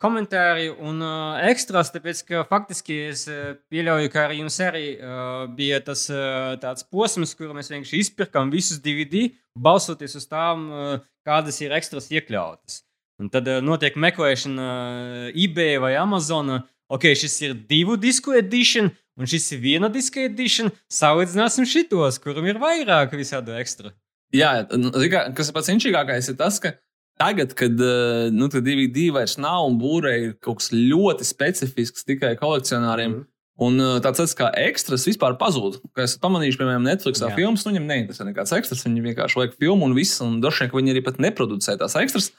komentāri 0.02 0.66
un 0.68 0.98
uh, 1.00 1.38
ekstras, 1.48 1.88
tāpēc 1.94 2.20
ka 2.28 2.42
faktiski 2.44 2.98
es 3.06 3.22
uh, 3.32 3.54
pieļauju, 3.72 4.10
ka 4.12 4.26
arī 4.26 4.42
jums 4.42 4.58
arī 4.60 4.82
uh, 4.98 5.46
bija 5.48 5.78
tas 5.86 6.02
uh, 6.12 6.58
tāds 6.60 6.84
posms, 6.84 7.32
kur 7.38 7.56
mēs 7.56 7.72
vienkārši 7.72 8.02
izpirkām 8.04 8.52
visus 8.52 8.82
DVD, 8.84 9.30
balsoties 9.56 10.18
uz 10.20 10.28
tām, 10.28 10.68
uh, 10.68 11.00
kādas 11.24 11.62
ir 11.64 11.72
ekstras 11.72 12.10
iekļautas. 12.12 12.82
Un 13.22 13.32
tad 13.32 13.48
uh, 13.48 13.64
notiek 13.64 13.96
meklēšana 13.96 14.68
uh, 14.68 15.26
eBay 15.32 15.80
vai 15.80 15.96
Amazon. 15.96 16.58
Ok, 16.92 17.14
šis 17.16 17.40
ir 17.48 17.56
divu 17.64 17.96
disku 17.96 18.36
edition, 18.36 18.92
un 19.16 19.30
šis 19.30 19.54
ir 19.56 19.64
viena 19.64 19.88
diska 19.88 20.28
edition. 20.28 20.68
Salīdzināsim 20.92 21.64
šitos, 21.64 22.20
kuram 22.20 22.44
ir 22.44 22.60
vairāk 22.60 23.16
visādu 23.16 23.56
ekstru. 23.56 23.96
Jā, 24.34 24.54
nu, 24.74 24.90
kā, 25.12 25.28
kas 25.36 25.50
ir 25.50 25.56
pats 25.56 25.70
inčīgākais, 25.70 26.32
ir 26.32 26.38
tas, 26.40 26.58
ka 26.62 26.74
tagad, 27.20 27.54
kad 27.58 27.78
uh, 27.78 28.26
nu, 28.34 28.48
DVD 28.50 29.10
vairs 29.14 29.36
nav 29.38 29.68
un 29.68 29.78
būrē 29.78 30.14
ir 30.22 30.34
kaut 30.42 30.62
kas 30.62 30.72
ļoti 30.74 31.26
specifisks 31.28 32.06
tikai 32.08 32.34
kolekcionāriem. 32.40 33.20
Mm. 33.20 33.30
Un 33.64 33.78
uh, 33.78 33.96
tāds 34.02 34.18
tāds 34.18 34.34
kā 34.34 34.48
ekstras 34.64 35.04
vispār 35.06 35.36
pazūd. 35.38 35.78
Kā 35.94 36.08
esat 36.08 36.18
pamanījuši, 36.24 36.58
piemēram, 36.58 36.86
Netflixā 36.88 37.28
Jā. 37.28 37.36
filmas, 37.36 37.62
nu, 37.62 37.70
viņam 37.70 37.86
neinteresē 37.86 38.26
nekāds 38.26 38.54
ekstras. 38.56 38.82
Viņi 38.82 39.04
vienkārši 39.04 39.38
vajag 39.38 39.54
filmu 39.62 39.86
un 39.86 39.94
viss. 39.94 40.18
Un 40.24 40.40
ka 40.42 40.66
viņi 40.74 40.90
arī 40.90 41.04
pat 41.06 41.20
neproducē 41.22 41.76
tās 41.78 41.94
ekstras. 42.00 42.32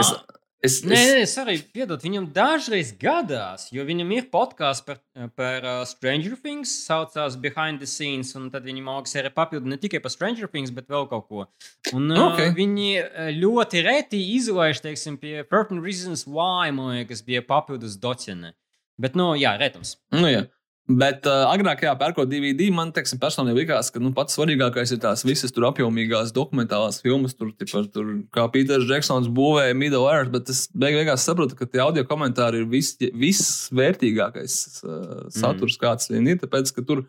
Es, 0.00 0.14
es, 0.62 0.78
Nē, 0.86 0.94
es, 0.94 1.10
nē, 1.12 1.22
es 1.24 1.34
arī 1.42 1.54
piedod, 1.74 2.02
viņam 2.02 2.28
dažreiz 2.34 2.92
gadās, 3.00 3.66
jo 3.74 3.84
viņam 3.88 4.12
ir 4.16 4.28
podkāsts 4.32 4.86
par, 4.86 5.00
par 5.38 5.66
uh, 5.66 5.82
Stranger 5.88 6.36
Things, 6.38 6.72
saucās 6.86 7.36
Behind 7.42 7.82
the 7.82 7.88
Scenes, 7.90 8.32
un 8.38 8.46
tad 8.52 8.66
viņi 8.68 8.84
mākslinieki 8.86 9.26
arī 9.26 9.34
papildu 9.36 9.72
ne 9.72 9.78
tikai 9.82 10.00
par 10.04 10.14
Stranger 10.14 10.50
Things, 10.52 10.72
bet 10.74 10.88
vēl 10.92 11.08
kaut 11.10 11.28
ko. 11.28 11.46
Un, 11.92 12.08
uh, 12.14 12.24
Ok. 12.30 12.54
Viņi 12.56 12.88
uh, 13.02 13.28
ļoti 13.36 13.84
reti 13.86 14.22
izlaiž, 14.38 14.80
teiksim, 14.84 15.18
pie 15.20 15.42
Purple 15.42 15.82
Reasons 15.82 16.26
Why, 16.30 16.70
man 16.74 16.94
liekas, 16.96 17.24
bija 17.26 17.44
papildus 17.44 17.98
docene. 18.00 18.54
Bet, 19.02 19.16
nu, 19.18 19.32
jā, 19.40 19.56
retums. 19.58 19.96
Nu, 20.14 20.28
jā. 20.30 20.46
Bet 20.90 21.28
uh, 21.30 21.44
agrāk, 21.46 21.84
jā, 21.86 21.92
pērkot 21.94 22.26
DVD, 22.26 22.66
man 22.74 22.90
teiksim, 22.94 23.20
personīgi 23.22 23.60
likās, 23.60 23.92
ka 23.94 24.00
nu, 24.02 24.10
pats 24.16 24.34
svarīgākais 24.34 24.90
ir 24.96 24.98
tās 25.04 25.22
visas 25.22 25.54
tur 25.54 25.68
apjomīgās 25.68 26.32
dokumentālās 26.34 26.98
filmas, 27.04 27.36
tur, 27.38 27.52
tipar, 27.54 27.86
tur 27.94 28.08
kā 28.34 28.48
Pīters 28.50 28.88
Džeksons 28.88 29.28
būvēja 29.30 29.76
Middle 29.78 30.10
Earth. 30.10 30.32
Bet 30.34 30.50
es 30.50 30.64
beig 30.74 30.98
beigās 30.98 31.22
saprotu, 31.28 31.54
ka 31.58 31.70
tie 31.70 31.84
audio 31.84 32.02
komentāri 32.08 32.64
ir 32.64 32.66
viss 32.72 32.98
vissvērtīgākais 32.98 34.58
uh, 34.82 35.06
saturs, 35.30 35.78
mm. 35.78 35.82
kāds 35.84 36.10
vien 36.10 36.26
ir. 36.34 36.42
Tāpēc, 36.42 36.74
ka 36.74 36.84
tur 36.88 37.04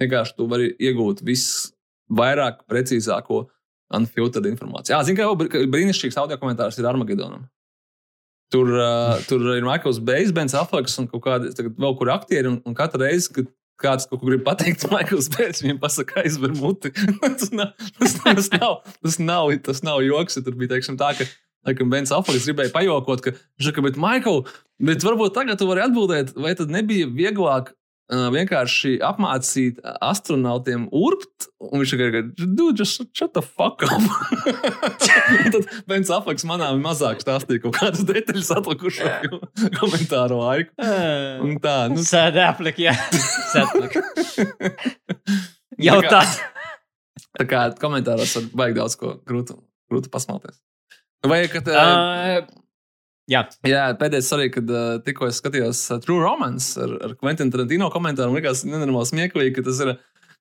vienkārši 0.00 0.36
tu 0.38 0.48
vari 0.48 0.72
iegūt 0.88 1.20
visvairāk 1.28 2.64
precīzāko 2.64 3.44
unfiltered 3.98 4.48
informāciju. 4.48 4.96
Jā, 4.96 5.04
zinu, 5.04 5.36
ka 5.52 5.68
brīnišķīgs 5.68 6.16
audio 6.24 6.40
komentārs 6.40 6.80
ir 6.80 6.88
Armagedonam. 6.88 7.44
Tur, 8.52 8.70
uh, 8.72 9.18
tur 9.28 9.42
ir 9.52 9.64
Maikls 9.66 9.98
Bejs, 10.00 10.32
Bens 10.32 10.54
Aflaks 10.56 10.96
un 11.00 11.08
kaut 11.10 11.24
kādi 11.26 11.50
vēl 11.68 11.96
kur 11.98 12.12
aktieri. 12.14 12.48
Un, 12.48 12.60
un 12.64 12.76
katru 12.76 13.02
reizi, 13.04 13.28
kad 13.34 13.50
kāds 13.78 14.08
kaut 14.08 14.22
ko 14.22 14.30
grib 14.30 14.44
pateikt, 14.46 14.86
Maikls 14.92 15.28
Bejs 15.34 15.60
viņam 15.64 15.82
pasaka, 15.82 16.22
aizver 16.24 16.54
muti. 16.56 16.92
tas, 17.24 17.52
nav, 17.52 17.74
tas, 17.98 18.16
tas, 18.22 18.48
nav, 18.56 18.80
tas, 19.02 19.20
nav, 19.20 19.52
tas 19.68 19.84
nav 19.84 20.00
joks. 20.06 20.40
Tur 20.40 20.56
bija 20.56 20.76
teiksim, 20.76 20.96
tā, 21.00 21.12
ka 21.18 21.28
Laikam, 21.66 21.90
Bens 21.92 22.12
Aflaks 22.14 22.46
gribēja 22.48 22.72
pajokot, 22.72 23.22
ka, 23.24 23.34
žaka, 23.60 23.82
bet, 23.84 23.98
Maikl, 24.00 24.44
bet 24.80 25.04
varbūt 25.04 25.34
tagad 25.36 25.58
tu 25.60 25.68
vari 25.68 25.82
atbildēt, 25.84 26.32
vai 26.38 26.54
tad 26.56 26.72
nebija 26.72 27.08
vieglāk 27.10 27.74
vienkārši 28.08 28.94
apmācīt 29.04 29.80
astronautiem 30.00 30.86
urbt, 30.96 31.48
un 31.60 31.82
viņš 31.82 31.90
tikai 31.92 32.22
dude, 32.38 32.78
just 32.80 33.02
shut 33.12 33.34
the 33.36 33.42
fuck 33.44 33.82
up. 33.84 34.00
Tad 35.52 35.66
Bens 35.90 36.08
Aflaks 36.14 36.46
manām 36.48 36.80
mazāk 36.84 37.20
stāstīja 37.20 37.60
kaut 37.66 37.76
kādas 37.76 38.04
detaļas 38.08 38.48
atlikušo 38.56 39.10
komentāru 39.80 40.38
laiku. 40.40 40.72
Un 41.44 41.58
tā, 41.64 41.76
nu, 41.92 42.04
Sēdēplik, 42.08 42.80
jā. 42.86 42.94
Sēdēplik. 43.52 43.98
Jau 45.78 45.98
Tā 46.02 46.08
kā- 46.08 46.22
tā. 46.24 47.44
kā 47.50 47.60
komentāros 47.82 48.32
var 48.38 48.48
baigt 48.62 48.78
daudz 48.80 48.96
ko 48.98 49.12
grūti, 49.28 49.54
grūti 49.92 50.10
pasmalties. 50.14 50.56
Vai, 51.28 51.42
kad, 51.52 51.68
Uh, 51.68 52.46
jā. 53.30 53.44
Jā, 53.68 53.86
pēdējais 54.00 54.32
arī, 54.36 54.50
kad 54.54 54.70
uh, 54.72 54.98
tikko 55.06 55.28
es 55.30 55.38
skatījos 55.42 55.84
uh, 55.94 56.00
True 56.04 56.22
Romance 56.24 56.78
ar, 56.82 56.94
ar 57.08 57.16
Quentin 57.20 57.52
Tarantino 57.54 57.90
komentāru, 57.94 58.32
man 58.32 58.40
liekas, 58.42 58.64
nenormāli 58.68 59.10
smieklīgi, 59.12 59.54
ka 59.58 59.66
tas 59.68 59.80
ir 59.84 59.94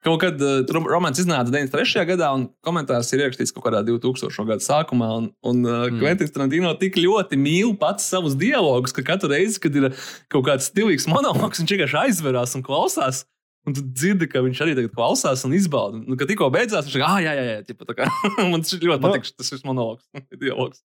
kaut 0.05 0.19
kad 0.21 0.41
uh, 0.45 0.61
Romance 0.87 1.19
iznāca 1.23 1.49
93. 1.51 2.03
gadā, 2.11 2.27
un 2.37 2.47
komentārs 2.63 3.09
ir 3.15 3.23
ierakstīts 3.25 3.51
kaut 3.55 3.65
kādā 3.65 3.81
2000. 3.87 4.45
gada 4.47 4.63
sākumā. 4.63 5.07
Un, 5.21 5.31
un 5.51 5.63
uh, 5.65 5.77
Mm. 5.87 6.01
Quentin 6.03 6.29
Tarantino 6.35 6.73
tik 6.79 6.99
ļoti 7.01 7.39
mīl 7.41 7.73
pats 7.81 8.05
savus 8.13 8.35
dialogus, 8.39 8.93
ka 8.95 9.03
katru 9.07 9.31
reizi, 9.33 9.59
kad 9.63 9.75
ir 9.75 9.89
kaut 10.31 10.45
kāds 10.47 10.69
stilīgs 10.71 11.07
monologs, 11.11 11.59
viņš 11.63 11.73
vienkārši 11.75 11.99
aizverās 12.05 12.53
un 12.59 12.63
klausās. 12.67 13.23
Un 13.67 13.75
tu 13.75 13.81
dzirdi, 13.83 14.29
ka 14.31 14.39
viņš 14.45 14.59
arī 14.63 14.77
tagad 14.77 14.93
klausās 14.95 15.41
un 15.43 15.51
izbauda. 15.57 15.97
Nu, 15.99 16.15
kad 16.15 16.29
tikko 16.31 16.47
beidzās, 16.53 16.85
viņš 16.87 16.93
teica, 16.93 17.07
ah, 17.09 17.17
jā, 17.19 17.33
jā, 17.35 17.41
jā, 17.49 17.57
ķipa, 17.67 17.87
tā 17.89 17.95
kā 17.97 18.05
man 18.53 18.61
tas 18.63 18.77
ļoti 18.77 19.01
Nu. 19.01 19.09
patīk, 19.09 19.25
tas 19.35 19.49
ir 19.51 19.65
monologs, 19.67 20.05
dialogs. 20.39 20.79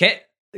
Ke 0.00 0.08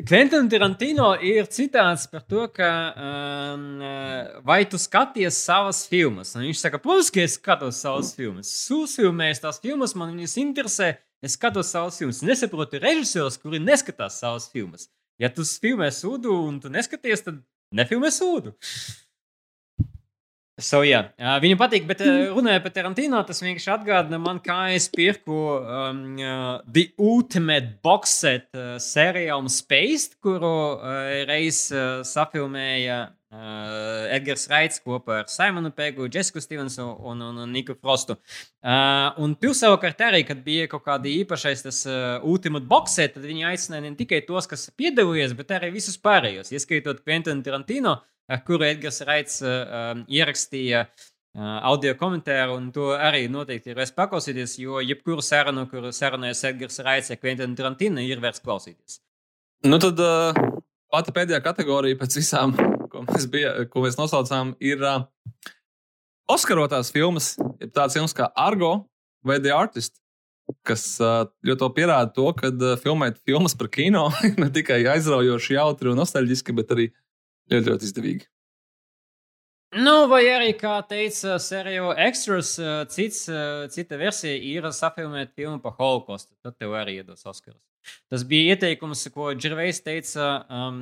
Quentin 0.07 0.47
Tarantino 0.47 1.09
ir 1.25 1.49
citāts 1.51 2.05
par 2.11 2.23
to, 2.31 2.45
ka 2.55 2.69
um, 2.95 3.65
uh, 3.83 4.39
vai 4.47 4.61
tu 4.69 4.79
skaties 4.79 5.41
savas 5.43 5.81
filmas. 5.91 6.37
Un 6.37 6.45
viņš 6.45 6.61
saka, 6.61 6.79
protams, 6.83 7.11
ka 7.11 7.25
es 7.25 7.35
skatos 7.39 7.81
savas 7.83 8.13
filmas. 8.15 8.53
Sūsfilmēs 8.69 9.43
tās 9.43 9.59
filmas, 9.63 9.97
man 9.99 10.13
viņas 10.15 10.37
interesē. 10.45 10.93
Es 11.25 11.35
skatos 11.35 11.73
savas 11.75 11.99
filmas. 11.99 12.23
Nesaprotu 12.23 12.79
režisors, 12.83 13.41
kuri 13.43 13.59
neskatās 13.63 14.21
savas 14.23 14.47
filmas. 14.53 14.87
Ja 15.19 15.33
tu 15.35 15.43
filmē 15.43 15.91
sūdu 15.91 16.37
un 16.47 16.61
tu 16.63 16.71
neskaties, 16.71 17.25
tad 17.27 17.43
nefilmē 17.75 18.13
sūdu. 18.15 18.55
So, 20.59 20.81
jā, 20.83 21.05
uh, 21.15 21.37
viņam 21.39 21.59
patīk, 21.61 21.85
bet 21.87 22.01
uh, 22.03 22.33
runājot 22.35 22.65
par 22.65 22.73
Tarantino, 22.75 23.21
tas 23.27 23.39
vienkārši 23.45 23.71
atgādina 23.77 24.19
man, 24.19 24.41
kā 24.43 24.57
es 24.75 24.89
pirku 24.91 25.37
um, 25.55 26.01
uh, 26.19 26.57
The 26.67 26.89
Ultimate 26.99 27.77
Box 27.85 28.17
Set 28.25 28.49
uh, 28.59 28.73
seriālu 28.83 29.53
Space, 29.55 30.17
kuru 30.19 30.51
uh, 30.51 30.97
reiz 31.31 31.69
uh, 31.71 32.01
safilmēja 32.03 32.99
uh, 33.07 34.11
Edgars 34.17 34.49
Raits 34.51 34.83
kopā 34.83 35.21
ar 35.23 35.31
Simonu 35.31 35.71
Pegu, 35.79 36.09
Jessiku 36.11 36.43
Stevensu 36.43 36.89
un, 37.07 37.23
un, 37.23 37.39
un 37.45 37.55
Niku 37.55 37.79
Frostu. 37.79 38.19
Uh, 38.59 39.15
un 39.23 39.39
tur 39.39 39.55
savukārt 39.55 40.03
arī, 40.11 40.25
kad 40.27 40.43
bija 40.43 40.67
kaut 40.75 40.83
kāda 40.91 41.07
īpašais 41.13 41.67
tas 41.69 41.85
uh, 41.87 42.19
Ultimate 42.27 42.67
Box 42.67 42.99
Set, 42.99 43.15
tad 43.15 43.31
viņi 43.31 43.47
aicināja 43.53 43.87
ne 43.87 43.95
tikai 43.99 44.25
tos, 44.27 44.51
kas 44.51 44.73
piedalījās, 44.75 45.39
bet 45.39 45.55
arī 45.55 45.71
visus 45.79 46.03
pārējos, 46.03 46.51
ieskaitot 46.51 47.07
Quentin 47.07 47.47
Tarantino 47.47 48.01
ar 48.01 48.07
kuru 48.47 48.67
Edgars 48.69 49.01
Raits 49.09 49.41
um, 49.43 50.03
ierakstīja 50.13 50.85
uh, 50.85 51.59
audio 51.71 51.95
komentāru, 51.99 52.59
un 52.61 52.71
to 52.75 52.91
arī 52.93 53.25
noteikti 53.33 53.73
ir 53.73 53.79
vērts 53.79 53.95
paklausīties, 53.97 54.59
jo 54.63 54.83
jebkuru 54.85 55.25
sarunu, 55.25 55.65
kuru 55.71 55.93
sarunājas 55.95 56.45
Edgars 56.51 56.81
Raits 56.85 57.13
ar 57.15 57.21
Quentin 57.23 57.57
Tarantino, 57.57 58.05
ir 58.05 58.21
vērts 58.23 58.45
klausīties. 58.45 59.01
Nu, 59.67 59.81
tad 59.83 60.01
uh, 60.05 60.37
pati 60.93 61.15
pēdējā 61.17 61.41
kategorija 61.45 61.99
pēc 62.01 62.19
visām, 62.21 62.53
ko 62.93 63.07
mēs, 63.09 63.29
bija, 63.33 63.55
ko 63.73 63.87
mēs 63.87 63.99
nosaucām, 64.01 64.53
ir 64.61 64.85
uh, 64.85 65.01
Oskarotās 66.29 66.93
filmas. 66.93 67.33
Ir 67.59 67.73
tāds 67.73 67.97
filmas 67.97 68.13
kā 68.15 68.29
Argo 68.37 68.83
vai 69.25 69.39
The 69.41 69.55
Artist, 69.57 69.97
kas 70.69 70.83
ļoti 71.45 71.69
pierāda 71.77 72.13
to, 72.13 72.29
ka 72.37 72.51
filmēt 72.83 73.19
filmas 73.25 73.57
par 73.57 73.71
kino 73.73 74.07
ir 74.29 74.37
ne 74.41 74.51
tikai 74.53 74.83
aizraujoši, 74.93 75.57
jautri 75.57 75.93
un 75.93 76.01
nostalģiski, 76.03 76.55
bet 76.61 76.77
arī 76.77 76.91
ļoti, 77.53 77.73
ļoti 77.73 77.89
izdevīgi. 77.89 78.29
Nu, 79.77 80.07
vai 80.09 80.23
arī, 80.33 80.55
kā 80.57 80.79
teica 80.89 81.35
Sergio 81.45 81.91
Extras, 81.93 82.55
uh, 82.63 82.87
cits, 82.89 83.27
uh, 83.29 83.67
cita 83.69 83.99
versija 84.01 84.33
ir 84.33 84.65
safilmēt 84.73 85.35
filmu 85.37 85.61
par 85.61 85.75
holokaustu. 85.77 86.33
Tad 86.41 86.57
tev 86.57 86.73
arī 86.79 87.03
iedos 87.03 87.27
Oskars. 87.29 87.59
Tas 88.09 88.25
bija 88.29 88.55
ieteikums, 88.55 89.05
ko 89.13 89.35
Džervejs 89.37 89.83
teica 89.85 90.31
um, 90.49 90.79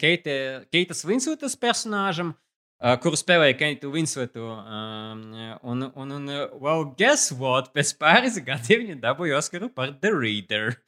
Keite, 0.00 0.36
Keitas 0.72 1.04
Vinsutas 1.08 1.56
personāžam, 1.60 2.32
uh, 2.80 2.96
kuru 3.00 3.20
spēlēja 3.20 3.58
Keitu 3.60 3.92
Vinsutu. 3.92 4.48
Um, 4.48 5.22
un, 5.60 5.90
un, 5.92 6.16
un, 6.16 6.32
well, 6.56 6.88
guess 6.96 7.34
what? 7.36 7.74
Pēc 7.76 7.92
pāris 8.00 8.40
gadiem 8.44 8.86
viņa 8.86 9.02
dabūja 9.04 9.36
Oskaru 9.40 9.68
par 9.68 9.92
The 10.00 10.16
Reader. 10.16 10.78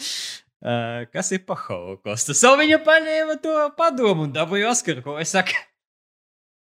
Uh, 0.62 1.08
kas 1.10 1.32
ir 1.34 1.42
par 1.42 1.58
holokaustu? 1.64 2.36
So 2.38 2.54
viņa 2.54 2.78
paņēma 2.86 3.34
to 3.42 3.54
padomu 3.74 4.28
un 4.28 4.34
dabūja 4.34 4.70
Oskaru, 4.70 5.02
ko 5.02 5.16
es 5.18 5.34
saku. 5.34 5.56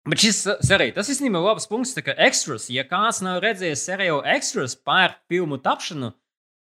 Bet 0.07 0.23
šis 0.23 0.41
arī 0.71 0.89
tas 0.95 1.07
īstenībā 1.11 1.39
ir 1.39 1.47
labs 1.49 1.67
punkts, 1.67 1.95
kā 2.03 2.15
ekstras. 2.25 2.69
Ja 2.71 2.83
kāds 2.87 3.21
nav 3.23 3.41
redzējis 3.43 3.83
seriālu 3.87 4.23
ekstras 4.33 4.75
par 4.75 5.17
filmu 5.31 5.59
tapšanu, 5.63 6.13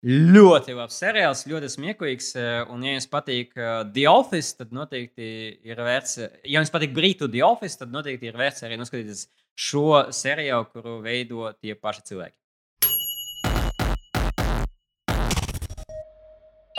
ļoti 0.07 0.75
labs 0.75 0.97
seriāls, 1.03 1.45
ļoti 1.47 1.69
smieklīgs. 1.71 2.33
Un, 2.71 2.83
ja 2.87 2.95
jums 2.97 3.07
patīk 3.11 3.55
The 3.55 4.07
Office, 4.11 4.55
tad 4.59 4.71
noteikti 4.75 5.29
ir 5.67 5.79
vērts. 5.79 6.19
Ja 6.43 6.59
jums 6.59 6.73
patīk 6.73 6.95
Brītu 6.95 7.31
The 7.31 7.43
Office, 7.47 7.79
tad 7.79 7.93
noteikti 7.93 8.31
ir 8.31 8.39
vērts 8.39 8.67
arī 8.67 8.79
noskatīties 8.81 9.27
šo 9.55 10.07
seriālu, 10.15 10.67
kuru 10.71 10.99
veido 11.03 11.51
tie 11.59 11.75
paši 11.75 12.07
cilvēki. 12.11 12.40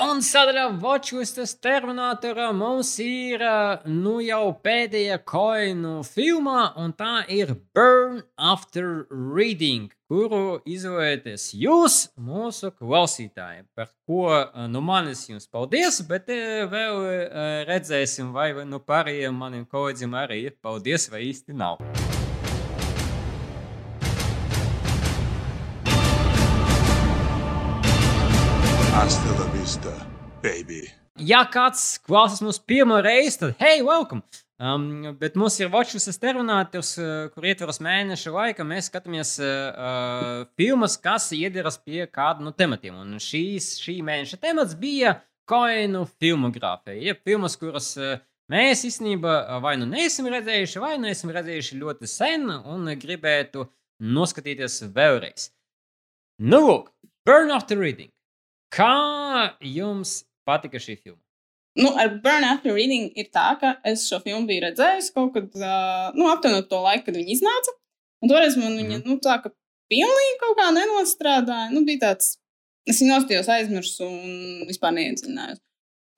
Un 0.01 0.23
sadaļā 0.25 0.71
Watchlistas 0.81 1.51
Terminatorā 1.61 2.47
mums 2.57 2.95
ir 3.05 3.43
ā, 3.45 3.83
nu 3.85 4.23
jau 4.25 4.55
pēdējā 4.65 5.19
koinu 5.29 5.99
filmā, 6.07 6.71
un 6.81 6.95
tā 6.97 7.27
ir 7.29 7.53
Burn 7.77 8.23
After 8.41 9.05
Reading, 9.13 9.93
kuru 10.09 10.63
izvēlēties 10.65 11.51
jūs, 11.61 11.99
mūsu 12.17 12.73
klausītāji. 12.73 13.67
Par 13.77 13.93
ko 14.09 14.33
ā, 14.33 14.65
nu 14.73 14.81
manis 14.81 15.27
jums 15.29 15.45
paldies, 15.53 16.01
bet 16.09 16.33
ā, 16.33 16.65
vēl 16.73 17.05
redzēsim, 17.69 18.33
vai 18.33 18.55
nu 18.65 18.81
pārējiem 18.81 19.37
maniem 19.45 19.69
kolēģiem 19.69 20.17
arī 20.25 20.47
ir 20.49 20.57
paldies, 20.65 21.11
vai 21.13 21.27
īsti 21.29 21.53
nav. 21.53 21.85
Hasta 28.93 29.37
la 29.37 29.52
vista, 29.63 29.93
baby. 30.43 30.89
Ja 31.23 31.45
kāds 31.47 32.01
klausās 32.03 32.41
mūsu 32.43 32.65
pirmo 32.67 32.97
reizi, 33.05 33.37
tad 33.39 33.61
hei, 33.63 33.79
welcome! 33.87 34.25
Um, 34.59 35.13
bet 35.21 35.37
mums 35.39 35.55
ir 35.61 35.69
Watchlistas 35.71 36.19
terminators, 36.19 36.91
uh, 36.99 37.29
kur 37.31 37.47
ietveros 37.47 37.79
mēneša 37.83 38.33
laika. 38.35 38.67
Mēs 38.67 38.89
skatāmies 38.91 39.37
uh, 39.39 39.53
uh, 39.71 40.41
filmas, 40.59 40.97
kas 40.99 41.29
iederas 41.37 41.79
pie 41.79 42.09
kāda 42.11 42.43
no 42.43 42.51
tematiem. 42.59 42.97
Un 43.05 43.21
šīs, 43.23 43.77
šī 43.85 44.01
mēneša 44.07 44.41
temats 44.43 44.75
bija 44.79 45.15
koinu 45.51 46.09
filmogrāfija. 46.11 46.99
Jeb 47.11 47.21
filmas, 47.29 47.55
kuras 47.61 47.93
uh, 48.01 48.17
mēs 48.51 48.83
īstenībā 48.89 49.37
uh, 49.45 49.61
vai 49.63 49.77
nu 49.79 49.87
neesam 49.91 50.31
redzējuši, 50.33 50.83
vai 50.83 50.97
nu 51.03 51.11
esam 51.13 51.31
redzējuši 51.37 51.79
ļoti 51.85 52.11
sen 52.11 52.51
un 52.51 52.91
gribētu 53.05 53.69
noskatīties 54.03 54.89
vēlreiz. 54.97 55.53
Nu, 56.43 56.65
lūk, 56.67 56.91
Burn 57.29 57.55
After 57.55 57.79
Reading. 57.79 58.11
Kā 58.73 59.53
jums 59.61 60.23
patika 60.49 60.81
šī 60.81 60.97
filma? 61.03 61.21
Nu, 61.77 61.89
ar 61.97 62.11
Burn 62.25 62.45
After 62.45 62.75
Reading 62.77 63.13
ir 63.17 63.31
tā, 63.33 63.55
ka 63.61 63.75
es 63.89 64.05
šo 64.09 64.19
filmu 64.25 64.45
biju 64.49 64.67
redzējis 64.67 65.09
kaut 65.15 65.33
kad, 65.37 65.49
uh, 65.57 66.11
nu, 66.17 66.27
aptuveni 66.29 66.67
to 66.69 66.81
laiku, 66.85 67.07
kad 67.09 67.17
viņi 67.17 67.37
iznāca. 67.39 67.73
Un 68.23 68.29
toreiz 68.31 68.57
man 68.61 68.77
viņa, 68.77 68.99
Mhm. 69.01 69.09
nu, 69.09 69.17
tā 69.25 69.39
kā 69.43 69.51
pilnīgi 69.93 70.39
kaut 70.41 70.57
kā 70.59 70.69
nenostrādāja. 70.77 71.71
Nu, 71.73 71.85
bija 71.85 71.99
tāds, 72.07 72.37
es 72.87 73.01
viņu 73.01 73.13
nostājos 73.15 73.49
aizmirsu 73.49 74.05
un 74.05 74.67
vispār 74.69 74.93
neiedziļinājos. 74.99 75.61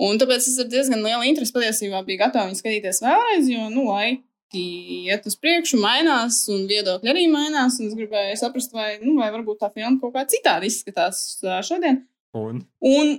Un 0.03 0.19
tāpēc 0.19 0.43
es 0.51 0.59
ar 0.59 0.67
diezgan 0.67 1.03
lielu 1.07 1.23
interesi 1.31 1.55
patiesībā 1.55 2.03
biju 2.07 2.19
gatava 2.19 2.49
viņu 2.51 2.59
skatīties 2.59 2.99
vēlreiz, 3.05 3.47
jo, 3.51 3.69
nu, 3.71 3.87
laiki 3.93 4.65
iet 5.07 5.27
uz 5.27 5.37
priekšu, 5.39 5.79
mainās, 5.79 6.49
un 6.51 6.67
viedokļi 6.67 7.11
arī 7.15 7.29
mainās. 7.31 7.79
Un 7.79 7.87
es 7.87 7.95
gribēju 7.95 8.35
saprast, 8.43 8.75
vai, 8.75 8.99
nu, 9.03 9.15
vai 9.21 9.31
varbūt 9.31 9.63
tā 9.63 9.71
filma 9.73 10.01
kaut 10.03 10.15
kā 10.15 10.27
citādi 10.27 10.67
izskatās 10.67 11.39
šodien. 11.63 12.03
Un? 12.35 12.65
Un 12.91 13.15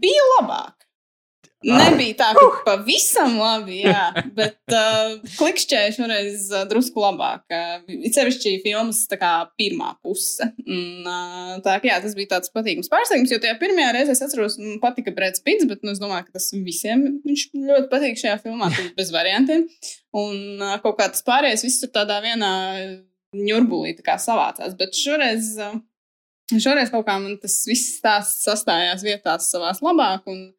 bija 0.00 0.24
labāk. 0.38 0.84
Nebija 1.64 2.14
tā, 2.18 2.26
ka 2.36 2.48
pavisam 2.66 3.38
labi, 3.38 3.78
jā, 3.86 4.10
bet 4.38 4.74
uh, 4.74 5.14
klikšķēju 5.38 5.94
šoreiz 5.96 6.42
uh, 6.52 6.64
drusku 6.68 7.00
labāk. 7.00 7.44
Uh, 7.48 7.86
it 8.04 8.16
sevišķi 8.16 8.58
filmas 8.64 9.00
kā 9.08 9.32
pirmā 9.56 9.94
puse. 10.04 10.50
Un, 10.60 11.06
uh, 11.08 11.54
tā 11.64 11.78
jā, 11.86 11.96
tas 12.04 12.16
bija 12.18 12.34
tāds 12.34 12.52
patīkams 12.54 12.92
pārsteigums, 12.92 13.32
jo 13.32 13.40
tajā 13.40 13.56
pirmajā 13.62 13.94
reizē 13.96 14.16
es 14.16 14.22
atceros, 14.26 14.58
man 14.60 14.76
patika 14.82 15.14
Brēds 15.16 15.44
Pits, 15.44 15.64
bet 15.70 15.80
nu, 15.86 15.94
es 15.94 16.02
domāju, 16.02 16.28
ka 16.28 16.36
tas 16.36 16.50
visiem 16.66 17.06
viņš 17.24 17.46
ļoti 17.56 17.90
patīk 17.92 18.20
šajā 18.20 18.36
filmā, 18.44 18.68
bez 18.98 19.14
variantiem. 19.14 19.64
Un 20.20 20.60
uh, 20.60 20.76
kaut 20.84 21.00
kā 21.00 21.08
tas 21.14 21.24
pārējais 21.24 21.64
viss 21.64 21.80
tur 21.80 21.94
tādā 21.96 22.20
vienā 22.24 22.52
ņurbulī 23.34 23.96
tā 23.96 24.04
kā 24.04 24.20
savācās. 24.20 24.76
Bet 24.78 25.00
šoreiz, 25.00 25.54
uh, 25.64 25.80
šoreiz 26.52 26.92
kaut 26.92 27.06
kā 27.08 27.16
man 27.22 27.38
tas 27.42 27.56
viss 27.68 27.96
stāsts 28.00 28.44
sastājās 28.48 29.04
vietās 29.06 29.50
savās 29.52 29.82
labāk. 29.84 30.28
Un, 30.30 30.52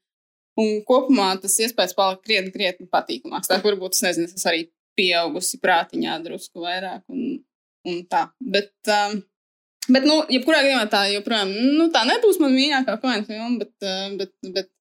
Un 0.55 0.77
kopumā 0.87 1.33
tas 1.43 1.57
iespējas 1.59 1.95
palika 1.97 2.21
krietni, 2.23 2.51
krietni 2.53 2.87
patīkamāks. 2.87 3.49
Tā 3.51 3.57
varbūt 3.63 3.97
es 3.97 4.03
nezinu, 4.05 4.29
es 4.31 4.45
arī 4.47 4.61
pieaugusi 4.95 5.59
prātiņā 5.63 6.15
drusku 6.23 6.63
vairāk 6.63 7.03
un, 7.11 7.41
un 7.91 7.97
tā. 8.11 8.21
Bet, 8.39 8.71
um, 8.87 9.17
bet, 9.89 10.07
nu, 10.07 10.21
jebkurā 10.31 10.61
gadījumā 10.63 10.87
tā 10.91 11.03
joprojām, 11.11 11.51
nu, 11.75 11.89
tā 11.91 12.05
nebūs 12.07 12.39
man 12.43 12.55
mīļākā 12.55 12.95
koina 13.03 13.27
filma, 13.27 13.65
bet, 13.65 13.73
uh, 13.83 14.15
bet, 14.21 14.31
bet 14.55 14.71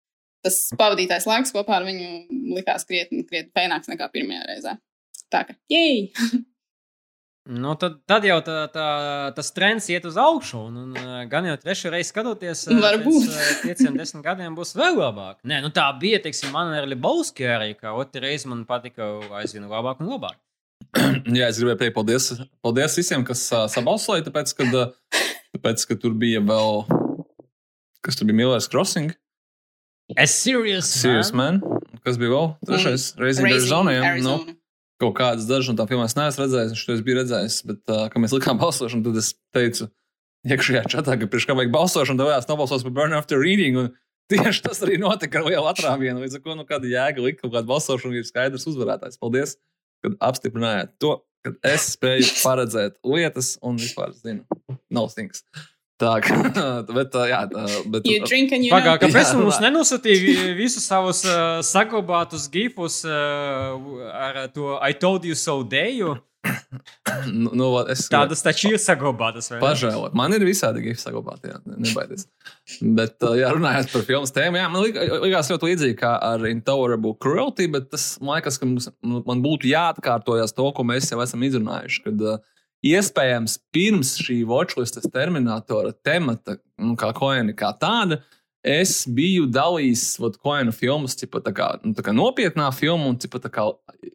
tas 0.47 0.61
pavadītais 0.79 1.27
laiks 1.27 1.55
kopā 1.57 1.81
ar 1.81 1.89
viņu 1.89 2.55
likās 2.55 2.87
krietni, 2.87 3.25
krietni 3.27 3.51
pēnāks 3.57 3.91
nekā 3.91 4.13
pirmajā 4.15 4.47
reizē. 4.53 4.79
Tā 5.35 5.43
kā, 5.49 5.59
jej! 5.73 6.13
Nu, 7.45 7.75
tad, 7.77 7.99
tad 8.09 8.25
jau 8.25 8.39
tā, 8.41 8.55
tā, 8.73 8.85
tas 9.37 9.51
trends 9.53 9.85
iet 9.93 10.07
uz 10.09 10.15
augšu, 10.17 10.63
un, 10.71 10.77
un 10.81 10.95
ā, 10.97 11.19
gan 11.29 11.45
jau 11.45 11.59
trešo 11.61 11.91
reizi 11.93 12.09
skatoties, 12.09 12.63
ā, 12.73 12.77
Varbūt. 12.81 13.27
pēc 13.27 13.35
ā, 13.37 13.49
pieciem, 13.67 13.99
desmit 14.01 14.25
gadiem 14.25 14.55
būs 14.57 14.73
vēl 14.79 14.97
labāk. 14.97 15.43
Nē, 15.45 15.59
nu 15.61 15.69
tā 15.75 15.85
bija, 16.01 16.23
teiksim, 16.25 16.55
man 16.57 16.73
ar 16.73 16.89
Libovski 16.89 17.45
arī, 17.45 17.75
ka 17.77 17.93
otrā 18.01 18.25
reize 18.25 18.49
man 18.49 18.63
patika 18.65 19.11
aizvien 19.43 19.69
labāk 19.69 20.01
un 20.01 20.09
labāk. 20.15 20.39
Jā, 21.37 21.51
es 21.51 21.61
gribēju 21.61 21.77
pateikt 21.83 21.99
paldies, 21.99 22.31
paldies 22.65 22.97
visiem, 22.97 23.27
kas 23.29 23.45
uh, 23.53 23.67
sabalsoja, 23.69 24.25
tāpēc, 24.25 24.57
kad, 24.63 24.81
tāpēc, 25.59 25.85
ka 25.91 25.99
tur 26.01 26.17
bija 26.17 26.41
vēl, 26.45 26.83
kas 28.05 28.17
tur 28.17 28.31
bija 28.31 28.41
Millers 28.41 28.71
Crossing, 28.73 29.13
A 30.21 30.27
serious, 30.29 30.85
Serious 31.01 31.31
Man, 31.33 31.63
kas 32.05 32.19
bija 32.21 32.33
vēl 32.35 32.51
trešais, 32.69 33.07
Raising 33.21 33.49
Arizona. 33.49 33.95
jā, 33.97 34.11
Nu, 34.25 34.35
kaut 35.03 35.17
kādas 35.19 35.49
dažas 35.49 35.73
no 35.73 35.79
tām 35.79 35.91
filmām 35.91 36.09
es 36.09 36.17
neesmu 36.19 36.45
redzējis, 36.45 36.73
un 36.75 36.81
šo 36.81 36.95
es 36.95 37.03
biju 37.05 37.19
redzējis, 37.21 37.59
bet, 37.69 37.83
uh, 37.91 38.07
kad 38.13 38.23
mēs 38.23 38.35
likām 38.37 38.61
balsošanu, 38.61 39.05
tad 39.09 39.21
es 39.21 39.33
teicu, 39.55 39.89
iekšējā 40.45 40.85
čatā, 40.93 41.17
ka 41.19 41.29
priekš 41.31 41.49
kā 41.49 41.57
vajag 41.57 41.75
balsošanu, 41.75 42.21
tad 42.21 42.31
vajag 42.31 42.49
nobalsos 42.53 42.87
par 42.87 42.95
Burn 42.99 43.17
After 43.17 43.41
Reading. 43.41 43.81
Un 43.81 43.93
tieši 44.33 44.65
tas 44.65 44.81
arī 44.85 44.99
notika 45.01 45.41
ar 45.41 45.49
lielu 45.49 45.69
atrāvienu. 45.69 46.23
Līdz 46.25 46.39
ar 46.39 46.45
to, 46.47 46.57
nu, 46.59 46.67
kāda 46.69 46.91
jēga 46.91 47.25
likt 47.25 47.43
kaut 47.43 47.53
kādu 47.57 47.71
balsošanu, 47.71 48.17
ir 48.17 48.29
skaidrs 48.29 48.69
uzvarētājs. 48.71 49.21
Paldies, 49.21 49.57
kad 50.05 50.17
apstiprinājāt 50.31 50.95
to, 51.03 51.19
ka 51.45 51.53
es 51.75 51.91
spēju 51.93 52.31
paredzēt 52.41 52.97
lietas 53.05 53.55
un 53.65 53.81
vispār 53.81 54.15
zinu, 54.17 54.45
no 54.93 55.07
things. 55.13 55.45
Tā, 56.01 56.17
kā, 56.27 56.35
bet, 56.99 57.15
uh, 57.15 57.27
jā, 57.31 57.41
bet, 57.87 58.07
You 58.11 58.25
drink 58.27 58.51
and 58.53 58.65
you 58.67 58.73
Pagā, 58.75 58.97
know. 58.97 59.01
kāpēc 59.05 59.29
Jā, 59.31 59.39
mums 59.39 59.93
vi- 60.03 60.55
visus 60.59 60.83
savus 60.91 61.21
uh, 61.29 61.61
saglabātus 61.63 62.49
gifus 62.51 63.05
uh, 63.07 63.79
ar 64.11 64.49
to 64.55 64.75
I 64.83 64.91
told 64.93 65.25
you 65.25 65.37
so 65.39 65.63
deju? 65.63 66.17
nu, 67.33 67.51
nu, 67.57 67.69
es 67.89 68.09
Tādas 68.13 68.43
taču 68.45 68.73
ir 68.75 68.81
saglabātas. 68.83 69.53
Pažēlot. 69.63 70.17
Man 70.19 70.35
ir 70.37 70.43
visādi 70.45 70.83
gifti 70.85 71.07
saglabāti, 71.07 71.53
jā, 71.53 71.61
ne- 71.65 71.79
nebaidies. 71.87 72.27
Bet, 72.83 73.15
uh, 73.25 73.37
jā, 73.39 73.53
runājot 73.55 73.95
par 73.95 74.05
filmu 74.09 74.29
tēmu, 74.35 74.59
jā, 74.61 74.67
man 74.75 74.85
lik- 74.89 74.99
likās 75.29 75.53
ļoti 75.53 75.71
līdzīgi 75.71 75.99
kā 76.03 76.17
ar 76.33 76.43
Intolerable 76.51 77.15
Cruelty, 77.23 77.69
bet 77.71 77.87
tas 77.95 78.17
man 78.21 78.41
liekas, 78.41 78.59
ka 78.61 78.67
mums, 78.69 78.91
nu, 79.07 79.23
man 79.31 79.47
būtu 79.47 79.71
jāatkārtojas 79.71 80.53
to, 80.59 80.67
ko 80.75 80.85
mēs 80.91 81.09
jau 81.15 81.23
esam 81.25 81.47
izrunājuši. 81.47 82.03
Kad, 82.11 82.27
uh, 82.35 82.43
Iespējams, 82.85 83.59
pirms 83.73 84.15
šī 84.21 84.43
watchlistas 84.49 85.09
terminatora 85.13 85.95
temata, 86.05 86.59
nu, 86.83 86.99
kā 87.01 87.15
koēna 87.17 87.55
kā 87.57 87.71
tāda, 87.81 88.21
es 88.65 89.03
biju 89.09 89.47
dalījis 89.53 90.03
vat, 90.21 90.37
koēnu 90.41 90.73
filmas, 90.77 91.17
tipa, 91.21 91.41
tā 91.45 91.53
kā, 91.57 91.71
nu, 91.85 91.95
tā 91.97 92.05
kā 92.05 92.13
nopietnā 92.17 92.69
filma 92.77 93.09
un 93.09 93.17
tipa, 93.21 93.41
tā 93.41 93.53
kā 93.53 93.67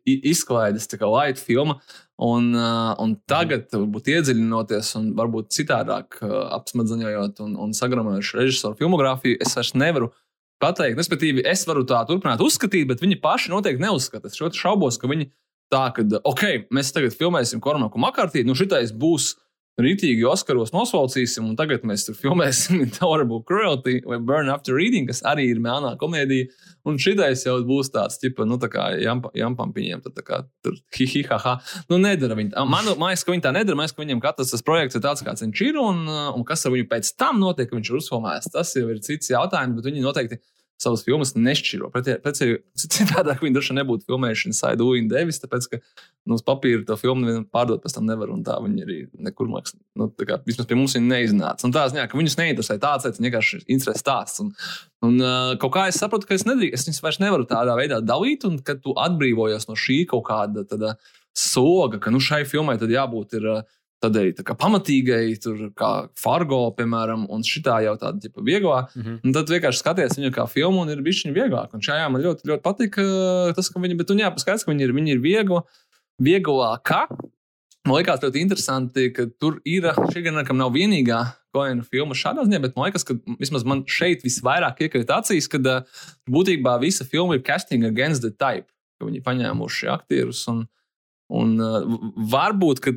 izklaides, 0.05 0.89
tā 0.89 1.01
kā 1.01 1.09
light 1.09 1.41
filma. 1.41 1.79
Un, 2.19 2.49
uh, 2.51 2.93
un 2.99 3.13
tagad, 3.29 3.69
varbūt 3.71 4.09
iedziļinoties 4.11 4.89
un 4.99 5.11
varbūt 5.17 5.53
citādāk 5.55 6.17
uh, 6.19 6.49
apsmadzaņojot 6.57 7.39
un, 7.45 7.53
un 7.63 7.75
sagramojot 7.77 8.33
režisoru 8.35 8.75
filmogrāfiju, 8.81 9.37
es 9.45 9.55
vairs 9.55 9.71
nevaru 9.77 10.11
pateikt. 10.59 10.99
Respektīvi, 10.99 11.45
es 11.47 11.63
varu 11.69 11.85
tā 11.87 12.01
turpināt 12.09 12.43
uzskatīt, 12.43 12.89
bet 12.89 13.01
viņi 13.01 13.21
paši 13.23 13.53
noteikti 13.53 13.85
neuzskata. 13.85 14.27
Es 14.27 14.41
ļoti 14.41 14.59
šaubos, 14.59 14.99
ka 14.99 15.09
viņi 15.09 15.29
tā, 15.73 15.85
ka, 15.95 16.05
ok, 16.27 16.71
mēs 16.75 16.93
tagad 16.95 17.15
filmēsim 17.17 17.61
Kormaku 17.63 18.01
Makārtī, 18.01 18.45
nu 18.45 18.57
šitais 18.57 18.93
būs 18.95 19.35
rītīgi 19.79 20.25
Oskaros 20.27 20.73
nosaucīsim, 20.75 21.45
un 21.47 21.55
tagad 21.59 21.85
mēs 21.87 22.05
tur 22.07 22.17
filmēsim 22.19 22.81
Intolerable 22.85 23.41
Cruelty 23.47 23.99
vai 24.07 24.19
Burn 24.19 24.51
After 24.51 24.75
Reading, 24.75 25.07
kas 25.09 25.21
arī 25.27 25.49
ir 25.53 25.61
melnā 25.63 25.93
komēdija. 26.01 26.49
Un 26.87 26.99
šitais 27.01 27.43
jau 27.45 27.57
būs 27.67 27.91
tāds, 27.93 28.17
tipa, 28.21 28.45
nu, 28.47 28.57
tā 28.61 28.69
kā 28.71 28.89
jampa- 29.03 29.31
jampampiņiem, 29.37 30.03
tad 30.05 30.15
tā 30.17 30.23
kā 30.25 30.41
tur 30.65 30.77
hihi, 30.95 31.25
haha. 31.29 31.57
Nu, 31.91 31.99
nedara 32.01 32.37
viņi. 32.39 32.53
Man 32.71 32.87
liekas, 32.91 33.25
ka 33.27 33.35
viņi 33.35 33.45
tā 33.45 33.53
nedara. 33.55 33.77
Man 33.77 33.85
liekas, 33.85 33.95
ka 33.97 34.03
viņiem 34.03 34.23
katrs 34.23 34.53
tas 34.55 34.65
projekts 34.65 34.99
ir 34.99 35.03
tāds, 35.05 35.23
kāds 35.25 35.43
viņš 35.45 35.65
ir, 35.67 35.79
un, 35.79 36.05
un 36.07 36.47
kas 36.47 36.65
ar 36.65 36.75
viņu 36.75 36.87
pēc 36.91 37.11
tam 37.19 37.41
notiek, 37.43 37.69
ka 37.69 37.77
viņš 37.77 37.91
ir 37.91 37.99
uzfilmējis. 37.99 38.51
Tas 38.55 38.73
jau 38.79 38.87
ir 38.89 39.03
cits 39.05 39.31
jautājums, 39.35 39.77
bet 39.77 39.91
viņi 39.91 40.05
noteikti 40.07 40.39
savas 40.79 41.03
filmas 41.05 41.33
nešķiro. 41.35 41.91
Citādāk 42.79 43.43
viņi 43.43 43.55
droši 43.55 43.73
vien 43.73 43.79
nebūtu 43.81 44.07
filmējuši 44.07 44.49
Inside 44.51 44.85
Louis 44.85 45.07
Davis, 45.11 45.41
tāpēc, 45.43 45.67
ka 45.73 45.79
nu, 45.79 46.37
uz 46.37 46.43
papīra 46.45 46.85
to 46.87 46.95
filmu 46.99 47.25
nevienam 47.25 47.45
pārdot 47.51 47.83
pēc 47.83 47.97
tam 47.97 48.07
nevar, 48.09 48.31
un 48.33 48.43
tā 48.47 48.55
viņi 48.63 48.85
arī 48.85 48.99
nekur 49.27 49.51
mākslā. 49.51 49.79
Nu, 49.99 50.09
tā 50.15 50.27
kā 50.29 50.39
vismaz 50.47 50.69
pie 50.69 50.77
mums 50.79 50.95
viņi 50.97 51.11
neiznāca. 51.11 51.67
Un 51.67 51.75
tā 51.75 51.85
ziņā, 51.91 52.07
ka 52.09 52.19
viņus 52.19 52.37
neinteresē 52.39 52.79
tāds, 52.81 53.07
tas 53.07 53.23
vienkārši 53.23 53.63
interesē 53.65 53.95
stāsts. 53.99 54.43
Un, 54.43 54.53
un 55.05 55.19
uh, 55.19 55.55
kaut 55.61 55.75
kā 55.75 55.87
es 55.91 55.99
saprotu, 55.99 56.29
ka 56.29 56.37
es 56.37 56.47
nedrīkst, 56.47 56.79
es 56.79 56.91
viņus 56.91 57.03
vairs 57.05 57.21
nevaru 57.23 57.47
tādā 57.49 57.75
veidā 57.79 57.99
dalīt, 58.05 58.47
un 58.47 58.61
kad 58.63 58.83
tu 58.85 58.95
atbrīvojies 58.95 59.67
no 59.69 59.75
šī 59.79 60.05
kaut 60.09 60.27
kāda 60.31 60.63
tāda 60.69 60.95
soga, 61.35 61.99
ka 62.01 62.11
nu, 62.11 62.23
šai 62.23 62.45
filmai 62.47 62.79
tad 62.79 62.91
jābūt 62.93 63.37
ir. 63.39 63.51
Uh, 63.57 63.75
Tad 63.99 64.15
arī 64.15 64.31
tā 64.31 64.45
kā 64.47 64.55
pamatīgai, 64.55 65.33
tur 65.43 65.65
kā 65.75 65.89
Fargo, 66.15 66.61
piemēram, 66.77 67.25
un 67.35 67.41
šitā 67.43 67.81
jau 67.83 67.97
tāda 67.99 68.23
tipa 68.23 68.43
vieglā. 68.47 68.85
Mhm. 68.95 69.17
Un 69.27 69.35
tad 69.35 69.51
vienkārši 69.51 69.81
skaties 69.81 70.15
viņu 70.15 70.31
kā 70.35 70.45
filmu, 70.47 70.85
un 70.85 70.93
ir 70.93 71.01
bijis 71.03 71.25
viņa 71.25 71.35
vieglāk. 71.35 71.73
Un 71.75 71.83
šajā 71.83 72.05
man 72.11 72.23
ļoti, 72.23 72.47
ļoti 72.47 72.63
patīk 72.63 72.95
uh, 73.03 73.51
tas, 73.57 73.67
ka 73.67 73.81
viņi, 73.83 73.97
bet 73.99 74.13
un 74.13 74.23
jāpaskatās, 74.23 74.63
ka 74.63 74.71
viņi 74.71 74.87
ir, 74.87 74.95
viņi 74.95 75.15
ir 75.17 75.19
viegli, 75.25 75.59
vieglākā. 76.23 77.01
Man 77.87 77.97
liekas, 77.97 78.23
ļoti 78.23 78.39
interesanti, 78.43 79.09
ka 79.15 79.27
tur 79.39 79.59
ir 79.67 79.89
šī 80.13 80.23
gan 80.29 80.39
kam 80.47 80.59
nav 80.59 80.71
vienīgā 80.75 81.19
koina 81.55 81.83
filma 81.83 82.15
šādā 82.15 82.43
ziņā, 82.45 82.59
bet 82.63 82.75
man 82.77 82.87
liekas, 82.87 83.05
ka 83.07 83.17
vismaz 83.39 83.65
man 83.67 83.83
šeit 83.89 84.23
visvairāk 84.23 84.83
iekrīt 84.85 85.11
acīs, 85.11 85.49
ka 85.51 85.59
uh, 85.59 85.83
būtībā 86.29 86.77
visa 86.83 87.07
filma 87.07 87.35
ir 87.35 87.43
casting 87.43 87.87
against 87.87 88.23
the 88.23 88.31
type, 88.31 88.69
ka 88.99 89.07
viņi 89.09 89.23
paņēmuši 89.25 89.91
aktierus 89.91 90.45
un, 90.51 90.65
un 91.35 91.55
uh, 91.59 91.99
varbūt, 92.31 92.83
ka 92.85 92.95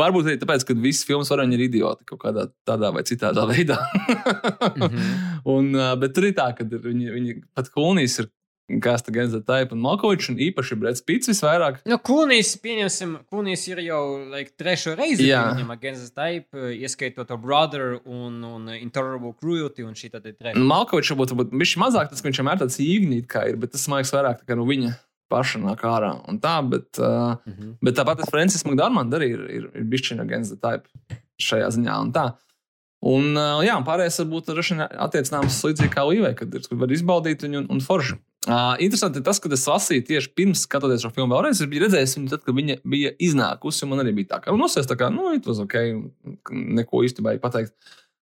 Varbūt 0.00 0.30
arī 0.30 0.40
tāpēc, 0.40 0.66
ka 0.66 0.76
visas 0.78 1.06
filmas 1.08 1.30
varoņi 1.32 1.56
ir 1.56 1.66
idioti 1.68 2.06
kaut 2.08 2.22
kādā 2.24 2.48
tādā 2.68 2.92
vai 2.94 3.04
citādā 3.08 3.46
veidā. 3.52 3.78
Mhm. 4.74 5.08
un, 5.54 5.72
uh, 5.76 5.94
bet 6.00 6.14
tur 6.16 6.28
ir 6.30 6.36
tā, 6.38 6.50
ka 6.56 6.66
viņi, 6.66 7.14
viņi 7.16 7.40
pat 7.56 7.72
Kulnīs 7.74 8.20
ir 8.22 8.30
Gasta 8.78 9.10
Genza 9.10 9.40
Taipa 9.42 9.74
un 9.74 9.82
Malkovičs, 9.82 10.30
un 10.30 10.38
īpaši 10.38 10.76
Brits 10.78 11.02
Pits 11.02 11.30
visvairāk. 11.32 11.80
Nu, 11.90 11.98
Kūnijas, 12.06 12.52
pieņemsim, 12.62 13.16
Kūnijas 13.30 13.66
ir 13.70 13.82
jau 13.82 14.02
like, 14.30 14.54
trešo 14.60 14.94
reizi. 14.98 15.26
Against 15.70 16.14
the 16.14 16.14
Type, 16.14 16.64
ieskaitot 16.76 17.28
to 17.28 17.38
Brother 17.40 17.98
un, 18.04 18.42
un 18.44 18.70
Intolerable 18.76 19.34
Cruelty 19.34 19.86
un 19.86 19.96
šī 19.98 20.12
tad 20.14 20.26
ir 20.30 20.36
trešā. 20.38 20.62
Malkovičs 20.70 21.14
varbūt 21.14 21.34
ir 21.34 21.54
bijis 21.54 21.76
mazāk, 21.80 22.10
tas, 22.12 22.22
ka 22.22 22.30
viņš 22.30 22.42
vienmēr 22.42 22.62
tāds 22.62 22.80
īgnīt 22.84 23.30
kā 23.30 23.48
ir, 23.50 23.58
bet 23.60 23.74
tas 23.74 23.88
liekas 23.90 24.14
vairāk 24.14 24.42
tā 24.42 24.50
kā 24.50 24.58
no 24.58 24.68
viņa 24.68 24.94
paša 25.30 25.62
nāk 25.62 25.82
ārā. 25.86 26.12
Tā, 26.42 26.58
bet, 26.68 26.88
uh, 26.98 27.36
Mhm. 27.46 27.76
bet 27.82 27.96
tāpat 27.96 28.20
es 28.24 28.30
Francis 28.30 28.66
Makdārmans 28.68 29.14
arī 29.16 29.32
ir, 29.36 29.42
ir, 29.50 29.70
ir 29.74 29.84
bijis 29.84 30.12
Against 30.18 30.56
the 30.56 30.60
Type 30.60 30.88
šajā 31.40 31.68
ziņā. 31.78 32.00
Un 32.04 32.12
tā. 32.12 32.32
Un, 33.00 33.30
uh, 33.32 33.62
jā, 33.64 33.78
un 33.80 33.86
pārējais 33.86 34.18
varbūt 34.20 34.50
ir 34.52 34.58
attiecināms 35.00 35.62
līdzīgi 35.64 35.94
kā 35.94 36.02
Līvai, 36.04 36.34
kad 36.36 36.52
ir, 36.52 36.66
var 36.76 36.90
izbaudīt 36.92 37.46
viņu 37.46 37.62
un, 37.62 37.70
un 37.72 37.80
forši. 37.80 38.18
Uh, 38.48 38.72
interesanti 38.80 39.20
ir 39.20 39.24
tas, 39.24 39.38
ka 39.40 39.48
es 39.52 39.66
lasīju 39.68 40.04
tieši 40.08 40.30
pirms 40.36 40.62
skatoties 40.64 41.02
šo 41.04 41.10
filmu 41.12 41.34
vēlreiz. 41.34 41.60
Es 41.60 41.68
biju 41.68 41.86
redzējis 41.86 42.14
viņu 42.16 42.30
tad, 42.32 42.44
kad 42.44 42.56
viņa 42.56 42.76
bija 42.88 43.10
iznākusi. 43.20 43.84
un 43.84 43.90
Man 43.92 44.00
arī 44.04 44.14
bija 44.16 44.34
tā, 44.34 44.42
ka 44.44 44.52
nosēs 44.56 44.88
tā 44.88 44.96
kā, 45.00 45.10
nu, 45.12 45.32
it 45.36 45.48
was 45.48 45.60
ok, 45.60 45.76
neko 46.50 47.02
īstenībā 47.04 47.38
pateikt. 47.40 47.72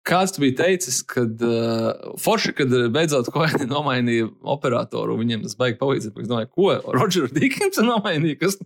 Kāds 0.00 0.32
tu 0.32 0.40
biji 0.40 0.54
teicis, 0.56 1.02
kad 1.04 1.42
uh, 1.44 2.14
forši, 2.20 2.54
kad 2.56 2.72
beidzot 2.94 3.28
Koeni 3.34 3.66
nomainīja 3.68 4.30
operatoru, 4.48 5.18
viņiem 5.20 5.42
tas 5.44 5.58
baigi 5.60 5.76
palīdzēt. 5.80 6.16
Es 6.22 6.30
domāju, 6.30 6.48
ko 6.56 6.94
Rodžers 6.96 7.34
Dikins 7.36 7.82
nomainīja. 7.84 8.38
Kas? 8.40 8.56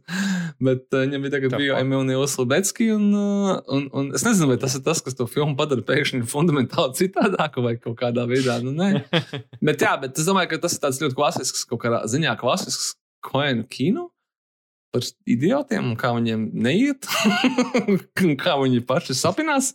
Bet 0.62 0.86
uh, 0.94 1.02
viņam 1.02 1.26
bija 1.26 1.34
tagad 1.34 1.56
bija 1.58 1.80
Emīlija 1.82 2.28
Slabecki. 2.30 2.86
Un, 2.94 3.10
uh, 3.18 3.50
un, 3.66 3.88
un 3.90 4.12
es 4.14 4.22
nezinu, 4.26 4.52
vai 4.52 4.60
tas 4.62 4.78
ir 4.78 4.84
tas, 4.86 5.02
kas 5.02 5.18
to 5.18 5.26
filmu 5.30 5.58
padara 5.58 5.82
pēkšņi 5.90 6.22
fundamentāli 6.30 6.94
citādāku 7.02 7.66
vai 7.66 7.74
kaut 7.82 7.98
kādā 7.98 8.28
veidā. 8.30 8.60
Nu, 8.62 8.76
bet 9.66 9.82
jā, 9.82 9.96
bet 10.06 10.22
es 10.22 10.30
domāju, 10.30 10.54
ka 10.54 10.62
tas 10.68 10.78
ir 10.78 10.86
tāds 10.86 11.02
ļoti 11.02 11.18
klasisks, 11.18 11.66
kaut 11.66 11.82
kādā 11.82 12.04
ziņā 12.14 12.38
klasisks 12.38 12.94
Koenu 13.24 13.66
kino. 13.66 14.12
Par 14.94 15.02
idiotiem, 15.26 15.88
kā 15.98 16.12
viņiem 16.14 16.44
neiet, 16.62 17.08
kā 18.44 18.54
viņi 18.60 18.84
paši 18.86 19.16
sapinās. 19.18 19.72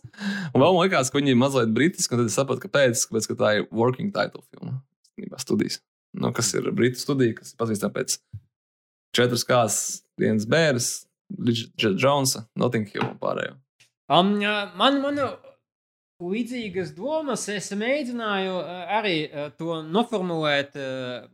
Un 0.54 0.62
vēl 0.62 0.72
man 0.72 0.86
liekas, 0.86 1.12
ka 1.12 1.20
viņi 1.20 1.34
ir 1.34 1.40
mazliet 1.40 1.74
britiski, 1.76 2.16
un 2.16 2.22
tad 2.22 2.32
es 2.32 2.38
sapratu, 2.40 2.64
kāpēc. 2.64 3.04
Kāpēc 3.10 3.28
ka 3.28 3.36
tā 3.42 3.50
ir 3.58 3.66
working 3.68 4.14
title 4.16 4.40
filma. 4.48 4.78
īstenībā 5.12 5.42
Studijas. 5.42 5.82
Nu, 6.16 6.32
kas 6.34 6.54
ir 6.56 6.70
Britu 6.74 6.98
studija, 6.98 7.36
kas 7.36 7.52
ir 7.52 7.60
pazīstama 7.60 7.94
pēc 8.00 8.16
četras 9.14 9.44
kājas, 9.46 9.76
viens 10.18 10.46
bērns, 10.48 10.88
Lidžets 11.38 12.02
Jonesa, 12.02 12.46
Notting 12.58 12.88
Hill 12.90 13.06
un 13.06 13.18
pārējo. 13.20 13.54
Um, 14.10 14.32
man, 14.80 14.98
man 15.04 15.20
līdzīgas 16.20 16.90
domas, 16.96 17.46
es 17.52 17.70
mēģināju 17.78 18.56
uh, 18.58 18.80
arī 18.98 19.14
uh, 19.28 19.48
to 19.54 19.78
noformulēt 19.86 20.74
uh, 20.80 21.28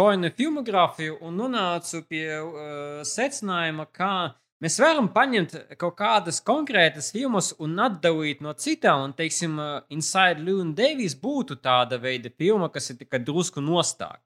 koina 0.00 0.30
filmogrāfiju 0.32 1.18
un 1.26 1.36
nonācu 1.42 2.04
pie 2.08 2.26
uh, 2.40 3.00
secinājuma, 3.04 3.84
ka 3.92 4.12
mēs 4.64 4.78
varam 4.80 5.10
paņemt 5.12 5.56
kaut 5.80 5.98
kādas 5.98 6.40
konkrētas 6.44 7.10
filmas 7.12 7.52
un 7.60 7.76
atdalīt 7.84 8.40
no 8.44 8.54
citām. 8.56 9.04
Un, 9.08 9.14
teiksim, 9.18 9.58
uh, 9.60 9.82
Inside 9.92 10.40
Llewyn 10.46 10.72
Davis 10.78 11.18
būtu 11.20 11.58
tāda 11.60 12.00
veida 12.00 12.32
filma, 12.32 12.70
kas 12.72 12.92
ir 12.94 13.00
tikai 13.02 13.20
drusku 13.26 13.60
nostāk 13.64 14.22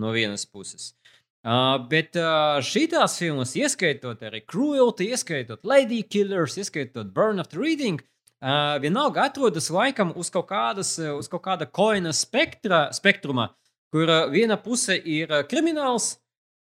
no 0.00 0.14
vienas 0.14 0.46
puses. 0.46 0.94
Uh, 1.40 1.76
bet 1.88 2.16
uh, 2.20 2.60
šīs 2.64 3.16
filmas, 3.16 3.54
ieskaitot 3.56 4.20
arī 4.28 4.42
Cruelty, 4.44 5.08
ieskaitot 5.12 5.64
Lady 5.64 6.02
Killers, 6.02 6.56
ieskaitot 6.60 7.12
Burn 7.16 7.40
After 7.40 7.60
Reading, 7.60 8.00
uh, 8.40 8.76
vienalga 8.80 9.28
atrodas 9.28 9.70
laikam 9.72 10.12
uz 10.16 10.28
kaut, 10.32 10.48
kādas, 10.52 10.98
uz 11.00 11.28
kaut 11.32 11.44
kāda 11.48 11.68
koina 11.68 12.12
spektra, 12.16 12.86
spektruma, 12.92 13.50
kur 13.92 14.08
uh, 14.08 14.24
viena 14.32 14.58
puse 14.60 14.96
ir 14.98 15.30
uh, 15.30 15.44
krimināls, 15.46 16.16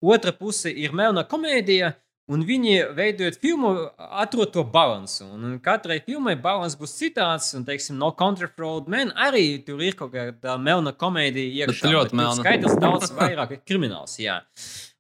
otra 0.05 0.33
puse 0.33 0.71
ir 0.71 0.95
melna 0.97 1.25
komēdija, 1.29 1.93
un 2.29 2.45
viņi 2.45 2.75
veidojot 2.97 3.39
filmu, 3.41 3.73
atrod 3.97 4.53
to 4.53 4.65
balansu. 4.69 5.27
Un, 5.33 5.57
katrai 5.65 5.99
filmai 6.05 6.37
balans 6.41 6.77
būs 6.79 6.97
citāds, 6.99 7.51
un, 7.57 7.65
teiksim, 7.69 7.97
No 8.01 8.11
Country 8.17 8.51
for 8.53 8.69
Old 8.69 8.91
Men 8.93 9.15
arī 9.17 9.63
tur 9.65 9.81
ir 9.85 9.97
kaut 9.99 10.13
kāda 10.13 10.59
melna 10.61 10.93
komēdija 10.93 11.65
iekšā. 11.65 11.93
ļoti 11.95 12.13
tur 12.13 12.21
melna. 12.21 12.45
Skaidrs 12.45 12.79
daudz 12.83 13.13
vairāk 13.17 13.57
ir 13.57 13.65
krimināls, 13.65 14.19
jā. 14.21 14.43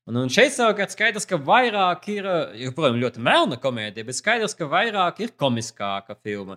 Un, 0.09 0.17
un 0.17 0.31
šeit 0.33 0.55
savukārt 0.55 0.95
skaidrs, 0.95 1.27
ka 1.29 1.37
vairāk 1.37 2.07
ir, 2.15 2.27
joprojām, 2.63 2.97
ļoti 3.03 3.21
melna 3.21 3.59
komēdija, 3.61 4.07
bet 4.09 4.17
skaidrs, 4.17 4.57
ka 4.57 4.65
vairāk 4.71 5.21
ir 5.21 5.35
komiskāka 5.37 6.17
filma. 6.25 6.57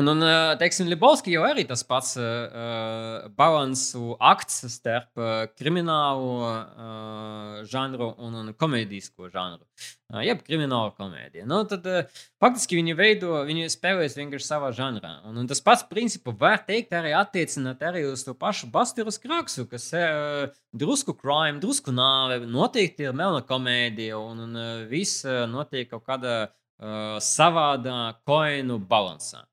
Un, 0.00 0.08
un 0.08 0.24
teiksim, 0.56 0.88
Libovski 0.88 1.34
jau 1.34 1.42
arī 1.44 1.66
tas 1.68 1.82
pats 1.84 2.14
uh, 2.16 3.26
balansu 3.36 4.14
akts 4.16 4.62
starp 4.72 5.20
uh, 5.20 5.42
kriminālu 5.58 6.30
uh, 6.40 7.58
žanru 7.68 8.14
un, 8.16 8.38
un 8.40 8.52
komēdisko 8.56 9.28
žanru. 9.28 9.66
Uh, 10.08 10.22
jeb 10.24 10.40
krimināla 10.46 10.94
komēdija. 10.96 11.44
Nu, 11.48 11.58
tad 11.68 11.84
uh, 11.90 12.22
faktiski 12.40 12.78
viņi 12.78 12.96
veido, 12.96 13.42
viņi 13.48 13.68
spēlēs 13.74 14.16
vienkārši 14.16 14.48
savā 14.48 14.70
žanrā. 14.76 15.18
Un, 15.28 15.36
un 15.42 15.50
tas 15.50 15.60
pats 15.66 15.84
principu 15.90 16.32
var 16.40 16.62
teikt 16.64 16.96
arī 16.96 17.12
attiecināt 17.18 17.84
arī 17.84 18.06
uz 18.08 18.24
to 18.24 18.32
pašu 18.38 18.70
Bastīru 18.72 19.12
Skraksu, 19.12 19.66
kas 19.68 19.90
uh, 19.98 20.48
drusku 20.72 21.12
crime, 21.18 21.60
drusku 21.60 21.92
nāve, 21.92 22.40
noteikti 22.48 23.10
ir 23.10 23.20
melna 23.20 23.44
komēdija 23.44 24.16
un, 24.16 24.46
un 24.48 24.56
uh, 24.56 24.72
viss 24.88 25.26
uh, 25.28 25.44
notiek 25.50 25.92
kaut 25.92 26.08
kādā 26.08 26.40
uh, 26.48 27.20
savādā 27.20 28.00
koinu 28.24 28.80
balansā. 28.80 29.44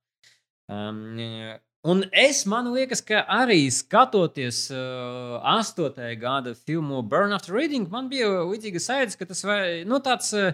Um, 0.68 1.15
un 1.88 2.03
es 2.11 2.44
man 2.49 2.68
liekas, 2.73 3.02
ka 3.06 3.23
arī 3.31 3.69
skatoties 3.72 4.65
uh, 4.76 5.38
8. 5.39 5.95
gada 6.19 6.56
filmu 6.56 7.02
Burn 7.07 7.35
After 7.35 7.56
Reading, 7.56 7.88
man 7.91 8.10
bija 8.11 8.44
līdzīga 8.44 8.81
sajūta, 8.84 9.19
ka 9.19 9.30
tas 9.30 9.45
vai, 9.48 9.61
nu, 9.88 10.02
tāds 10.03 10.34
uh, 10.35 10.52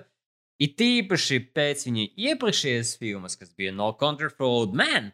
ir 0.61 0.75
tīpaši 0.77 1.39
pēc 1.55 1.87
viņa 1.87 2.07
iepriekšējās 2.29 2.95
filmas, 3.01 3.37
kas 3.39 3.53
bija 3.57 3.73
No 3.73 3.91
Country 3.97 4.29
for 4.29 4.45
Old 4.47 4.77
Man. 4.77 5.11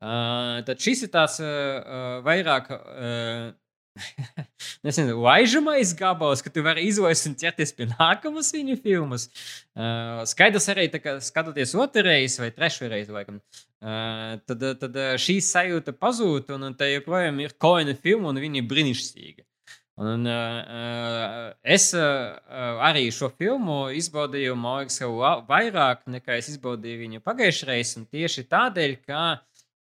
Uh, 0.00 0.60
tad 0.66 0.82
šis 0.82 1.04
ir 1.06 1.12
tāds 1.14 1.38
uh, 1.44 1.46
uh, 1.46 2.18
vairāk. 2.26 2.70
Uh, 2.74 3.50
Nezinu, 4.86 5.16
laižamais 5.24 5.92
gabals, 5.98 6.42
ka 6.42 6.52
tu 6.52 6.62
vari 6.64 6.86
izlaist 6.88 7.26
un 7.28 7.36
ķerties 7.38 7.74
pie 7.76 7.88
nākamas 7.90 8.52
viņa 8.54 8.76
filmas. 8.84 9.26
Uh, 9.74 10.22
skaidrs 10.30 10.70
arī, 10.72 10.86
ka 11.02 11.18
skatoties 11.24 11.74
otrreiz 11.78 12.38
vai 12.40 12.50
trešreiz, 12.54 13.10
laikam, 13.12 13.40
uh, 13.82 14.38
tad, 14.46 14.66
tad 14.82 14.96
uh, 14.96 15.12
šī 15.20 15.40
sajūta 15.44 15.94
pazūd, 15.98 16.52
un, 16.56 16.70
un 16.70 16.78
tā 16.78 16.90
joprojām 16.92 17.42
ir 17.44 17.56
koina 17.58 17.96
filma, 17.98 18.30
un 18.32 18.42
viņa 18.42 18.62
ir 18.62 18.68
brīnišķīga. 18.70 19.46
Un, 20.00 20.24
uh, 20.24 20.32
uh, 20.32 21.52
es 21.60 21.90
uh, 21.92 22.00
uh, 22.00 22.78
arī 22.88 23.10
šo 23.12 23.28
filmu 23.36 23.90
izbaudīju, 23.92 24.54
man 24.56 24.78
liekas, 24.80 25.02
vairāk 25.50 26.06
nekā 26.08 26.38
es 26.40 26.48
izbaudīju 26.54 27.02
viņu 27.02 27.20
pagājušajā 27.26 27.68
reizē, 27.68 28.00
un 28.00 28.06
tieši 28.08 28.46
tādēļ, 28.48 28.94
ka 29.04 29.24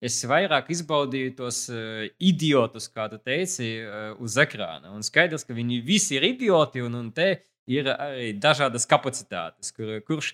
es 0.01 0.21
vairāk 0.27 0.71
izbaudīju 0.73 1.35
tos 1.41 1.65
uh, 1.73 2.05
idiotus, 2.19 2.89
kā 2.93 3.09
tu 3.11 3.19
teici, 3.21 3.75
uh, 3.83 4.13
uz 4.23 4.37
ekrāna. 4.39 4.93
Un 4.95 5.05
skaidrs, 5.05 5.45
ka 5.47 5.57
viņi 5.57 5.81
visi 5.85 6.17
ir 6.19 6.27
idioti, 6.31 6.85
un, 6.85 6.97
un 7.01 7.11
te 7.15 7.33
ir 7.69 7.91
arī 7.93 8.33
dažādas 8.41 8.87
kapacitātes, 8.89 9.73
kur, 9.75 9.99
kurš 10.07 10.33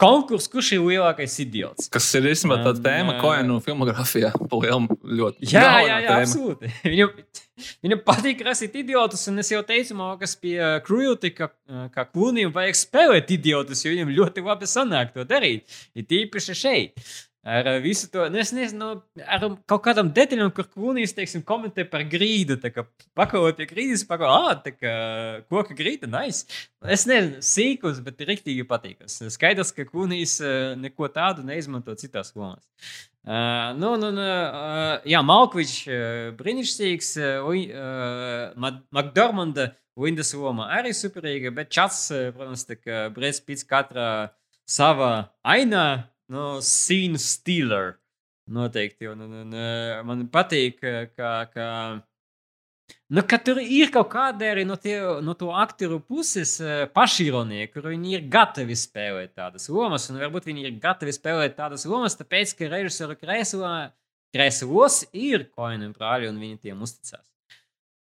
konkurs, 0.00 0.48
kurš 0.50 0.74
ir 0.76 0.82
lielākais 0.84 1.34
idiots. 1.42 1.88
Kas 1.92 2.08
ir 2.18 2.28
īstenībā 2.30 2.60
tāda 2.60 2.80
Um, 2.80 2.84
tēma, 2.84 3.14
ko 3.20 3.32
jau 3.32 3.44
no 3.48 3.56
filmogrāfijā 3.64 4.32
palielam 4.50 4.88
ļoti. 5.18 5.48
Jā, 5.48 5.64
jā, 5.80 5.86
jā 5.86 5.96
tēma. 6.04 6.18
absolūti. 6.26 6.72
Viņam, 6.92 7.14
viņam 7.84 8.02
patīk 8.04 8.44
rasīt 8.44 8.76
idiotus, 8.82 9.24
un 9.32 9.40
es 9.42 9.52
jau 9.52 9.62
teicu, 9.66 9.96
man, 9.96 10.14
kas 10.20 10.36
pie 10.40 10.54
uh, 10.58 10.76
Cruelty, 10.84 11.32
ka, 11.36 11.50
uh, 11.70 11.88
ka 11.94 12.06
Klūnijam 12.10 12.52
vajag 12.56 12.78
spēlēt 12.82 13.32
idiotus, 13.36 13.84
jo 13.84 13.94
viņam 13.94 14.12
ļoti 14.16 14.44
labi 14.44 14.68
sanāk 14.70 15.14
to 15.16 15.24
darīt. 15.28 15.80
Ir 15.96 16.08
tīpaši 16.12 16.56
šeit. 16.56 17.10
Ar 17.40 17.64
uh, 17.64 17.78
visu 17.80 18.10
to, 18.12 18.26
nu, 18.28 18.36
es 18.36 18.50
nezinu, 18.52 18.84
nu, 18.84 19.20
ar 19.24 19.44
kaut 19.70 19.80
kādām 19.86 20.10
detaļām, 20.12 20.50
kur 20.52 20.66
kūnijas, 20.68 21.14
teiksim, 21.16 21.40
komentē 21.48 21.86
par 21.88 22.02
grīdu. 22.04 22.58
Tā 22.60 22.68
kā 22.74 22.84
pakauot 23.16 23.56
pie 23.56 23.66
grīdas, 23.70 24.04
pakauot, 24.04 24.50
ah, 24.50 24.58
tā 24.60 24.74
kā 24.74 24.92
koka 25.48 25.76
grīda, 25.78 26.10
nice. 26.12 26.44
Es 26.84 27.06
nezinu, 27.08 27.40
sīkums, 27.40 28.02
bet 28.04 28.20
riktīgi 28.28 28.66
patīkas. 28.68 29.22
Skaidrs, 29.32 29.72
ka 29.72 29.88
kūnijas 29.88 30.36
uh, 30.44 30.52
neko 30.80 31.08
tādu 31.14 31.46
neizmanto 31.48 31.96
citās 31.96 32.34
lomās. 32.36 32.60
Uh, 33.24 33.72
nu, 33.80 33.94
nu, 34.00 34.12
nu, 34.12 34.20
uh, 34.20 34.92
jā, 35.08 35.24
Malkovičs 35.24 35.80
uh, 35.88 36.20
brīnišķīgs, 36.36 37.10
uh, 37.24 37.48
uh, 37.48 38.76
Makdormanda 38.92 39.70
Windows 39.96 40.36
loma 40.36 40.68
arī 40.76 40.92
superīga, 40.96 41.56
bet 41.56 41.72
čats, 41.72 42.04
uh, 42.12 42.28
protams, 42.36 42.68
tā 42.68 42.76
kā 42.76 43.02
Brēc 43.16 43.40
Pits 43.48 43.64
katrā 43.68 44.10
savā 44.68 45.30
ainā 45.40 46.09
nu, 46.30 46.44
scene 46.64 47.18
stealer. 47.18 47.96
Noteikti. 48.50 49.06
Un, 49.06 49.20
un, 49.26 49.34
un, 49.44 49.58
man 50.08 50.24
patīk, 50.32 50.80
ka, 51.14 51.34
ka, 51.52 51.66
nu, 53.14 53.22
ka 53.30 53.38
tur 53.46 53.60
ir 53.62 53.92
kaut 53.94 54.10
kāda 54.10 54.48
arī 54.50 54.64
no, 54.66 54.74
tie, 54.80 54.96
no 55.22 55.36
to 55.38 55.52
aktieru 55.54 56.00
puses 56.02 56.56
pašironija, 56.96 57.68
kur 57.70 57.86
viņi 57.92 58.16
ir 58.16 58.26
gatavi 58.32 58.74
spēlēt 58.78 59.36
tādas 59.38 59.70
lomas. 59.70 60.08
Un 60.10 60.18
varbūt 60.22 60.50
viņi 60.50 60.66
ir 60.66 60.78
gatavi 60.82 61.14
spēlēt 61.14 61.54
tādas 61.60 61.86
lomas, 61.86 62.18
tāpēc, 62.18 62.56
ka 62.58 62.72
režisora 62.74 63.14
krēslos 63.20 65.04
ir 65.14 65.46
koini 65.54 65.86
un 65.86 65.94
brāļi, 65.94 66.32
un 66.32 66.42
viņi 66.42 66.64
tiem 66.66 66.82
uzticās. 66.82 67.30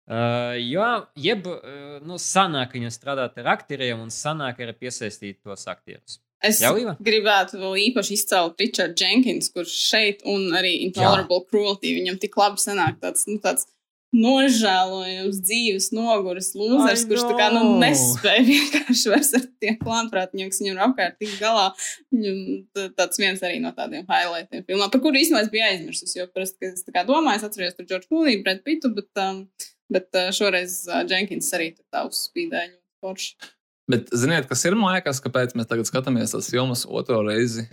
Uh, 0.02 0.56
jo, 0.58 0.82
jeb, 1.14 1.46
uh, 1.46 2.00
nu, 2.02 2.16
sanāk 2.18 2.72
viņa 2.74 2.90
strādāt 2.90 3.36
ar 3.38 3.52
aktieriem 3.52 4.00
un 4.02 4.10
sanāk 4.10 4.58
arī 4.64 4.74
piesaistīt 4.80 5.38
tos 5.46 5.68
aktierus. 5.70 6.18
Es 6.42 6.58
Jā, 6.62 6.72
Līva? 6.74 6.96
gribētu 6.98 7.60
vēl 7.60 7.76
īpaši 7.88 8.16
izcelt 8.16 8.58
Richardu 8.60 8.98
Jenkins, 8.98 9.50
kurš 9.54 9.74
šeit 9.92 10.24
un 10.26 10.50
arī 10.58 10.80
Intolerable 10.88 11.38
Jā. 11.38 11.46
Cruelty 11.52 11.94
viņam 12.00 12.18
tik 12.22 12.34
labi 12.40 12.58
sanāk 12.58 12.98
tāds, 13.02 13.28
nu, 13.30 13.38
tāds 13.42 13.68
nožēlojams 14.12 15.38
dzīves 15.40 15.88
noguris 15.96 16.50
lūzers, 16.58 17.06
kurš 17.08 17.24
tā 17.30 17.36
kā 17.38 17.46
nu, 17.54 17.62
nespēja 17.80 18.42
vienkārši 18.50 19.12
vairs 19.12 19.32
ar 19.38 19.46
tiem 19.62 19.78
klātprātiem, 19.80 20.50
kas 20.50 20.60
viņam 20.60 20.74
ir 20.74 20.82
apkārt 20.88 21.16
tik 21.22 21.38
galā. 21.40 21.70
Viņam 22.12 22.90
tāds 22.98 23.22
viens 23.22 23.46
arī 23.46 23.62
no 23.64 23.72
tādiem 23.76 24.04
highlightiem 24.10 24.66
filmā, 24.68 24.90
par 24.92 25.04
kuru 25.04 25.22
īstenībā 25.22 25.46
es 25.46 25.52
biju 25.54 25.64
aizmirsus, 25.70 26.12
jo 26.18 26.28
parasti, 26.28 26.60
kad 26.60 26.76
es 26.76 26.84
tā 26.84 26.96
kā 26.98 27.06
domāju, 27.08 27.40
es 27.40 27.48
atceros 27.48 27.78
tur 27.78 27.88
George 27.88 28.10
Clooney, 28.10 28.42
Brad 28.44 28.60
Pittu, 28.66 28.92
bet, 28.98 29.08
um, 29.22 29.46
bet 29.92 30.10
uh, 30.18 30.28
šoreiz 30.34 30.82
uh, 30.90 31.00
Jenkins 31.08 31.48
arī 31.56 31.72
tur 31.72 31.86
tā 31.94 32.04
uzspīdēja 32.10 32.68
ļoti 32.74 33.06
forši. 33.06 33.52
Bet 33.90 34.12
ziniet, 34.14 34.46
kas 34.50 34.62
ir 34.68 34.76
mākslinieks, 34.78 35.20
kāpēc 35.24 35.56
mēs 35.58 35.68
tagad 35.70 35.88
skatāmies 35.88 36.34
tās 36.34 36.50
filmas 36.52 36.84
otro 36.86 37.18
reizi 37.26 37.66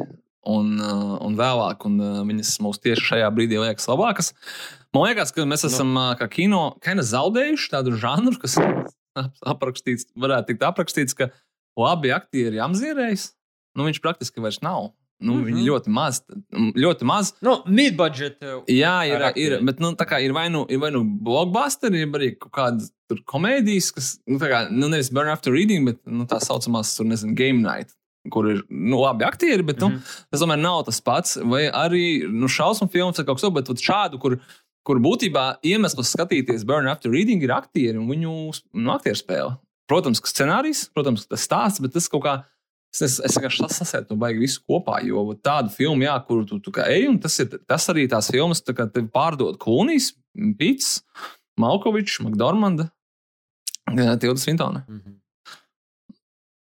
un, 0.48 0.74
uh, 0.82 1.18
un 1.26 1.36
vēlāk, 1.38 1.86
un 1.86 2.00
uh, 2.02 2.22
viņas 2.28 2.56
mums 2.64 2.82
tieši 2.82 3.06
šajā 3.12 3.30
brīdī 3.36 3.60
liekas 3.62 3.90
labākas. 3.92 4.32
Man 4.96 5.06
liekas, 5.06 5.34
ka 5.36 5.46
mēs 5.48 5.68
esam 5.70 5.94
uh, 6.00 6.14
kā 6.20 6.30
kino 6.32 6.64
zaudējuši 6.82 7.74
tādu 7.76 7.94
žanru, 8.00 8.34
kas 8.42 8.58
aprakstīts, 9.54 10.10
varētu 10.18 10.54
tikt 10.54 10.66
aprakstīts, 10.66 11.18
ka 11.18 11.30
labi 11.80 12.14
aktieri 12.16 12.62
apzīrējas. 12.64 13.34
Nu, 13.78 13.86
viņš 13.86 14.02
praktiski 14.04 14.42
vairs 14.44 14.64
nav. 14.66 14.92
Nu, 15.20 15.34
mm 15.34 15.40
-hmm. 15.40 15.48
Viņi 15.50 15.64
ļoti 15.68 15.92
maz. 15.92 16.22
Ļoti 16.76 17.06
maz. 17.06 17.34
Nu, 17.44 17.58
Mid-budget. 17.68 18.40
Jā, 18.72 18.96
ir, 19.08 19.26
ir, 19.36 19.58
bet 19.68 19.80
nu, 19.80 19.92
ir 20.22 20.34
vai 20.34 20.50
nu, 20.50 20.66
ir 20.70 20.80
vai 20.80 20.92
nu 20.92 21.04
blockbusteri, 21.04 22.06
vai 22.06 22.22
arī 22.22 22.30
kaut 22.40 22.54
kādas 22.56 22.92
komēdijas, 23.28 23.92
kas, 23.94 24.20
nu, 24.28 24.38
tā 24.40 24.48
kā, 24.48 24.62
nu, 24.72 24.88
nevis 24.88 25.12
burn 25.12 25.28
after 25.28 25.52
reading, 25.52 25.86
bet 25.86 26.00
nu, 26.06 26.24
tā 26.24 26.40
saucamās, 26.40 26.96
tur, 26.96 27.06
nezinu, 27.06 27.36
game 27.36 27.60
night. 27.60 27.92
Kur 28.32 28.48
ir 28.52 28.64
nu, 28.70 29.02
labi 29.02 29.26
aktieri, 29.26 29.64
bet 29.64 29.80
nu, 29.80 29.90
mm 29.90 29.96
-hmm. 29.96 30.26
tas 30.32 30.40
tomēr 30.40 30.60
nav 30.60 30.86
tas 30.86 31.02
pats. 31.02 31.38
Vai 31.44 31.68
arī 31.68 32.32
nu, 32.32 32.48
šausmu 32.48 32.90
filmas 32.92 33.18
vai 33.18 33.26
kaut 33.26 33.40
kas 33.40 33.50
tāds, 33.50 33.54
bet 33.54 33.68
šādu, 33.68 34.20
kur, 34.20 34.40
kur 34.84 35.00
būtībā 35.00 35.60
iemesls 35.64 36.16
skatīties 36.16 36.66
burn 36.66 36.88
after 36.88 37.12
reading 37.12 37.44
ir 37.44 37.52
aktieri 37.52 37.98
un 37.98 38.08
viņu 38.08 38.52
nu, 38.74 38.92
aktieru 38.92 39.16
spēle. 39.16 39.58
Protams, 39.88 40.20
ka 40.20 40.30
scenārijs, 40.30 40.90
protams, 40.94 41.28
tas 41.28 41.42
stāsts, 41.42 41.82
bet 41.82 41.94
tas 41.94 42.08
kaut 42.08 42.24
kā 42.24 42.44
Es, 42.90 43.02
es, 43.06 43.18
es 43.22 43.36
vienkārši 43.38 43.68
sasēdu 43.70 44.10
to 44.10 44.16
baigi 44.18 44.42
visu 44.42 44.64
kopā, 44.66 44.98
jo 45.06 45.22
tādu 45.46 45.70
filmu, 45.74 46.08
jā, 46.08 46.16
kuru 46.26 46.48
tu, 46.50 46.58
tu 46.64 46.74
ej, 46.82 47.06
un 47.12 47.20
tas, 47.22 47.36
ir, 47.44 47.60
tas 47.70 47.86
arī 47.92 48.08
tās 48.10 48.32
filmas, 48.34 48.64
tā 48.66 48.74
kā 48.78 48.88
tev 48.90 49.12
pārdod 49.14 49.60
Klūnijas, 49.62 50.16
Pits, 50.58 51.04
Malkovičs, 51.62 52.18
Makdormanda, 52.26 52.90
Tilda 53.94 54.40
Svintona. 54.42 54.86
Mm 54.88 55.00
-hmm. 55.00 55.16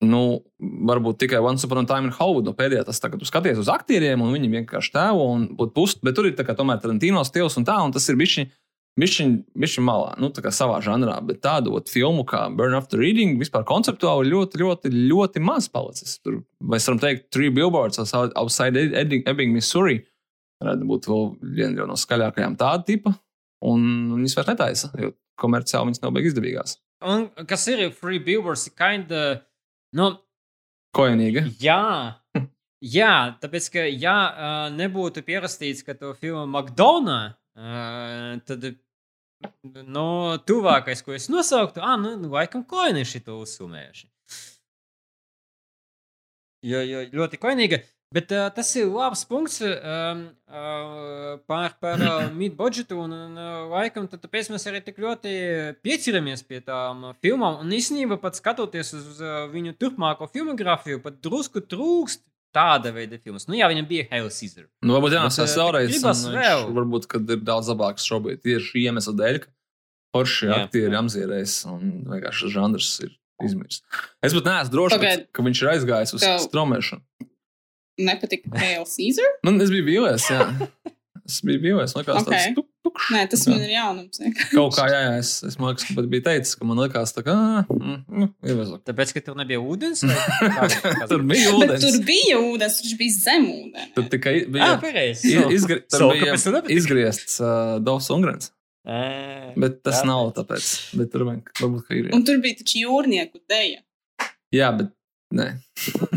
Nu, 0.05 0.45
varbūt 0.61 1.19
tikai 1.19 1.39
Once 1.39 1.67
Upon 1.67 1.79
a 1.79 1.87
Time 1.87 2.09
in 2.09 2.13
Hollywood, 2.13 2.45
no 2.45 2.53
pēdējā 2.53 2.85
tas, 2.85 3.01
tu 3.01 3.25
skaties 3.25 3.59
uz 3.59 3.69
aktieriem, 3.69 4.21
un 4.21 4.33
viņi 4.33 4.51
vienkārši 4.51 4.93
tēvo 4.93 5.29
un 5.35 5.49
būtu 5.57 5.73
pust, 5.73 6.03
bet 6.03 6.15
tur 6.15 6.27
ir 6.27 6.35
tā 6.37 6.45
kā 6.45 6.57
tomēr 6.57 6.81
Tarantino 6.81 7.25
stils 7.25 7.57
un 7.57 7.65
tā, 7.65 7.77
un 7.85 7.93
tas 7.93 8.09
ir 8.09 8.17
bišķiņi 8.17 8.51
Bišķiņ 8.95 9.83
malā, 9.83 10.13
nu, 10.23 10.29
tā 10.31 10.43
kā 10.45 10.53
savā 10.55 10.77
žanrā, 10.85 11.17
bet 11.27 11.41
tādu 11.43 11.73
ot, 11.75 11.89
filmu 11.91 12.23
kā 12.31 12.45
Burn 12.55 12.77
After 12.79 13.01
Reading 13.03 13.41
vispār 13.41 13.65
konceptuāli 13.67 14.31
ļoti, 14.31 14.61
ļoti, 14.61 14.93
ļoti 15.11 15.43
maz 15.43 15.67
palicis. 15.73 16.21
Tur, 16.23 16.45
mēs 16.63 16.87
varam 16.87 17.01
teikt, 17.03 17.27
Three 17.35 17.51
Billboards 17.51 17.99
outside 17.99 18.85
Ebbing, 18.95 19.51
Missouri. 19.51 19.99
Varētu 20.63 20.87
būt 20.93 21.11
vēl 21.11 21.27
viena 21.59 21.89
no 21.91 21.99
skaļākajām 21.99 22.55
tāda 22.61 22.87
tipa, 22.87 23.17
un 23.67 23.83
viņas 24.15 24.39
vairs 24.39 24.53
netaisa, 24.53 24.93
jo 25.03 25.11
komerciāli 25.43 25.91
viņas 25.91 26.05
nav 26.05 26.15
beigas 26.15 26.37
izdevīgās. 26.37 26.79
Un 27.11 27.27
kas 27.51 27.67
ir 27.75 27.89
Free 27.99 28.23
Billboards, 28.23 28.69
kinda, 28.79 29.25
nu, 29.99 30.13
koinīga. 30.95 31.49
Jā. 31.59 31.83
Jā, 32.85 33.15
tāpēc, 33.41 33.71
ka, 33.73 33.83
ja 33.89 34.69
nebūtu 34.71 35.23
pierastīts, 35.25 35.81
ka 35.87 35.95
to 35.97 36.11
filmu 36.21 36.45
McDonald's, 36.45 37.39
tad 38.45 38.67
nu, 39.85 40.07
tuvākais, 40.49 41.03
ko 41.05 41.15
es 41.17 41.31
nosauktu, 41.33 41.83
ah, 41.85 41.97
nu, 42.01 42.17
laikam, 42.33 42.65
koiniši 42.67 43.25
to 43.27 43.41
uzsumējuši. 43.43 44.09
Jo, 46.65 46.81
jo 46.81 47.03
ļoti 47.13 47.41
koinīga. 47.43 47.83
Bet 48.15 48.31
uh, 48.31 48.47
tas 48.55 48.69
ir 48.79 48.87
labs 48.95 49.25
punkts 49.27 49.59
um, 49.65 50.21
uh, 50.47 51.33
par, 51.51 51.75
par 51.83 51.99
uh, 51.99 52.29
mid-budžetu. 52.41 52.99
Un, 53.03 53.13
un 53.13 53.41
uh, 53.41 53.65
laikam, 53.73 54.07
tad, 54.11 54.23
tāpēc 54.23 54.53
mēs 54.53 54.69
arī 54.71 54.81
tik 54.87 55.01
ļoti 55.03 55.33
pieceramies 55.83 56.45
pie 56.47 56.61
tām 56.65 57.09
filmām. 57.25 57.59
Un 57.65 57.75
īstenībā, 57.75 58.21
pat 58.23 58.39
skatoties 58.39 58.95
uz 58.97 59.19
uh, 59.19 59.49
viņu 59.51 59.75
turpmāko 59.81 60.31
filmogrāfiju, 60.31 61.03
pat 61.03 61.19
drusku 61.27 61.65
trūkst 61.67 62.23
tāda 62.55 62.93
veida 62.95 63.19
filmas. 63.19 63.49
Nu, 63.51 63.57
jā, 63.59 63.69
viņam 63.71 63.89
bija 63.91 64.07
Hail 64.13 64.31
Caesar. 64.31 64.69
Nu, 64.85 64.97
varbūt 64.97 65.17
jāsaka, 65.17 65.51
vēlreiz. 65.59 65.91
Gribas 65.93 66.23
vēl. 66.31 66.65
Varbūt, 66.79 67.09
kad 67.11 67.35
ir 67.35 67.43
daudz 67.45 67.71
labāks 67.73 68.07
šobrīd 68.09 68.43
tieši 68.45 68.71
šī 68.71 68.87
iemesla 68.89 69.15
dēļ, 69.21 69.41
ka 69.45 69.53
forši 70.15 70.51
aktieri 70.55 70.99
apzīrēs 71.01 71.59
un 71.73 71.95
vienkārši 72.13 72.53
žanrs 72.55 72.91
ir 73.05 73.15
izmirsts. 73.45 73.83
Es 74.25 74.37
pat 74.37 74.51
neesmu 74.51 74.75
drošs, 74.77 74.99
ka, 75.03 75.15
ka 75.35 75.47
viņš 75.47 75.63
ir 75.65 75.73
aizgājis 75.75 76.17
uz 76.17 76.25
Tev... 76.25 76.43
stromēšanu. 76.47 77.03
Nepatika 78.05 78.51
Hail 78.59 78.87
Caesar? 78.91 79.37
nu, 79.47 79.55
es 79.63 79.71
biju 79.71 79.87
vīlies, 79.87 80.31
jā. 80.31 80.47
Es 81.25 81.39
biju 81.41 81.61
vīlies, 81.63 81.95
likās 81.97 82.19
okay. 82.21 82.33
tāds 82.35 82.57
tuk, 82.59 82.67
tukšs. 82.85 83.13
Nē, 83.15 83.21
tas 83.33 83.45
man 83.49 83.63
ir 83.65 83.71
jaunums. 83.73 84.19
Kaut 84.51 84.75
kā, 84.77 84.85
jā, 84.93 84.99
jā, 85.07 85.13
es, 85.23 85.31
es 85.49 85.55
man 85.57 85.71
liekas, 85.71 85.87
ka 85.89 85.97
pat 85.97 86.09
biju 86.13 86.25
teicis, 86.27 86.59
ka 86.61 86.69
man 86.69 86.83
likās 86.83 87.15
tā 87.17 87.25
kā, 87.25 87.37
mm, 87.73 87.95
mm, 88.05 88.29
ievezot. 88.51 88.83
Tāpēc, 88.85 89.15
ka 89.17 89.23
tur 89.31 89.39
nebija 89.41 89.63
ūdens? 89.65 90.03
tur 91.11 91.25
bija 91.25 91.55
ūdens. 91.55 91.71
Bet 91.73 91.87
tur 91.87 91.97
bija 92.11 92.43
ūdens, 92.43 92.77
tur 92.85 92.99
bija 93.01 93.17
zem 93.17 93.49
ūdens. 93.55 93.95
Tur 93.97 94.11
tikai 94.13 94.35
bija 94.53 94.69
ah, 94.75 94.77
pareizi. 94.83 95.33
Izgri, 95.57 95.81
tur 95.89 96.13
bija 96.13 96.37
izgriezts 96.77 97.41
uh, 97.41 97.79
Dovs 97.85 98.11
Ungrens. 98.13 98.53
Bet 98.85 99.81
tas 99.81 100.03
jā, 100.03 100.09
nav 100.11 100.35
tāpēc. 100.37 100.71
Bet 101.01 101.13
tur 101.15 101.25
varbūt 101.31 101.89
ir. 101.97 102.11
Jā. 102.11 102.17
Un 102.19 102.29
tur 102.29 102.45
bija 102.45 102.61
taču 102.61 102.85
jūrnieku 102.85 103.41
dēļa. 103.49 103.81
Jā, 104.55 104.71
bet 104.77 104.93
nē. 105.35 105.55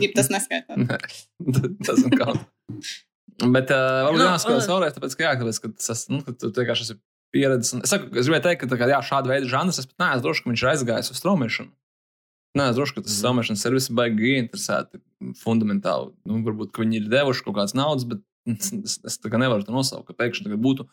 Ja 0.04 0.12
tas 0.20 0.36
neskaitās. 0.36 0.84
nē, 0.84 1.00
tas 1.88 2.04
ir 2.04 2.18
kaut 2.20 2.44
kas. 2.44 2.98
Bet 3.38 3.70
uh, 3.74 4.08
varbūt 4.08 4.22
no, 4.22 4.30
jāskatās 4.32 4.66
uh, 4.66 4.72
vēlreiz, 4.72 4.96
tāpēc, 4.96 5.16
ka, 5.18 5.26
jā, 5.28 5.34
tāpēc, 5.38 5.60
ka 5.62 5.70
tas 5.78 6.06
nu, 6.10 6.24
ka 6.26 6.34
tu 6.34 6.50
vienkārši 6.50 6.86
esi 6.88 6.96
pieredzējis. 7.36 7.84
Es, 7.86 7.92
saku, 7.92 8.10
es 8.18 8.30
gribēju 8.30 8.46
teikt, 8.48 8.64
ka 8.64 8.80
kā, 8.80 8.88
jā, 8.90 9.02
šāda 9.06 9.30
veida 9.30 9.50
žanrs, 9.52 9.78
es 9.82 9.90
pat 9.90 10.06
neesmu 10.06 10.26
drošs, 10.26 10.42
ka 10.44 10.52
viņš 10.52 10.64
ir 10.64 10.72
aizgājis 10.72 11.12
uz 11.14 11.20
straumēšanu. 11.22 11.70
Nē, 12.58 12.70
es 12.72 12.80
droši 12.80 12.96
vien, 12.96 13.04
ka 13.04 13.06
tas 13.06 13.18
straumēšanas 13.22 13.66
servis 13.68 13.90
ir 13.92 13.98
baigi 14.00 14.32
ieinteresēti 14.32 15.02
fundamentāli. 15.44 16.10
Nu, 16.26 16.40
varbūt, 16.48 16.72
ka 16.74 16.82
viņi 16.82 17.04
ir 17.04 17.12
devuši 17.12 17.46
kaut 17.46 17.60
kādas 17.60 17.78
naudas, 17.78 18.08
bet 18.10 18.24
es, 18.88 18.98
es 19.06 19.20
nevaru 19.30 19.68
to 19.68 19.76
nosaukt, 19.76 20.08
ka 20.10 20.18
pēkšņi 20.18 20.58
būtu 20.64 20.88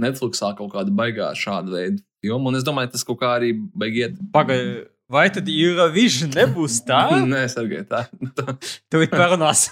Netflixā 0.00 0.54
kaut 0.56 0.72
kāda 0.72 0.94
baigā 0.94 1.32
šāda 1.36 1.74
veida 1.74 2.00
filma. 2.22 2.48
Un 2.48 2.60
es 2.60 2.64
domāju, 2.64 2.94
tas 2.94 3.04
kaut 3.04 3.20
kā 3.20 3.34
arī 3.40 3.52
baigiet. 3.58 4.16
Pagaidiet. 4.32 4.88
Vai 5.10 5.26
tad 5.34 5.48
Eurovision 5.50 6.30
nebūs 6.36 6.80
tā? 6.86 7.02
Nē, 7.32 7.42
Sergei, 7.50 7.82
tā. 7.82 8.04
Tu 8.90 9.02
ir 9.02 9.10
parunās. 9.10 9.66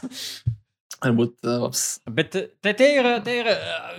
Varbūt 0.98 1.46
labs. 1.46 1.82
Bet 2.10 2.32
te, 2.34 2.72
te 2.74 2.86
ir, 2.90 3.06
te 3.22 3.34
ir 3.38 3.48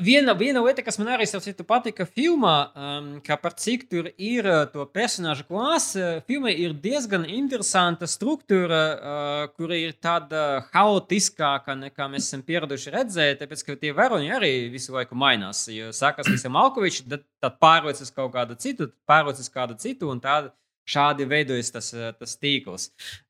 viena, 0.04 0.34
viena 0.36 0.60
lieta, 0.66 0.84
kas 0.84 0.98
man 1.00 1.14
arī 1.14 1.24
citu 1.30 1.64
patika 1.64 2.04
filmā, 2.04 2.56
um, 2.76 3.08
ka 3.24 3.38
par 3.40 3.56
cik 3.56 3.86
tur 3.88 4.10
ir 4.18 4.50
to 4.74 4.84
personāžu 4.92 5.46
klāsts. 5.48 5.96
Filmai 6.28 6.58
ir 6.60 6.74
diezgan 6.76 7.24
interesanta 7.24 8.10
struktūra, 8.10 8.82
uh, 8.84 9.46
kur 9.56 9.72
ir 9.78 9.96
tāda 9.96 10.66
haotiskāka 10.74 11.78
nekā 11.86 12.10
mēs 12.12 12.28
esam 12.28 12.44
pieraduši 12.44 12.96
redzēt, 12.98 13.40
tāpēc 13.46 13.64
ka 13.64 13.80
tie 13.80 13.96
varoņi 13.96 14.34
arī 14.36 14.54
visu 14.74 14.98
laiku 14.98 15.16
mainās. 15.16 15.70
Jo 15.72 15.94
sākas 15.96 16.28
visam 16.28 16.58
Malkovičs, 16.58 17.06
tad, 17.08 17.24
tad 17.40 17.56
pārveicis 17.64 18.12
kaut 18.12 18.34
kādu 18.36 18.60
citu, 18.60 18.92
pārveicis 19.08 19.48
kādu 19.54 19.80
citu 19.80 20.12
un 20.12 20.20
tādu. 20.24 20.52
Šādi 20.90 21.28
veidojas 21.30 21.68
tas, 21.70 21.92
tas 22.18 22.32
tīkls, 22.42 22.88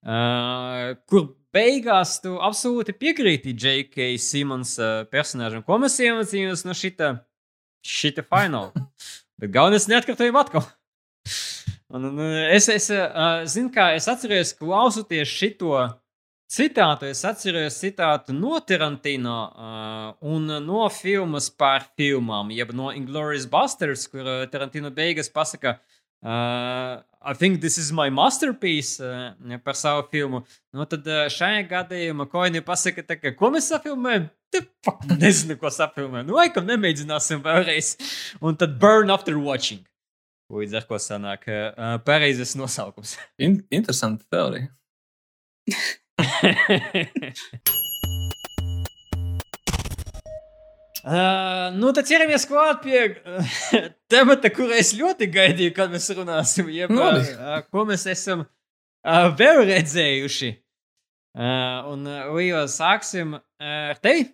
uh, 0.07 0.93
kur 1.11 1.33
beigās 1.55 2.17
tu 2.23 2.35
absolūti 2.43 2.95
piekrīti 2.97 3.55
J.K. 3.55 4.11
Simons 4.21 4.75
uh, 4.81 5.05
personāžam, 5.11 5.63
ko 5.65 5.79
mēs 5.81 5.97
iemācījāmies 6.03 6.65
no 6.67 6.75
šita, 6.77 7.13
šita 7.85 8.25
fināla. 8.27 8.87
Bet 9.39 9.53
galvenais 9.55 9.87
neatkārtojam 9.89 10.37
atkal. 10.39 10.67
Un, 11.89 12.05
un, 12.11 12.19
es, 12.53 12.67
es 12.69 12.89
uh, 12.93 13.41
zinu, 13.49 13.71
kā 13.73 13.93
es 13.97 14.05
atceros, 14.11 14.51
klausoties 14.59 15.31
šito 15.31 15.73
citātu, 16.49 17.07
es 17.09 17.23
atceros 17.25 17.77
citātu 17.81 18.33
no 18.35 18.59
Tarantino 18.65 19.37
uh, 19.49 20.11
un 20.25 20.49
no 20.65 20.83
filmas 20.93 21.49
par 21.49 21.87
filmām, 21.97 22.51
jeb 22.53 22.75
no 22.77 22.91
Inglourious 22.93 23.47
Busters, 23.49 24.05
kur 24.11 24.27
Tarantino 24.51 24.91
beigas 24.93 25.31
pasaka, 25.33 25.79
uh, 26.25 27.01
I 27.21 27.33
think 27.33 27.61
this 27.61 27.77
is 27.77 27.91
my 27.91 28.09
masterpiece 28.09 28.99
uh, 28.99 29.33
par 29.63 29.73
savu 29.73 30.07
filmu. 30.11 30.43
Nu, 30.73 30.85
tad 30.89 31.07
uh, 31.07 31.27
šajā 31.31 31.65
gadījumā 31.69 32.27
Koini 32.31 32.61
pasaka, 32.65 33.03
tā, 33.03 33.19
ka, 33.19 33.33
ko 33.35 33.51
mēs 33.53 33.69
sapilmējam? 33.73 34.29
Te 34.49 34.63
fuck, 34.85 35.03
nezinu, 35.19 35.57
ko 35.59 35.71
sapilmējam. 35.73 36.29
Nu, 36.29 36.37
laikam 36.39 36.67
nemēģināsim 36.69 37.43
vēlreiz. 37.45 37.95
Un 38.41 38.57
tad 38.59 38.79
burn 38.81 39.13
after 39.13 39.37
watching. 39.39 39.83
Līdz 40.49 40.79
ar 40.79 40.87
ko 40.89 40.97
sanāk 41.01 41.45
uh, 41.51 41.99
pareizes 42.07 42.55
nosaukums. 42.57 43.17
In 43.37 43.61
interesanta 43.69 44.25
teorija. 44.31 44.71
nu, 51.79 51.91
tad 51.95 52.07
ķeramies 52.09 52.45
klāt 52.49 52.81
pie 52.83 53.03
uh, 53.07 53.59
temata, 54.11 54.51
kur 54.51 54.73
es 54.75 54.91
ļoti 54.97 55.29
gaidīju, 55.31 55.75
kad 55.75 55.93
mēs 55.93 56.09
runāsim. 56.17 56.71
Jeb, 56.75 56.91
ko 57.71 57.85
mēs 57.87 58.03
esam 58.11 58.43
uh, 58.43 59.29
vēl 59.39 59.63
redzējuši. 59.69 60.51
Uh, 61.39 61.93
un, 61.93 62.03
Līja, 62.35 62.65
sāksim 62.71 63.37
uh, 63.37 63.43
ar 63.93 64.01
tevi. 64.03 64.27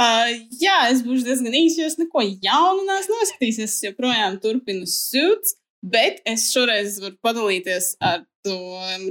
Uh, 0.00 0.28
jā, 0.60 0.88
es 0.90 1.02
būšu 1.04 1.26
diezgan 1.26 1.54
īsi, 1.56 1.82
jo 1.82 1.88
es 1.90 1.98
neko 2.00 2.24
jaunu 2.24 2.86
neesmu 2.88 3.18
noskatījis. 3.20 3.60
Es 3.66 3.78
joprojām 3.84 4.38
turpinu 4.42 4.88
sūdzēt, 4.88 5.56
bet 5.82 6.20
es 6.28 6.48
šoreiz 6.52 6.98
varu 7.02 7.16
padalīties 7.24 7.94
ar 8.04 8.24
to 8.46 8.56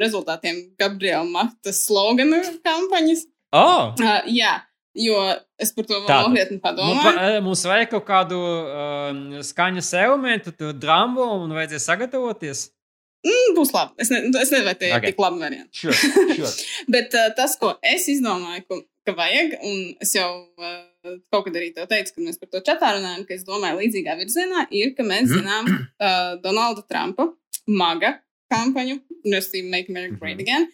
rezultātiem 0.02 0.62
Gabriela 0.80 1.26
Makta 1.28 1.74
slogana 1.76 2.42
kampaņas. 2.66 3.26
Oh! 3.56 3.92
Uh, 4.00 4.20
jā, 4.32 4.58
jo 4.97 5.15
es 5.61 5.72
par 5.76 5.85
to 5.88 5.99
Tātad. 6.03 6.27
nopietni 6.27 6.59
pa, 6.59 6.72
padomāju. 6.73 7.15
eh, 7.23 7.39
mums 7.45 7.63
vajag 7.65 7.89
kaut 7.93 8.05
kādu 8.07 8.38
um, 8.41 9.19
skaņas 9.45 9.93
elementu, 10.01 10.51
tu 10.57 10.72
drambu 10.73 11.23
un 11.39 11.51
vajadzēja 11.55 11.84
sagatavoties. 11.85 12.69
Mm, 13.22 13.51
būs 13.53 13.69
labi. 13.76 13.93
Es, 14.01 14.09
ne, 14.09 14.23
es 14.34 14.49
nezinu, 14.49 14.65
vai 14.65 14.73
tie 14.81 14.88
ir 14.89 15.03
tik 15.05 15.19
labi 15.22 15.38
varianti. 15.43 15.77
Sure, 15.77 15.93
sure. 15.93 16.49
Bet 16.93 17.13
uh, 17.13 17.27
tas, 17.38 17.53
ko 17.61 17.76
es 17.85 18.07
izdomāju, 18.09 18.63
ko, 18.65 18.80
ka 19.05 19.13
vajag, 19.18 19.59
un 19.61 19.76
es 20.01 20.15
jau 20.18 20.30
uh, 20.57 21.13
kaut 21.30 21.45
kad 21.45 21.59
arī 21.59 21.69
tev 21.76 21.85
teicu, 21.91 22.15
kad 22.15 22.26
mēs 22.26 22.41
par 22.41 22.49
to 22.49 22.63
čatā 22.65 22.95
runājam, 22.97 23.22
ka 23.30 23.35
es 23.38 23.45
domāju 23.45 23.77
līdzīgā 23.84 24.18
virzienā, 24.23 24.65
ir, 24.73 24.95
ka 24.97 25.05
mēs 25.05 25.30
zinām 25.30 25.69
uh, 25.69 26.34
Donalda 26.41 26.81
Trumpa 26.89 27.30
maga 27.69 28.15
kampaņu, 28.51 28.97
Restīvi 29.30 29.69
Make 29.69 29.93
America 29.93 30.18
Great 30.19 30.41
Again, 30.41 30.65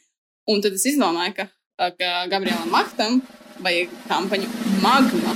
un 0.47 0.63
tad 0.63 0.73
es 0.79 0.87
izdomāju, 0.87 1.35
ka, 1.41 1.49
uh, 1.83 1.91
ka 1.99 2.13
Gabrielam 2.31 2.71
Maktam 2.71 3.19
vajag 3.63 3.93
kampaņu 4.09 4.47
Magma, 4.83 5.33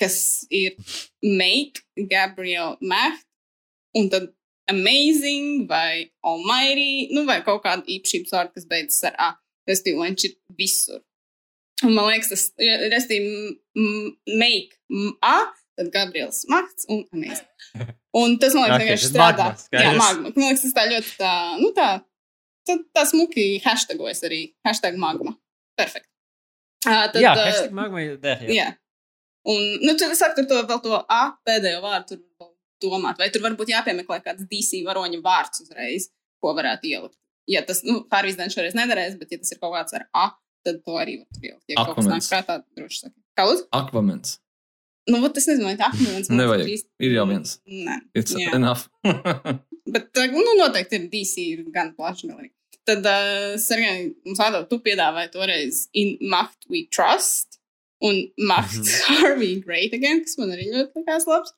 kas 0.00 0.16
ir 0.50 0.74
Make 1.22 1.82
Gabriel 2.10 2.76
Macht, 2.80 3.26
un 3.98 4.08
tad 4.12 4.30
Amazing 4.70 5.66
vai 5.68 6.10
Almighty, 6.24 7.08
nu 7.14 7.24
vai 7.28 7.40
kaut 7.44 7.64
kāda 7.64 7.82
īpašības 7.90 8.30
vārda, 8.34 8.52
kas 8.56 8.66
beidzas 8.70 9.02
ar 9.10 9.16
A. 9.18 9.30
Restīvi, 9.68 9.98
lai 9.98 10.10
viņš 10.12 10.24
ir 10.28 10.36
visur. 10.58 11.00
Un 11.82 11.94
man 11.96 12.08
liekas, 12.12 12.30
tas 12.54 13.08
ir 13.10 13.26
make 14.38 14.78
m- 14.90 15.16
A, 15.22 15.50
tad 15.78 15.90
Gabriels 15.94 16.44
Makts 16.50 16.86
un 16.88 17.02
Amazing. 17.12 17.90
Un 18.14 18.38
tas, 18.38 18.54
man 18.54 18.70
liekas, 18.70 18.80
vienkārši 18.86 19.10
strādā. 19.10 19.48
magma. 19.50 19.82
Jā, 19.82 19.92
magma. 19.98 20.32
Man 20.36 20.46
liekas, 20.48 20.64
tas 20.68 20.76
tā 20.78 20.86
ļoti 20.92 21.12
tā, 21.18 21.32
nu 21.62 21.72
tā, 21.76 21.88
tā, 22.68 22.78
tā 22.94 23.04
smuki 23.10 23.46
hashtagojas 23.66 24.22
arī. 24.28 24.42
Hashtag 24.66 24.98
magma. 25.00 25.34
Perfekt. 25.78 26.06
Uh, 26.82 27.06
tad, 27.12 27.20
Jā, 27.22 27.32
uh, 27.36 27.44
hashtag 27.46 27.74
magma 27.76 28.04
der. 28.22 28.42
Jā. 28.48 28.54
Jā. 28.56 28.68
Un, 29.48 29.62
nu, 29.82 29.94
tur 29.98 30.14
sāk 30.18 30.36
tur 30.36 30.46
to, 30.50 30.60
vēl 30.68 30.82
to 30.84 30.98
A 31.10 31.22
pēdējo 31.46 31.80
vārdu 31.82 32.14
tur 32.14 32.52
domāt. 32.82 33.18
Vai 33.22 33.30
tur 33.34 33.42
varbūt 33.44 33.72
jāpiemeklē 33.72 34.20
kāds 34.24 34.46
DC 34.50 34.82
varoņa 34.86 35.22
vārds 35.24 35.64
uzreiz, 35.64 36.10
ko 36.42 36.54
varētu 36.58 36.90
ielikt. 36.90 37.18
Ja 37.50 37.64
tas, 37.66 37.82
nu, 37.86 38.04
pārvīzdien 38.10 38.52
šoreiz 38.54 38.76
nedarēs, 38.78 39.18
bet 39.18 39.34
ja 39.34 39.40
tas 39.42 39.50
ir 39.54 39.58
kaut 39.62 39.74
kāds 39.74 39.94
ar 39.98 40.06
A, 40.14 40.28
tad 40.66 40.78
to 40.86 40.94
arī 40.98 41.18
var 41.22 41.28
tur 41.34 41.48
ielikt. 41.50 41.66
Ja 41.70 41.82
kaut 41.82 41.98
kas 41.98 42.10
nāk 42.10 42.28
prātā, 42.30 42.58
droši 42.78 43.04
saka. 43.06 43.16
Kā 43.38 43.46
lūdzu? 43.48 43.66
Akvamens. 43.74 44.38
Nu, 45.10 45.18
vot 45.24 45.38
es 45.38 45.48
nezinu, 45.50 45.66
vai 45.66 45.76
tā 45.78 45.88
akmens. 45.90 46.30
Nevajag. 46.30 46.68
Ir 47.02 47.14
jau 47.16 47.26
viens. 47.26 47.56
Nē. 47.66 47.98
It's 48.18 48.36
Jā. 48.38 48.52
enough. 48.54 48.86
Bet, 49.92 50.12
nu, 50.30 50.52
noteikti 50.60 51.00
ir 51.00 51.08
DC, 51.10 51.46
ir 51.56 51.64
gan 51.74 51.90
plašs 51.96 52.22
galerija. 52.28 52.54
Tad, 52.88 53.06
uh, 53.06 53.54
Sergei, 53.62 54.10
mums 54.26 54.40
atdod, 54.42 54.66
tu 54.70 54.80
piedāvāji 54.82 55.30
toreiz 55.36 55.84
In 55.98 56.16
Macht 56.32 56.66
We 56.70 56.88
Trust 56.90 57.60
un 58.02 58.24
Macht 58.42 58.88
Harvey 59.08 59.60
Great 59.62 59.94
Again, 59.94 60.24
kas 60.24 60.38
man 60.40 60.54
arī 60.56 60.66
ļoti 60.72 61.02
likās 61.02 61.28
labs. 61.30 61.54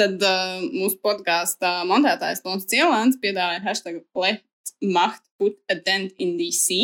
Tad 0.00 0.20
uh, 0.24 0.60
mūsu 0.72 0.98
podkāstā 1.04 1.80
montētājs 1.88 2.42
Toms 2.44 2.68
Cielāns 2.68 3.20
piedāvāja 3.20 3.64
hashtag 3.64 4.00
Let 4.16 4.44
Macht 4.84 5.24
Put 5.36 5.58
a 5.72 5.76
Dent 5.76 6.16
in 6.20 6.36
DC, 6.40 6.76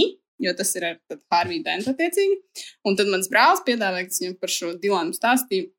jo 0.42 0.52
tas 0.56 0.72
ir 0.76 0.86
ar 0.90 1.20
Harvey 1.32 1.62
Dent 1.64 1.88
attiecīgi. 1.88 2.40
Un 2.88 2.96
tad 2.98 3.08
mans 3.12 3.28
brālis 3.32 3.64
piedāvāja, 3.64 4.08
kas 4.08 4.20
viņam 4.20 4.36
par 4.40 4.52
šo 4.52 4.74
Dilanu 4.80 5.16
stāstīja. 5.16 5.70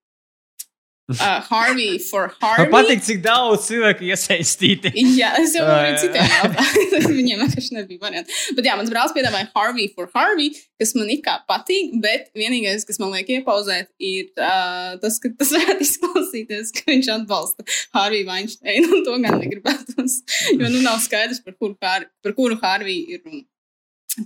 Uh, 1.17 1.41
Harvey 1.47 1.99
for 1.99 2.31
Harvey. 2.41 2.65
Man 2.65 2.73
patīk, 2.73 3.03
cik 3.05 3.21
daudz 3.25 3.67
cilvēku 3.67 4.07
iesaistīti. 4.07 4.91
Jā, 5.19 5.33
es 5.41 5.55
jau 5.57 5.65
arī 5.67 5.93
Ā, 5.93 5.99
citiem 6.01 6.33
jautāju. 6.33 7.01
Viņiem 7.19 7.43
vienkārši 7.43 7.77
nebija 7.77 8.03
varianti. 8.03 8.39
Bet 8.57 8.67
jā, 8.69 8.75
mans 8.79 8.91
brālis 8.93 9.15
piedāvāja 9.15 9.49
Harvey 9.53 9.87
for 9.93 10.09
Harvey, 10.15 10.51
kas 10.81 10.95
man 10.97 11.11
it 11.13 11.23
kā 11.25 11.37
patīk, 11.49 11.95
bet 12.03 12.29
vienīgais, 12.37 12.87
kas 12.89 12.99
man 13.01 13.13
liek 13.15 13.31
iepauzēt, 13.37 13.91
ir 14.03 14.29
uh, 14.37 14.97
tas, 15.03 15.19
ka 15.23 15.31
tas 15.39 15.53
varētu 15.55 15.87
izklausīties, 15.87 16.73
ka 16.79 16.89
viņš 16.91 17.13
atbalsta 17.19 17.67
Harvey 17.95 18.25
Weinsteinu, 18.27 18.91
un 18.99 19.07
to 19.07 19.17
gan 19.23 19.41
negribētos. 19.41 20.21
Jo 20.59 20.69
nu 20.69 20.83
nav 20.83 20.99
skaidrs, 21.01 21.41
par 21.43 21.55
kuru, 21.57 21.75
Har 21.83 22.05
par 22.23 22.35
kuru 22.37 22.57
Harvey 22.61 23.03
ir 23.15 23.23
runa. 23.23 23.43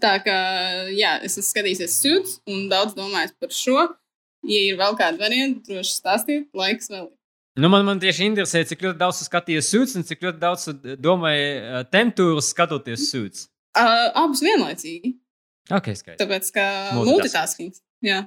Tā 0.02 0.18
kā, 0.20 0.36
jā, 0.92 1.14
es 1.24 1.38
esmu 1.38 1.46
skatījies 1.48 1.96
sūds 2.02 2.34
un 2.52 2.68
daudz 2.72 2.96
domājis 2.98 3.34
par 3.40 3.54
šo. 3.56 3.86
Ja 4.46 4.60
ir 4.70 4.78
vēl 4.80 4.98
kādi 5.00 5.20
varianti, 5.22 5.64
droši 5.72 5.96
stāstiet, 5.98 6.46
laiks 6.56 6.92
vēl. 6.94 7.08
Nu, 7.58 7.72
man, 7.74 7.82
man 7.88 7.98
tieši 7.98 8.28
interesē, 8.30 8.62
cik 8.70 8.84
ļoti 8.86 9.00
daudz 9.02 9.24
skaties 9.26 9.72
sūds 9.74 9.96
un 9.98 10.06
cik 10.06 10.22
ļoti 10.28 10.42
daudz 10.44 10.68
tu 10.70 10.96
domāji 11.02 11.46
uh, 11.58 11.80
temperatūras 11.90 12.52
skatoties 12.54 13.08
sūds. 13.10 13.48
Uh, 13.78 14.12
abus 14.22 14.44
vienlaicīgi. 14.46 15.16
Ok, 15.74 15.90
skaidrs. 15.98 16.20
Tāpēc, 16.22 16.52
ka 16.54 16.66
Multitasking. 16.96 17.74
multitasking. 17.74 17.78
Jā. 18.06 18.20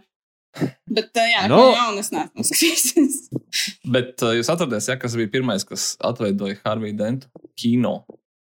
Bet, 0.90 1.12
uh, 1.14 1.28
jā, 1.30 1.44
No. 1.46 1.60
no. 1.62 1.68
jaunu 1.78 2.02
es 2.02 2.10
neesmu 2.10 2.42
skatījies. 2.48 3.20
Bet 3.94 4.18
uh, 4.26 4.34
jūs 4.34 4.50
atcerieties, 4.50 4.90
ja, 4.90 4.98
kas 4.98 5.14
bija 5.18 5.30
pirmais, 5.30 5.62
kas 5.68 5.92
atveidoja 6.10 6.58
Harviju 6.66 6.98
Dentu 6.98 7.30
kino? 7.54 8.00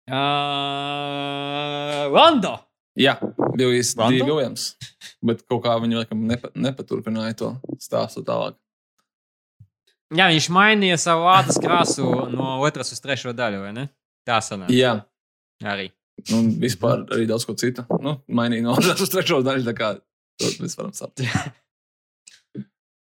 Uh, 0.10 2.10
Lando! 2.10 2.58
Jā, 3.02 3.16
bija? 3.58 3.86
Dīva 3.98 4.28
Viljams. 4.28 4.68
Bet 5.26 5.46
kaut 5.50 5.64
kā 5.66 5.78
viņi 5.82 6.02
laikam 6.02 6.26
nepa, 6.30 6.52
nepaturpināja 6.56 7.38
to 7.42 7.54
stāstu 7.82 8.24
tālāk. 8.28 8.58
Jā, 10.12 10.28
viņš 10.28 10.50
mainīja 10.52 10.98
savu 11.00 11.30
ādas 11.32 11.60
krāsu 11.62 12.04
no 12.34 12.58
otras 12.66 12.92
uz 12.92 13.00
trešo 13.04 13.32
daļu, 13.36 13.62
vai 13.64 13.72
ne? 13.78 13.88
Tā 14.28 14.42
sanāk. 14.44 14.72
Jā, 14.76 14.98
Arī. 15.64 15.88
un 16.36 16.52
vispār 16.62 17.06
arī 17.16 17.26
daudz 17.30 17.48
ko 17.48 17.56
citu. 17.58 17.86
Nu, 18.04 18.18
mainīja 18.28 18.66
no 18.66 18.76
otras 18.76 19.02
uz 19.02 19.14
trešo 19.14 19.40
daļu. 19.46 19.64
Tā 19.70 19.76
kā 19.78 19.94
to 20.42 20.52
mēs 20.62 20.78
varam 20.78 20.94
saprast. 20.98 21.56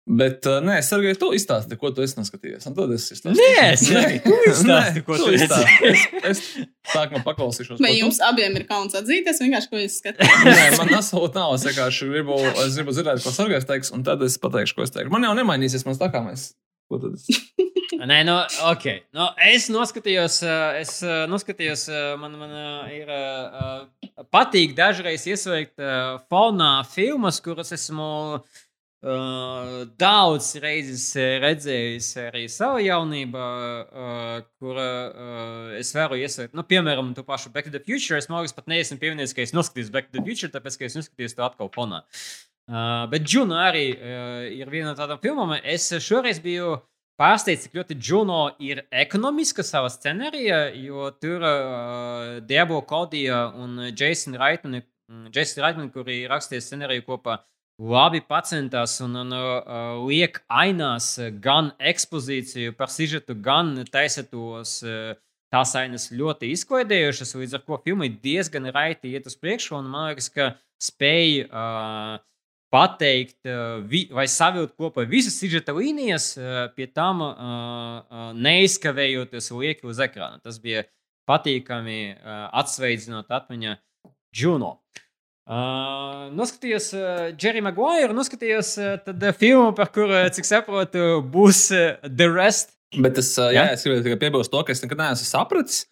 Bet, 0.06 0.45
uh, 0.45 0.60
nē, 0.61 0.76
Sergei, 0.86 1.15
tu 1.18 1.32
izstāsti, 1.34 1.73
ko 1.82 1.90
tu 1.90 2.03
esi 2.06 2.14
noskatījies. 2.19 2.68
Un 2.69 2.76
tad 2.77 2.91
es 2.94 3.07
izstāstīšu. 3.10 3.41
Nē, 3.41 3.69
Sergei, 3.82 4.19
tu 4.26 4.36
izstāsti, 4.52 5.02
ko 5.07 5.15
tu 5.18 5.32
esi. 5.34 5.48
izstāsti. 5.48 5.88
Es, 5.90 6.03
es 6.30 6.41
sākumā 6.94 7.23
paklausīšos. 7.26 7.80
Vai 7.82 7.90
ko 7.90 7.95
tu- 7.95 8.02
jums 8.03 8.19
abiem 8.27 8.53
ir 8.60 8.68
kauns 8.69 8.94
atzīties, 8.99 9.41
vienkārši 9.41 9.72
ko 9.72 9.82
jūs 9.82 9.95
skatāties? 10.03 10.44
Nē, 10.45 10.68
man 10.77 10.94
absolūti 10.99 11.40
nav. 11.41 11.56
Es 11.57 11.65
vienkārši 11.72 12.10
gribu, 12.11 12.38
es 12.68 12.77
gribu 12.77 12.94
dzirdēt, 12.94 13.23
ko 13.26 13.34
Sergejs 13.34 13.65
teiks, 13.72 13.90
un 13.98 14.06
tad 14.06 14.22
es 14.27 14.38
pateikšu, 14.45 14.77
ko 14.77 14.86
es 14.86 14.94
teikšu. 14.94 15.10
Man 15.15 15.26
jau 15.26 15.34
nemainīsies, 15.41 15.88
man 15.90 15.98
tā 15.98 16.11
kā 16.14 16.22
mēs. 16.27 16.52
Ko 16.86 17.02
tad 17.02 17.18
es? 17.18 17.26
Nē, 18.11 18.19
nu, 18.27 18.36
ok. 18.69 18.86
Nu, 19.15 19.32
es 19.48 19.72
noskatījos, 19.73 20.38
uh, 20.45 20.76
es 20.84 20.99
uh, 21.02 21.23
noskatījos, 21.32 21.88
man, 22.22 22.36
man 22.38 22.53
ir 22.94 23.10
patīk 24.34 24.76
dažreiz 24.77 25.26
iesveikt 25.32 25.82
fonā 26.30 26.72
filmas, 26.91 27.40
kuras 27.45 27.72
esmu 27.73 28.10
uh, 28.36 28.61
daudz 29.06 30.48
reizes 30.64 31.03
uh, 31.19 31.36
redzējis 31.44 32.07
arī 32.23 32.45
savā 32.49 32.80
jaunībā, 32.82 33.49
uh, 33.86 34.40
kur 34.57 34.80
uh, 34.82 35.76
es 35.77 35.94
varu 35.94 36.18
iesveikt, 36.18 36.56
nu, 36.57 36.65
piemēram, 36.65 37.14
to 37.14 37.26
pašu 37.27 37.53
Back 37.53 37.69
to 37.69 37.76
the 37.76 37.84
Future. 37.84 38.18
Es 38.18 38.32
mākslinieks 38.32 38.57
pat 38.57 38.72
neesmu 38.72 38.98
pieminējis, 39.03 39.36
ka 39.38 39.45
es 39.45 39.53
noskatījos 39.53 39.94
Back 39.94 40.10
to 40.10 40.18
the 40.18 40.26
Future, 40.26 40.49
tāpēc, 40.53 40.80
ka 40.80 40.90
es 40.90 40.98
noskatījos 40.98 41.38
to 41.38 41.45
atkal 41.45 41.69
fonā. 41.76 42.02
Uh, 42.65 43.06
bet 43.11 43.30
Juno 43.30 43.60
arī 43.61 43.91
uh, 43.94 44.41
ir 44.49 44.73
viena 44.73 44.91
no 44.91 44.98
tādām 44.98 45.22
filmām. 45.22 45.53
Es 45.61 45.86
šoreiz 46.02 46.41
biju 46.41 46.80
pārsteigts, 47.19 47.68
cik 47.68 47.77
ļoti 47.77 47.98
Juno 48.02 48.48
ir 48.64 48.88
ekonomiska 48.90 49.64
savā 49.65 49.91
scenārijā, 49.94 50.64
jo 50.82 51.11
tur 51.22 51.45
uh, 51.45 52.40
Diabo 52.41 52.82
Kodija 52.90 53.52
un 53.53 53.91
Jason 53.91 54.34
Reitman, 54.41 54.82
mm, 54.82 55.30
Jason 55.36 55.61
Reitman 55.61 55.91
kuri 55.94 56.23
rakstīja 56.32 56.65
scenāriju 56.65 57.06
kopā, 57.06 57.44
labi 57.81 58.22
pacentās 58.23 58.99
un, 59.03 59.15
un 59.19 59.35
uh, 59.35 60.06
liek 60.07 60.39
ainās 60.47 61.15
gan 61.43 61.73
ekspozīciju 61.80 62.76
par 62.77 62.91
sižetu, 62.91 63.35
gan 63.35 63.77
taisa 63.91 64.26
tos. 64.27 64.81
Uh, 64.85 65.15
Tās 65.53 65.72
ainas 65.77 66.10
ļoti 66.11 66.49
izklaidējušas, 66.52 67.30
līdz 67.38 67.53
ar 67.56 67.61
to 67.64 67.77
filma 67.85 68.07
ir 68.10 68.15
diezgan 68.19 68.65
raiti 68.76 69.14
iet 69.14 69.27
uz 69.30 69.38
priekšu. 69.39 69.77
Man 69.77 70.10
liekas, 70.10 70.27
ka 70.34 70.47
spēja 70.81 71.45
uh, 71.45 72.18
pateikt, 72.73 73.38
uh, 73.47 73.77
vi, 73.88 74.02
vai 74.11 74.26
savilkt 74.27 74.73
kopā 74.76 75.06
visas 75.07 75.38
sižeta 75.39 75.72
līnijas, 75.77 76.31
uh, 76.35 76.65
pie 76.76 76.89
tam 76.91 77.23
uh, 77.23 77.31
uh, 77.38 78.27
neizkavējoties 78.35 79.52
lieki 79.56 79.88
uz 79.88 80.02
ekrāna. 80.03 80.41
Tas 80.43 80.60
bija 80.60 80.84
patīkami 81.30 82.02
uh, 82.18 82.49
atsveidzinot 82.65 83.31
atmiņā 83.38 83.77
Juno. 84.35 84.73
Uh, 84.81 85.05
noskatījos 86.34 86.88
uh, 86.97 87.26
Jerry 87.38 87.61
Maguire, 87.61 88.13
noskatījos 88.17 88.72
uh, 88.81 88.93
tad, 89.05 89.22
uh, 89.22 89.35
filmu, 89.38 89.76
par 89.77 89.91
kuru, 89.93 90.09
uh, 90.15 90.30
cik 90.34 90.47
saprotu, 90.47 91.03
būs 91.34 91.67
uh, 91.76 91.99
The 92.09 92.30
Rest. 92.34 92.73
Bet 92.97 93.19
es, 93.22 93.30
uh, 93.38 93.51
jā, 93.53 93.67
Ja? 93.67 93.76
es 93.76 93.84
gribēju 93.85 94.07
tikai 94.07 94.19
piebilst 94.26 94.53
to, 94.53 94.63
ka 94.65 94.73
es 94.73 94.81
nekad 94.81 95.01
neesmu 95.03 95.27
sapratis. 95.30 95.84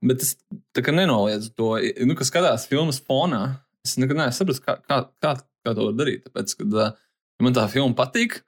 Bet 0.00 0.24
es 0.24 0.32
nenoliedzu 0.80 1.52
to, 1.58 1.74
nu, 2.08 2.16
kas 2.16 2.30
skatās 2.32 2.64
filmas 2.70 3.02
fonā. 3.04 3.42
Es 3.84 3.98
nekad 4.00 4.16
neesmu 4.16 4.38
sapratis, 4.40 4.62
kā, 4.64 4.78
kā, 4.88 5.02
kā, 5.20 5.34
kā 5.66 5.76
to 5.76 5.90
var 5.90 5.96
darīt. 6.00 6.24
Tāpēc, 6.30 6.56
kad 6.62 6.76
uh, 6.80 6.92
man 7.44 7.56
tā 7.56 7.66
filma 7.72 7.92
patīk, 7.98 8.40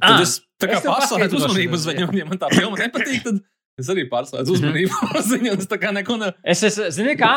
tad 0.00 0.20
Ah, 0.20 0.22
es 0.22 0.38
tā 0.60 0.70
kā 0.70 0.78
es 0.78 0.86
pārslēdzu 0.86 1.40
uzmanību 1.42 1.76
uz 1.76 1.88
un 1.90 2.14
Ja 2.22 2.28
man 2.30 2.38
tā 2.40 2.48
filma 2.56 2.78
nepatīk, 2.78 3.24
tad 3.26 3.42
es 3.80 3.90
arī 3.92 4.06
pārslēdzu 4.12 4.54
uzmanību 4.54 5.00
uz 5.18 5.32
viņu. 5.34 5.56
un 5.56 5.64
Es 5.64 5.68
tā 5.68 5.80
kā 5.82 5.90
neko 5.96 6.20
ne. 6.22 6.30
Es 6.46 6.62
esmu, 6.70 6.92
zini, 6.94 7.18
kā? 7.20 7.32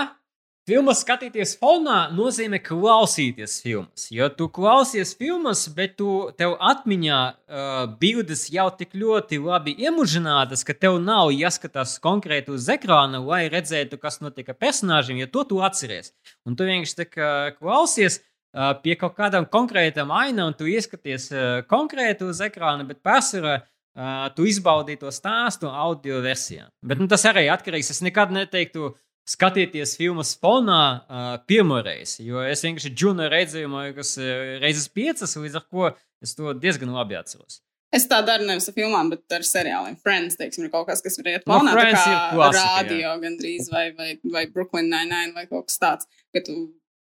Filmas 0.64 1.02
skatīties 1.04 1.58
fonā 1.60 2.06
nozīmē 2.16 2.56
klausīties 2.64 3.58
filmas. 3.66 4.06
Jo 4.16 4.30
tu 4.32 4.46
klausies 4.48 5.10
filmas, 5.20 5.66
bet 5.76 5.98
tu, 6.00 6.30
tev 6.40 6.54
atmiņā 6.56 7.18
uh, 7.20 7.82
bildes 8.00 8.46
jau 8.54 8.70
tik 8.72 8.96
ļoti 8.96 9.42
labi 9.44 9.74
iemužinātas, 9.84 10.64
ka 10.64 10.72
tev 10.86 11.02
nav 11.04 11.34
jāskatās 11.36 11.98
konkrēti 12.00 12.56
uz 12.56 12.70
ekrāna, 12.72 13.20
lai 13.20 13.42
redzētu, 13.52 14.00
kas 14.00 14.22
notiek 14.24 14.54
ar 14.54 14.60
personāžiem, 14.64 15.20
jo 15.26 15.28
to 15.36 15.44
tu 15.52 15.60
atceries. 15.68 16.14
Un 16.48 16.56
tu 16.56 16.64
vienkārši 16.72 17.00
tā 17.02 17.10
kā 17.12 17.34
klausies 17.60 18.22
uh, 18.22 18.72
pie 18.80 18.96
kaut 18.96 19.20
kādām 19.20 19.52
konkrētām 19.52 20.16
ainām, 20.16 20.54
un 20.54 20.56
tu 20.56 20.72
ieskaties 20.72 21.28
uh, 21.36 21.46
konkrēti 21.68 22.32
uz 22.32 22.40
ekrāna, 22.48 22.88
bet 22.88 23.04
pārsvarā 23.04 23.60
uh, 23.60 24.32
tu 24.32 24.48
izbaudīji 24.48 25.04
to 25.04 25.12
stāstu 25.12 25.68
audio 25.68 26.24
versijā. 26.24 26.70
Bet 26.80 27.04
nu, 27.04 27.12
tas 27.12 27.28
arī 27.28 27.50
atkarīgs. 27.52 27.92
Es 27.92 28.06
nekad 28.06 28.32
neteiktu, 28.32 28.94
skatieties 29.30 29.96
filmas 30.00 30.34
fonā 30.40 30.80
uh, 31.02 31.28
pirmoreiz, 31.48 32.18
jo 32.24 32.42
es 32.44 32.64
vienkārši 32.66 32.92
džunu 32.94 33.30
redzēju, 33.32 33.70
liekas, 33.72 34.16
uh, 34.20 34.58
reizes 34.64 34.90
piecas, 34.92 35.38
līdz 35.40 35.60
ar 35.60 35.68
to 35.68 35.94
es 36.24 36.36
to 36.38 36.56
diezgan 36.58 36.92
labi 36.96 37.18
atceros. 37.20 37.62
Es 37.94 38.08
tā 38.10 38.24
daru 38.26 38.48
nevis 38.48 38.66
ar 38.72 38.74
filmām, 38.74 39.12
bet 39.14 39.36
ar 39.36 39.44
seriāliem. 39.46 40.00
Friends, 40.02 40.36
teiksim, 40.40 40.66
ir 40.66 40.72
kaut 40.74 40.88
kas, 40.88 41.04
kas 41.06 41.20
var 41.20 41.30
iet 41.30 41.44
No, 41.46 41.60
fonā. 41.60 41.76
Friends 41.78 42.00
tā 42.00 42.08
ir 42.10 42.16
kā 42.16 42.32
klasika, 42.34 42.72
radio 42.80 43.12
gandrīz, 43.22 43.68
vai, 43.70 43.84
vai, 44.00 44.08
vai 44.34 44.48
Brooklyn 44.50 44.90
Nine-Nine, 44.90 45.36
vai 45.36 45.46
kaut 45.46 45.68
kas 45.70 45.78
tāds. 45.84 46.10
Ka 46.34 46.42
tu, 46.48 46.56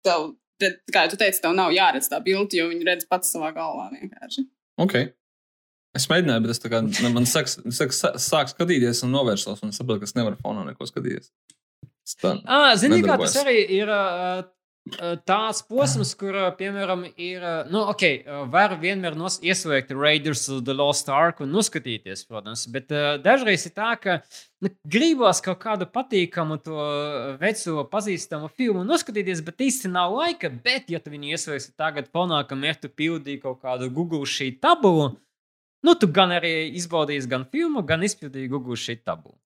tev, 0.04 0.34
te, 0.60 0.74
kā 0.92 1.06
tu 1.08 1.16
teici, 1.16 1.40
tev 1.40 1.56
nav 1.56 1.72
jāredz 1.72 2.10
tā 2.12 2.20
bilde, 2.24 2.60
jo 2.60 2.68
viņi 2.68 2.88
redz 2.90 3.08
pats 3.08 3.32
savā 3.32 3.54
galvā 3.56 3.88
vienkārši. 3.94 4.44
Okay. 4.84 5.08
Es 5.96 6.10
mēģināju, 6.12 6.44
bet 6.44 6.52
es 6.54 6.60
tā 6.60 6.68
kā 6.72 6.82
man 7.12 7.28
sāks, 7.28 7.56
sāk 7.72 8.52
skatīties 8.52 9.02
un 9.06 9.16
novērsos 9.16 9.64
un 9.64 9.72
saprotu, 9.72 10.04
ka 10.04 10.10
es 10.10 10.16
nevaru 10.18 10.36
fonā 10.44 10.66
neko 10.68 10.88
skatīties. 10.88 11.32
Tā, 12.02 12.34
Ah, 12.50 12.74
Zini, 12.78 12.98
kā 13.04 13.14
tas 13.20 13.36
arī 13.38 13.60
ir 13.78 13.90
uh, 13.92 14.42
uh, 14.42 15.12
tāds 15.28 15.62
posms, 15.68 16.10
kur, 16.18 16.34
uh, 16.34 16.48
piemēram, 16.58 17.04
ir. 17.14 17.38
Uh, 17.38 17.70
nu, 17.70 17.84
ok, 17.92 18.02
var 18.50 18.74
vienmēr 18.82 19.14
ieslēgt 19.46 19.94
Raiders 19.94 20.48
of 20.50 20.64
the 20.66 20.74
Lost 20.74 21.08
Ark 21.12 21.44
un 21.44 21.52
noskatīties, 21.54 22.24
protams, 22.26 22.66
bet 22.74 22.90
dažreiz 23.22 23.68
ir 23.68 23.74
tā, 23.76 23.92
ka 24.02 24.18
nu, 24.62 24.72
gribās 24.82 25.40
kaut 25.44 25.60
kādu 25.62 25.86
patīkamu, 25.86 26.58
to 26.66 26.74
uh, 26.74 27.34
veco, 27.38 27.86
pazīstamu 27.92 28.50
filmu 28.50 28.82
noskatīties, 28.88 29.44
bet 29.46 29.62
īsti 29.68 29.92
nav 29.94 30.16
laika. 30.18 30.50
Bet, 30.50 30.90
ja 30.90 30.98
tu 30.98 31.14
viņu 31.14 31.36
ieslēgsi 31.36 31.76
tagad 31.78 32.10
fonā, 32.10 32.42
kamēr 32.50 32.82
tu 32.82 32.90
pildīji 32.90 33.44
kaut 33.46 33.62
kādu 33.62 33.92
Google 33.94 34.26
šī 34.26 34.56
tabulu, 34.58 35.12
nu, 35.86 35.94
tu 35.94 36.10
gan 36.10 36.34
arī 36.34 36.72
izbaudīsi 36.74 37.30
gan 37.30 37.46
filmu, 37.46 37.86
gan 37.86 38.02
izpildīji 38.02 38.50
Google 38.50 38.78
šī 38.78 38.98
tabulu. 39.06 39.38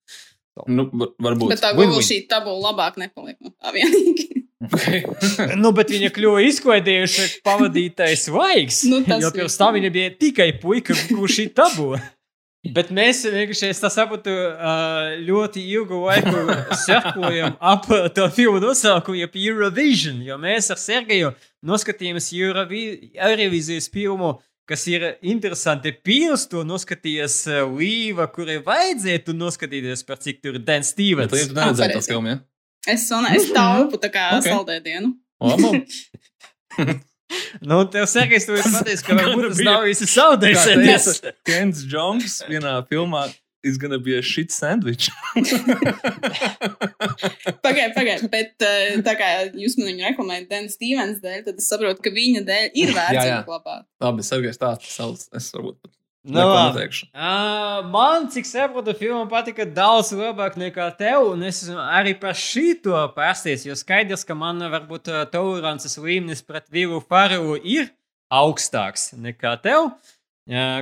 Nu, 0.69 0.89
var- 0.93 1.13
varbūt. 1.29 1.53
Bet 1.53 1.63
tā. 1.65 1.75
Google 1.77 2.03
šī 2.05 2.23
tabula 2.31 2.71
labāk 2.73 2.97
nepaliek. 3.03 3.37
No 3.45 3.53
tā 3.57 3.75
vienīgi. 3.77 4.31
Nu, 5.61 5.71
bet 5.77 5.91
viņa 5.93 6.09
kļuva 6.17 6.41
izklaidējuša 6.49 7.27
pavadītais 7.47 8.23
laiks. 8.33 8.79
Nu, 8.89 9.03
jo 9.05 9.29
ir. 9.29 9.35
pirms 9.37 9.57
tam 9.61 9.77
viņa 9.77 9.91
bija 9.95 10.13
tikai 10.19 10.49
puika, 10.63 10.97
kurš 11.11 11.37
ir 11.45 11.51
tabū. 11.55 11.91
Bet 12.75 12.89
mēs 12.91 13.21
vienkārši, 13.31 13.69
es 13.71 13.83
saprotu, 13.95 14.33
ļoti 15.29 15.63
ilgu 15.77 16.01
laiku 16.09 16.41
sekojam 16.83 17.55
ap 17.73 17.87
to 18.17 18.27
filmu 18.35 18.59
nosaukumu, 18.65 19.21
jeb 19.21 19.37
Eurovision. 19.39 20.19
Jo 20.27 20.41
mēs 20.43 20.73
ar 20.75 20.81
Sergeju 20.83 21.31
noskatījāmies 21.67 22.33
Eurovi- 22.35 23.13
Eurovizijas 23.15 23.87
filmu, 23.93 24.33
kas 24.69 24.85
ir 24.91 25.07
interesanti. 25.27 25.93
Pirms 26.05 26.47
to 26.51 26.65
noskatījās 26.67 27.39
ā, 27.51 27.63
Līva, 27.71 28.29
kurai 28.33 28.59
vajadzētu 28.67 29.35
noskatīties 29.37 30.05
par 30.09 30.21
cik 30.23 30.43
tur 30.45 30.59
ir 30.59 30.65
Dan 30.67 30.87
Stevens. 30.87 31.33
tu 31.53 31.57
neredzēji 31.57 31.99
to 31.99 32.05
filmu, 32.07 32.35
ja? 32.35 32.41
Es, 32.87 33.09
un, 33.15 33.27
es 33.35 33.51
taupu 33.55 33.99
tā 34.03 34.13
kā 34.15 34.29
Ok. 34.37 34.39
okay. 34.43 34.55
saldēdienu. 34.55 35.15
Labi. 35.43 35.85
Nu, 37.67 37.81
tev 37.91 38.05
Sergejs 38.07 38.45
to 38.47 38.55
ir 38.55 38.63
pateicis, 38.63 39.03
ka 39.03 39.17
varbūt 39.19 39.49
tas 39.51 39.63
nav 39.67 39.87
saudēsies. 39.99 41.07
teica 41.19 41.33
Kens 41.49 41.81
Džongs 41.91 42.37
vienā 42.47 42.77
filmā 42.87 43.25
is 43.63 43.79
gonna 43.79 43.99
be 43.99 44.17
a 44.17 44.23
shit 44.23 44.53
sandwich. 44.53 45.11
Pagaidiet, 47.65 47.95
pagaidiet, 47.97 48.31
bet 48.31 48.63
eh, 48.65 48.97
tā 49.07 49.15
kā 49.19 49.29
jūs 49.57 49.77
man 49.81 49.91
viņu 49.91 50.09
reklamējat 50.11 50.49
Dana 50.51 50.73
Stevens 50.73 51.21
dēļ, 51.25 51.45
tad 51.49 51.61
es 51.61 51.69
saprotu, 51.71 52.03
ka 52.05 52.11
viņa 52.15 52.43
dēļ 52.47 52.67
ir 52.83 52.95
vērts 52.97 53.23
viņu 53.23 53.45
glabāt. 53.49 53.87
Labi, 54.05 54.27
Sergejs 54.27 54.59
stāsta 54.61 54.91
savus. 54.91 55.29
Es 55.35 55.51
varbūt 55.55 55.81
pat 55.83 55.93
Nu. 56.27 56.43
Uh, 56.43 57.87
man, 57.87 58.25
cik 58.31 58.49
saprotu, 58.51 58.91
filma 58.99 59.29
patika 59.31 59.63
daudz 59.63 60.09
labāk 60.11 60.57
nekā 60.59 60.89
tev, 60.99 61.29
un 61.37 61.45
es 61.47 61.61
arī 61.71 62.17
par 62.19 62.35
šito 62.35 62.99
pārsteigts. 63.15 63.63
Jo 63.69 63.77
skaidrs, 63.79 64.25
ka 64.27 64.35
man 64.35 64.59
varbūt 64.73 65.07
ā, 65.07 65.23
tolerances 65.31 65.95
līmenis 66.03 66.43
pret 66.43 66.67
vīru 66.75 66.99
faru 66.99 67.55
ir 67.63 67.93
augstāks 68.35 69.13
nekā 69.15 69.55
tev. 69.63 69.93
Uh, 69.93 70.16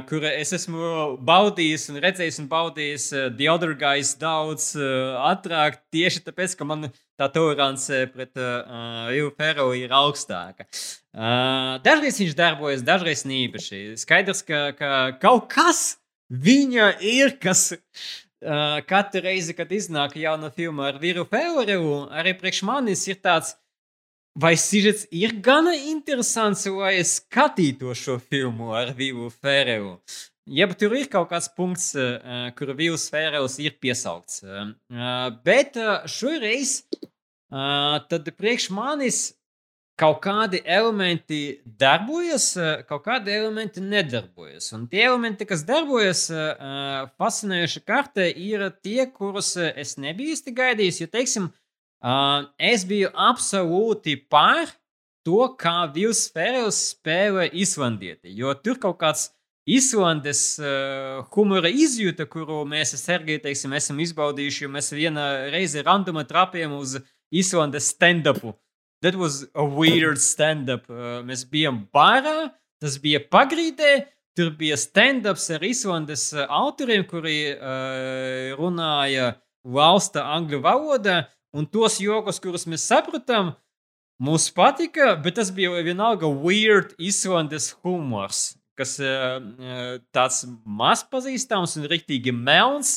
kur 0.08 0.24
es 0.28 0.50
esmu 0.52 1.16
baudījis 1.24 1.86
un 1.88 1.96
redzējis 2.04 2.38
un 2.42 2.48
baudījis 2.50 3.06
uh, 3.14 3.22
The 3.32 3.48
Other 3.48 3.72
Guys 3.80 4.10
daudz 4.20 4.74
uh, 4.76 5.16
ātrāk, 5.30 5.78
tieši 5.94 6.20
tāpēc, 6.26 6.52
ka 6.58 6.66
man 6.68 6.90
tā 7.16 7.30
tolerance 7.32 8.02
pret 8.12 8.36
uh, 8.36 9.08
Vīru 9.08 9.30
Ferru 9.38 9.70
ir 9.78 9.94
augstāka. 9.96 10.68
Uh, 11.16 11.80
dažreiz 11.86 12.20
viņš 12.20 12.36
darbojas, 12.36 12.84
dažreiz 12.84 13.24
nīpaši. 13.24 13.82
Skaidrs, 14.04 14.44
ka, 14.44 14.66
ka 14.76 14.92
kaut 15.22 15.48
kas 15.54 15.96
viņa 16.28 16.90
ir, 17.00 17.38
kas 17.40 17.70
uh, 17.72 18.84
katru 18.84 19.24
reizi, 19.24 19.56
kad 19.56 19.72
iznāk 19.72 20.18
jauna 20.20 20.52
filma 20.52 20.90
ar 20.92 21.00
Vīru 21.00 21.24
Ferru, 21.30 22.02
arī 22.12 22.36
priekš 22.36 22.66
manis 22.68 23.08
ir 23.08 23.22
tāds. 23.24 23.56
Vai 24.34 24.56
sižets 24.58 25.06
ir 25.14 25.36
gana 25.40 25.74
interesants, 25.74 26.66
lai 26.66 26.96
es 26.98 27.18
skatītos 27.20 28.02
šo 28.02 28.18
filmu 28.18 28.74
ar 28.74 28.92
Vivu 28.98 29.30
Ferēlu. 29.30 29.98
Jeb 30.44 30.74
tur 30.76 30.92
ir 30.98 31.06
kaut 31.08 31.30
kāds 31.30 31.48
punkts, 31.56 31.94
uh, 31.96 32.50
kur 32.58 32.74
Vils 32.76 33.06
Ferēls 33.12 33.56
ir 33.62 33.78
piesaukts. 33.80 34.42
Uh, 34.44 35.30
bet 35.46 35.78
uh, 35.80 36.02
šoreiz 36.10 36.82
uh, 36.92 38.02
tad 38.10 38.28
priekš 38.36 38.68
manis 38.74 39.22
kaut 39.96 40.18
kādi 40.24 40.58
elementi 40.66 41.62
darbojas, 41.64 42.48
kaut 42.88 43.04
kādi 43.06 43.30
elementi 43.30 43.80
nedarbojas. 43.80 44.72
Un 44.74 44.88
tie 44.90 45.04
elementi, 45.06 45.46
kas 45.46 45.62
darbojas, 45.64 46.26
uh, 46.34 47.06
fascinējoši 47.16 47.84
kārtē, 47.86 48.26
ir 48.34 48.66
tie, 48.82 49.06
kurus 49.14 49.54
es 49.70 49.94
nebiju 50.02 50.34
īsti 50.34 50.56
gaidījis. 50.58 50.98
Jo, 51.04 51.12
teiksim, 51.14 51.46
uh, 51.46 51.63
es 52.04 52.84
biju 52.84 53.08
absolūti 53.14 54.18
pār 54.28 54.68
to, 55.24 55.46
kā 55.56 55.86
Vils 55.94 56.26
Ferēls 56.32 56.80
spēlē 56.92 57.48
Islandieti. 57.52 58.34
Jo 58.36 58.52
tur 58.54 58.76
kaut 58.80 58.98
kāds 59.00 59.30
Islandes 59.64 60.58
uh, 60.60 61.24
humora 61.32 61.70
izjūta, 61.72 62.26
kuru 62.28 62.66
mēs 62.68 62.92
ar 62.92 63.00
Sergeju 63.00 63.40
teiksim, 63.46 63.72
esam 63.72 64.02
izbaudījuši, 64.04 64.66
jo 64.66 64.72
mēs 64.74 64.92
vienā 64.92 65.28
reizē 65.54 65.84
randumā 65.86 66.26
trapījām 66.28 66.74
uz 66.76 66.98
Islandes 67.32 67.88
stand-upu. 67.94 68.52
That 69.00 69.16
was 69.16 69.46
a 69.54 69.64
weird 69.64 70.20
stand-up. 70.20 70.84
Uh, 70.92 71.22
mēs 71.24 71.46
bijām 71.48 71.86
barā, 71.92 72.52
tas 72.80 72.98
bija 73.00 73.22
pagrīdē, 73.24 73.94
tur 74.36 74.52
bija 74.58 74.76
stand-ups 74.76 75.48
ar 75.56 75.64
Islandes 75.64 76.26
uh, 76.36 76.44
autoriem, 76.52 77.06
kuri 77.08 77.38
uh, 77.54 78.52
runāja 78.60 79.32
valsta 79.64 80.26
angļu 80.36 80.60
valodā, 80.60 81.22
un 81.54 81.68
tos 81.70 82.00
jokus, 82.02 82.40
kurus 82.42 82.66
mēs 82.66 82.84
sapratām, 82.90 83.54
mums 84.18 84.50
patika, 84.54 85.14
bet 85.22 85.38
tas 85.38 85.54
bija 85.54 85.82
vienalga 85.86 86.28
weird 86.28 86.92
Islandes 86.98 87.72
humors 87.84 88.52
kas 88.78 88.96
uh, 89.02 89.38
tāds 90.14 90.44
mazpazīstams 90.66 91.76
un 91.78 91.88
rīktīgi 91.90 92.34
melns. 92.34 92.96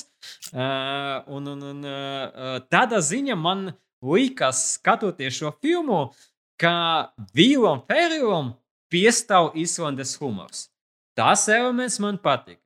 Uh, 0.52 1.22
un, 1.38 1.52
un, 1.54 1.62
un 1.72 2.64
tādā 2.72 3.00
ziņā 3.06 3.38
man 3.38 3.70
likās, 4.04 4.64
skatoties 4.78 5.38
šo 5.38 5.54
filmu, 5.62 6.08
ka 6.60 7.14
Vīlam 7.38 7.84
Ferrilam 7.88 8.56
piestāv 8.92 9.54
Islandes 9.60 10.16
humors. 10.22 10.68
Tas 11.18 11.48
elements 11.50 12.00
man 12.02 12.20
patīk. 12.22 12.60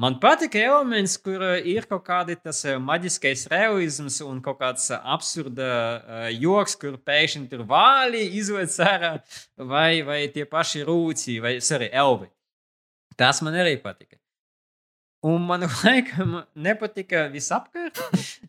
Man 0.00 0.16
patīk 0.16 0.54
elements, 0.56 1.18
kur 1.20 1.42
ir 1.68 1.84
kaut 1.84 2.06
kādi 2.06 2.38
tas 2.40 2.62
maģiskais 2.80 3.44
realisms 3.52 4.22
un 4.24 4.38
kaut 4.40 4.56
kāds 4.62 4.86
absurda 4.96 5.68
uh, 5.68 6.22
joks, 6.32 6.78
kur 6.80 6.96
pēkšņi 6.96 7.50
tur 7.50 7.66
vāli 7.68 8.24
izlaiž 8.40 8.78
ārā, 8.86 9.12
vai, 9.60 10.00
vai 10.06 10.22
tie 10.32 10.46
paši 10.48 10.86
rūci, 10.88 11.36
vai 11.44 11.58
arī 11.60 11.90
elvi. 11.92 12.30
Tas 13.20 13.42
man 13.44 13.58
arī 13.60 13.76
patika. 13.84 14.16
Un 15.22 15.44
man 15.46 15.62
laikam 15.84 16.40
nepatika 16.56 17.28
visapkārt. 17.30 18.00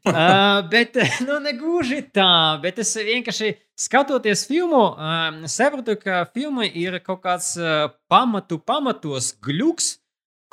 uh, 0.07 0.64
bet, 0.74 0.95
nu, 1.28 1.38
negluži 1.44 2.02
tā. 2.15 2.57
Bet 2.64 2.80
es 2.82 2.95
vienkārši 2.98 3.52
skatoties 3.78 4.45
filmu, 4.49 4.82
uh, 4.95 5.44
sapratu, 5.52 5.98
ka 5.99 6.24
filma 6.34 6.65
ir 6.65 6.98
kaut 7.06 7.22
kāds 7.28 7.53
uh, 7.60 7.91
pamatu 8.10 8.57
pamatos 8.57 9.34
gluks, 9.44 9.98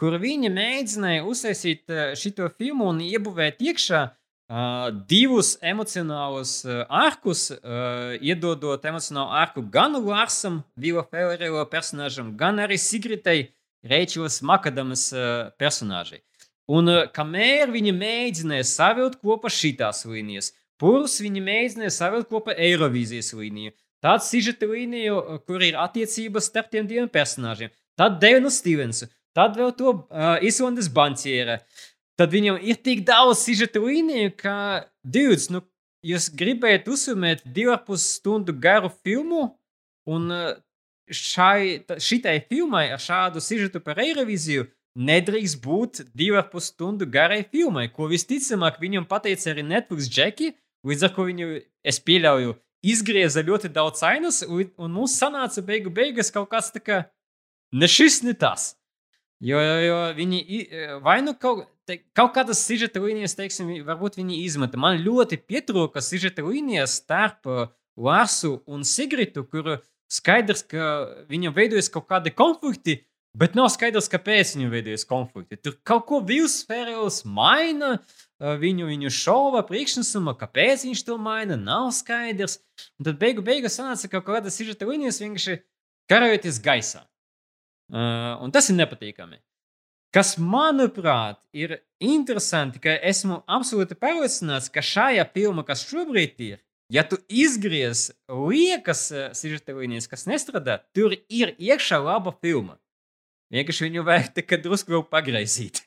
kur 0.01 0.17
viņi 0.21 0.49
mēģināja 0.55 1.27
uztaisīt 1.29 1.93
uh, 1.93 2.17
šo 2.17 2.49
filmu 2.57 2.89
un 2.95 3.03
iebūvēt 3.05 3.61
iekšā 3.61 4.01
uh, 4.09 4.89
divus 5.11 5.57
emocionālus 5.61 6.55
uh, 6.65 6.83
arkus, 6.89 7.51
uh, 7.53 8.17
iedodot 8.17 8.85
emocionālu 8.89 9.37
arku 9.43 9.63
gan 9.63 9.99
Larsam, 10.01 10.63
Vila 10.75 11.05
Fellerēla 11.05 11.69
personāžam, 11.69 12.35
gan 12.37 12.63
arī 12.65 12.81
Sigritai. 12.81 13.41
Reičels 13.81 14.43
Makadamas 14.45 15.07
uh, 15.15 15.53
personāžai. 15.61 16.21
Un 16.71 16.91
uh, 16.91 17.07
kamēr 17.17 17.71
viņi 17.73 17.95
mēģināja 17.97 18.67
savilkt 18.69 19.21
kopā 19.25 19.49
šīs 19.53 20.05
līnijas, 20.05 20.51
purus 20.81 21.19
viņi 21.25 21.41
mēģināja 21.45 21.95
savilkt 21.95 22.29
kopā 22.29 22.55
Eirovīzijas 22.57 23.33
līniju, 23.37 23.73
tādu 24.05 24.27
sižeta 24.27 24.69
līniju, 24.69 25.17
kur 25.49 25.65
ir 25.65 25.81
attiecības 25.81 26.51
starp 26.53 26.71
tiem 26.73 26.87
diviem 26.89 27.09
personāžiem, 27.09 27.73
tad 27.97 28.21
Devinu 28.21 28.53
Stevensu, 28.53 29.09
tad 29.36 29.59
vēl 29.59 29.74
to 29.78 29.94
uh, 29.94 30.36
Islandes 30.44 30.90
banķiera. 30.93 31.61
Tad 32.20 32.35
viņam 32.35 32.59
ir 32.61 32.77
tik 32.85 33.05
daudz 33.09 33.44
sižeta 33.47 33.81
līniju, 33.81 34.35
ka, 34.36 34.57
dudes, 35.01 35.48
nu, 35.52 35.62
jūs 36.05 36.28
gribējat 36.36 36.89
uzsvērt 36.90 37.47
divu 37.48 37.77
pus 37.86 38.05
stundu 38.16 38.52
garu 38.52 38.90
filmu, 39.05 39.47
un 40.09 40.28
šai, 41.11 41.86
šitai 41.98 42.40
filmai 42.48 42.90
ar 42.94 43.01
šādu 43.02 43.43
sižetu 43.43 43.81
par 43.85 44.01
Eiroviziju 44.02 44.66
nedrīkst 44.98 45.61
būt 45.62 46.02
divu 46.16 46.43
pus 46.51 46.70
stundu 46.73 47.07
garai 47.07 47.43
filmai, 47.44 47.89
ko 47.93 48.09
visticamāk 48.11 48.81
viņam 48.82 49.07
pateica 49.09 49.52
arī 49.52 49.65
Netflix 49.66 50.11
džeki, 50.11 50.52
līdz 50.86 51.07
ar 51.07 51.15
ko 51.15 51.27
viņu, 51.28 51.48
es 51.86 52.01
pieļauju, 52.02 52.57
izgrieza 52.86 53.44
ļoti 53.44 53.70
daudz 53.73 54.02
ainas, 54.07 54.43
un 54.47 54.93
mums 54.93 55.19
sanāca 55.20 55.62
beigu 55.65 55.93
beigas 55.93 56.32
kaut 56.35 56.51
kas 56.51 56.73
tā 56.74 56.82
kā 56.82 57.01
ne 57.73 57.89
šis, 57.90 58.23
ne 58.27 58.35
tas. 58.35 58.74
Jo, 59.41 59.57
jo, 59.57 59.77
jo 59.81 59.99
viņi 60.19 60.41
vai 61.01 61.21
nu 61.25 61.33
kaut, 61.33 61.65
te, 61.89 61.97
kaut 62.17 62.35
kādas 62.37 62.61
sižeta 62.61 63.01
līnijas, 63.01 63.39
teiksim, 63.39 63.71
varbūt 63.87 64.19
viņi 64.21 64.43
izmeta. 64.45 64.77
Man 64.81 65.01
ļoti 65.01 65.39
pietrūka 65.41 66.03
sižeta 66.05 66.45
līnijas 66.45 66.99
starp 67.01 67.49
Lārsu 68.01 68.59
un 68.69 68.85
Sigritu, 68.85 69.47
kur 69.49 69.79
skaidrs, 70.12 70.65
ka 70.69 70.91
viņam 71.31 71.57
veidojas 71.57 71.89
kaut 71.93 72.05
kādi 72.11 72.35
konflikti, 72.37 72.99
bet 73.33 73.57
nav 73.57 73.71
skaidrs, 73.73 74.11
kāpēc 74.12 74.57
viņam 74.59 74.75
veidojas 74.75 75.07
konflikti. 75.09 75.57
Tur 75.57 75.79
kaut 75.89 76.05
ko 76.11 76.21
Vils 76.21 76.61
Ferels 76.69 77.23
maina. 77.25 77.99
Viņu, 78.41 78.87
viņu 78.89 79.11
šova 79.12 79.61
priekšnesuma, 79.69 80.33
kāpēc 80.41 80.87
viņš 80.87 81.03
to 81.05 81.19
maina, 81.21 81.59
nav 81.61 81.91
skaidrs. 81.93 82.55
Un 82.97 83.05
tad 83.11 83.19
beigu 83.21 83.45
beigās 83.45 83.77
sanāca, 83.77 84.09
ka 84.09 84.23
kaut 84.23 84.39
kādas 84.39 84.57
izžeta 84.65 84.89
līnijas 84.89 85.21
vienkārši 85.21 85.59
karojoties 86.09 86.61
gaisā. 86.65 87.03
Uh, 87.91 88.39
un 88.45 88.55
tas 88.55 88.71
ir 88.71 88.79
nepatīkami. 88.79 89.41
Kas, 90.15 90.35
manuprāt, 90.39 91.39
ir 91.55 91.81
interesanti, 92.03 92.81
ka 92.83 92.97
esmu 93.07 93.43
absolūti 93.51 93.99
pārliecināts, 93.99 94.71
ka 94.73 94.83
šajā 94.83 95.27
filmā, 95.35 95.62
kas 95.67 95.85
šobrīd 95.87 96.43
ir, 96.49 96.59
Ja 96.91 97.05
tu 97.07 97.21
izgriez 97.31 98.09
liekas 98.27 99.05
sižeta 99.39 99.77
līnijas, 99.77 100.09
kas 100.11 100.27
nestrādā, 100.27 100.81
tur 100.91 101.15
ir 101.31 101.53
iekšā 101.55 102.01
laba 102.03 102.33
filma. 102.43 102.81
Vienkārši 103.55 103.87
viņu 103.87 104.03
vajag 104.07 104.33
tikai 104.41 104.59
drusku 104.65 104.97
vēl 104.97 105.05
pagriezīt. 105.07 105.85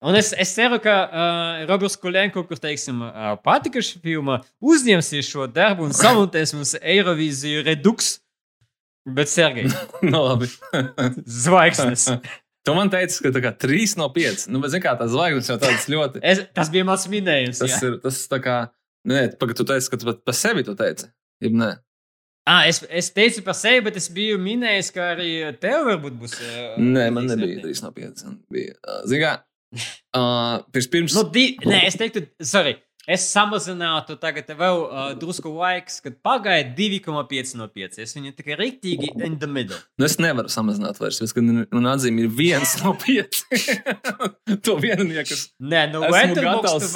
Un 0.00 0.16
es, 0.16 0.30
es 0.32 0.54
ceru, 0.54 0.78
ka 0.80 0.94
uh, 1.04 1.60
Roberts 1.68 1.98
Kulenko, 2.00 2.44
kurš, 2.48 2.62
teiksim, 2.62 3.02
uh, 3.02 3.34
patika 3.44 3.82
šī 3.84 4.00
filma, 4.04 4.38
uzņemsies 4.62 5.28
šo 5.28 5.48
darbu 5.50 5.88
un 5.88 5.96
samontēs 6.00 6.54
mums 6.56 6.76
Eirovīziju 6.78 7.66
Redux. 7.66 8.14
Bet, 9.14 9.30
Sergei, 9.30 9.68
no 10.12 10.24
labi. 10.26 10.50
zvaigznes. 11.44 12.10
Tu 12.66 12.72
man 12.76 12.90
teici, 12.92 13.22
ka 13.24 13.30
tā 13.32 13.40
kā 13.40 13.52
3 13.56 13.94
no 13.96 14.10
5. 14.12 14.42
Nu, 14.52 14.58
bet, 14.60 14.74
zini, 14.74 14.82
kā 14.84 14.92
tās 14.98 15.08
zvaigznes 15.14 15.46
jau 15.48 15.54
tādas 15.62 15.86
ļoti. 15.88 16.20
Es, 16.26 16.42
tas 16.52 16.68
bija 16.68 16.84
mans 16.84 17.06
minējums. 17.08 17.62
Tas 17.62 17.70
jā. 17.72 17.78
ir 17.86 17.94
tas 18.02 18.18
kā. 18.44 18.56
Nē, 19.08 19.22
pagaidi, 19.40 19.56
tu 19.56 19.64
teici, 19.70 19.88
ka 19.88 19.96
tu 20.00 20.08
pat 20.10 20.18
par 20.26 20.36
sevi 20.36 20.66
to 20.66 20.74
teici. 20.76 21.08
Jeb 21.40 21.56
nē. 21.56 21.70
Ah, 22.48 22.66
es, 22.68 22.82
es 22.92 23.08
teicu 23.14 23.44
par 23.46 23.56
sevi, 23.56 23.80
bet 23.86 23.96
es 24.00 24.10
biju 24.12 24.36
minējis, 24.42 24.90
ka 24.92 25.10
arī 25.14 25.30
tev 25.62 25.86
varbūt 25.88 26.18
būs. 26.20 26.36
Uh, 26.40 26.76
Nē, 26.80 27.06
man 27.14 27.30
nebija 27.30 27.62
3 27.64 27.82
no 27.86 27.94
5. 27.96 28.26
Man 28.26 28.36
Bija, 28.52 28.76
uh, 28.84 29.00
zini, 29.08 29.22
kā. 29.24 29.32
Uh, 30.16 30.60
pirms, 30.72 30.90
pirms, 30.92 31.16
Nu, 31.16 31.24
di, 31.32 31.50
nē, 31.64 31.82
es 31.88 31.96
teiktu, 32.00 32.26
sorry. 32.44 32.76
Es 33.08 33.24
samazinātu 33.32 34.18
tagad 34.20 34.50
vēl 34.58 34.82
uh, 34.84 35.04
drusku 35.16 35.48
laiks, 35.54 35.94
kad 36.04 36.18
pagāja 36.20 36.66
2,5 36.76 37.54
no 37.56 37.64
5. 37.72 37.94
Es 38.04 38.12
viņu 38.12 38.34
tikai 38.36 38.58
rīktīgi 38.60 39.14
in 39.24 39.38
the 39.40 39.48
middle. 39.48 39.78
nu, 39.96 40.04
es 40.04 40.18
nevaru 40.20 40.50
samazināt 40.52 40.98
vairs, 41.00 41.22
jo 41.24 41.44
man 41.46 41.88
atzīme 41.94 42.26
ir 42.26 42.34
1 42.60 42.82
no 42.84 42.92
5. 43.00 43.38
to 44.66 44.74
vienu, 44.82 45.06
kas. 45.24 45.46
Nē, 45.56 45.86
nu, 45.94 46.02
Esmu 46.04 46.34
gatavs- 46.44 46.90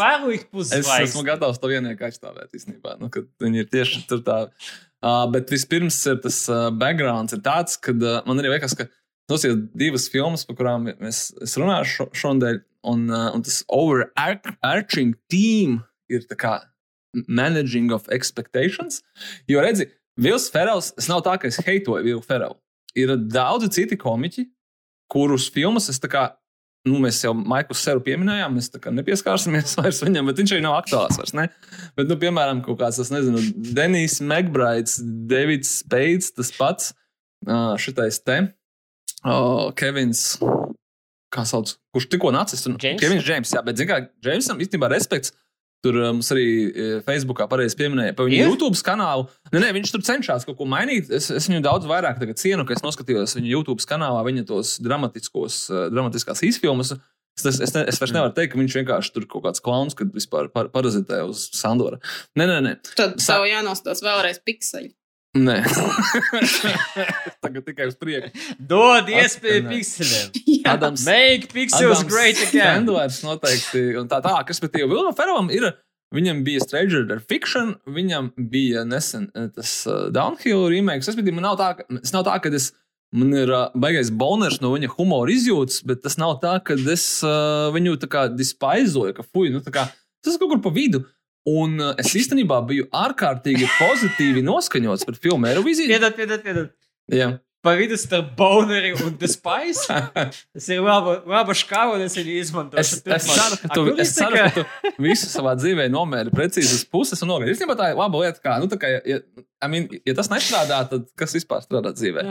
Es 0.83 0.91
esmu 1.09 1.23
gatavs 1.25 1.61
to 1.63 1.71
vienīgā 1.73 2.11
aizstāvēt 2.11 2.59
īstenībā. 2.59 2.99
Nu, 3.01 3.09
kad 3.15 3.31
viņi 3.41 3.65
ir 3.65 3.71
tieši 3.73 4.03
tur 4.11 4.21
tā. 4.27 4.37
Uh, 5.03 5.25
bet 5.33 5.49
vispirms 5.51 5.97
ir 6.13 6.21
tas 6.23 6.43
uh, 6.53 6.67
backgrounds, 6.77 7.33
ir 7.33 7.41
tāds, 7.43 7.79
ka 7.81 7.95
uh, 7.97 8.21
man 8.29 8.43
arī 8.43 8.53
liekas, 8.53 8.77
ka 8.77 8.85
tas 9.33 9.47
ir 9.49 9.57
divas 9.73 10.11
filmas, 10.13 10.45
par 10.45 10.61
kurām 10.61 10.91
mēs, 10.93 11.31
es 11.43 11.57
runāju 11.59 11.89
šo, 11.89 12.07
šodien, 12.21 12.61
un, 12.85 13.09
uh, 13.09 13.31
un 13.33 13.43
tas 13.43 13.63
overarching 13.73 15.17
theme 15.33 15.81
ir 16.13 16.29
tā 16.31 16.39
kā 16.39 16.59
managing 17.29 17.93
of 17.93 18.09
expectations. 18.13 19.03
Jo 19.51 19.65
redzi, 19.65 19.89
Vils 20.21 20.49
Ferels, 20.53 20.93
es 21.01 21.09
nav 21.09 21.25
tā, 21.27 21.39
ka 21.41 21.49
es 21.49 21.61
heitoju 21.65 22.05
Vilu 22.05 22.23
Ferelu. 22.25 22.57
Ir 22.99 23.15
daudzi 23.17 23.71
citi 23.73 23.97
komiķi, 24.01 24.47
kurus 25.13 25.49
filmas 25.53 25.89
es 25.93 26.01
tā 26.01 26.11
kā 26.13 26.27
nu, 26.89 26.99
mēs 27.03 27.21
jau 27.23 27.33
Maiklu 27.37 27.77
Seru 27.79 28.03
pieminējām, 28.05 28.57
mēs 28.59 28.71
nepieskārsimies 28.73 29.77
vairs 29.79 30.03
viņam, 30.05 30.31
bet 30.31 30.41
viņš 30.43 30.55
arī 30.57 30.65
nav 30.65 30.79
aktuāls 30.81 31.21
vairs. 31.21 31.35
Ne? 31.39 31.47
Bet, 31.99 32.09
nu, 32.11 32.19
piemēram, 32.21 32.63
kaut 32.67 32.81
kāds, 32.83 32.99
es 33.03 33.13
nezinu, 33.15 33.43
Denijs 33.77 34.19
Megbraids, 34.25 34.99
Davids 35.31 35.79
Speids, 35.83 36.33
tas 36.35 36.51
pats, 36.57 36.91
šitais 37.83 38.21
te, 38.27 38.41
uh, 39.23 39.71
Kevins. 39.79 40.27
Kā 41.33 41.47
sauc? 41.49 41.71
Kurš 41.95 42.11
tikko 42.13 42.33
nācis? 42.35 42.67
James? 42.67 43.01
Kevins 43.01 43.25
Džeims, 43.25 43.55
jā, 43.55 43.63
bet, 43.65 43.79
zināmā 43.79 44.03
mērā, 44.03 44.11
Džeimsam 44.27 44.61
īstenībā 44.61 44.91
respekts. 44.93 45.33
Tur 45.83 45.97
uh, 45.99 46.11
mums 46.15 46.29
arī 46.35 46.47
uh, 46.71 46.91
Facebookā 47.07 47.49
pareizi 47.51 47.79
pieminēja 47.79 48.15
par 48.19 48.29
viņu? 48.29 48.53
YouTube 48.53 48.79
kanālu. 48.87 49.27
Nē, 49.51 49.65
nē, 49.65 49.71
viņš 49.79 49.95
tur 49.97 50.05
cenšas 50.07 50.47
kaut 50.47 50.61
ko 50.61 50.69
mainīt. 50.71 51.11
Es, 51.11 51.27
es 51.35 51.49
viņu 51.51 51.63
daudz 51.65 51.89
vairāk 51.91 52.21
tagad 52.23 52.39
cienu, 52.39 52.67
ka 52.69 52.77
es 52.77 52.85
noskatījos 52.85 53.35
viņa 53.39 53.51
YouTube 53.51 53.83
kanālā, 53.89 54.23
viņa 54.29 54.47
tos 54.53 54.77
dramatiskos, 54.85 55.65
uh, 55.73 55.89
dramatiskās 55.91 56.45
izfilmas. 56.47 56.95
Es, 57.33 57.47
es, 57.49 57.61
es, 57.65 57.75
es 57.75 57.99
vairs 57.99 58.13
nevaru 58.15 58.35
teikt, 58.37 58.53
ka 58.53 58.61
viņš 58.61 58.75
vienkārši 58.79 59.15
tur 59.15 59.27
kaut 59.27 59.47
kāds 59.47 59.63
klauns, 59.65 59.97
kad 59.99 60.11
vispār 60.13 60.51
par, 60.53 60.69
parazitē 60.75 61.23
uz 61.25 61.47
Sandora. 61.57 61.99
Nē, 62.37 62.47
nē, 62.47 62.59
nē. 62.67 62.75
Tad 62.93 63.17
Sa- 63.25 63.39
tev 63.41 63.49
jānostāsta 63.49 64.07
vēlreiz 64.07 64.43
pikseļi. 64.45 64.93
Nē. 65.37 65.59
tagad 67.45 67.65
tikai 67.67 67.89
uz 67.91 67.97
priekšu. 68.01 68.57
Dod 68.59 69.09
iespēju 69.13 69.65
pikseliem. 69.69 70.35
Jā, 70.63 70.75
Adams, 70.77 71.07
Make 71.09 71.49
pixels 71.53 72.01
Adams 72.01 72.11
great 72.11 72.43
again. 72.43 72.83
Sandlers 72.83 73.23
noteikti. 73.27 73.87
Un 74.01 74.11
tā, 74.11 74.21
tā, 74.25 74.35
kas 74.49 74.63
pēc 74.63 74.77
tam 74.77 74.93
Vilnam 74.93 75.17
Ferram 75.19 75.51
ir. 75.55 75.73
Viņam 76.13 76.43
bija 76.45 76.61
Stranger 76.61 77.07
Than 77.09 77.23
Fiction, 77.25 77.71
viņam 77.89 78.35
bija 78.53 78.83
nesen 78.85 79.31
eh, 79.33 79.49
tas 79.57 79.71
uh, 79.89 80.11
Downhill 80.13 80.67
remake. 80.69 81.01
Es 81.01 81.17
domāju, 81.17 81.37
man 81.39 81.47
nav 81.49 81.57
tā, 81.57 81.71
ka, 81.79 81.87
es 82.03 82.13
nav 82.13 82.27
tā, 82.27 82.35
ka 82.45 82.53
es, 82.53 82.69
man 83.17 83.33
ir 83.33 83.49
uh, 83.49 83.71
baigais 83.73 84.11
boners 84.13 84.61
no 84.61 84.75
viņa 84.75 84.93
humora 84.99 85.33
izjūtas, 85.33 85.81
bet 85.89 86.05
tas 86.05 86.19
nav 86.21 86.37
tā, 86.45 86.59
ka 86.61 86.77
es 86.93 87.07
uh, 87.25 87.71
viņu 87.73 87.97
tā 88.03 88.11
kā 88.13 88.27
dispaizoju, 88.29 89.17
ka 89.17 89.25
fuj, 89.25 89.49
nu 89.55 89.65
tā 89.65 89.73
kā 89.73 89.87
tas 90.23 90.37
kaut 90.37 90.53
kur 90.53 90.61
pa 90.69 90.75
vidu. 90.77 91.07
Un 91.49 91.81
uh, 91.81 91.95
es 91.99 92.13
īstenībā 92.15 92.61
biju 92.69 92.87
ārkārtīgi 92.95 93.67
pozitīvi 93.79 94.45
noskaņots 94.47 95.09
par 95.09 95.17
filmu 95.19 95.49
Eiroviziju. 95.51 95.91
Piedod, 95.91 96.15
piedod, 96.19 96.45
piedod. 96.45 96.69
Jā. 97.11 97.33
Pa 97.63 97.77
vidu 97.79 97.95
starp 97.99 98.33
Boneri 98.39 98.91
un 99.05 99.15
The 99.19 99.29
Spice. 99.31 99.87
Tas 100.15 100.69
ir 100.75 100.83
laba, 100.83 101.55
škāva, 101.55 101.95
un 101.95 102.03
es 102.03 102.17
viņu 102.19 102.35
izmantošu. 102.41 102.83
Es, 102.83 102.91
es 103.07 103.29
ceru, 103.31 103.59
ka 103.63 103.71
tu, 103.71 103.85
es 104.03 104.15
ceru, 104.17 104.41
ka 104.41 104.65
tu 104.65 105.05
visu 105.05 105.31
savā 105.31 105.55
dzīvē 105.59 105.87
nomēri 105.95 106.35
precīzi 106.35 106.81
uz 106.81 106.83
puses 106.91 107.23
un 107.23 107.31
nogāji. 107.31 107.55
Īstenībā 107.55 107.77
tā 107.79 107.93
ir 107.93 108.01
laba 108.01 108.25
lieta, 108.25 108.43
kā, 108.43 108.57
nu, 108.63 108.67
tā 108.71 108.81
kā, 108.83 108.91
ja, 109.07 109.21
I 109.63 109.71
mean, 109.71 109.87
ja 110.03 110.17
tas 110.19 110.31
nestrādā, 110.33 110.81
tad 110.91 111.07
kas 111.19 111.39
vispār 111.39 111.63
strādā 111.63 111.95
dzīvē? 111.95 112.27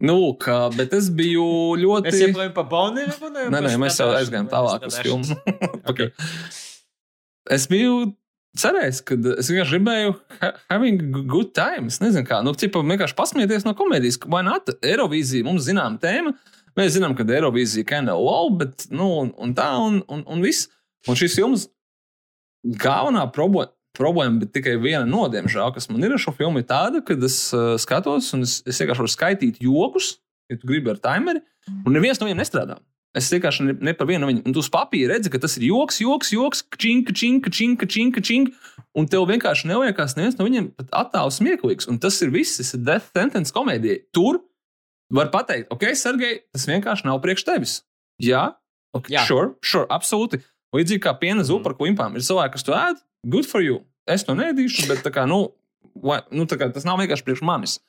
Nu, 0.00 0.16
lūk, 0.16 0.48
bet 0.78 0.96
es 0.96 1.12
biju 1.12 1.76
ļoti. 1.76 2.08
Mēs 2.08 2.24
joprojām 2.24 2.56
pa 2.56 2.64
Boneri 2.68 3.12
runājam. 3.12 3.52
Nē, 3.52 3.64
nē, 3.68 3.76
mēs 3.84 4.00
jau 4.00 4.08
aizgājām 4.16 4.48
tālāk 4.48 4.88
uz 4.88 4.96
filmu. 5.04 5.36
okay. 5.90 6.14
Es 7.48 7.66
biju 7.70 8.12
cerējis, 8.58 9.00
ka 9.06 9.16
es 9.38 9.50
vienkārši 9.50 9.76
gribēju 9.76 10.14
ha 10.40 10.52
having 10.72 11.02
good 11.30 11.52
time. 11.56 11.90
Es 11.92 12.00
nezinu, 12.02 12.26
kā. 12.28 12.40
Nu, 12.44 12.54
cipa, 12.58 12.82
vienkārši 12.84 13.16
pasmieties 13.18 13.66
no 13.66 13.74
komēdijas. 13.78 14.20
Vai 14.30 14.42
nē, 14.46 14.58
Eirovīzija 14.92 15.46
mums 15.46 15.66
zinām 15.68 15.98
tēma. 16.02 16.34
Mēs 16.78 16.94
zinām, 16.96 17.16
ka 17.18 17.26
Eirovīzija 17.26 17.88
can 17.88 18.10
wow, 18.10 18.50
bet, 18.60 18.88
nu, 18.94 19.08
un, 19.24 19.34
un 19.40 19.54
tā, 19.56 19.72
un, 19.80 20.00
un, 20.10 20.24
un 20.26 20.42
viss. 20.44 20.70
Un 21.08 21.18
šis 21.18 21.38
filmas 21.38 21.68
galvenā 22.80 23.26
problēma. 23.34 23.74
Problēma, 23.98 24.38
bet 24.38 24.52
tikai 24.54 24.76
viena 24.78 25.02
no, 25.02 25.24
diemžēl, 25.26 25.72
kas 25.74 25.88
man 25.90 26.04
ir 26.06 26.12
ar 26.14 26.20
šo 26.22 26.30
filmu, 26.38 26.60
ir 26.62 26.66
tāda, 26.68 27.00
ka 27.02 27.16
es 27.26 27.40
uh, 27.50 27.72
skatos 27.82 28.28
un 28.36 28.46
es, 28.46 28.60
es 28.62 28.78
vienkārši 28.78 29.02
varu 29.02 29.10
skaitīt 29.10 29.58
jokus, 29.64 30.12
ja 30.46 30.54
tu 30.54 30.70
gribi 30.70 30.92
ar 30.92 31.00
timeri, 31.02 31.42
un 31.82 31.96
neviens 31.96 32.22
no 32.22 32.28
viņiem 32.28 32.38
nestrādā. 32.38 32.76
Es 33.16 33.26
vienkārši 33.32 33.64
ne, 33.66 33.74
ne 33.88 33.94
par 33.98 34.06
vienu 34.06 34.28
viņiem. 34.28 34.44
Un 34.46 34.54
tu 34.54 34.62
uz 34.62 34.68
papīra 34.70 35.16
redzi, 35.16 35.32
ka 35.32 35.40
tas 35.42 35.56
ir 35.58 35.64
joks, 35.66 35.98
joks, 35.98 36.30
joks, 36.30 36.62
činka, 36.78 37.14
činka, 37.16 37.50
činka, 37.50 37.88
činka, 37.90 38.22
činka. 38.22 38.76
Un 38.94 39.08
tev 39.10 39.26
vienkārši 39.30 39.66
neliekas, 39.70 40.14
neviens 40.18 40.38
no 40.38 40.46
viņiem 40.46 40.70
pat 40.78 40.94
attālu 41.02 41.34
smieklīgs. 41.34 41.88
Un 41.90 41.98
tas 42.02 42.20
ir 42.22 42.30
viss, 42.34 42.60
tas 42.60 42.70
ir 42.76 42.84
Death 42.86 43.10
Sentence 43.10 43.54
komēdija. 43.54 44.04
Tur 44.14 44.38
var 45.10 45.32
pateikt, 45.34 45.72
ok, 45.74 45.88
Sergei, 45.98 46.44
tas 46.54 46.68
vienkārši 46.70 47.08
nav 47.08 47.18
priekš 47.24 47.46
tevis. 47.48 47.76
Jā, 48.22 48.46
okay, 48.94 49.16
Jā. 49.16 49.26
sure, 49.26 49.54
sure, 49.64 49.88
absolūti. 49.90 50.38
Līdzīgi 50.76 51.02
kā 51.02 51.16
piena 51.18 51.42
zupa 51.46 51.72
ar 51.72 51.78
klimpām. 51.78 52.14
Ir 52.14 52.22
cilvēki, 52.22 52.54
kas 52.54 52.66
to 52.66 52.76
ēd, 52.78 53.00
good 53.26 53.48
for 53.48 53.64
you. 53.64 53.82
Es 54.06 54.22
to 54.26 54.36
nedīšu, 54.38 54.86
bet 54.90 55.02
kā, 55.10 55.26
nu, 55.26 55.48
vai, 55.98 56.20
nu, 56.30 56.46
kā, 56.46 56.70
tas 56.70 56.86
nav 56.86 57.00
vienkārši 57.02 57.26
priekš 57.26 57.42
manis. 57.46 57.80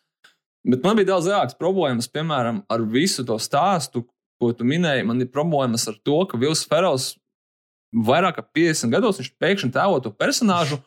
Bet 0.65 0.81
man 0.85 0.97
bija 0.97 1.13
daudz 1.13 1.29
lielākas 1.29 1.57
problēmas, 1.57 2.09
piemēram, 2.09 2.63
ar 2.69 2.83
visu 2.89 3.25
to 3.25 3.37
stāstu, 3.41 4.03
ko 4.41 4.51
tu 4.57 4.65
minēji. 4.67 5.05
Man 5.07 5.21
ir 5.21 5.29
problēmas 5.31 5.85
ar 5.91 5.99
to, 6.01 6.17
ka 6.29 6.39
Vils 6.41 6.65
Ferels 6.69 7.13
vairāk 7.91 8.39
kā 8.39 8.45
50 8.57 8.93
gados 8.93 9.19
viņš 9.21 9.33
pēkšņi 9.41 9.73
tēlo 9.75 9.99
to 10.03 10.13
personāžu, 10.15 10.79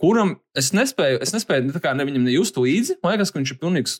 kuram 0.00 0.36
es 0.56 0.72
nespēju, 0.76 1.20
es 1.24 1.32
nespēju 1.36 1.68
ne, 1.68 1.80
ne 2.00 2.08
viņam 2.10 2.28
nejust 2.28 2.60
līdzi. 2.60 2.98
Man 3.04 3.14
liekas, 3.14 3.32
ka 3.32 3.40
viņš 3.40 3.54
ir 3.54 3.60
pilnīgs 3.62 3.98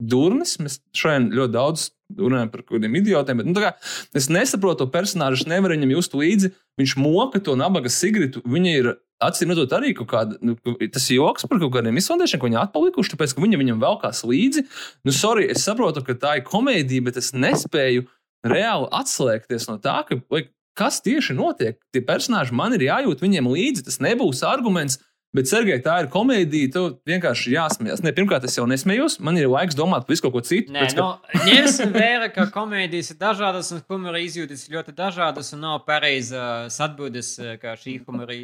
durnis. 0.00 0.56
Mēs 0.62 0.80
šodien 0.96 1.28
ļoti 1.34 1.54
daudz 1.54 1.90
runājam 2.18 2.50
par 2.50 2.64
kādiem 2.66 2.96
idiotiem, 2.98 3.42
bet 3.42 3.50
nu, 3.50 3.54
kā, 3.60 3.74
es 4.16 4.26
nesaprotu 4.32 4.84
to 4.84 4.90
personāžu, 4.90 5.42
es 5.42 5.50
nevaru 5.50 5.76
viņam 5.76 5.94
just 5.94 6.16
līdzi. 6.16 6.52
Viņš 6.80 6.96
moka 6.98 7.42
to 7.44 7.54
nabaga 7.58 7.92
Sigritu. 7.92 8.42
Viņa 8.48 8.72
ir 8.80 8.92
acīm 9.20 9.52
redzot 9.52 9.74
arī 9.76 9.92
kaut 9.96 10.08
kāda, 10.10 10.38
nu, 10.42 10.56
tas 10.80 11.06
ir 11.10 11.20
joks 11.20 11.44
par 11.46 11.60
kaut 11.60 11.74
kādiem 11.76 11.98
izsvandēšiem, 12.00 12.40
ko 12.40 12.48
viņi 12.48 12.60
atpalikuši, 12.62 13.12
tāpēc, 13.14 13.34
ka 13.36 13.44
viņa 13.44 13.60
viņam 13.60 13.82
velkās 13.82 14.22
līdzi. 14.26 14.64
Nu, 15.04 15.14
sorry, 15.14 15.50
es 15.52 15.66
saprotu, 15.66 16.02
ka 16.06 16.16
tā 16.16 16.38
ir 16.38 16.46
komēdija, 16.48 17.04
bet 17.10 17.20
es 17.20 17.34
nespēju 17.36 18.06
reāli 18.46 18.88
atslēgties 19.00 19.68
no 19.68 19.76
tā, 19.82 20.00
ka, 20.08 20.20
vai, 20.32 20.46
kas 20.78 21.00
tieši 21.04 21.34
notiek. 21.36 21.78
Tie 21.92 22.00
personāļi 22.06 22.54
man 22.56 22.72
ir 22.78 22.86
jājūt 22.88 23.20
viņiem 23.24 23.48
līdzi. 23.52 23.86
Tas 23.90 24.00
nebūs 24.00 24.42
arguments. 24.48 25.00
Bet, 25.30 25.46
Sergei, 25.46 25.76
tā 25.78 26.00
ir 26.02 26.08
komēdija. 26.10 26.72
Tev 26.74 26.86
vienkārši 27.06 27.52
jāsmējās. 27.54 28.00
Ne, 28.02 28.10
pirmkārt, 28.16 28.42
es 28.48 28.56
jau 28.58 28.64
nesmējos. 28.66 29.20
Man 29.22 29.36
ir 29.38 29.46
laiks 29.46 29.76
domāt 29.78 30.02
par 30.02 30.10
visu 30.16 30.24
kaut 30.24 30.32
ko 30.34 30.40
citu. 30.42 30.72
Nē, 30.74 30.88
pēc, 30.88 30.96
ka- 30.98 31.04
nu, 31.04 31.42
ņemsim 31.46 31.92
vērā, 32.00 32.30
ka 32.34 32.48
komēdijas 32.50 33.12
ir 33.14 33.18
dažādas 33.20 33.70
un 33.76 33.84
humora 33.86 34.18
izjūtas 34.24 34.64
ir 34.66 34.74
ļoti 34.78 34.94
dažādas 34.98 35.52
un 35.54 35.62
nav 35.68 35.84
pareizas 35.86 36.80
atbildes, 36.82 37.36
ka 37.62 37.76
šī 37.78 38.00
humora, 38.08 38.34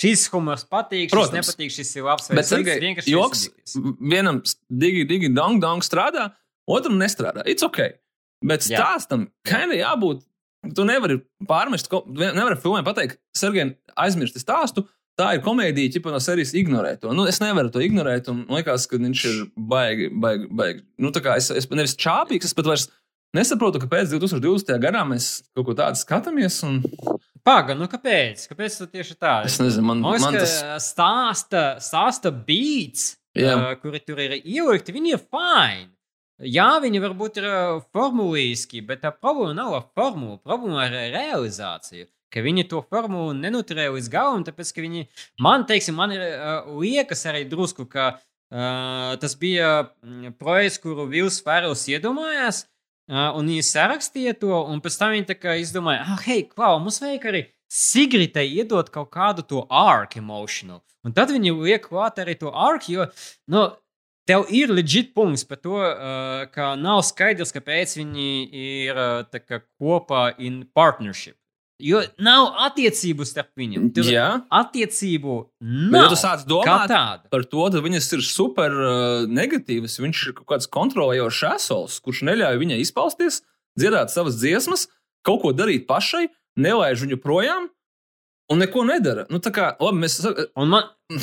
šis 0.00 0.24
humors 0.34 0.66
patīk, 0.66 1.06
šis 1.06 1.14
Protams. 1.14 1.38
nepatīk, 1.38 1.76
šis 1.76 1.94
ir 2.00 2.08
labs 2.08 2.26
Bet, 2.34 2.48
Sergei. 2.50 2.80
Vienkārši 2.82 3.14
joks 3.14 3.44
ir 3.46 3.86
vienam 4.02 4.42
digi, 4.66 5.06
digi, 5.06 5.30
dong, 5.36 5.62
dong 5.62 5.86
strādā, 5.86 6.32
otram 6.66 6.98
nestrādā. 6.98 7.46
It's 7.46 7.62
ok. 7.62 7.84
Bet 8.46 8.66
stāstam, 8.66 9.28
kā 9.46 9.64
ir 9.66 9.78
jābūt. 9.80 10.24
Tu 10.74 10.82
nevari 10.86 11.20
pārmest, 11.46 11.90
nevari 12.16 12.56
filmē 12.58 12.82
pateikt, 12.86 13.20
Sergei, 13.36 13.68
aizmirsti 14.02 14.42
stāstu. 14.42 14.86
Tā 15.16 15.30
ir 15.32 15.40
komēdija, 15.44 15.94
ķipa 15.94 16.12
no 16.12 16.18
serijas 16.20 16.52
ignorēt 16.58 17.00
to. 17.00 17.12
Nu, 17.16 17.24
es 17.30 17.38
nevaru 17.40 17.70
to 17.72 17.80
ignorēt, 17.80 18.26
un 18.28 18.42
man 18.42 18.58
liekas, 18.58 18.84
ka 18.90 18.98
viņš 19.00 19.22
ir 19.30 19.38
baigi, 19.56 20.10
baigi, 20.12 20.48
baigi. 20.52 20.82
Nu, 21.00 21.12
tā 21.14 21.22
kā 21.24 21.38
es, 21.40 21.48
es 21.54 21.68
nevis 21.72 21.96
čāpīgs, 21.96 22.50
es 22.50 22.56
pat 22.56 22.68
vairs 22.68 22.88
nesaprotu, 23.36 23.80
ka 23.80 23.88
pēc 23.94 24.12
2020. 24.12 24.76
gadā 24.82 25.06
mēs 25.08 25.30
kaut 25.56 25.70
ko 25.70 25.76
tādu 25.78 26.02
skatāmies. 26.02 26.60
Un, 26.68 26.82
Paga, 27.46 27.76
nu 27.78 27.86
kāpēc? 27.86 28.48
Kāpēc 28.50 28.76
tu 28.80 28.88
tieši 28.90 29.14
tā? 29.22 29.36
es 29.46 29.60
nezinu, 29.62 29.86
man, 29.86 30.00
Man 30.02 30.18
man 30.20 30.34
tas 30.34 30.58
stāsta, 30.82 31.76
stāsta 31.80 32.32
beats, 32.34 33.12
Jā. 33.38 33.54
uh, 33.54 33.74
kuri 33.78 34.00
tur 34.02 34.18
ir 34.24 34.40
ielikti, 34.40 34.94
viņi 34.96 35.14
ir 35.14 35.22
fine. 35.22 35.92
Jā, 36.44 36.68
viņi 36.84 37.00
varbūt 37.00 37.38
ir 37.40 37.46
formulīski, 37.96 38.82
bet 38.84 39.00
tā 39.06 39.12
problēma 39.14 39.54
nav 39.56 39.74
ar 39.78 39.86
formulu. 39.96 40.36
Problēma 40.44 40.84
ar 40.84 40.96
realizāciju. 41.14 42.10
Ka 42.32 42.42
viņi 42.44 42.66
to 42.68 42.82
formulu 42.90 43.32
nenoturēja 43.38 43.94
līdz 43.94 44.10
galam, 44.12 44.44
tāpēc 44.44 44.74
ka 44.76 44.84
viņi, 44.84 45.06
man, 45.40 45.64
teiksim, 45.68 45.96
man 45.96 46.12
ir 46.12 46.24
liekas 46.68 47.24
arī 47.30 47.46
drusku, 47.48 47.86
ka 47.88 48.10
uh, 48.18 49.14
tas 49.22 49.36
bija 49.40 49.70
mm, 49.86 50.34
projekts, 50.36 50.80
kuru 50.82 51.06
Vils 51.08 51.40
Fērls 51.46 51.86
iedomājās. 51.94 52.66
Uh, 53.06 53.30
un 53.38 53.48
viņi 53.48 53.64
sarakstīja 53.64 54.34
to, 54.42 54.52
un 54.66 54.82
pēc 54.84 54.98
tam 55.00 55.14
viņi 55.14 55.28
tā 55.30 55.38
kā 55.38 55.54
izdomāja, 55.62 56.02
ah, 56.04 56.20
hei, 56.26 56.42
klau, 56.50 56.74
mums 56.82 57.00
vajag 57.00 57.28
arī 57.30 57.46
Sigritai 57.72 58.44
iedot 58.60 58.92
kaut 58.94 59.08
kādu 59.14 59.42
to 59.42 59.64
arc 59.74 60.12
emotional. 60.20 60.84
Un 61.06 61.14
tad 61.14 61.32
viņi 61.34 61.54
liek 61.54 61.88
klāt 61.88 62.20
arī 62.22 62.36
to 62.38 62.52
arc, 62.54 62.86
jo, 62.90 63.08
nu, 63.50 63.64
tev 64.28 64.46
ir 64.52 64.72
legit 64.74 65.14
punkts 65.16 65.46
par 65.48 65.60
to, 65.62 65.78
uh, 65.78 66.44
ka 66.52 66.74
nav 66.80 67.02
skaidrs, 67.06 67.54
kāpēc 67.54 67.96
viņi 68.00 68.30
ir 68.60 69.02
tā 69.32 69.42
kā 69.42 69.62
kopā 69.80 70.28
in 70.38 70.64
partnership. 70.76 71.38
Jo 71.82 72.00
nav 72.24 72.54
attiecību 72.70 73.26
starp 73.28 73.50
viņiem. 73.60 73.90
Tur 73.92 74.08
Jā, 74.08 74.28
attiecību 74.48 75.34
nav. 75.60 76.06
ja 76.06 76.08
tu 76.08 76.16
sāc 76.16 76.46
domāt 76.48 76.88
par 77.28 77.44
to, 77.44 77.66
tad 77.68 77.84
viņas 77.84 78.08
ir 78.16 78.24
super 78.24 78.72
uh, 78.72 79.26
negatīvas. 79.28 79.98
Viņš 80.00 80.22
ir 80.24 80.36
kaut 80.38 80.48
kāds 80.54 80.70
kontrolējošs 80.72 81.42
asols, 81.50 81.98
kurš 82.00 82.24
neļauj 82.30 82.62
viņai 82.62 82.80
izpausties, 82.80 83.42
dziedāt 83.76 84.14
savas 84.14 84.40
dziesmas, 84.40 84.86
kaut 85.26 85.42
ko 85.44 85.52
darīt 85.52 85.84
pašai, 85.90 86.30
nelaiž 86.56 87.04
viņu 87.04 87.20
projām 87.20 87.68
un 88.52 88.62
neko 88.62 88.84
nedara. 88.86 89.26
Nu, 89.32 89.40
tā 89.42 89.52
kā, 89.54 89.70
labi, 89.82 90.04
mēs, 90.04 90.20
Un 90.56 90.72
man, 90.72 90.88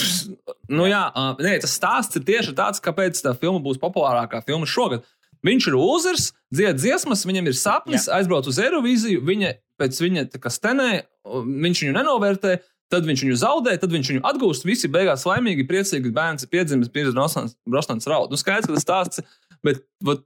nu, 0.77 0.87
jā, 0.89 1.03
uh, 1.09 1.33
nē, 1.43 1.57
tas 1.63 1.75
stāsts 1.79 2.19
ir 2.19 2.25
tieši 2.27 2.55
tāds, 2.57 2.83
kāpēc 2.83 3.21
tā 3.23 3.35
filma 3.39 3.63
būs 3.63 3.81
populārākā 3.81 4.43
filma 4.47 4.69
šogad. 4.69 5.05
Viņš 5.43 5.65
ir 5.69 5.75
uzers, 5.75 6.29
dzied 6.55 6.77
dziesmas, 6.79 7.25
viņam 7.27 7.49
ir 7.51 7.55
sapnis, 7.59 8.07
aizbraukt 8.11 8.47
uz 8.47 8.61
Eirovīziju. 8.63 9.23
Viņa 9.27 9.57
pēc 9.81 9.99
viņa 9.99 10.27
stenē, 10.47 10.91
viņš 11.25 11.83
viņu 11.83 11.97
nenovērtē. 11.97 12.61
Tad 12.93 13.07
viņš 13.09 13.23
viņu 13.25 13.35
zaudē, 13.41 13.73
tad 13.81 13.89
viņš 13.89 14.09
viņu 14.11 14.21
atgūst. 14.29 14.67
Visi 14.69 14.89
beigās 14.91 15.23
laimīgi, 15.25 15.65
priecīgi. 15.65 16.11
Bērns 16.13 16.45
ir 16.45 16.51
piedzimis, 16.51 16.91
pieredzējis 16.93 17.55
Rostons 17.73 18.07
raudu. 18.07 18.35
Nu, 18.35 18.37
skaidrs, 18.37 18.69
ka 18.69 18.75
tas 18.75 18.85
stāsts, 18.85 19.23
bet 19.65 19.81
vat, 20.05 20.21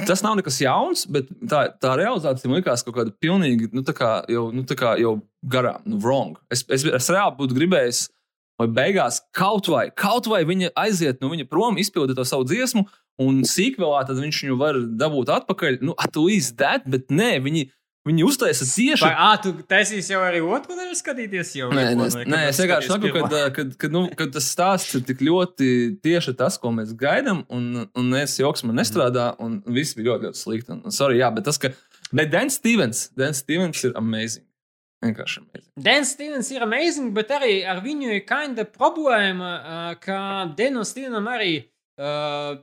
tas 0.00 0.22
nav 0.24 0.38
nekas 0.38 0.58
jauns, 0.62 1.04
bet 1.10 1.28
tā, 1.48 1.66
tā 1.82 1.94
realizācija 2.00 2.50
man 2.50 2.60
likās 2.60 2.84
kaut 2.86 2.96
kāda 2.96 3.14
pilnīgi, 3.22 3.70
nu, 3.76 3.84
tā 3.86 3.94
kā 3.96 4.12
jau, 4.32 4.48
nu, 4.54 4.64
tā 4.68 4.76
kā 4.78 4.94
jau 5.00 5.18
garām, 5.52 5.84
nu, 5.88 6.00
wrong. 6.02 6.40
Es, 6.52 6.64
es, 6.72 6.86
es 6.86 7.10
reāli 7.12 7.36
būtu 7.38 7.58
gribējis, 7.58 8.06
lai 8.60 8.68
beigās 8.72 9.20
kaut 9.36 9.68
vai, 9.72 9.86
kaut 9.90 10.28
vai 10.30 10.42
viņa 10.48 10.72
aiziet 10.84 11.22
no 11.22 11.30
viņa 11.32 11.48
prom, 11.50 11.78
izpildīt 11.80 12.18
to 12.18 12.26
savu 12.28 12.46
dziesmu, 12.48 12.86
un 13.22 13.42
sīkvēlā 13.48 14.04
tad 14.08 14.20
viņš 14.22 14.42
viņu 14.46 14.58
var 14.60 14.80
dabūt 15.00 15.32
atpakaļ. 15.36 15.80
Nu, 15.84 15.96
at 16.00 16.16
least 16.20 16.58
that, 16.62 16.88
bet 16.88 17.12
nē, 17.12 17.36
viņi. 17.44 17.68
Viņi 18.02 18.24
uztaisa 18.26 18.66
tieši 18.66 19.04
Vai, 19.04 19.12
ā, 19.14 19.28
tu 19.38 19.52
taisīsi 19.70 20.10
jau 20.10 20.22
arī 20.26 20.40
otru 20.42 20.74
daļu 20.74 20.96
skatīties? 20.98 21.52
Jau, 21.60 21.68
Nē, 21.70 21.84
kad 21.94 22.30
nē, 22.32 22.40
es 22.50 22.58
vienkārši 22.58 22.90
saku, 22.90 23.12
ka, 23.14 23.42
kad, 23.54 23.76
kad, 23.78 23.94
nu, 23.94 24.08
kad 24.18 24.32
tas 24.34 24.48
stāsts 24.50 24.96
ir 24.98 25.04
tik 25.06 25.22
ļoti 25.22 25.68
tieši 26.02 26.34
tas, 26.40 26.58
ko 26.58 26.74
mēs 26.74 26.96
gaidām, 26.98 27.44
un, 27.54 27.84
un 27.86 28.16
es 28.18 28.34
joks 28.40 28.66
man 28.66 28.80
nestrādā, 28.82 29.28
un 29.42 29.60
viss 29.70 29.94
bija 29.94 30.10
ļoti, 30.16 30.28
ļoti 30.32 30.42
slikti. 30.42 30.74
Un, 30.74 30.94
sorry, 30.94 31.20
jā, 31.22 31.30
bet 31.36 31.46
tas, 31.46 31.62
ka. 31.62 31.70
Bet 32.10 32.34
Dens 32.34 32.58
Stevens, 32.58 33.06
Dens 33.14 33.44
Stevens 33.44 33.86
ir 33.86 33.94
amazing. 34.00 34.48
Vienkārši 35.02 35.40
amazing. 35.42 35.70
Dan 35.82 36.04
Stevens 36.06 36.50
ir 36.54 36.62
amazing, 36.62 37.14
bet 37.14 37.30
arī 37.34 37.60
ar 37.66 37.80
viņu 37.82 38.10
ir 38.16 38.24
kinda 38.26 38.66
problēma, 38.66 39.52
ka 40.02 40.18
Denu 40.58 40.84
Stevenam 40.86 41.30
arī 41.30 41.56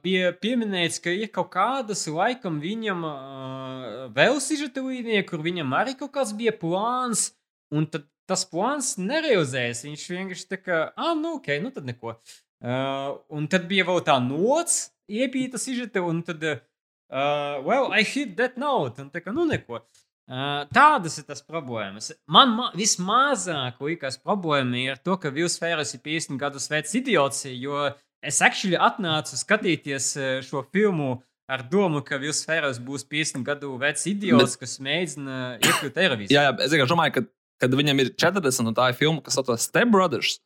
bija 0.03 0.33
pieminēts, 0.41 0.99
ka 1.03 1.11
ir 1.13 1.29
kaut 1.31 1.51
kādas 1.53 2.07
laikam 2.09 2.57
viņam 2.63 3.03
uh, 3.07 4.07
vēl 4.15 4.39
sižeta 4.43 4.83
līnija, 4.83 5.25
kur 5.27 5.43
viņam 5.45 5.75
arī 5.77 5.93
kaut 5.99 6.11
kāds 6.17 6.33
bija 6.35 6.55
plāns, 6.57 7.29
un 7.71 7.87
tad 7.87 8.07
tas 8.29 8.45
plāns 8.45 8.93
nerealizējas. 9.01 9.85
Viņš 9.87 10.05
vienkārši 10.13 10.49
tā 10.51 10.59
kā, 10.61 10.81
ah, 10.93 11.13
nu 11.17 11.37
ok, 11.39 11.53
nu 11.63 11.73
tad 11.75 11.87
neko. 11.89 12.17
Uh, 12.59 13.19
un 13.33 13.47
tad 13.49 13.69
bija 13.69 13.87
vēl 13.87 14.03
tā 14.05 14.17
nots, 14.21 14.89
iepīta 15.09 15.61
sižeta, 15.61 16.03
un 16.05 16.21
tad, 16.27 16.43
uh, 16.43 17.55
well, 17.65 17.89
I 17.95 18.03
hit 18.03 18.35
that 18.37 18.59
note, 18.59 18.99
un 19.01 19.09
tā 19.13 19.23
kā, 19.23 19.33
nu 19.35 19.47
neko. 19.49 19.81
Uh, 20.29 20.67
tādas 20.75 21.15
ir 21.17 21.25
tas 21.25 21.41
problēmas. 21.41 22.11
Man 22.29 22.51
ma 22.53 22.67
vismazāk 22.77 23.79
liekas, 23.81 24.19
problēma 24.21 24.77
ir 24.83 24.99
to, 25.01 25.15
ka 25.17 25.31
Vils 25.33 25.57
Fērs 25.57 25.95
ir 25.97 26.03
50 26.05 26.37
gadus 26.41 26.69
vecs 26.69 26.93
idiots, 26.99 27.47
jo 27.49 27.87
es 28.25 28.41
actually 28.45 28.77
atnācu 28.79 29.39
skatīties 29.39 30.13
uh, 30.19 30.29
šo 30.45 30.63
filmu 30.73 31.17
ar 31.49 31.63
domu, 31.65 32.03
ka 32.05 32.19
Vils 32.21 32.43
Fērs 32.45 32.77
būs 32.83 33.07
50 33.09 33.45
gadu 33.47 33.73
vecs 33.81 34.05
idiots, 34.11 34.53
Bet... 34.53 34.61
kas 34.63 34.77
mēģina 34.85 35.37
iekļūt 35.57 36.01
Eirovīzijā. 36.03 36.35
Jā, 36.35 36.45
jā, 36.45 36.55
es 36.65 36.75
vienkārši 36.75 36.93
domāju, 36.93 37.15
ka, 37.15 37.23
kad 37.65 37.77
viņam 37.79 38.03
ir 38.03 38.11
40 38.21 38.69
un 38.69 38.77
tā 38.77 38.91
ir 38.91 38.99
filma, 38.99 39.23
kas 39.25 39.39
saucas 39.39 39.65
Step 39.65 39.89
Brothers, 39.93 40.37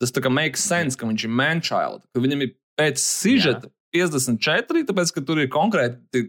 tas 0.00 0.14
tā 0.14 0.22
kā 0.24 0.32
makes 0.32 0.64
sense, 0.64 0.96
ka 0.96 1.08
viņš 1.08 1.26
ir 1.28 1.34
manchild, 1.42 2.06
ka 2.14 2.24
viņam 2.24 2.46
ir 2.46 2.54
pēc 2.80 3.02
sižeta. 3.02 3.72
54, 3.96 4.82
tāpēc, 4.84 5.10
ka 5.16 5.22
tur 5.24 5.38
ir 5.40 5.46
konkrēti 5.48 6.26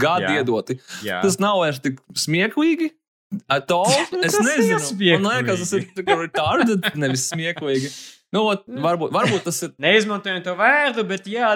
gadi 0.00 0.30
Jā. 0.30 0.36
iedoti. 0.40 0.78
Jā. 1.04 1.18
Tas 1.20 1.36
nav 1.42 1.58
vairs 1.60 1.82
tik 1.84 1.98
smieklīgi. 2.16 2.88
At 3.52 3.68
all. 3.72 3.92
Es 4.24 4.38
nezinu, 4.40 4.78
man 5.20 5.28
liekas, 5.42 5.60
tas 5.60 5.74
ir 5.76 6.08
retarded, 6.08 6.88
nevis 6.96 7.28
smieklīgi. 7.28 7.92
Nu, 8.32 8.46
ot, 8.48 8.66
varbūt, 8.66 9.12
varbūt 9.14 9.46
tas 9.48 9.62
ir. 9.66 9.72
Neizmantojam 9.84 10.42
to 10.46 10.54
vārdu, 10.58 11.04
bet 11.08 11.26
jā, 11.28 11.54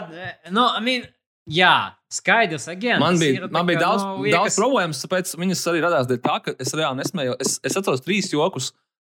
no, 0.52 0.68
I 0.76 0.82
mean, 0.84 1.06
jā 1.48 1.74
skaidrs, 2.12 2.68
again. 2.72 3.00
Man 3.02 3.18
bija, 3.20 3.40
ir 3.40 3.52
man 3.52 3.68
bija 3.68 3.80
kā, 3.80 3.84
daudz, 3.86 4.02
nu, 4.04 4.10
no, 4.16 4.24
liekas- 4.26 4.36
daudz 4.38 4.58
problēmas, 4.60 5.04
tāpēc 5.04 5.32
viņas 5.40 5.62
arī 5.72 5.84
radās 5.86 6.10
dēļ 6.10 6.20
tā, 6.24 6.36
ka 6.44 6.56
es 6.62 6.74
reāli 6.76 7.00
nesmēju. 7.02 7.38
Es, 7.42 7.56
es 7.66 7.78
atceros 7.80 8.04
trīs 8.04 8.28
jokus 8.32 8.72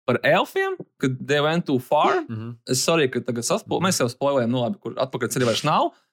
par 0.07 0.21
elfiem, 0.23 0.77
kad 1.03 1.17
they 1.27 1.41
went 1.43 1.67
too 1.67 1.81
far. 1.83 2.21
Mhm. 2.29 2.53
Es 2.71 2.85
sorry, 2.87 3.09
ka 3.11 3.25
tagad 3.27 3.49
saspēlējām, 3.49 3.89
mēs 3.89 3.99
jau 4.05 4.11
spēlējām, 4.13 4.53
nu 4.53 4.63
labi, 4.63 4.79
kur 4.85 4.95
atpakaļ 5.03 5.33
ceļā 5.35 5.49
vairs 5.51 5.65
nav. 5.67 5.91
Uh, 5.91 6.06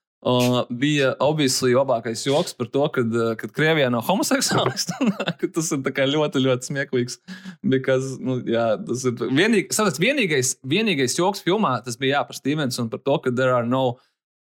bija 0.71 1.13
obviously 1.19 1.73
labākais 1.75 2.21
joks 2.23 2.55
par 2.55 2.69
to, 2.71 2.85
kad, 2.95 3.11
uh, 3.11 3.33
kad 3.39 3.51
Krievijā 3.55 3.89
nav 3.91 4.05
homoseksuālisti. 4.07 5.09
ka 5.39 5.49
tas 5.57 5.71
ir 5.75 5.83
ļoti, 6.13 6.43
ļoti 6.45 6.69
smieklīgs. 6.69 7.19
Because, 7.61 8.15
nu, 8.23 8.37
jā, 8.47 8.77
tas 8.87 9.03
ir 9.09 9.19
vienīg, 9.19 9.73
sapēc, 9.75 9.99
vienīgais, 9.99 10.55
vienīgais 10.63 11.17
joks 11.19 11.43
filmā, 11.43 11.75
tas 11.83 11.99
bija 11.99 12.19
jā, 12.19 12.23
par 12.29 12.39
Stevens 12.39 12.79
un 12.79 12.87
par 12.93 13.03
to, 13.03 13.17
ka 13.19 13.35
there 13.35 13.55
are 13.55 13.67
no 13.67 13.99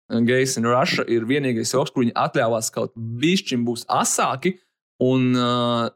gays 0.09 0.57
in 0.57 0.65
Russia, 0.65 1.05
ir 1.05 1.27
vienīgais 1.29 1.75
joks, 1.75 1.93
kur 1.93 2.05
viņi 2.05 2.15
atļāvās 2.17 2.71
kaut 2.73 2.95
bišķiņ 2.95 3.67
būs 3.67 3.85
asāki. 3.91 4.55
Un 5.03 5.29
uh, 5.37 5.91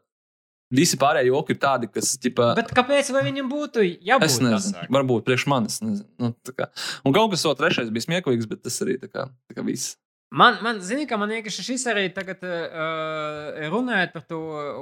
visi 0.72 0.98
pārējie 1.00 1.30
joki 1.30 1.56
ir 1.56 1.60
tādi, 1.62 1.90
kas, 1.92 2.14
ķipa, 2.22 2.52
Bet 2.58 2.72
kāpēc 2.76 3.12
viņam 3.14 3.50
būtu 3.52 3.84
jābūt 3.88 4.28
Es 4.28 4.38
nezinu, 4.42 4.78
asāk? 4.78 4.92
varbūt 4.98 5.26
priekš 5.28 5.48
manis. 5.52 5.80
Nu, 5.84 5.98
un 6.22 7.16
kaut 7.16 7.34
kas 7.34 7.44
vēl 7.48 7.58
trešais 7.60 7.92
bija 7.92 8.08
smieklīgs, 8.08 8.48
bet 8.50 8.64
tas 8.64 8.80
arī 8.84 8.98
tā 9.02 9.10
kā, 9.12 9.28
tā 9.48 9.58
kā 9.58 9.66
viss. 9.66 9.96
Man, 10.32 10.54
man 10.64 10.78
zini, 10.80 11.04
ka 11.04 11.18
man 11.20 11.28
vienkārši 11.28 11.62
šis 11.66 11.82
arī 11.92 12.06
tagad 12.16 12.40
uh, 12.48 13.58
runājot 13.68 14.14
par 14.14 14.22
to, 14.24 14.38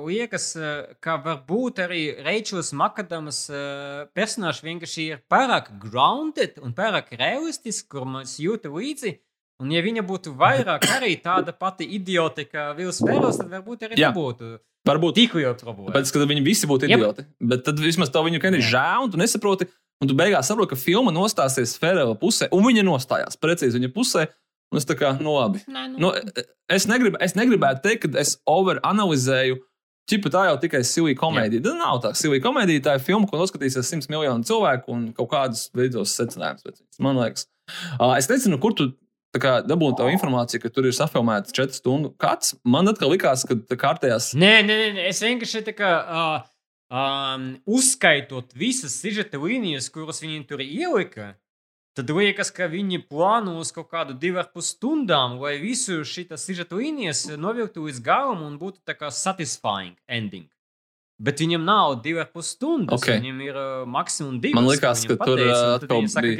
liekas, 0.06 0.44
uh, 0.54 0.92
ka 1.02 1.16
varbūt 1.24 1.80
arī 1.82 2.02
Reičels 2.22 2.70
Makadamas 2.78 3.40
uh, 3.50 4.04
personāžs 4.14 4.62
vienkārši 4.62 5.08
ir 5.08 5.24
pārāk 5.26 5.72
grounded 5.82 6.60
un 6.62 6.70
pārāk 6.76 7.10
realistisks, 7.18 7.88
kur 7.90 8.06
mēs 8.06 8.36
jūtam 8.38 8.78
līdzi. 8.78 9.16
Un, 9.60 9.70
ja 9.74 9.82
viņa 9.84 10.02
būtu 10.08 10.32
vairāk 10.40 10.86
arī 10.96 11.14
tāda 11.20 11.52
pati 11.56 11.84
idiote 11.98 12.46
kā 12.48 12.70
Vils 12.78 13.00
Fēros, 13.04 13.38
tad 13.40 13.50
varbūt 13.52 13.86
arī 13.88 13.98
Jā. 14.00 14.10
nebūtu 14.10 14.58
Varbūt 14.88 15.18
tik 15.18 15.34
liela 15.36 15.52
problēma. 15.58 15.92
tāpēc, 15.92 16.12
ka 16.14 16.24
viņi 16.24 16.42
visi 16.44 16.68
būtu 16.68 16.88
Jep. 16.88 16.98
idioti. 17.02 17.26
Bet 17.52 17.64
tad 17.66 17.80
vismaz 17.82 18.08
tev 18.12 18.24
viņu 18.24 18.40
ir 18.40 18.62
žēl, 18.64 19.04
un 19.04 19.10
tu 19.12 19.20
nesaproti. 19.20 19.68
Un 20.00 20.08
tu 20.08 20.14
beigās 20.16 20.48
saproti, 20.48 20.70
ka 20.72 20.76
filma 20.80 21.12
nostāsies 21.12 21.76
Ferela 21.76 22.14
pusē, 22.16 22.48
un 22.56 22.64
viņa 22.64 22.84
nostājās 22.88 23.36
precīzi 23.36 23.76
viņa 23.76 23.90
pusē. 23.92 24.28
Un 24.72 24.78
es 24.78 24.86
tā 24.86 24.94
kā, 24.96 25.10
nu 25.20 25.34
labi. 25.34 25.60
Nē, 25.68 25.82
nu, 25.92 25.98
Nu, 25.98 26.12
es, 26.70 26.86
negrib, 26.86 27.18
es 27.20 27.34
negribētu 27.34 27.82
teikt, 27.82 28.06
ka 28.06 28.20
es 28.22 28.38
overanalizēju. 28.48 29.58
Čipa 30.10 30.30
tā 30.32 30.46
jau 30.48 30.56
tikai 30.62 30.80
silija 30.86 31.18
komēdija. 31.18 31.62
Tā 31.66 31.74
nav 31.78 32.00
tā 32.02 32.14
silija 32.18 32.42
komēdija. 32.42 32.82
Tā 32.86 32.94
ir 32.96 33.04
filma, 33.04 33.28
ko 33.30 33.38
noskatīsies 33.38 33.86
simts 33.86 34.08
miljonu 34.10 34.46
cilvēku 34.46 34.90
un 34.94 35.04
kaut 35.14 35.28
kādas 35.34 35.68
veidos 35.76 36.14
secinājumus. 36.18 36.80
Man 37.02 37.20
liekas, 37.20 37.46
uh, 38.00 38.16
es 38.16 38.30
nezinu, 38.30 38.58
kur 38.62 38.74
tu 38.78 38.88
tā 39.34 39.42
kā 39.42 39.52
dabūji 39.66 39.98
to 39.98 40.08
informāciju, 40.12 40.62
ka 40.62 40.70
tur 40.74 40.88
ir 40.88 40.96
safilmēts 40.96 41.54
4 41.56 41.76
stundu 41.76 42.12
kāds. 42.20 42.56
Man 42.64 42.90
atkal 42.90 43.12
likās, 43.14 43.44
ka 43.48 43.56
tā 43.68 43.78
kārtējās. 43.78 44.32
Nē, 44.38 44.54
nē, 44.66 44.78
nē, 44.96 45.06
es 45.10 45.22
vienkārši 45.24 45.62
tā 45.68 45.74
kā 45.76 45.92
uh, 46.00 46.48
um, 46.90 47.46
uzskaitot 47.66 48.54
visas 48.58 48.98
sižeta 49.00 49.40
līnijas, 49.40 49.90
kuras 49.92 50.22
viņi 50.24 50.42
tur 50.50 50.64
ielika, 50.64 51.34
tad 51.96 52.10
liekas, 52.14 52.52
ka 52.54 52.70
viņi 52.70 53.02
plāno 53.10 53.58
uz 53.62 53.72
kaut 53.74 53.90
kādu 53.92 54.16
divu 54.18 54.42
ar 54.42 54.50
pus 54.54 54.72
stundām, 54.74 55.38
lai 55.42 55.58
visu 55.62 56.02
šīs 56.06 56.34
sižeta 56.40 56.78
līnijas 56.78 57.26
novilktu 57.38 57.86
līdz 57.86 58.02
galam 58.04 58.42
un 58.46 58.58
būtu 58.60 58.82
tā 58.86 58.98
kā 58.98 59.12
satisfying 59.14 59.96
ending. 60.08 60.48
Bet 61.20 61.42
viņam 61.42 61.66
nav 61.68 61.98
divi 62.04 62.22
ar 62.22 62.30
pus 62.32 62.54
stundas. 62.54 62.96
Ok. 62.96 63.10
Viņam 63.20 63.40
ir 63.44 63.56
uh, 63.60 63.84
maksimums 63.84 64.40
divi. 64.40 64.54
Man 64.56 64.64
likās, 64.70 65.02
ka 65.04 65.18
tur, 65.20 65.36
atkal 65.76 66.00
bija-. 66.24 66.38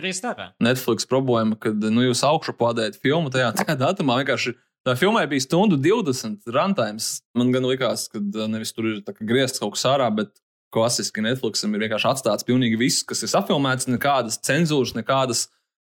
Netflix 0.64 1.04
problēma, 1.10 1.58
kad 1.60 1.76
nu, 1.92 2.06
jūs 2.06 2.22
augšu 2.24 2.54
pādējat 2.56 2.96
filmu 3.02 3.28
tajā, 3.34 3.50
tajā 3.60 3.76
datumā. 3.82 4.16
Vienkārši 4.22 4.54
tā 4.88 4.94
filmai 4.96 5.26
bija 5.28 5.44
stundu 5.44 5.76
20 5.76 6.48
runtime. 6.56 6.96
Man 7.36 7.52
gan 7.52 7.68
likās, 7.68 8.06
ka 8.08 8.22
nevis 8.48 8.72
tur 8.72 8.88
ir 8.94 9.02
griezts 9.20 9.60
kaut 9.60 9.76
kas 9.76 9.84
ārā, 9.92 10.08
bet 10.16 10.32
klasiski 10.72 11.20
Netflixam 11.24 11.74
ir 11.76 11.84
vienkārši 11.84 12.08
atstāts 12.14 12.46
pilnīgi 12.48 12.78
viss, 12.80 13.04
kas 13.04 13.20
ir 13.26 13.30
safilmēts, 13.32 13.88
nekādas 13.90 14.40
cenzūras, 14.46 14.94
nekādas, 14.96 15.48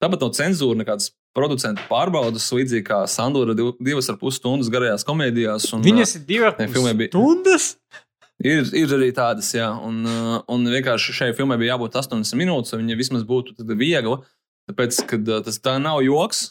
tāpat 0.05 0.23
nav 0.23 0.35
cenzūra, 0.37 0.79
nekādas 0.85 1.11
producentu 1.37 1.83
pārbaudas, 1.91 2.47
līdzīgi 2.55 2.85
kā 2.87 3.03
Sandora 3.11 3.57
div, 3.57 3.75
divas 3.83 4.09
ar 4.13 4.17
pus 4.21 4.39
stundas 4.39 4.71
garajās 4.73 5.05
komēdijās. 5.09 5.67
Un, 5.77 5.83
Viņas 5.85 6.15
ir 6.21 6.27
divi 6.29 6.47
ar 6.49 6.55
pus 6.57 6.73
filmai 6.77 6.95
bija- 6.97 7.13
stundas. 7.13 7.73
Ir, 8.45 8.67
ir 8.77 8.91
arī 8.93 9.09
tādas, 9.17 9.49
jā, 9.57 9.71
un, 9.81 10.03
uh, 10.05 10.35
un 10.53 10.69
vienkārši 10.69 11.15
šai 11.17 11.31
filmai 11.37 11.57
bija 11.61 11.75
jābūt 11.75 11.97
80 11.97 12.37
minūtes, 12.37 12.75
un 12.77 12.83
viņa 12.83 12.99
vismaz 12.99 13.25
būtu 13.25 13.57
viegla. 13.73 14.21
Tāpēc, 14.69 14.99
ka 15.09 15.19
uh, 15.23 15.41
tas 15.47 15.57
tā 15.63 15.79
nav 15.81 16.03
joks. 16.05 16.51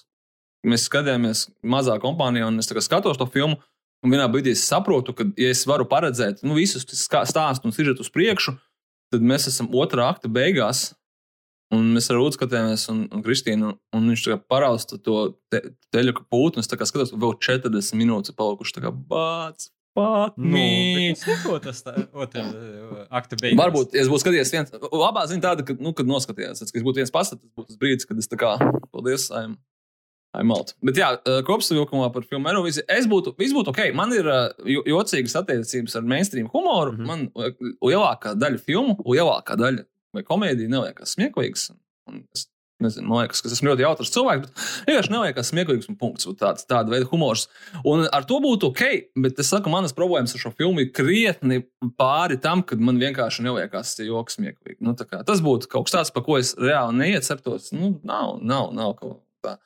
Mēs 0.66 0.88
skatījāmies 0.90 1.46
mazā 1.62 2.00
kompānijā, 2.02 2.48
un 2.50 2.58
es 2.58 2.72
skatos 2.88 3.22
to 3.22 3.28
filmu. 3.30 3.60
Un 4.06 4.14
vienā 4.14 4.26
brīdī 4.30 4.54
es 4.54 4.66
saprotu, 4.66 5.14
ka, 5.18 5.28
ja 5.38 5.52
es 5.54 5.64
varu 5.70 5.86
paredzēt 5.90 6.42
nu, 6.46 6.58
visus 6.58 6.86
stāstus 6.86 7.66
un 7.66 7.74
sižetu 7.74 8.06
uz 8.06 8.12
priekšu, 8.14 8.56
tad 9.14 9.26
mēs 9.26 9.48
esam 9.50 9.70
otrā 9.74 10.10
akta 10.12 10.30
beigās. 10.30 10.92
Un 11.74 11.88
mēs 11.96 12.12
ar 12.12 12.20
Rūdu 12.20 12.38
skatījāmies, 12.38 12.84
un, 12.94 13.00
un 13.10 13.24
Kristīnu, 13.26 13.72
un 13.98 14.12
viņš 14.12 14.26
tā 14.26 14.36
kā 14.36 14.42
parausta 14.54 15.00
to 15.02 15.18
te, 15.50 15.64
teļu 15.94 16.14
pūtu, 16.30 16.60
un 16.60 16.62
es 16.62 16.70
skatos, 16.70 17.14
ka 17.14 17.22
vēl 17.22 17.34
40 17.42 17.98
minūtes 17.98 18.34
ir 18.34 18.38
palikuši 18.38 18.78
tā 18.78 18.84
kā 18.86 18.94
bāts. 18.94 19.72
Fuck 19.96 20.36
Nu, 20.36 20.60
es 21.12 21.22
neko 21.24 21.60
tas 21.64 21.80
uh, 21.88 22.02
akta 23.16 23.38
beigās. 23.40 23.60
Varbūt, 23.62 23.94
ja 23.96 24.04
es 24.04 24.10
būtu 24.12 24.26
skatījies 24.26 24.52
viens, 24.52 24.74
labā 24.92 25.24
ziņa 25.32 25.46
tāda, 25.46 25.64
ka, 25.68 25.78
nu, 25.80 25.94
kad 25.96 26.10
noskatījās, 26.10 26.60
tad, 26.60 26.74
kad 26.74 26.82
es 26.82 26.88
būtu 26.88 27.00
viens 27.00 27.14
pats, 27.16 27.32
tas 27.32 27.40
būtu 27.56 27.72
tas 27.72 27.80
brīdis, 27.80 28.08
kad 28.10 28.20
es 28.20 28.28
tā 28.32 28.40
kā, 28.42 28.58
paldies, 28.92 29.30
I'm, 29.32 29.56
Aimalt. 30.36 30.74
Bet 30.84 30.98
jā, 31.00 31.14
uh, 31.16 31.38
kopsavilkumā 31.48 32.10
par 32.12 32.26
filmu 32.28 32.50
Eiroviziju. 32.52 32.84
Es 32.92 33.06
būtu, 33.08 33.32
viss 33.40 33.56
būtu 33.56 33.72
ok. 33.72 33.80
Man 33.96 34.12
ir 34.12 34.28
jo- 34.68 34.84
jocīgas 34.90 35.38
attiecības 35.40 35.96
ar 35.96 36.10
mainstream 36.12 36.50
humoru. 36.52 36.92
Mm. 36.92 37.00
-hmm. 37.00 37.08
Man 37.08 37.72
lielākā 37.80 38.34
daļa 38.36 38.60
filmu, 38.60 38.98
lielākā 39.08 39.56
daļa 39.62 39.86
vai 40.16 40.24
komēdija 40.28 40.72
neliekas 40.72 41.16
smieklīgas. 41.16 41.70
Un 42.12 42.26
Es 42.36 42.50
nezinu, 42.86 43.10
man 43.10 43.24
liekas, 43.24 43.42
ka 43.44 43.50
es 43.50 43.58
esmu 43.58 43.72
ļoti 43.72 43.86
jautrs 43.86 44.14
cilvēks, 44.16 44.46
bet 44.46 44.64
vienkārši 44.90 45.14
neliekas 45.14 45.52
smieklīgs 45.52 45.90
un 45.92 46.00
punkts. 46.00 46.30
Un 46.30 46.38
Tāds, 46.40 46.68
tāda 46.70 46.92
veida 46.94 47.10
humors. 47.12 47.48
Un 47.88 48.06
ar 48.14 48.28
to 48.30 48.40
būtu 48.44 48.70
ok, 48.72 48.84
bet 49.26 49.40
es 49.42 49.52
saku, 49.52 49.72
manas 49.74 49.96
problēmas 49.98 50.36
ar 50.36 50.44
šo 50.44 50.54
filmu 50.56 50.84
ir 50.84 50.92
krietni 50.96 51.64
pāri 52.00 52.40
tam, 52.42 52.64
kad 52.68 52.82
man 52.84 53.00
vienkārši 53.02 53.46
neliekas 53.46 53.96
tie 53.98 54.10
joki 54.10 54.38
smieklīgi. 54.38 54.80
Nu, 54.86 54.96
tas 54.96 55.44
būtu 55.46 55.72
kaut 55.72 55.88
kas 55.88 55.98
tāds, 55.98 56.16
par 56.16 56.26
ko 56.28 56.40
es 56.42 56.56
reāli 56.60 57.00
neieceptos. 57.02 57.72
Nu, 57.76 57.96
nav, 58.08 58.38
nav, 58.44 58.74
nav 58.76 58.98
kaut 59.00 59.22
kā. 59.44 59.58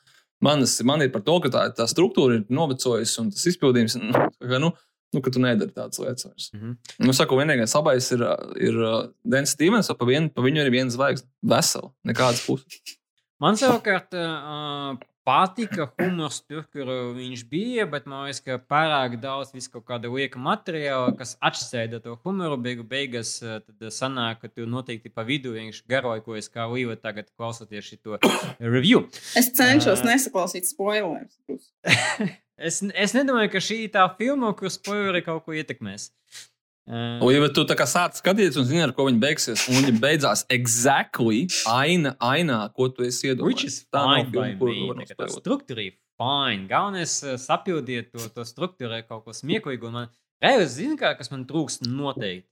Manas, 0.43 0.77
man 0.87 1.03
ir 1.03 1.11
par 1.11 1.25
to, 1.27 1.39
ka 1.43 1.51
tā, 1.51 1.65
tā 1.75 1.87
struktūra 1.91 2.39
ir 2.39 2.45
novecojusi 2.53 3.17
un 3.23 3.33
tas 3.33 3.43
izpildījums, 3.51 3.97
nu, 3.99 4.29
nu, 4.63 4.69
nu, 5.13 5.21
ka 5.25 5.33
tu 5.33 5.41
nedari 5.43 5.73
tādas 5.75 5.99
lietas 6.01 6.27
vairs. 6.27 6.47
Mhm. 6.55 6.77
Nu, 7.03 7.15
saku, 7.17 7.39
vienīgais 7.39 7.75
labais 7.75 8.11
ir, 8.15 8.23
ir 8.69 8.79
uh, 8.79 9.01
Dens 9.25 9.55
Stevens, 9.55 9.91
pa, 9.91 10.07
vien, 10.07 10.29
pa 10.31 10.45
viņu 10.45 10.63
ir 10.63 10.71
viena 10.73 10.93
zvaigzne. 10.93 11.27
Vesela, 11.49 11.91
nekādas 12.07 12.45
puses. 12.45 12.97
Man 13.39 13.55
savukārt 13.55 14.11
uh, 14.19 14.97
patika 15.23 15.85
humors 15.93 16.41
tur, 16.43 16.65
kur 16.73 16.89
viņš 17.15 17.43
bija, 17.47 17.85
bet 17.87 18.07
man 18.09 18.25
liekas, 18.25 18.41
ka 18.43 18.57
pārāk 18.59 19.15
daudz 19.21 19.53
visu 19.55 19.79
kāda 19.79 20.11
lieka 20.11 20.41
materiāla, 20.43 21.13
kas 21.15 21.37
atšķēda 21.39 22.01
to 22.03 22.17
humoru. 22.25 22.57
Beigu 22.59 22.83
beigās 22.83 23.37
uh, 23.45 23.61
tad 23.63 23.95
sanāk, 23.95 24.41
ka 24.43 24.51
tu 24.51 24.67
noteikti 24.67 25.13
pa 25.13 25.23
vidu 25.27 25.55
vienkārši 25.55 25.87
garojas, 25.87 26.51
kā 26.51 26.67
līva 26.67 26.99
tagad 26.99 27.31
klausoties 27.31 27.93
šo 27.93 28.19
review. 28.75 29.05
Es 29.39 29.53
cenšos 29.55 30.03
Ā. 30.03 30.11
nesaklausīt 30.13 30.67
spoilers. 30.69 31.39
Es, 32.59 32.81
es 32.83 33.13
nedomāju, 33.15 33.53
ka 33.53 33.59
šī 33.63 33.75
ir 33.85 33.91
tā 33.93 34.01
filma, 34.17 34.49
kur 34.59 34.67
spoileri 34.67 35.21
kaut 35.23 35.45
ko 35.45 35.53
ietekmēs. 35.55 36.09
Uh, 36.09 36.49
Un, 36.89 37.29
ja 37.29 37.47
tu 37.53 37.61
tā 37.69 37.75
kā 37.77 37.85
sāc 37.85 38.17
skatīties 38.17 38.55
un 38.57 38.65
zini, 38.65 38.81
ar 38.81 38.91
ko 38.97 39.05
viņi 39.05 39.19
beigsies, 39.21 39.67
un 39.69 39.77
viņi 39.77 39.99
beidzās 40.01 40.41
exactly 40.49 41.43
aina, 41.69 42.15
ainā, 42.17 42.63
ko 42.73 42.87
tu 42.89 43.05
esi 43.05 43.29
Which 43.29 43.35
iedomājies. 43.35 43.65
is 43.67 43.75
Tā 43.93 44.01
nav 44.07 44.31
filma, 44.31 44.57
kuru 44.57 44.73
me. 44.73 44.87
var 44.87 44.95
tā 44.97 45.05
kā 45.05 45.13
Tā 45.13 45.27
nospēlēt. 45.27 45.43
struktūra 45.43 45.83
ir 45.85 45.93
fine. 46.17 46.65
Galvenais 46.71 47.13
sapildiet 47.45 48.09
to, 48.11 48.25
to 48.33 48.45
struktūru, 48.47 49.03
kaut 49.05 49.25
ko 49.27 49.35
smieklīgu. 49.37 49.91
Man 49.93 50.09
reizes 50.41 50.79
zina, 50.79 50.97
kā, 50.97 51.11
kas 51.19 51.29
man 51.29 51.45
trūkst 51.45 51.85
noteikti. 51.85 52.49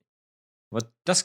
Vat 0.75 0.89
Tas, 1.07 1.23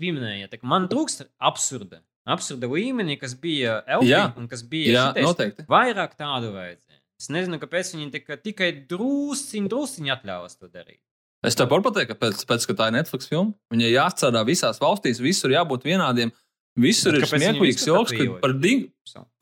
pieminēju, 0.00 0.48
tā, 0.50 0.58
ka 0.58 0.66
man 0.66 0.88
trūkst 0.90 1.26
absurda. 1.38 2.02
Absurda 2.26 2.66
līmenī, 2.70 3.18
kas 3.20 3.34
bija. 3.38 3.82
Elfija 3.86 4.32
un 4.38 4.46
kas 4.50 4.62
bija 4.66 4.92
Jā, 4.96 5.06
šitais, 5.12 5.26
noteikti. 5.28 5.64
vairāk 5.70 6.14
tādu 6.18 6.50
vajadzēja. 6.54 6.98
Es 7.22 7.28
nezinu, 7.30 7.58
kāpēc 7.62 7.94
viņi 7.94 8.10
tika, 8.16 8.36
tikai 8.40 8.70
drusciņi, 8.90 9.68
drusciņi 9.70 10.10
atļāvās 10.16 10.58
to 10.58 10.66
darīt. 10.72 10.98
Es 11.42 11.58
tev 11.58 11.72
varu 11.72 11.82
pateikt, 11.82 12.12
ka 12.12 12.18
pēc, 12.20 12.44
pēc 12.46 12.68
ka 12.70 12.76
tā 12.78 12.88
ir 12.90 12.96
Netflix 13.00 13.26
filma, 13.30 13.50
viņai 13.74 13.90
jāstrādā 13.90 14.44
visās 14.46 14.78
valstīs, 14.82 15.20
visur 15.22 15.50
jābūt 15.50 15.88
vienādiem. 15.88 16.30
Visur 16.78 17.12
Bet 17.12 17.26
ir 17.26 17.28
smieklīgs 17.28 17.84
joks, 17.84 18.14
kad 18.16 18.36
par, 18.40 18.54
ding, 18.56 18.86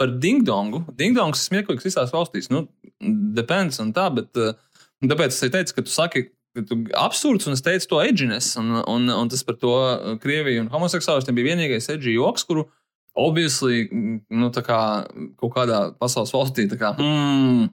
par 0.00 0.10
dingdongu. 0.18 0.80
Dingdongs 0.98 1.38
ir 1.38 1.46
smieklīgs 1.46 1.86
visās 1.86 2.10
valstīs. 2.10 2.48
Nu, 2.50 2.64
depends 3.36 3.78
un 3.84 3.92
tā, 3.94 4.08
bet 4.16 4.40
uh, 4.40 4.56
tāpēc 5.04 5.36
es 5.36 5.52
teicu, 5.54 5.76
ka 5.76 5.84
tu 5.86 5.94
saki, 5.94 6.24
ka 6.56 6.64
tu 6.66 6.80
absurds, 6.98 7.46
un 7.46 7.54
es 7.54 7.62
teicu 7.62 7.92
to 7.92 8.00
edžines, 8.02 8.50
un, 8.58 8.80
un, 8.80 9.06
un 9.14 9.30
tas 9.30 9.46
par 9.46 9.60
to 9.60 9.76
uh, 9.76 10.16
Krieviju 10.22 10.64
un 10.64 10.72
homoseksuālistiem 10.72 11.38
bija 11.38 11.52
vienīgais 11.52 11.86
edži 11.94 12.16
joks, 12.16 12.48
kuru 12.48 12.66
obviously, 13.14 13.86
mm, 13.86 14.18
nu, 14.40 14.50
tā 14.54 14.64
kā 14.66 14.80
kaut 15.38 15.54
kādā 15.54 15.84
pasaules 16.00 16.32
valstī, 16.34 16.66
tā 16.70 16.80
kā, 16.80 16.92
hmm, 16.98 17.70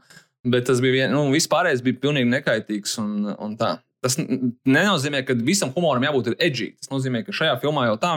bet 0.53 0.67
tas 0.69 0.81
bija, 0.83 0.99
vien, 0.99 1.15
nu, 1.15 1.27
vispārējais 1.33 1.83
bija 1.85 2.01
pilnīgi 2.05 2.29
nekaitīgs 2.35 2.97
un, 3.01 3.31
un 3.33 3.57
tā. 3.59 3.77
Tas 4.07 4.15
nenozīmē, 4.17 5.21
ka 5.27 5.35
visam 5.47 5.73
humoram 5.75 6.05
jābūt 6.07 6.31
edgy. 6.37 6.71
Tas 6.79 6.91
nozīmē, 6.93 7.25
ka 7.27 7.35
šajā 7.35 7.57
filmā 7.63 7.89
jau 7.89 7.97
tā, 8.01 8.13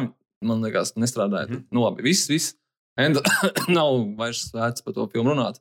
man 0.47 0.63
liekas, 0.65 0.95
nestrādāja. 0.95 1.49
Mm. 1.49 1.57
-hmm. 1.57 1.67
Nu, 1.75 1.85
labi, 1.85 2.07
viss, 2.07 2.31
viss. 2.31 2.55
Enda, 3.01 3.23
nav 3.79 3.99
vairs 4.19 4.49
vērts 4.55 4.85
par 4.85 4.95
to 4.95 5.09
filmu 5.13 5.35
runāt. 5.35 5.61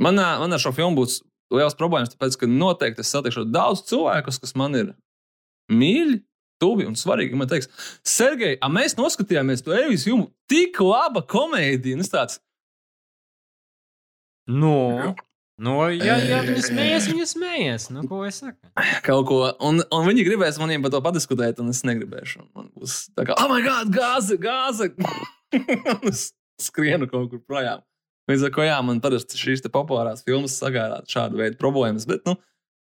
Man, 0.00 0.16
man 0.16 0.52
ar 0.52 0.62
šo 0.62 0.72
filmu 0.72 1.02
būs 1.02 1.20
liels 1.52 1.76
problēmas, 1.76 2.14
tāpēc, 2.14 2.38
ka 2.40 2.46
noteikti 2.48 3.04
es 3.04 3.12
satikšu 3.12 3.44
daudz 3.44 3.84
cilvēkus, 3.90 4.40
kas 4.40 4.54
man 4.56 4.74
ir 4.74 4.94
mīļi, 5.70 6.22
tuvi 6.62 6.86
un 6.86 6.96
svarīgi. 6.96 7.36
Man 7.36 7.48
teiks, 7.48 7.68
Sergei, 8.04 8.56
a 8.60 8.70
mēs 8.72 8.96
noskatījāmies 8.96 9.64
to 9.66 9.74
Evis 9.76 10.06
filmu, 10.08 10.30
tik 10.48 10.80
laba 10.80 11.20
komēdija. 11.20 12.00
Es 12.00 12.08
tāds, 12.08 12.40
Nu, 14.46 15.14
nu 15.60 15.74
ja, 15.92 16.16
ja 16.16 16.40
viņi 16.46 16.62
smējas, 16.68 17.08
viņi 17.12 17.26
smējas. 17.28 17.88
Nu, 17.92 18.04
ko 18.08 18.22
es 18.26 18.40
saku? 18.42 18.56
kaut 19.06 19.26
ko, 19.28 19.40
un, 19.68 19.82
un 19.84 20.06
viņi 20.08 20.24
gribēs 20.28 20.58
maniem 20.62 20.84
par 20.84 20.94
to 20.94 21.02
padiskutēt, 21.04 21.60
un 21.62 21.72
es 21.74 21.82
negribēšu. 21.88 22.44
Un 22.44 22.50
Man 22.56 22.70
būs 22.78 23.10
tā 23.16 23.26
kā, 23.28 23.36
oh, 23.36 23.48
my 23.52 23.60
God, 23.64 23.92
gāze, 23.94 24.38
gāze! 24.40 24.92
Un 25.52 26.08
es 26.08 26.30
skrienu 26.62 27.04
kaut 27.10 27.28
kur 27.28 27.42
projām. 27.44 27.82
Līdz 28.30 28.46
ar 28.46 28.52
to, 28.54 28.62
jā, 28.64 28.78
man 28.86 29.00
parasti 29.04 29.36
šīs 29.36 29.60
te 29.64 29.68
populārās 29.72 30.22
filmas 30.24 30.54
sagādāt 30.62 31.10
šādu 31.10 31.40
veidu 31.40 31.58
problēmas, 31.60 32.06
bet, 32.08 32.22
nu, 32.24 32.36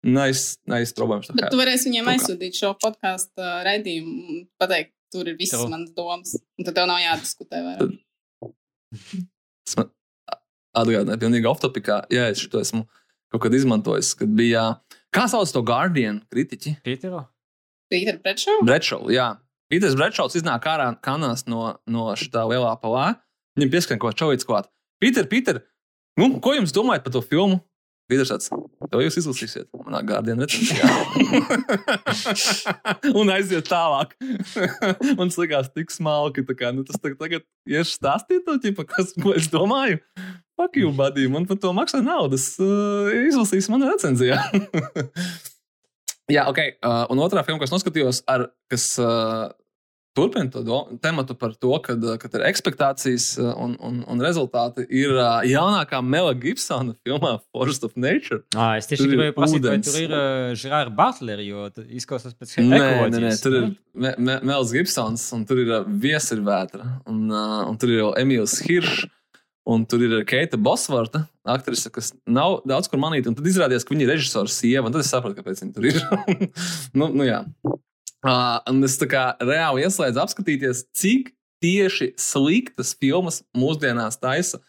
nice, 0.07 0.55
nice 0.71 0.95
problēmas. 0.97 1.27
tā 1.29 1.35
Bet 1.37 1.51
tu 1.53 1.59
varēsi 1.59 1.91
viņiem 1.91 2.09
aizsūtīt 2.15 2.57
šo 2.57 2.71
podkāstu 2.81 3.43
uh, 3.43 3.59
raidījumu 3.67 4.15
un 4.15 4.41
pateikt, 4.61 4.95
tur 5.13 5.27
ir 5.29 5.37
visas 5.37 5.59
Tev- 5.59 5.69
manas 5.75 5.91
domas. 5.93 6.33
Un 6.57 6.65
tad 6.69 6.79
tev 6.79 6.87
nav 6.89 7.03
jādiskutē 7.03 7.61
vairāk. 7.67 7.99
Atgādināja, 10.75 11.21
pilnīgi 11.21 11.47
off-topikā. 11.49 12.01
Jā, 12.13 12.27
es 12.33 12.43
šo 12.43 12.59
esmu 12.61 12.83
kaut 13.31 13.45
kad 13.45 13.55
izmantojis, 13.55 14.13
kad 14.19 14.31
bija. 14.35 14.67
Kā 15.15 15.25
sauc 15.31 15.51
to 15.51 15.63
Guardian 15.65 16.19
kritiķi? 16.31 16.77
Pītero? 16.85 17.25
Pīter 17.91 18.17
Pretšau? 18.23 18.59
Brečovs, 18.65 19.11
jā. 19.13 19.29
Pīters 19.71 19.95
Brečovs 19.97 20.35
iznāk 20.37 20.65
ārā 20.69 20.89
kanās 21.05 21.45
no, 21.49 21.77
no 21.89 22.09
šitā 22.19 22.43
lielā 22.49 22.73
palā. 22.81 23.13
Viņam 23.55 23.71
pieskan 23.71 24.01
kaut 24.01 24.15
ko 24.15 24.25
čovīts 24.25 24.47
klāt. 24.47 24.67
Pīter, 25.01 25.29
Pīter, 25.31 25.61
nu, 26.19 26.35
ko 26.43 26.55
jums 26.57 26.75
domājat 26.75 27.05
par 27.05 27.15
to 27.15 27.23
filmu? 27.23 27.61
Pīters 28.05 28.29
tāds, 28.29 28.51
to 28.91 28.99
jūs 29.01 29.15
izlasīsiet. 29.17 29.65
Manā 29.87 30.03
gārdienā 30.05 30.45
recenzijā. 30.45 30.85
Un 33.17 33.31
aiziet 33.33 33.65
tālāk. 33.65 34.13
Man 35.17 35.33
likās 35.33 35.71
tik 35.73 35.89
smalki. 35.93 36.43
tā 36.45 36.57
Kā, 36.59 36.69
nu, 36.75 36.85
tas 36.85 37.01
tagad, 37.01 37.47
iešu 37.65 37.95
stāstīt 37.95 38.45
to, 38.45 38.59
ķipa, 38.61 38.85
kas, 38.91 39.15
ko 39.17 39.33
es 39.33 39.49
domāju. 39.49 39.97
Fuck 40.55 40.77
you, 40.79 40.93
buddy, 40.95 41.27
man 41.27 41.47
par 41.49 41.59
to 41.59 41.73
maksā 41.75 41.99
naudas. 42.03 42.53
Uh, 42.61 43.11
izlasīs 43.27 43.67
manā 43.71 43.91
recenzijā. 43.91 44.39
Jā, 46.35 46.47
ok. 46.49 46.59
Uh, 46.79 47.03
un 47.13 47.21
otrā 47.21 47.43
filma, 47.45 47.61
kas 47.61 47.73
noskatījos, 47.73 48.23
ar, 48.31 48.47
kas 48.71 48.87
uh, 49.03 49.51
turpina 50.15 50.47
to 50.49 50.77
tematu 51.03 51.35
par 51.37 51.53
to, 51.53 51.75
kad, 51.83 52.01
kad 52.21 52.37
ir 52.37 52.45
expectācijas 52.47 53.27
un, 53.41 53.75
un, 53.83 53.99
un 54.09 54.23
rezultāti, 54.23 54.85
ir 54.89 55.11
uh, 55.11 55.43
jaunākā 55.45 55.99
Mela 56.01 56.31
Gibsona 56.39 56.95
filmā 57.05 57.35
Forest 57.51 57.83
of 57.85 57.97
Nature. 57.99 58.41
Ah, 58.55 58.77
es 58.79 58.87
tieši 58.89 59.09
gribēju 59.11 59.35
prasīt, 59.35 59.67
vai 59.67 59.77
tur 59.83 59.99
ir 59.99 60.15
uh, 60.15 60.53
Žrāra 60.57 60.93
Butleri, 60.95 61.49
jo 61.51 61.67
izklausās 61.85 62.37
pēc 62.39 62.55
Nē, 62.61 62.63
nē, 62.63 62.79
nē, 62.79 62.87
ekoloģijas, 62.93 63.43
tur 63.43 63.59
ir? 63.59 63.67
Me, 63.93 64.15
Me, 64.17 64.39
Mels 64.53 64.71
Gibsons, 64.73 65.27
un 65.35 65.43
tur 65.49 65.61
ir 65.65 65.75
uh, 65.81 65.91
Viesirvētra, 66.05 66.87
un, 67.11 67.27
uh, 67.29 67.59
un 67.67 67.77
tur 67.81 67.91
ir 67.91 68.07
Emīls 68.23 68.61
Hiršs. 68.65 69.11
Un 69.65 69.85
tur 69.89 70.03
ir 70.05 70.19
Keita 70.29 70.59
Bosvarta, 70.61 71.23
aktrise, 71.49 71.89
kas 71.93 72.11
nav 72.29 72.59
daudz 72.69 72.89
kur 72.91 73.01
manīta. 73.01 73.33
Tad 73.33 73.47
izrādījās, 73.49 73.85
ka 73.85 73.95
viņa 73.95 74.05
ir 74.05 74.11
režisora 74.13 74.51
sieva. 74.51 74.85
un 74.85 74.93
Tad 74.93 75.01
es 75.01 75.09
sapratu, 75.09 75.39
kāpēc 75.39 75.63
viņa 75.63 75.73
tur 75.73 75.87
ir. 75.89 75.97
nu, 76.99 77.09
nu, 77.09 77.25
jā. 77.25 77.41
Uh, 78.25 78.59
un 78.69 78.85
es 78.85 78.97
tā 79.01 79.09
kā 79.09 79.23
reāli 79.41 79.85
ieslēdzu 79.85 80.21
apskatīties, 80.21 80.85
cik 80.97 81.33
tieši 81.65 82.11
sliktas 82.21 82.93
filmas 82.99 83.41
mūsdienās 83.57 84.19
taisa 84.21 84.59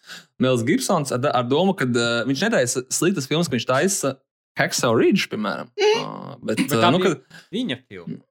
Mels 0.40 0.64
Gibsons 0.64 1.12
ar, 1.12 1.24
ar 1.28 1.44
domu, 1.48 1.74
ka 1.76 1.88
uh, 1.88 2.22
viņš 2.28 2.46
netaisa 2.46 2.84
sliktas 2.92 3.28
filmas, 3.28 3.50
ka 3.50 3.56
viņš 3.58 3.68
taisa 3.68 4.14
Hacksaw 4.56 4.96
Ridge, 4.96 5.28
piemēram. 5.32 5.68
Uh, 5.76 6.36
bet, 6.40 6.64
Bet 6.64 6.72
tā 6.72 6.92
nu, 6.92 7.02
kad, 7.02 7.20
viņa 7.52 7.82
filma. 7.84 8.22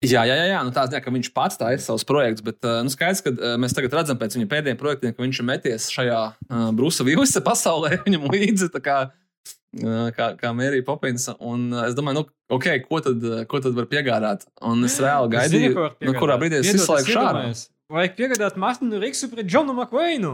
Jā, 0.00 0.22
jā, 0.24 0.34
jā. 0.48 0.60
Nu, 0.64 0.72
tā 0.72 0.86
ziņā, 0.88 1.02
ka 1.04 1.12
viņš 1.12 1.28
pats 1.36 1.58
taisa 1.60 1.90
savus 1.90 2.06
projektus, 2.08 2.44
bet 2.44 2.64
uh, 2.64 2.78
nu, 2.86 2.92
skaidrs, 2.92 3.20
ka 3.24 3.34
uh, 3.34 3.56
mēs 3.60 3.74
tagad 3.76 3.98
redzam 3.98 4.16
pēc 4.20 4.38
viņa 4.38 4.48
pēdējiem 4.48 4.78
projektiem, 4.80 5.12
ka 5.12 5.20
viņš 5.20 5.40
ir 5.42 5.46
meties 5.50 5.88
šajā 5.92 6.20
uh, 6.32 6.62
Brusa 6.76 7.04
Vīlisa 7.04 7.42
pasaulē, 7.44 7.98
viņam 8.06 8.24
līdzi, 8.32 8.70
tā 8.72 8.80
kā, 8.84 8.96
uh, 9.10 10.06
kā, 10.16 10.30
kā 10.40 10.54
Mērija 10.56 10.86
Popins. 10.88 11.28
Un 11.36 11.68
uh, 11.74 11.84
es 11.84 11.98
domāju, 11.98 12.22
nu, 12.22 12.38
ok, 12.56 12.70
ko 12.86 13.02
tad, 13.04 13.28
ko 13.50 13.60
tad 13.60 13.76
var 13.76 13.90
piegādāt? 13.92 14.48
Un 14.64 14.88
es 14.88 14.96
reāli 15.04 15.34
gaidīju, 15.36 15.74
ko 15.76 15.84
var 15.84 16.08
nu, 16.08 16.16
kurā 16.16 16.40
brīdī 16.40 16.62
es 16.62 16.72
izslēgšu 16.80 17.18
šādu. 17.18 17.44
Vajag 17.90 18.16
piegādāt 18.16 18.56
Mārtiņu 18.62 19.02
Riksu 19.04 19.28
pret 19.34 19.50
Džonu 19.50 19.76
Makveinu. 19.76 20.32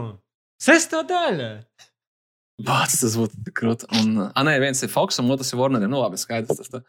Sestā 0.63 1.03
daļa. 1.05 1.51
Pats 2.65 3.01
tas 3.03 3.13
būtu 3.19 3.51
krūti. 3.53 3.85
Un, 3.99 4.15
ah, 4.31 4.43
nē, 4.45 4.55
viens 4.63 4.79
ir 4.81 4.89
Fox, 4.89 5.19
un 5.21 5.29
otrs 5.33 5.51
ir 5.53 5.59
Warner. 5.59 5.83
Nu, 5.89 5.99
labi, 6.01 6.17
skaidrs. 6.17 6.57
Tas, 6.57 6.71
tā. 6.73 6.81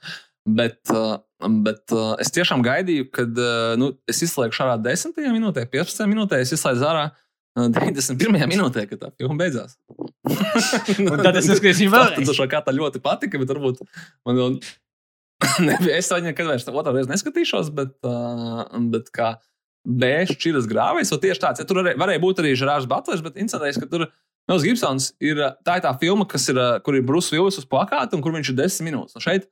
Bet 0.56 0.80
uh, 0.94 1.18
bet 1.46 1.94
uh, 1.94 2.16
es 2.18 2.32
tiešām 2.34 2.62
gaidīju, 2.66 3.08
kad 3.14 3.38
uh, 3.38 3.76
nu, 3.78 3.92
es 4.10 4.22
izslēgšu 4.26 4.64
ārā 4.64 4.76
10 4.82 5.18
minūtē, 5.36 5.68
15 5.70 6.10
minūtē. 6.10 6.40
Es 6.42 6.52
izslēdzu 6.56 6.86
ārā 6.88 7.04
uh, 7.12 7.68
91 7.74 8.50
minūtē, 8.50 8.86
kad 8.90 9.04
tā 9.04 9.12
filma 9.14 9.38
beidzās. 9.44 9.78
Tad 10.26 11.38
es 11.38 11.46
uzskatīšu 11.46 11.84
viņu 11.84 11.94
vēlreiz. 11.94 12.30
Tas 12.32 12.42
kā 12.50 12.62
tā 12.66 12.74
ļoti 12.74 13.02
patika, 13.04 13.40
bet 13.40 13.54
varbūt 13.54 13.82
man 14.26 14.42
vēl. 14.42 14.60
Es 15.94 16.10
viņu 16.10 16.32
nekad 16.32 16.48
vairs 16.50 16.66
otru 16.66 16.96
reizi 16.96 17.12
neskatīšos, 17.12 17.70
bet, 17.74 17.94
uh, 18.06 18.64
bet 18.90 19.12
kā 19.14 19.36
bēžu 19.86 20.34
šķiras 20.34 20.66
grāvējs, 20.68 21.12
vai 21.14 21.20
tieši 21.22 21.42
tāds. 21.44 21.62
Ja 21.62 21.68
tur 21.68 21.78
varēja, 21.80 21.98
varēja 22.02 22.22
būt 22.24 22.42
arī 22.42 22.56
Žerārs 22.58 22.88
Butlers, 22.90 23.22
bet 23.22 23.38
incidents, 23.38 23.78
ka 23.78 23.86
tur 23.86 24.08
Mels 24.50 24.64
Gibsons 24.66 25.12
ir 25.22 25.38
tā, 25.62 25.78
ir 25.78 25.84
tā 25.84 25.92
filma, 26.00 26.26
kas 26.28 26.48
ir, 26.50 26.58
kur 26.82 26.98
ir 26.98 27.06
Bruce 27.06 27.30
Willis 27.30 27.60
uz 27.60 27.68
plakāta 27.70 28.18
un 28.18 28.24
kur 28.24 28.34
viņš 28.34 28.50
ir 28.50 28.58
10 28.58 28.88
minūtes. 28.88 29.14
Un 29.14 29.24
šeit 29.24 29.46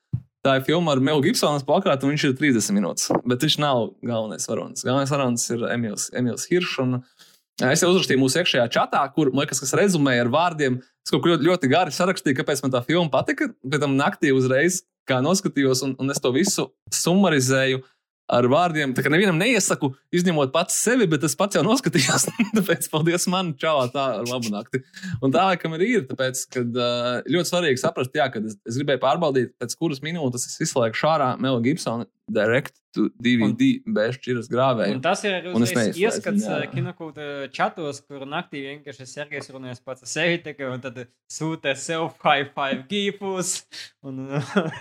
tā 0.45 0.59
ir 0.59 0.67
filma 0.67 0.93
ar 0.95 1.01
Melu 1.05 1.23
Gibsonu 1.25 1.61
uz 1.61 1.65
plakāta 1.67 2.07
un 2.07 2.15
viņš 2.15 2.27
ir 2.29 2.37
30 2.41 2.77
minūtes. 2.77 3.09
Bet 3.25 3.47
viņš 3.47 3.57
nav 3.63 3.87
galvenais 4.05 4.49
varonis. 4.51 4.85
Galvenais 4.87 5.13
varonis 5.15 5.49
ir 5.55 5.65
Emīls, 5.73 6.11
Emīls 6.17 6.47
Hiršs. 6.51 6.83
Ā, 6.85 7.71
Es 7.73 7.81
jau 7.81 7.89
uzrakstīju 7.89 8.21
mūsu 8.21 8.43
iekšējā 8.43 8.67
čatā, 8.69 9.01
kur, 9.15 9.31
man 9.33 9.47
liekas, 9.47 9.63
kas 9.63 9.73
rezumēja 9.79 10.27
ar 10.27 10.31
vārdiem. 10.33 10.75
Es 11.01 11.13
kaut 11.13 11.23
ko 11.25 11.31
ļoti, 11.31 11.47
ļoti 11.49 11.71
gari 11.73 11.95
sarakstīju, 11.95 12.37
kāpēc 12.37 12.61
man 12.61 12.75
tā 12.75 12.83
filma 12.85 13.09
patika. 13.15 13.49
Pēc 13.65 13.81
tam 13.81 13.95
naktī 13.97 14.35
uzreiz, 14.37 14.83
kā 15.09 15.23
noskatījos, 15.25 15.81
un, 15.87 15.95
un 15.97 16.13
es 16.13 16.21
to 16.21 16.35
visu 16.37 16.67
summarizēju 16.93 17.81
ar 18.33 18.49
vārdiem. 18.51 18.95
Tā 18.97 19.05
kā 19.05 19.11
nevienam 19.13 19.39
neiesaku, 19.41 19.93
izņemot 20.15 20.53
pats 20.55 20.79
sevi, 20.87 21.09
bet 21.11 21.25
es 21.27 21.37
pats 21.39 21.59
jau 21.59 21.63
noskatījos. 21.67 22.29
tāpēc 22.59 22.89
paldies 22.93 23.29
man, 23.33 23.53
čau, 23.61 23.79
tā 23.93 24.07
ar 24.21 24.27
labu 24.31 24.53
nakti. 24.55 24.83
Un 25.21 25.35
tā 25.35 25.47
laikam 25.51 25.77
arī 25.79 25.93
ir. 26.01 26.07
Tāpēc, 26.11 26.47
kad 26.57 26.81
ļoti 27.31 27.53
svarīgi 27.53 27.83
saprast, 27.83 28.17
jā, 28.17 28.29
kad 28.33 28.49
es, 28.49 28.59
es 28.67 28.81
gribēju 28.81 29.03
pārbaudīt, 29.05 29.55
pēc 29.61 29.79
kuras 29.79 30.03
minūtes 30.05 30.49
es 30.51 30.59
izslēgšu 30.67 31.07
šārā 31.07 31.31
Mela 31.43 31.63
Gibsona 31.65 32.09
direct 32.33 32.75
to 32.97 33.07
DVD 33.23 33.69
bēžķiras 33.97 34.49
grāvēju. 34.51 34.97
Un 34.97 35.03
tas 35.05 35.23
ir 35.27 35.49
Un 35.53 35.67
ieskats 35.67 36.47
kinokūta 36.73 37.47
čatos, 37.55 38.01
kur 38.07 38.25
naktī 38.29 38.65
vienkārši 38.65 39.07
Sergejs 39.11 39.53
runājas 39.55 39.83
pats 39.85 40.07
ar 40.07 40.11
sevi, 40.11 40.41
tikai, 40.45 40.71
un 40.73 40.83
tad 40.85 41.03
sūta 41.33 41.77
sev 41.79 42.09
high 42.25 42.49
five 42.57 42.87
gīpus. 42.91 43.53
Un, 44.07 44.25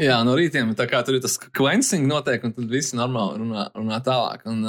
Jā, 0.02 0.22
no 0.28 0.36
rītiem 0.38 0.74
tā 0.78 0.88
kā 0.90 1.04
tur 1.06 1.20
ir 1.20 1.24
tas 1.26 1.38
cleansing 1.46 2.08
notiek, 2.10 2.44
un 2.48 2.56
tad 2.56 2.72
viss 2.72 2.96
normāli 2.98 3.44
runā, 3.44 3.68
runā 3.76 4.02
tālāk. 4.06 4.48
Un, 4.50 4.66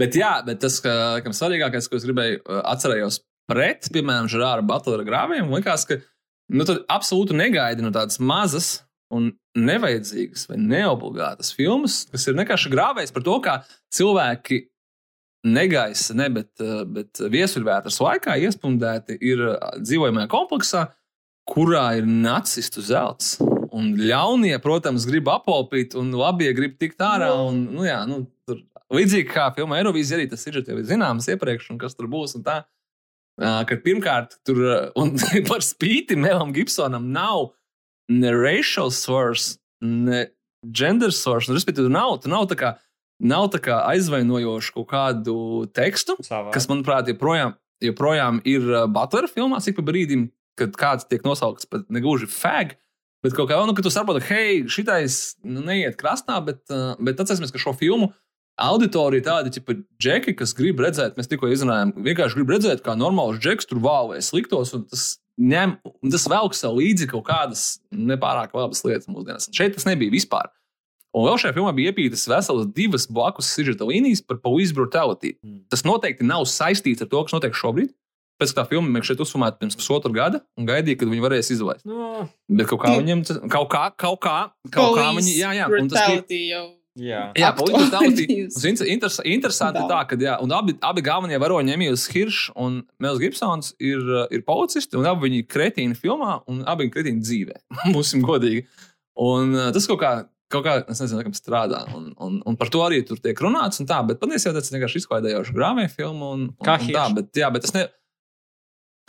bet 0.00 0.18
jā, 0.18 0.36
bet 0.46 0.62
tas, 0.64 0.80
ka, 0.84 0.94
kam 1.24 1.36
svarīgākais, 1.36 1.90
ko 1.90 2.00
es 2.00 2.08
gribēju 2.08 2.42
atcerējos 2.62 3.20
pret, 3.50 3.90
piemēram, 3.92 4.30
Žerāra 4.32 4.64
Butlera 4.64 5.04
grāviem, 5.06 5.50
likās, 5.52 5.84
ka 5.88 5.98
nu, 6.52 6.66
absolūti 6.92 7.36
negaidi 7.36 7.84
no 7.84 7.92
tādas 7.94 8.20
mazas 8.20 8.83
un 9.14 9.32
nevajadzīgas 9.58 10.48
vai 10.50 10.58
neobligātas 10.60 11.52
filmas, 11.54 12.02
kas 12.10 12.26
ir 12.28 12.38
vienkārši 12.38 12.72
grāvējs 12.72 13.14
par 13.14 13.26
to, 13.26 13.38
kā 13.44 13.58
cilvēki 13.94 14.64
negaisa, 15.44 16.16
ne, 16.16 16.28
bet, 16.32 16.50
uh, 16.64 16.82
bet 16.88 17.20
viesuļvētras 17.20 18.00
laikā 18.00 18.36
iespundēti 18.46 19.18
ir 19.20 19.42
uh, 19.52 19.58
dzīvojamajā 19.82 20.30
kompleksā, 20.32 20.86
kurā 21.48 21.90
ir 21.98 22.08
nacistu 22.08 22.82
zelts. 22.84 23.36
Un 23.74 23.92
ļaunie, 23.98 24.54
protams, 24.62 25.04
grib 25.08 25.28
apvalpīt, 25.32 25.96
un 25.98 26.12
labie 26.16 26.52
grib 26.56 26.78
tikt 26.80 27.02
ārā. 27.04 27.32
Un, 27.48 27.64
nu, 27.74 27.84
jā, 27.84 27.98
nu, 28.08 28.22
tur, 28.46 28.62
līdzīgi 28.94 29.28
kā 29.32 29.48
filmā 29.56 29.80
Eirovīzija, 29.80 30.20
arī 30.20 30.30
tas 30.30 30.46
ir 30.46 30.60
jau 30.60 30.78
zināms 30.86 31.28
iepriekš, 31.32 31.72
un 31.74 31.80
kas 31.82 31.98
tur 31.98 32.08
būs. 32.12 32.38
Kad 33.34 33.82
pirmkārt, 33.82 34.38
tur 34.46 34.62
ā, 34.62 34.78
un 35.00 35.16
par 35.50 35.64
spīti 35.66 36.16
Melam 36.16 36.54
Gibsonam 36.54 37.10
nav 37.12 37.50
ne 38.08 38.32
racial 38.34 38.90
source, 38.94 39.58
ne 39.80 40.26
gender 40.64 41.12
source. 41.12 41.50
Nu, 41.50 41.56
respektīvi, 41.58 41.92
nav, 41.92 42.18
nav 42.30 42.48
tā 42.50 42.58
kā, 42.60 42.72
nav 43.22 43.50
tā 43.54 43.60
kā 43.64 43.80
aizvainojošu 43.92 44.74
kaut 44.78 44.88
kādu 44.92 45.36
tekstu, 45.76 46.16
savā. 46.24 46.52
kas, 46.54 46.68
manuprāt, 46.70 47.10
joprojām, 47.12 47.56
joprojām 47.84 48.40
ir 48.48 48.66
Butlera 48.92 49.30
filmās, 49.30 49.68
ik 49.68 49.78
pa 49.78 49.86
brīdim, 49.86 50.28
kad 50.58 50.76
kāds 50.78 51.08
tiek 51.10 51.24
nosaukts 51.26 51.68
par 51.68 51.84
negluži 51.92 52.30
fag. 52.30 52.76
Bet 53.24 53.32
kaut 53.32 53.48
kā 53.48 53.56
nu, 53.64 53.72
ka 53.72 53.82
tu 53.84 53.88
saproti, 53.92 54.20
hei, 54.28 54.64
šitais 54.68 55.38
nu, 55.48 55.62
neiet 55.64 55.96
krastā, 55.96 56.36
bet, 56.44 56.60
bet 57.00 57.20
atcerēsimies, 57.22 57.54
ka 57.54 57.62
šo 57.62 57.72
filmu 57.72 58.10
auditorija 58.60 59.24
tāda, 59.24 59.50
tipa, 59.50 59.74
džeki, 59.98 60.36
kas 60.38 60.52
grib 60.54 60.82
redzēt, 60.84 61.16
mēs 61.18 61.30
tikko 61.30 61.48
izrunājām, 61.50 61.94
vienkārši 62.04 62.38
grib 62.38 62.52
redzēt, 62.54 62.82
kā 62.84 62.94
normāls 62.98 63.40
džeks 63.42 63.70
tur 63.70 63.80
vālē 63.82 64.20
sliktos, 64.22 64.74
un 64.76 64.84
tas 64.90 65.06
ņem, 65.40 65.76
un 66.02 66.12
tas 66.14 66.26
velk 66.30 66.54
sev 66.54 66.76
līdzi 66.78 67.08
kaut 67.10 67.24
kādas 67.26 67.78
nepārāk 67.90 68.54
labas 68.54 68.84
lietas 68.86 69.08
mūsdienās. 69.10 69.48
Un 69.50 69.56
šeit 69.58 69.74
tas 69.74 69.86
nebija 69.88 70.12
vispār. 70.14 70.50
Un 71.14 71.28
vēl 71.28 71.38
šajā 71.38 71.54
filmā 71.54 71.70
bija 71.74 71.92
iepītas 71.92 72.26
veselas 72.26 72.66
divas 72.74 73.04
blakus 73.06 73.52
sižeta 73.54 73.86
līnijas 73.86 74.22
par 74.26 74.40
police 74.42 74.74
brutality. 74.74 75.36
Mm. 75.46 75.60
Tas 75.70 75.84
noteikti 75.86 76.26
nav 76.26 76.42
saistīts 76.50 77.04
ar 77.04 77.10
to, 77.10 77.22
kas 77.22 77.36
notiek 77.36 77.54
šobrīd. 77.54 77.92
Pēc 78.42 78.50
tam 78.50 78.64
tā 78.64 78.70
filma 78.72 78.90
mēs 78.90 79.06
šeit 79.06 79.20
uzfilmējām 79.22 79.60
pirms 79.60 79.76
pusotra 79.78 80.10
gada 80.10 80.40
un 80.58 80.66
gaidīja, 80.66 80.98
kad 80.98 81.10
viņi 81.12 81.22
varēs 81.22 81.52
izlaist. 81.54 81.84
Nu, 81.86 82.24
Bet 82.50 82.66
kaut 82.66 82.82
kā 82.82 82.96
viņiem, 82.98 83.22
tas- 83.28 83.38
kaut 83.46 83.68
kā, 83.70 83.84
kaut 83.94 84.18
kā, 84.26 84.38
kaut 84.74 84.96
kā 84.98 85.04
viņi, 85.14 85.36
jā, 85.38 85.52
jā, 85.54 85.68
un 85.70 85.88
tas 85.92 86.26
bija. 86.26 86.64
Jā. 86.98 87.20
Jā. 87.36 87.50
Aktuālijas. 87.52 87.90
Tas 88.54 88.64
inter- 88.70 88.88
interes- 88.90 89.20
Interesanti 89.24 89.80
ir 89.82 89.88
tā, 89.90 90.00
ka 90.08 90.16
jā, 90.20 90.36
un 90.42 90.52
abi, 90.54 90.76
abi 90.82 91.02
galvenie 91.04 91.38
varoņi, 91.42 91.74
Emīls 91.76 92.06
Hiršs 92.12 92.52
un 92.56 92.82
Mels 93.02 93.18
Gibsons, 93.22 93.72
ir, 93.82 94.00
ir 94.30 94.44
policisti, 94.46 94.96
un 95.00 95.06
abi 95.10 95.28
viņi 95.28 95.42
ir 95.42 95.48
kretīni 95.50 95.98
filmā, 95.98 96.42
un 96.50 96.62
abi 96.70 96.86
ir 96.88 96.94
kretīni 96.94 97.20
dzīvē. 97.24 97.58
Būsim 97.96 98.22
godīgi. 98.26 98.66
Un 99.20 99.54
uh, 99.54 99.68
tas 99.74 99.86
kaut 99.90 100.00
kā, 100.02 100.12
kaut 100.50 100.64
kā 100.66 100.76
es 100.90 101.00
nezinu, 101.02 101.22
kā 101.26 101.34
strādā, 101.34 101.82
un, 101.94 102.12
un, 102.22 102.40
un 102.46 102.56
par 102.58 102.70
to 102.70 102.80
arī 102.86 103.02
tur 103.06 103.18
tiek 103.22 103.38
runāts, 103.42 103.78
un 103.82 103.86
tā, 103.90 104.00
bet 104.06 104.18
patiesībā 104.22 104.54
tas 104.58 104.70
ir 104.70 104.78
vienkārši 104.78 105.02
izklaidējošs 105.04 105.52
grāmatu 105.54 105.94
filmu. 105.98 106.32
Un, 106.34 106.48
un, 106.54 106.64
Kā 106.66 106.78
un 106.80 106.88
tā, 106.88 107.04
Hiršs? 107.08 107.14
bet, 107.20 107.30
jā, 107.42 107.50
bet 107.54 107.66
tas 107.66 107.74
ne. 107.74 107.84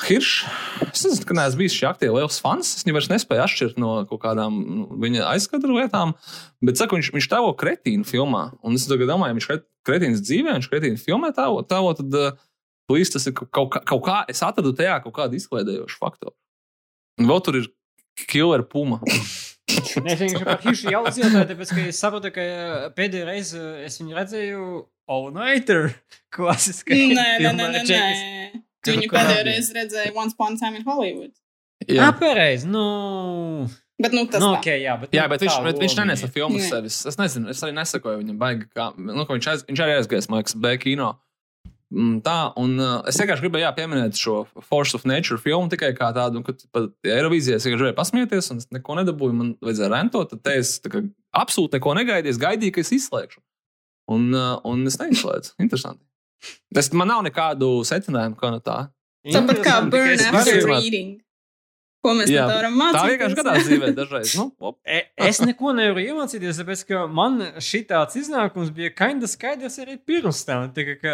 Hiršs, 0.03 0.43
es 0.91 1.03
nezinu, 1.05 1.23
ka 1.29 1.35
neesmu 1.37 1.61
bijis 1.61 1.75
šī 1.77 1.85
aktīva 1.87 2.17
liels 2.17 2.41
fans. 2.43 2.73
Es 2.75 2.83
viņu 2.83 2.97
vairs 2.97 3.07
nespēju 3.13 3.43
atšķirt 3.45 3.77
no 3.79 3.93
kaut 4.09 4.19
kādām 4.25 4.57
nu, 4.59 4.87
viņa 4.99 5.23
aizskatu 5.31 5.71
lietām. 5.71 6.11
Bet 6.67 6.75
saku, 6.81 6.97
viņš, 6.99 7.13
viņš 7.15 7.27
tēlo 7.31 7.53
kretīnu 7.55 8.03
filmā. 8.07 8.49
Un 8.65 8.75
es 8.75 8.83
domāju, 8.91 9.37
viņš 9.37 9.47
kretīns 9.87 10.19
dzīvē, 10.27 10.57
viņš 10.57 10.67
kretīnu 10.73 10.99
filmē 10.99 11.31
tēlo, 11.37 11.63
tēlo 11.69 11.93
tad 11.95 12.17
uh, 12.19 12.35
plīs, 12.91 13.13
tas 13.15 13.23
ir 13.31 13.37
kaut, 13.39 13.47
kaut, 13.55 13.71
kā- 13.77 13.83
kaut 13.93 14.03
kā. 14.09 14.17
Es 14.31 14.43
atradu 14.43 14.75
tajā 14.75 14.99
kaut 15.05 15.15
kādu 15.15 15.39
izklaidējošu 15.39 16.01
faktoru. 16.03 16.35
Un 17.21 17.31
vēl 17.31 17.39
tur 17.47 17.61
ir 17.61 17.71
killer 18.27 18.65
puma. 18.67 18.99
Nē, 20.03 20.11
es 20.11 20.19
vienkārši 20.21 20.45
par 20.45 20.59
Hiršu 20.61 20.91
jau 20.91 21.01
uzzināju, 21.07 21.47
tāpēc, 21.53 21.71
ka 21.71 21.87
es 21.89 22.03
saprotu, 22.03 22.29
ka 22.35 22.43
pēdējo 22.99 23.25
reizi 23.31 23.63
es 23.87 23.95
viņu 24.01 24.19
redzēju 24.19 24.67
All 25.09 25.31
Nighter 25.33 25.87
klasiskā 26.35 26.99
Nē, 26.99 27.07
nē, 27.15 27.55
nē, 27.55 27.71
nē, 27.79 27.83
nē. 27.87 28.64
Viņu 28.91 29.09
pēdējo 29.11 29.47
reizi 29.49 29.75
redzēji 29.79 30.13
Once 30.15 30.37
Upon 30.37 30.55
a 30.55 30.61
Time 30.61 30.79
in 30.81 30.85
Hollywood. 30.87 31.33
Jā, 31.91 32.11
pareizi. 32.19 32.69
Nu, 32.71 32.85
Bet, 34.01 34.11
nu, 34.11 34.25
tas 34.27 34.41
nu 34.43 34.49
tā. 34.51 34.59
ok, 34.59 34.65
jā, 34.83 34.93
bet, 34.99 35.13
Jā, 35.15 35.23
nu, 35.25 35.31
bet 35.31 35.43
viņš, 35.45 35.59
bet 35.63 35.77
viņš 35.79 35.93
nenesa 36.01 36.27
filmu 36.31 36.59
Nē. 36.59 36.65
sevis. 36.67 36.97
Es 37.07 37.15
nezinu, 37.19 37.47
es 37.53 37.61
arī 37.63 37.75
nesakoju 37.77 38.19
viņam, 38.19 38.39
baigi, 38.41 38.65
kā, 38.75 38.89
nu, 38.99 39.23
ka 39.23 39.37
viņš, 39.37 39.47
aiz, 39.53 39.61
viņš 39.69 39.83
arī 39.85 39.93
aizgājis, 39.99 40.27
man 40.31 40.41
liekas, 40.41 40.57
B 40.59 40.73
kino. 40.81 41.13
Mm, 41.95 42.17
Tā, 42.25 42.33
un 42.59 42.73
uh, 42.81 42.95
es 43.07 43.15
vienkārši 43.21 43.45
gribēju 43.45 43.63
jā, 43.63 43.69
pieminēt 43.77 44.17
šo 44.19 44.39
Force 44.67 44.97
of 44.97 45.05
Nature 45.07 45.37
filmu 45.39 45.69
tikai 45.71 45.93
kā 45.95 46.09
tādu, 46.17 46.41
ka 46.43 46.55
pat 46.75 46.89
Eirovīzijā 47.07 47.59
es 47.59 47.67
gribēju 47.69 47.95
pasmieties, 47.95 48.49
un 48.51 48.59
es 48.63 48.67
neko 48.73 48.97
nedabūju. 48.99 49.35
Man 49.37 49.53
vajadzēja 49.63 49.91
rentot, 49.93 50.33
tad 50.33 50.41
te 50.43 50.57
es 50.63 50.73
kā 50.83 51.03
absolūti 51.37 51.77
neko 51.77 51.93
negaidīju. 52.01 52.35
Es 52.35 52.41
gaidīju, 52.41 52.75
ka 52.75 52.83
es 52.83 52.91
izslēgšu. 52.97 53.39
Un, 54.11 54.27
uh, 54.33 54.57
un 54.67 54.83
es 54.89 54.97
neizslēdzu. 54.99 55.55
Interesanti. 55.61 56.03
Tas 56.73 56.91
man 56.93 57.07
nav 57.07 57.23
nekādu 57.27 57.69
secinājumu, 57.87 58.35
kā 58.39 58.51
no 58.51 58.59
tā. 58.59 58.89
Tāpat 59.25 59.63
kā 59.65 59.77
Burn 59.89 60.19
After 60.31 60.65
Reading. 60.69 61.21
Ko 62.05 62.11
mēs 62.13 62.29
Jā, 62.29 62.43
tā 62.45 62.59
varam 62.59 62.75
Tā 62.75 62.79
mācīties? 62.83 63.09
vienkārši 63.09 63.35
gadās 63.39 63.63
dzīvē 63.65 63.87
dažreiz. 63.97 64.33
Nu, 64.37 64.43
op. 64.61 64.75
E- 64.85 65.07
Es 65.17 65.39
neko 65.41 65.71
nevaru 65.73 66.03
iemācīties, 66.03 66.59
tāpēc, 66.61 66.83
ka 66.85 67.07
man 67.09 67.39
šis 67.57 67.89
iznākums 68.21 68.69
bija 68.75 68.91
kinda 68.93 69.25
skaidrs 69.25 69.79
arī 69.81 69.95
pirms 70.05 70.43
tam. 70.45 70.67
Tā 70.75 70.85
kā, 70.85 70.95
ka, 71.01 71.13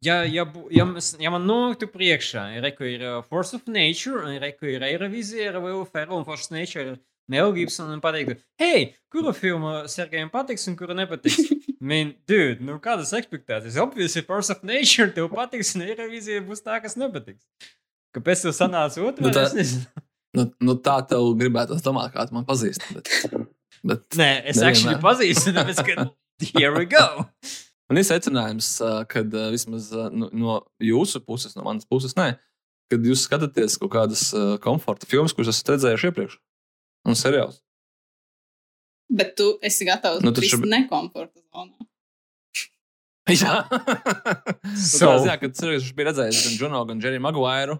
ja, 0.00 0.22
ja, 0.22 0.44
bū- 0.44 0.68
ja, 0.70 0.84
mēs- 0.84 1.16
ja 1.18 1.30
man 1.34 1.42
noktu 1.42 1.88
priekšā, 1.90 2.54
ir 2.56 2.62
reku 2.62 2.84
ir 2.86 3.02
uh, 3.02 3.22
Force 3.22 3.52
of 3.54 3.66
Nature, 3.66 4.22
un 4.30 4.38
reku 4.38 4.70
ir 4.70 4.80
Eirovizija 4.86 5.60
Will 5.60 5.84
Ferrell, 5.84 6.18
un 6.18 6.24
Force 6.24 6.46
of 6.46 6.52
Nature 6.52 6.84
ir 6.92 6.98
Mel 7.28 7.52
Gibson, 7.52 7.90
un 7.92 8.00
pateiktu, 8.00 8.38
hei, 8.60 8.94
kuru 9.12 9.34
filmu 9.36 9.82
Sergejam 9.90 10.30
patiks 10.32 10.64
un 10.70 10.76
kuru 10.78 10.96
nepatiks? 10.96 11.36
Man, 11.88 12.14
dude, 12.26 12.64
nu 12.64 12.78
kādas 12.82 13.12
expectācijas? 13.14 13.76
Obviously, 13.82 14.24
Force 14.26 14.50
of 14.54 14.64
Nature 14.66 15.12
tev 15.14 15.28
patiks, 15.34 15.74
un 15.76 15.84
Eirovizija 15.86 16.40
būs 16.46 16.64
tā, 16.64 16.80
kas 16.82 16.96
nepatiks. 16.98 17.44
Kāpēc 18.16 18.46
tev 18.46 18.56
sanāca 18.56 19.04
otrā? 19.04 19.28
Nu, 19.28 19.34
tā-. 19.34 19.52
Nu, 20.36 20.48
nu, 20.64 20.74
tā 20.84 20.96
tev 21.08 21.30
gribētu 21.38 21.78
domāt, 21.84 22.12
kā 22.16 22.26
tu 22.28 22.36
man 22.36 22.48
pazīsti. 22.48 22.96
Bet, 22.96 23.12
bet 23.92 24.18
Nē, 24.18 24.32
es 24.50 24.60
actually 24.64 24.98
pazīstu, 25.02 25.54
tāpēc, 25.56 25.84
ka 25.84 26.08
here 26.54 26.72
we 26.74 26.88
go. 26.88 27.24
Man 27.88 28.00
ir 28.00 28.04
secinājums, 28.08 28.74
ka 29.08 29.24
vismaz 29.52 29.92
nu, 30.12 30.28
no 30.32 30.58
jūsu 30.84 31.22
puses, 31.24 31.56
no 31.56 31.64
manas 31.64 31.88
puses, 31.88 32.16
nē, 32.18 32.34
kad 32.92 33.04
jūs 33.04 33.24
skatāties 33.28 33.78
kaut 33.80 33.92
kādas 33.94 34.28
komforta 34.64 35.08
filmas, 35.08 35.36
kuras 35.36 35.54
esat 35.54 35.74
redzējuši 35.76 36.10
iepriekš, 36.10 36.36
un 37.08 37.16
seriāls. 37.18 37.58
Bet 39.08 39.34
tu 39.40 39.54
esi 39.64 39.86
gatavs 39.88 40.20
Nu, 40.20 40.30
nu, 40.30 40.36
taču- 40.36 40.60
nekomforta 40.68 41.40
zonā. 41.40 41.86
Jā, 43.28 43.54
So- 44.72 45.18
so... 45.20 45.26
jā 45.28 45.34
kad 45.40 45.52
cilvēks 45.56 45.90
bija 45.96 46.06
redzējis 46.10 46.38
gan 46.46 46.54
Džonu, 46.60 46.78
gan 46.88 47.00
Džeriju 47.02 47.20
Maguairu. 47.26 47.76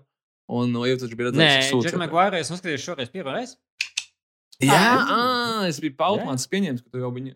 Un 0.48 0.72
no 0.72 0.82
iepriekš 0.88 1.16
bija 1.16 1.30
Nē, 1.32 1.44
redzēts, 1.44 1.70
ka 1.72 1.80
Džekam 1.84 2.02
Maguire 2.04 2.40
es 2.40 2.50
noskatījos 2.52 2.84
šoreiz 2.84 3.10
pirmo 3.12 3.32
reizi. 3.36 3.56
Jā, 4.64 4.76
ah, 4.76 5.62
es 5.68 5.78
biju 5.80 5.94
pautmāns 6.00 6.48
pieņēmis, 6.50 6.82
ka 6.84 6.92
tu 6.92 7.00
jau 7.04 7.10
viņu. 7.14 7.34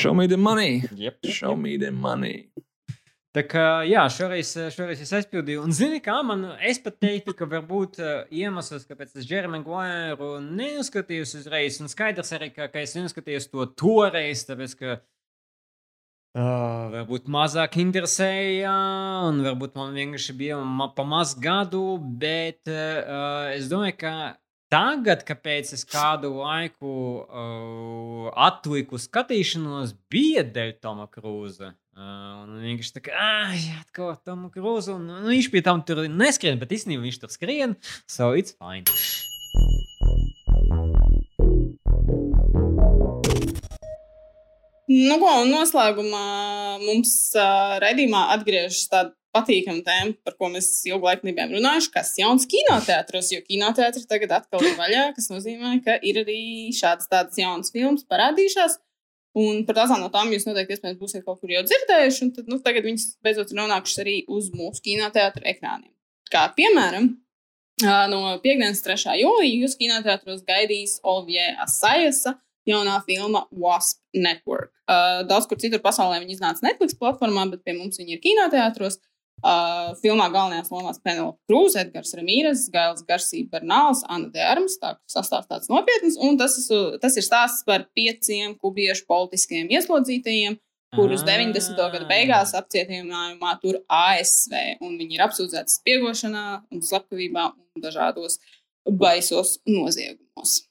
Show 0.00 0.14
me 0.14 0.26
the 0.30 0.38
money. 0.38 0.82
Yep. 0.96 1.26
Show 1.30 1.56
me 1.58 1.76
the 1.78 1.90
money. 1.90 2.48
Tā 3.30 3.44
kā, 3.46 3.64
jā, 3.86 4.00
šoreiz, 4.10 4.48
šoreiz 4.74 5.04
es 5.04 5.12
aizpildīju. 5.14 5.60
Un, 5.62 5.70
zini, 5.70 6.00
kā 6.02 6.16
man, 6.26 6.40
es 6.66 6.80
pat 6.82 6.96
teiktu, 6.98 7.30
ka 7.38 7.46
varbūt 7.46 8.00
uh, 8.02 8.08
iemesls, 8.34 8.88
kāpēc 8.88 9.12
es 9.20 9.28
Jeremy 9.30 9.60
Guairu 9.62 10.32
neuzskatījos 10.42 11.36
uzreiz, 11.38 11.78
un 11.78 11.86
skaidrs 11.92 12.34
arī, 12.34 12.48
ka, 12.56 12.66
ka 12.72 12.82
es 12.82 12.96
neuzskatījos 12.98 13.46
to 13.52 13.68
toreiz, 13.78 14.42
tāpēc, 14.48 14.74
ka 14.80 14.96
uh, 14.98 16.90
varbūt 16.96 17.30
mazāk 17.30 17.78
interesēja, 17.84 18.74
un 19.28 19.38
varbūt 19.46 19.78
man 19.78 19.94
vienkārši 19.94 20.34
bija 20.40 20.58
ma 20.66 20.90
pa 20.96 21.06
maz 21.06 21.36
gadu, 21.38 21.84
bet 22.02 22.66
uh, 22.66 23.54
es 23.54 23.70
domāju, 23.70 23.94
ka 24.02 24.12
tagad, 24.74 25.22
kāpēc 25.28 25.70
es 25.78 25.86
kādu 25.86 26.32
laiku 26.40 26.96
uh, 27.22 28.26
atliku 28.34 28.98
skatīšanos, 28.98 29.94
bija 30.10 30.42
dēļ 30.50 30.74
Toma 30.82 31.06
Krūza. 31.14 31.76
Un 32.00 32.54
vienkārši 32.62 32.94
tā 32.94 33.00
kā, 33.04 33.12
ah, 33.12 33.50
jā, 33.52 33.76
atkal 33.82 34.14
Tomu 34.24 34.48
Krūzu. 34.54 34.94
Un, 34.96 35.08
nu, 35.10 35.28
viņš 35.28 35.50
pie 35.52 35.60
tam 35.66 35.82
tur 35.84 36.00
neskrien, 36.08 36.56
bet 36.60 36.72
īstenībā 36.72 37.04
viņš 37.04 37.18
tur 37.20 37.32
skrien. 37.32 37.76
So 38.08 38.32
it's 38.32 38.56
fine. 38.56 38.88
Nu, 44.90 45.20
ko, 45.20 45.28
un 45.44 45.52
noslēgumā 45.52 46.24
mums 46.82 47.12
uh, 47.36 47.76
raidījumā 47.84 48.24
atgriežas 48.34 48.88
tāda 48.90 49.12
patīkama 49.36 49.84
tēma, 49.86 50.16
par 50.26 50.34
ko 50.40 50.48
mēs 50.50 50.72
ilgu 50.88 51.06
laiku 51.06 51.28
nebijām 51.28 51.52
runājuši, 51.54 51.92
kas 51.94 52.16
ir 52.16 52.24
jauns 52.24 52.48
kinoteātris. 52.50 53.30
Jo 53.36 53.44
kinoteātris 53.44 54.08
tagad 54.10 54.32
atkal 54.40 54.64
ir 54.66 54.74
vaļā, 54.80 55.10
kas 55.14 55.28
nozīmē, 55.30 55.76
ka 55.84 56.00
ir 56.00 56.24
arī 56.24 56.40
šādas 56.74 57.12
tādas 57.12 57.38
jaunas 57.38 57.70
filmas 57.74 58.08
parādījušās. 58.10 58.80
Un 59.38 59.62
par 59.66 59.76
tādām 59.78 60.00
no 60.02 60.08
tām 60.10 60.32
jūs 60.34 60.46
noteikti 60.48 60.74
iespējams 60.74 60.98
būsiet 60.98 61.22
kaut 61.22 61.38
kur 61.38 61.52
jau 61.52 61.62
dzirdējuši, 61.62 62.22
un 62.24 62.30
tad, 62.34 62.48
nu, 62.50 62.56
tagad 62.64 62.86
viņas 62.88 63.04
beidzot 63.22 63.52
ir 63.52 63.60
nonākušas 63.60 64.02
arī 64.02 64.14
uz 64.26 64.48
mūsu 64.50 64.82
kinoteātra 64.88 65.44
ekrāniem. 65.52 65.92
Kā 66.32 66.48
piemēram, 66.56 67.12
no 68.10 68.20
piekdienas 68.42 68.82
3. 68.82 69.14
jūlijā 69.22 69.52
jūs 69.62 69.76
kinoteātros 69.78 70.42
gaidīs 70.48 70.98
Olivier 71.06 71.54
Asajasa 71.62 72.34
jaunā 72.68 72.98
filma 73.06 73.46
Wasp 73.54 74.02
Network. 74.14 74.72
Daudz 75.30 75.46
kur 75.48 75.58
citur 75.62 75.80
pasaulē 75.84 76.18
viņa 76.20 76.34
iznāca 76.34 76.66
Netflix 76.66 76.98
platformā, 76.98 77.46
bet 77.54 77.62
pie 77.64 77.76
mums 77.78 78.02
viņa 78.02 78.16
ir 78.16 78.22
kinoteātros. 78.24 78.98
Uh, 79.40 79.94
filmā 80.02 80.26
galvenajās 80.28 80.68
lomās 80.68 80.98
Penelope 81.00 81.38
Cruz, 81.48 81.76
Edgars 81.80 82.12
Ramīres, 82.18 82.66
Gails 82.72 83.04
Garsija 83.08 83.48
Bernāls, 83.48 84.02
Anna 84.08 84.28
Dārmas. 84.34 84.76
Tā 84.82 84.94
sastāvs 85.08 85.48
tāds 85.48 85.70
nopietns, 85.72 86.18
un 86.20 86.36
tas, 86.40 86.58
tas 87.00 87.16
ir 87.16 87.24
stāsts 87.24 87.64
par 87.64 87.86
pieciem 87.96 88.52
kubiešu 88.60 89.06
politiskiem 89.08 89.72
ieslodzītajiem, 89.72 90.58
kurus 90.96 91.24
Ah. 91.24 91.32
90. 91.32 91.88
gada 91.94 92.08
beigās 92.10 92.52
apcietinājumā 92.58 93.56
tur 93.62 93.80
ASV. 93.88 94.56
Un 94.84 94.98
viņi 95.00 95.16
ir 95.16 95.24
apsūdzēti 95.24 95.78
spiegošanā, 95.78 96.46
un 96.70 96.84
slepkavībā 96.84 97.52
un 97.54 97.84
dažādos 97.84 98.40
baisos 98.84 99.58
noziegumos. 99.64 100.66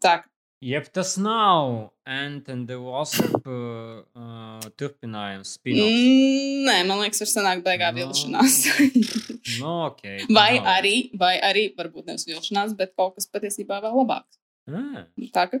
Tā 0.00 0.22
Jeb 0.64 0.86
tas 0.96 1.10
nav 1.20 1.90
Ant 2.08 2.46
and 2.48 2.68
the 2.70 2.76
Wasp 2.80 3.20
uh, 3.44 4.00
uh, 4.16 4.62
turpinājums. 4.80 5.58
Mm, 5.66 6.64
nē, 6.64 6.76
man 6.88 7.02
liekas, 7.02 7.20
var 7.24 7.30
sanākt 7.32 7.64
beigā 7.66 7.90
No. 7.92 7.98
vilšanās. 8.00 8.58
No, 9.60 9.72
okay, 9.90 10.22
vai, 10.32 10.54
nav. 10.56 10.68
arī, 10.78 10.94
vai 11.20 11.34
arī, 11.44 11.66
varbūt 11.76 12.06
nevis 12.08 12.24
vilšanās, 12.30 12.72
bet 12.78 12.94
kaut 12.96 13.18
kas 13.18 13.26
patiesībā 13.28 13.76
vēl 13.84 13.92
labāks. 14.00 14.38
Ah, 14.72 15.02
Tā 15.36 15.44
kā 15.52 15.60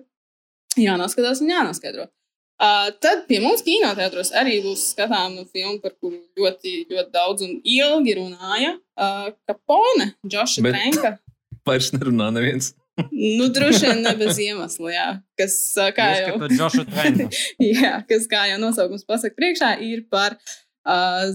jānoskatās 0.80 1.42
un 1.44 1.52
jānoskaidro. 1.52 2.06
Uh, 2.54 2.88
tad 3.04 3.26
pie 3.28 3.42
mums 3.44 3.60
kinoteātros 3.66 4.30
arī 4.40 4.60
būs 4.64 4.86
skatāma 4.94 5.44
filma, 5.50 5.76
par 5.84 5.92
kuru 6.00 6.22
ļoti, 6.38 6.72
ļoti 6.88 7.12
daudz 7.12 7.44
un 7.44 7.58
ilgi 7.60 8.14
runāja. 8.22 8.72
Uh, 8.96 9.28
Kapone, 9.50 10.14
Džoša. 10.24 10.64
Trenka. 10.64 11.12
Vairs 11.68 11.92
nerunā 11.92 12.30
neviens. 12.32 12.72
Nu, 13.10 13.48
droši 13.50 13.88
vien 13.88 14.04
ne 14.04 14.12
bez 14.18 14.38
iemesla, 14.38 14.90
jā. 14.94 15.06
Kas, 15.38 15.56
kā 15.96 16.10
jau, 16.20 16.36
jā, 17.82 17.94
kas, 18.10 18.28
kā 18.30 18.44
jau 18.52 18.60
nosaukums 18.62 19.06
pasaka 19.08 19.34
priekšā, 19.34 19.72
ir 19.82 20.04
par 20.12 20.36
uh, 20.38 21.26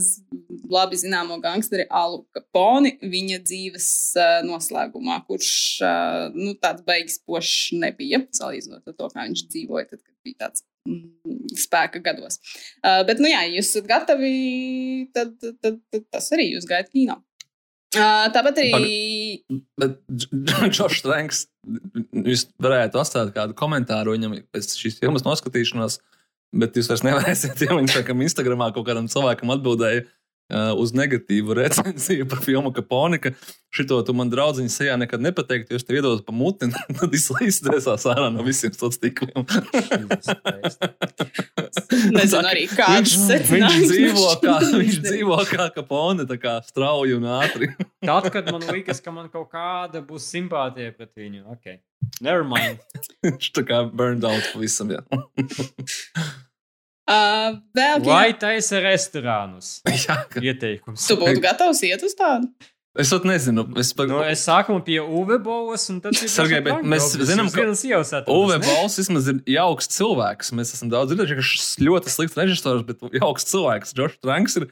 labi 0.72 1.00
zināmo 1.02 1.40
gangsteri 1.44 1.88
Alu 1.90 2.24
Kaponi 2.36 2.96
viņa 3.02 3.42
dzīves 3.44 3.90
uh, 4.16 4.40
noslēgumā, 4.48 5.20
kurš 5.28 5.52
uh, 5.84 6.26
nu, 6.36 6.56
tāds 6.64 6.86
beigas 6.88 7.20
pošs 7.28 7.74
nebija, 7.80 8.24
salīdzinot 8.40 8.86
ar 8.88 8.96
to, 8.96 9.12
kā 9.12 9.28
viņš 9.28 9.48
dzīvoja, 9.52 9.90
tad, 9.92 10.04
kad 10.04 10.16
bija 10.24 10.46
tāds 10.46 10.64
mm, 10.88 11.56
spēka 11.66 12.04
gados. 12.06 12.40
Uh, 12.80 13.02
bet, 13.10 13.20
nu 13.20 13.32
jā, 13.32 13.44
ja 13.48 13.58
jūs 13.60 13.74
esat 13.74 13.90
gatavi, 13.90 14.36
tad, 15.16 15.36
tad, 15.42 15.60
tad, 15.60 15.82
tad 15.92 16.08
tas 16.14 16.32
arī 16.38 16.54
jūs 16.54 16.70
gaidat 16.70 16.94
kino. 16.96 17.20
Tāpat 17.96 18.62
arī. 18.62 19.42
Džošs 19.80 21.00
Stranks, 21.02 21.48
jūs 22.14 22.46
varētu 22.62 23.02
atstāt 23.02 23.34
kādu 23.34 23.58
komentāru 23.58 24.14
viņam 24.14 24.38
pēc 24.54 24.76
šīs 24.78 25.00
filmas 25.02 25.26
noskatīšanās, 25.26 25.98
bet 26.62 26.78
jūs 26.78 26.90
vairs 26.92 27.06
nevarēsiet, 27.08 27.66
jo 27.66 27.80
viņš 27.80 27.98
tam 28.06 28.22
Instagramā 28.26 28.70
kaut 28.76 28.86
kādam 28.90 29.10
cilvēkam 29.10 29.56
atbildēja 29.56 30.06
uz 30.50 30.94
negatīvu 30.98 31.54
recenziju 31.62 32.26
par 32.30 32.42
filmu 32.46 32.74
Kaponika. 32.74 33.34
Šito 33.70 34.00
tu 34.02 34.16
man 34.18 34.32
draudziņā 34.34 34.72
sejā 34.74 34.96
nekad 34.98 35.22
nepateiktu, 35.22 35.76
jo 35.76 35.78
es 35.78 35.84
tev 35.86 36.00
iedodu 36.00 36.24
pa 36.26 36.34
muti, 36.34 36.72
tad 36.98 37.14
izlaisties 37.14 37.86
ārā 38.10 38.32
no 38.34 38.42
visiem 38.46 38.74
tīkliem. 38.74 39.46
Nezinu 42.16 42.50
arī, 42.50 42.66
kāds 42.72 43.14
viņš, 43.30 43.52
viņš 43.52 43.78
dzīvo 43.92 44.32
kā, 44.42 44.56
viņš 44.74 44.98
dzīvo 45.06 45.38
kā 45.52 45.70
kapone, 45.76 46.26
tā 46.30 46.40
kā 46.42 46.56
strauji 46.66 47.20
un 47.20 47.30
ātri. 47.38 47.70
Tad, 48.02 48.32
kad 48.34 48.50
man 48.50 48.66
liekas, 48.72 49.04
ka 49.06 49.14
man 49.14 49.30
kaut 49.30 49.52
kāda 49.54 50.02
būs 50.06 50.26
simpātija 50.34 50.96
pret 50.98 51.14
viņu, 51.20 51.46
ok. 51.54 51.78
Never 52.26 52.46
mind. 52.48 52.82
Viņš 53.26 53.52
tā 53.54 53.62
kā 53.70 53.84
burned 53.86 54.26
out 54.26 54.54
pavisam. 54.56 54.96
Jā. 54.96 55.02
Uh, 57.10 57.56
vēl 57.74 58.04
Vai 58.06 58.26
kino- 58.30 58.40
taisa 58.44 58.82
restorānus? 58.86 59.80
jā, 60.06 60.18
ka- 60.30 60.44
Ieteikums. 60.46 61.08
Tu 61.10 61.16
būtu 61.18 61.42
gatavs 61.42 61.82
iet 61.88 62.04
uz 62.06 62.14
tādu? 62.18 62.52
es 63.00 63.10
pat 63.14 63.24
nezinu. 63.26 63.64
Es 63.80 63.94
pat, 63.96 64.10
Nu, 64.12 64.20
es 64.28 64.42
sākumu 64.46 64.82
pie 64.86 64.98
Uve 65.02 65.38
Bolas, 65.42 65.86
un 65.94 66.02
tad 66.04 66.18
ir 66.22 66.30
Sergej, 66.30 66.62
bet 66.66 66.84
mēs 66.84 67.14
zinām, 67.30 67.48
ka 67.54 67.64
Uve 68.34 68.58
Bols 68.66 68.98
vismaz 69.00 69.30
ir 69.32 69.40
jauks 69.56 69.88
cilvēks. 69.96 70.52
Mēs 70.58 70.74
esam 70.76 70.92
daudz 70.92 71.14
dzirdējuši, 71.14 71.38
ka 71.38 71.46
viņš 71.46 71.88
ļoti 71.88 72.14
slikts 72.14 72.38
režisors, 72.42 72.84
bet 72.90 73.02
jauks 73.22 73.48
cilvēks. 73.50 73.96
Džošs 73.98 74.20
Tranks 74.26 74.60
ir 74.62 74.68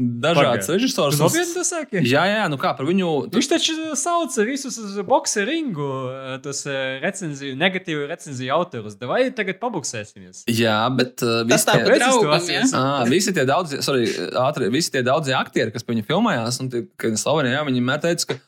dažāds 0.00 0.66
Pagaid. 0.66 0.70
režisors. 0.76 1.16
Tu 1.16 1.22
nopietni 1.22 1.54
to 1.54 1.64
saki? 1.66 2.00
Jā, 2.08 2.22
jā, 2.26 2.44
nu 2.50 2.56
kā 2.60 2.72
par 2.76 2.86
viņu. 2.88 3.08
Viņš 3.32 3.48
taču 3.50 3.74
sauca 3.98 4.46
visus 4.48 4.78
uz 4.80 4.96
boxe 5.06 5.44
ringu, 5.46 5.88
eh, 6.10 6.38
tos 6.44 6.64
eh, 6.66 6.98
recenziju, 7.02 7.56
negatīvu 7.60 8.06
recenziju 8.10 8.54
autorus. 8.56 8.96
Vai 9.00 9.24
tagad 9.36 9.60
pabuksēsimies? 9.62 10.44
Jā, 10.48 10.78
bet 10.96 11.22
uh, 11.22 11.42
Tas 11.48 11.66
visi 11.66 11.76
tie, 11.76 11.98
draugam, 11.98 12.48
jā. 12.48 12.64
Ah, 12.78 13.02
visi 13.08 13.34
tie 13.36 13.44
daudzie, 13.48 13.82
sorry, 13.84 14.08
ātri, 14.46 14.70
visi 14.72 14.92
tie 14.94 15.04
daudzie 15.06 15.36
aktieri, 15.36 15.72
kas 15.74 15.84
pie 15.84 15.96
viņa 15.96 16.08
filmējās, 16.08 16.60
un 16.64 16.72
tie, 16.72 16.86
kad 16.96 17.12
viņi 17.12 17.22
slavenie, 17.22 17.52
jā, 17.54 17.62
viņi 17.68 17.82
vienmēr 17.82 18.02
teica, 18.02 18.32
ka 18.32 18.40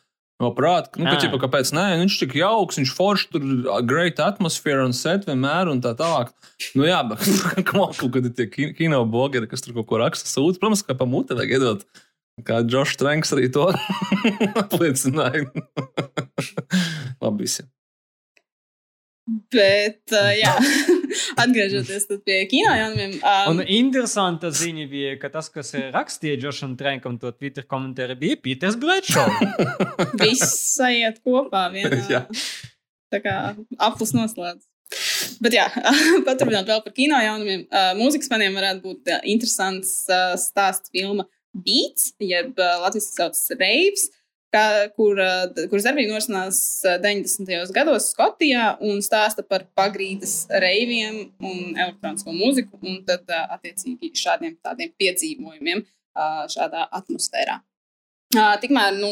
no 0.43 0.51
prāta, 0.55 0.91
nu, 0.99 1.05
ka, 1.07 1.15
Ah. 1.17 1.21
ķipa, 1.23 1.39
kāpēc 1.45 1.71
nē, 1.77 1.85
nu, 1.97 2.05
viņš 2.05 2.17
tik 2.25 2.33
jauks, 2.41 2.79
viņš 2.81 2.93
forši 2.97 3.29
tur 3.35 3.43
great 3.87 4.17
atmosfēra 4.23 4.85
un 4.85 4.93
set 4.93 5.27
vienmēr 5.29 5.71
un 5.71 5.81
tā 5.85 5.95
tālāk. 5.99 6.33
Nu 6.75 6.85
jā, 6.89 7.01
bet 7.09 7.21
kaut 7.71 7.99
kad 8.13 8.25
ir 8.27 8.35
tie 8.35 8.47
ki- 8.51 8.73
kino 8.75 9.05
blogeri, 9.07 9.49
kas 9.51 9.63
tur 9.63 9.75
kaut 9.79 9.87
ko 9.93 10.01
raksta 10.03 10.27
sūdz, 10.29 10.59
protams, 10.59 10.83
ka 10.87 10.95
pa 10.99 11.07
muti 11.07 11.35
vajag 11.39 11.55
iedot. 11.59 11.85
Kā 12.43 12.65
Džošs 12.67 12.97
Tranks 12.99 13.31
arī 13.37 13.47
to 13.55 13.69
apliecināja. 14.65 15.47
Labi, 17.23 17.45
visiem. 17.47 17.69
Bet, 19.25 20.03
uh, 20.13 20.33
jā, 20.37 20.53
atgriežoties 21.43 22.07
pie 22.25 22.43
kino 22.51 22.75
jaunumiem. 22.77 23.17
Un 23.49 23.61
Um, 23.61 23.63
interesanta 23.71 24.51
ziņa 24.55 24.85
bija, 24.91 25.15
ka 25.21 25.31
tas, 25.33 25.49
kas 25.53 25.73
rakstīja 25.95 26.37
Džošam 26.41 26.75
Trenkam 26.81 27.17
to 27.21 27.33
Twitter 27.33 27.67
komentāru, 27.69 28.17
bija 28.21 28.39
Pīters 28.45 28.77
Bledšovs. 28.81 29.41
viss 30.21 30.77
aiziet 30.85 31.23
kopā 31.25 31.67
vienā. 31.75 32.03
Jā. 32.11 32.25
tā 33.13 33.23
kā 33.25 33.37
aplis 33.79 34.15
noslēdz. 34.17 34.67
Bet, 35.43 35.57
jā, 35.57 35.65
paturpinot 36.27 36.69
vēl 36.69 36.83
par 36.85 36.95
kino 36.97 37.19
jaunumiem. 37.23 37.65
Uh, 37.71 37.95
mūzikas 37.99 38.31
faniem 38.31 38.57
varētu 38.59 38.85
būt 38.85 39.11
uh, 39.11 39.23
interesants 39.31 40.05
uh, 40.13 40.35
stāsts 40.41 40.93
filma 40.95 41.27
Beats, 41.55 42.13
jeb 42.23 42.59
uh, 42.59 42.77
Latvijas 42.83 43.13
sauc 43.15 43.39
Reivs, 43.61 44.11
kā, 44.55 44.65
kur, 44.95 45.19
uh, 45.19 45.67
kuras 45.71 45.87
darbība 45.87 46.15
norisinās 46.15 46.61
uh, 46.87 46.97
90. 47.03 47.75
gados 47.75 48.11
Skotijā 48.13 48.75
un 48.85 49.03
stāsta 49.05 49.45
par 49.47 49.67
pagrīdes 49.79 50.45
reiviem 50.63 51.21
un 51.43 51.75
elektronisko 51.75 52.35
mūziku 52.35 52.81
un 52.83 53.03
tad 53.09 53.27
uh, 53.31 53.47
attiecīgi 53.57 54.13
šādiem 54.25 54.59
tādiem 54.65 54.95
piedzīvojumiem 55.01 55.85
šādā 56.15 56.85
atmosfērā. 56.95 57.57
Tikmēr 58.63 58.95
no 59.01 59.09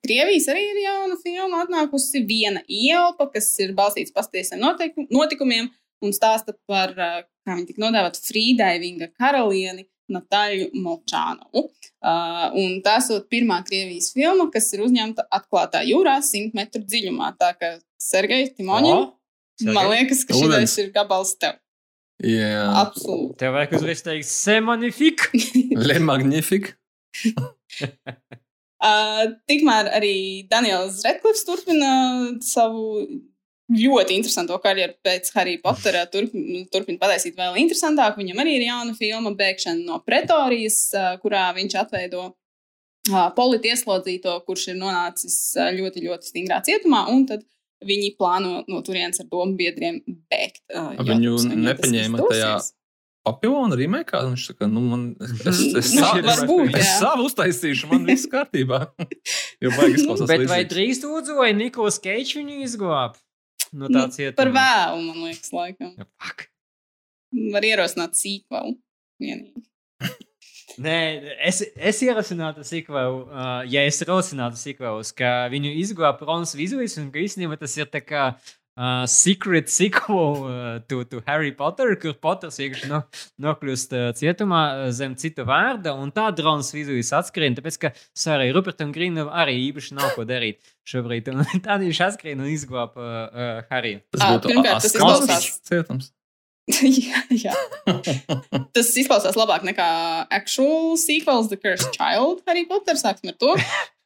Krievijas 0.00 0.46
arī 0.48 0.62
ir 0.64 0.78
jauna 0.80 1.18
filma 1.20 1.58
atnākusi 1.66 2.22
viena 2.24 2.62
ielpa, 2.64 3.26
kas 3.34 3.50
ir 3.60 3.74
balstīta 3.76 4.14
pastiesiem 4.16 4.64
notikumiem 5.12 5.68
un 6.00 6.16
stāsta 6.16 6.54
par, 6.68 6.94
kā 6.96 7.52
viņi 7.52 7.68
tika 7.68 7.84
nodēvēta, 7.84 8.24
frīdaivinga 8.30 9.10
karalieni 9.20 9.84
Natāļu 10.12 10.70
Molčānovu. 10.82 11.68
Uh, 11.98 12.48
un 12.54 12.76
tā 12.84 12.98
ir 13.02 13.24
pirmā 13.30 13.58
Krievijas 13.66 14.12
filma, 14.14 14.48
kas 14.54 14.70
ir 14.76 14.84
uzņemta 14.86 15.26
atklātā 15.34 15.82
jūrā, 15.86 16.18
100 16.24 16.54
metru 16.56 16.82
dziļumā. 16.84 17.32
Tā 17.40 17.52
kā 17.58 17.72
Sergei 18.00 18.50
Timoņi, 18.54 18.92
O, 18.94 19.72
man 19.74 19.90
liekas, 19.92 20.22
ka 20.28 20.36
šis 20.38 20.78
ir 20.84 20.92
gabals 20.94 21.34
tev. 21.40 21.58
Jā, 22.22 22.66
Absolūti. 22.80 23.36
Tev 23.38 23.54
vajag 23.54 23.76
uzreiz 23.78 24.02
teikt, 24.02 24.30
semanifik. 24.30 25.28
Le 25.88 25.98
Magnifique. 26.02 26.76
Uh, 28.78 29.32
tikmēr 29.50 29.88
arī 29.90 30.46
Daniels 30.46 31.00
Redklifs 31.02 31.40
turpina 31.42 31.88
savu 32.46 33.00
ļoti 33.72 34.16
interesantu 34.16 34.56
karjeru 34.62 34.96
pēc 35.04 35.30
Harry 35.36 35.58
Pottera. 35.62 36.06
Turpin, 36.12 36.64
turpina 36.72 37.02
pataisīt 37.02 37.36
vēl 37.38 37.58
interesantāk. 37.64 38.16
Viņam 38.20 38.42
arī 38.44 38.58
ir 38.58 38.68
jauna 38.68 38.96
filma, 38.98 39.34
Bēgšana 39.38 39.84
no 39.84 40.00
Pretorijas, 40.06 40.80
kurā 41.22 41.48
viņš 41.58 41.78
atveido 41.82 42.24
uh, 42.30 43.28
politieslodzīto, 43.36 44.38
kurš 44.48 44.70
ir 44.72 44.80
nonācis 44.80 45.38
ļoti, 45.78 46.06
ļoti 46.08 46.32
stingrā 46.32 46.62
cietumā. 46.66 47.06
Un 47.12 47.28
tad 47.28 47.44
viņi 47.84 48.16
plāno 48.18 48.64
no 48.66 48.82
turienes 48.86 49.20
ar 49.22 49.28
domu 49.30 49.54
biedriem 49.58 50.00
bēgt. 50.30 50.64
Uh, 50.72 50.96
Viņu 50.98 51.38
nepaņēma 51.52 52.26
tajā 52.26 52.56
Papilona 53.28 53.76
remake. 53.76 54.16
Viņš 54.16 54.48
saka, 54.52 54.68
nu, 54.70 54.82
man, 54.88 55.04
es, 55.20 55.32
es, 55.50 55.62
es, 55.82 55.92
Nu, 55.96 56.04
sa, 56.06 56.12
varbūt, 56.24 56.76
es 56.78 56.92
savu 57.00 57.28
uztaisīšu, 57.28 57.90
man 57.92 58.06
viss 58.08 58.28
kārtībā. 58.30 58.84
jo 59.62 59.72
baigi 59.76 60.00
izklausās. 60.00 60.28
Bet 60.30 60.46
vai 60.46 60.62
līdzīgs. 60.62 60.74
drīz 60.74 61.02
lūdzu, 61.04 61.38
vai 61.40 61.50
Nikols 61.56 62.00
Keits 62.04 62.36
viņu 62.38 62.62
izglāb? 62.66 63.18
No 63.72 63.90
tā 63.90 64.06
Nu, 64.06 64.12
cietuma. 64.14 64.38
Par 64.38 64.52
vēlu, 64.54 65.02
man 65.06 65.24
liekas, 65.26 65.50
laikam. 65.54 65.92
Ja, 65.98 66.06
fuck. 66.20 66.46
Var 67.54 67.66
ierosināt 67.68 68.16
sīkvelu. 68.16 68.76
Vienīgi. 69.20 69.64
Nē, 70.84 70.96
es, 71.48 71.60
es 71.74 72.00
ierosinātu 72.06 72.62
sīkvelu, 72.66 73.24
uh, 73.26 73.48
ja 73.68 73.82
es 73.88 73.98
rosinātu 74.06 74.60
sīkvelus, 74.60 75.10
ka 75.16 75.48
viņu 75.52 75.74
izglāb 75.82 76.22
Rons 76.22 76.54
Vizulis, 76.56 76.94
un 77.02 77.10
ka 77.12 77.20
īstenībā 77.20 77.58
tas 77.58 77.74
ir 77.80 77.90
tā 77.90 78.00
kā 78.04 78.28
uh, 78.30 78.52
secret 79.10 79.70
sequel 79.78 80.44
uh, 80.46 80.78
to, 80.90 81.02
to 81.10 81.22
Harry 81.26 81.52
Potter, 81.52 81.94
kur 82.00 82.14
Potters 82.22 82.58
vienkārši 82.60 82.90
no, 82.92 83.00
nokļūst 83.42 83.94
uh, 83.98 84.08
cietumā 84.18 84.60
uh, 84.70 84.90
zem 84.94 85.16
cita 85.18 85.46
vārda, 85.48 85.94
un 85.98 86.12
tad 86.14 86.38
Rons 86.44 86.70
Vizulis 86.74 87.10
atskrien, 87.16 87.56
tāpēc, 87.58 87.80
ka 87.82 87.92
Sārai 88.16 88.50
Rupertam 88.54 88.92
Grīnam 88.94 89.30
arī 89.30 89.56
īpaši 89.68 89.96
nav 89.98 90.14
ko 90.14 90.26
darīt 90.28 90.62
šobrīd, 90.88 91.32
un 91.34 91.42
tad 91.66 91.82
viņš 91.84 92.02
atskrien 92.10 92.38
un 92.44 92.52
izglāb 92.52 92.94
uh, 92.98 93.10
uh, 93.26 93.58
Harry. 93.72 93.98
Tas 94.14 94.24
Ā, 94.24 94.30
būtu 94.36 94.54
pirmkārt, 94.54 94.80
tas 94.82 94.92
izklausās- 94.92 95.50
cietums. 95.68 96.12
jā, 97.08 97.22
jā. 97.32 97.54
Tas 98.76 98.90
izklausās 99.00 99.38
labāk 99.40 99.62
nekā 99.64 99.86
actual 100.36 100.98
sequels, 101.00 101.48
The 101.48 101.56
Cursed 101.56 101.94
Child, 101.96 102.42
Harry 102.46 102.66
Potter. 102.68 102.98
Sāksim 103.00 103.32
ar 103.32 103.38
to. 103.40 103.54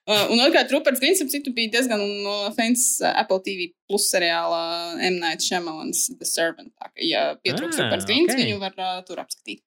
Uh, 0.03 0.25
un 0.35 0.41
otrkārt, 0.43 0.73
Ruperts 0.75 0.99
Grīns, 0.99 1.21
ap 1.23 1.29
citu, 1.31 1.53
bija 1.55 1.71
diezgan 1.77 2.01
uh, 2.03 2.49
fans 2.57 2.97
uh, 3.05 3.13
Apple 3.21 3.39
TV 3.45 3.69
plus 3.87 4.09
seriālā 4.11 4.63
M. 4.99 5.21
Night 5.23 5.45
Shyamalan's 5.47 6.09
The 6.19 6.27
Servant. 6.27 6.73
Tā 6.75 6.91
kā, 6.91 7.05
ja 7.07 7.21
pietrūks 7.39 7.79
Ah, 7.79 7.87
Ruperts 7.87 8.09
Grīns, 8.09 8.33
ok. 8.35 8.41
viņu 8.43 8.59
var 8.63 8.75
uh, 8.83 8.97
tur 9.07 9.23
apskatīt. 9.23 9.63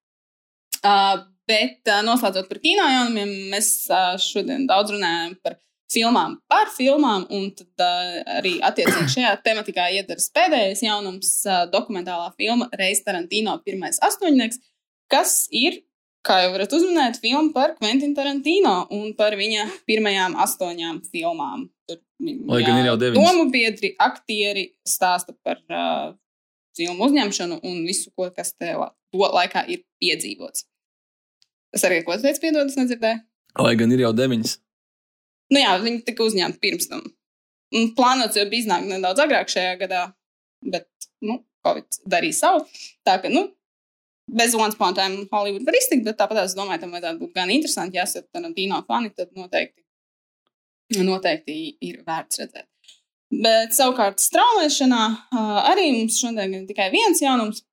Uh, 0.81 1.23
bet 1.47 1.87
uh, 1.87 2.01
noslēdzot 2.03 2.49
par 2.51 2.59
kino 2.59 2.83
jaunumiem, 2.83 3.31
mēs 3.53 3.69
uh, 3.87 4.17
šodien 4.19 4.67
daudz 4.67 4.91
runājam 4.97 5.37
par 5.45 5.55
filmām 5.95 6.35
par 6.51 6.69
filmām, 6.73 7.25
un 7.33 7.49
tad 7.55 7.83
uh, 7.85 8.21
arī 8.39 8.55
attiecīgi 8.65 9.11
šajā 9.17 9.33
tematikā 9.45 9.87
iedaras 9.95 10.27
pēdējais 10.35 10.83
jaunums 10.85 11.31
uh,- 11.47 11.63
dokumentālā 11.75 12.31
filma 12.39 12.67
Reis 12.79 13.03
Tarantino 13.05 13.55
pirmais 13.65 14.01
astoņnieks, 14.03 14.59
kas 15.11 15.45
ir, 15.53 15.79
kā 16.25 16.41
jau 16.43 16.51
varat 16.55 16.73
uzminēt, 16.75 17.19
filma 17.21 17.53
par 17.53 17.75
Quentin 17.79 18.15
Tarantino 18.17 18.75
un 18.93 19.13
par 19.17 19.37
viņa 19.37 19.65
pirmajām 19.89 20.37
astoņām 20.45 21.01
filmām. 21.11 21.67
Tur 21.85 21.99
viņa 22.23 22.51
Lai 22.51 22.61
gan 22.65 22.81
ir 22.81 22.89
jau 22.89 22.97
deviņas. 23.01 23.19
Domu 23.19 23.49
biedri, 23.53 23.91
aktieri 24.01 24.67
stāsta 24.87 25.35
par 25.45 25.61
uh, 25.69 26.13
filmu 26.77 27.09
uzņemšanu 27.09 27.59
un 27.63 27.83
visu, 27.87 28.11
ko, 28.17 28.29
kas 28.35 28.55
tajā 28.57 28.89
to 29.13 29.29
laikā 29.37 29.65
ir 29.71 29.83
piedzīvots. 30.01 30.65
Tas 31.75 31.85
arī, 31.87 32.01
ko 32.07 32.15
teicu, 32.19 32.41
piedod, 32.43 32.69
es 32.71 32.77
nedzirdēju. 32.79 33.21
Lai 33.65 33.75
gan 33.79 33.91
ir 33.91 34.05
jau 34.05 34.13
deviņas. 34.15 34.57
Nu 35.53 35.61
jā, 35.61 35.75
viņi 35.83 36.03
tika 36.07 36.25
uzņemti 36.25 36.61
pirms 36.63 36.89
tam. 36.91 37.03
Plānots 37.97 38.37
jau 38.39 38.45
bija 38.49 38.63
iznākt 38.63 38.87
nedaudz 38.89 39.21
agrāk 39.21 39.51
šajā 39.51 39.75
gadā, 39.83 40.05
bet, 40.63 40.87
nu, 41.25 41.41
Covid 41.65 41.99
darīja 42.09 42.37
savu. 42.39 42.63
Tā 43.05 43.17
ka, 43.21 43.31
nu, 43.33 43.47
bez 44.27 44.55
a 44.55 44.93
Time 44.93 45.25
Hollywood 45.31 45.65
var 45.65 45.77
iztikt, 45.77 46.05
bet 46.05 46.17
tāpat 46.17 46.43
es 46.45 46.55
domāju, 46.57 46.81
tam 46.81 46.95
vajadzētu 46.95 47.21
būt 47.21 47.33
gan 47.35 47.51
interesanti. 47.51 47.97
Ja 47.97 48.03
esat 48.03 48.27
Tarantino 48.33 48.81
fani, 48.87 49.11
tad 49.15 49.29
noteikti, 49.37 49.83
noteikti 50.97 51.77
ir 51.81 52.01
vērts 52.07 52.41
redzēt. 52.41 52.67
Bet 53.35 53.73
savukārt 53.75 54.21
straumēšanā 54.21 55.03
arī 55.71 55.91
mums 55.97 56.19
šodien 56.21 56.53
ir 56.53 56.67
tikai 56.69 56.91
viens 56.93 57.21
jaunums. 57.21 57.63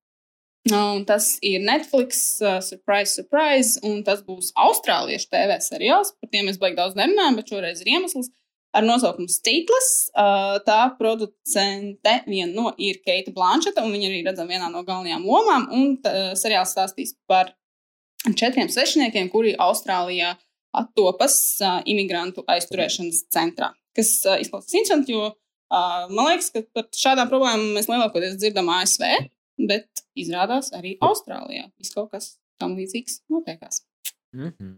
Un 0.70 1.02
tas 1.04 1.26
ir 1.42 1.58
Netflix, 1.66 2.38
uh, 2.38 2.60
surprise, 2.62 3.16
surprise, 3.16 3.80
un 3.82 4.04
tas 4.06 4.20
būs 4.22 4.52
austrāliešu 4.54 5.26
TV 5.32 5.56
seriāls. 5.58 6.12
Par 6.22 6.30
tiem 6.30 6.46
mēs 6.46 6.60
baigi 6.62 6.78
daudz 6.78 6.94
nerunājam, 6.94 7.40
bet 7.40 7.50
šoreiz 7.50 7.80
ir 7.82 7.90
iemesls 7.96 8.30
ar 8.72 8.86
nosaukumu. 8.86 9.28
Uh, 9.28 10.58
tā 10.66 10.78
producente 10.98 12.14
viena 12.26 12.52
no 12.52 12.72
ir 12.78 13.00
Keita 13.04 13.34
Blancheta, 13.34 13.84
un 13.84 13.92
viņa 13.94 14.08
arī 14.08 14.22
redzama 14.26 14.54
vienā 14.54 14.70
no 14.72 14.84
galvenajām 14.86 15.26
lomām. 15.28 15.68
Un 15.76 15.98
seriāls 16.38 16.72
stāstīs 16.74 17.14
par 17.30 17.52
četriem 18.30 18.70
svešniekiem, 18.70 19.30
kuri 19.32 19.54
Austrālijā 19.60 20.34
attopas 20.72 21.36
imigrantu 21.88 22.44
aizturēšanas 22.48 23.26
centrā. 23.32 23.72
Kas 23.96 24.14
izklausās 24.40 24.72
interesanti, 24.72 25.12
jo 25.12 25.32
man 26.12 26.30
liekas, 26.30 26.48
ka 26.54 26.62
par 26.72 26.88
šādām 26.96 27.28
problēmām 27.28 27.74
mēs 27.76 27.90
lielākoties 27.90 28.38
dzirdam 28.40 28.70
ASV, 28.72 29.04
bet 29.68 30.04
izrādās 30.18 30.72
arī 30.76 30.94
Austrālijā. 31.04 31.68
Viss 31.80 31.94
kaut 31.94 32.12
kas 32.14 32.36
tam 32.62 32.76
līdzīgs 32.78 33.22
notiekās. 33.32 33.82
Mm 34.32 34.48
-hmm. 34.48 34.72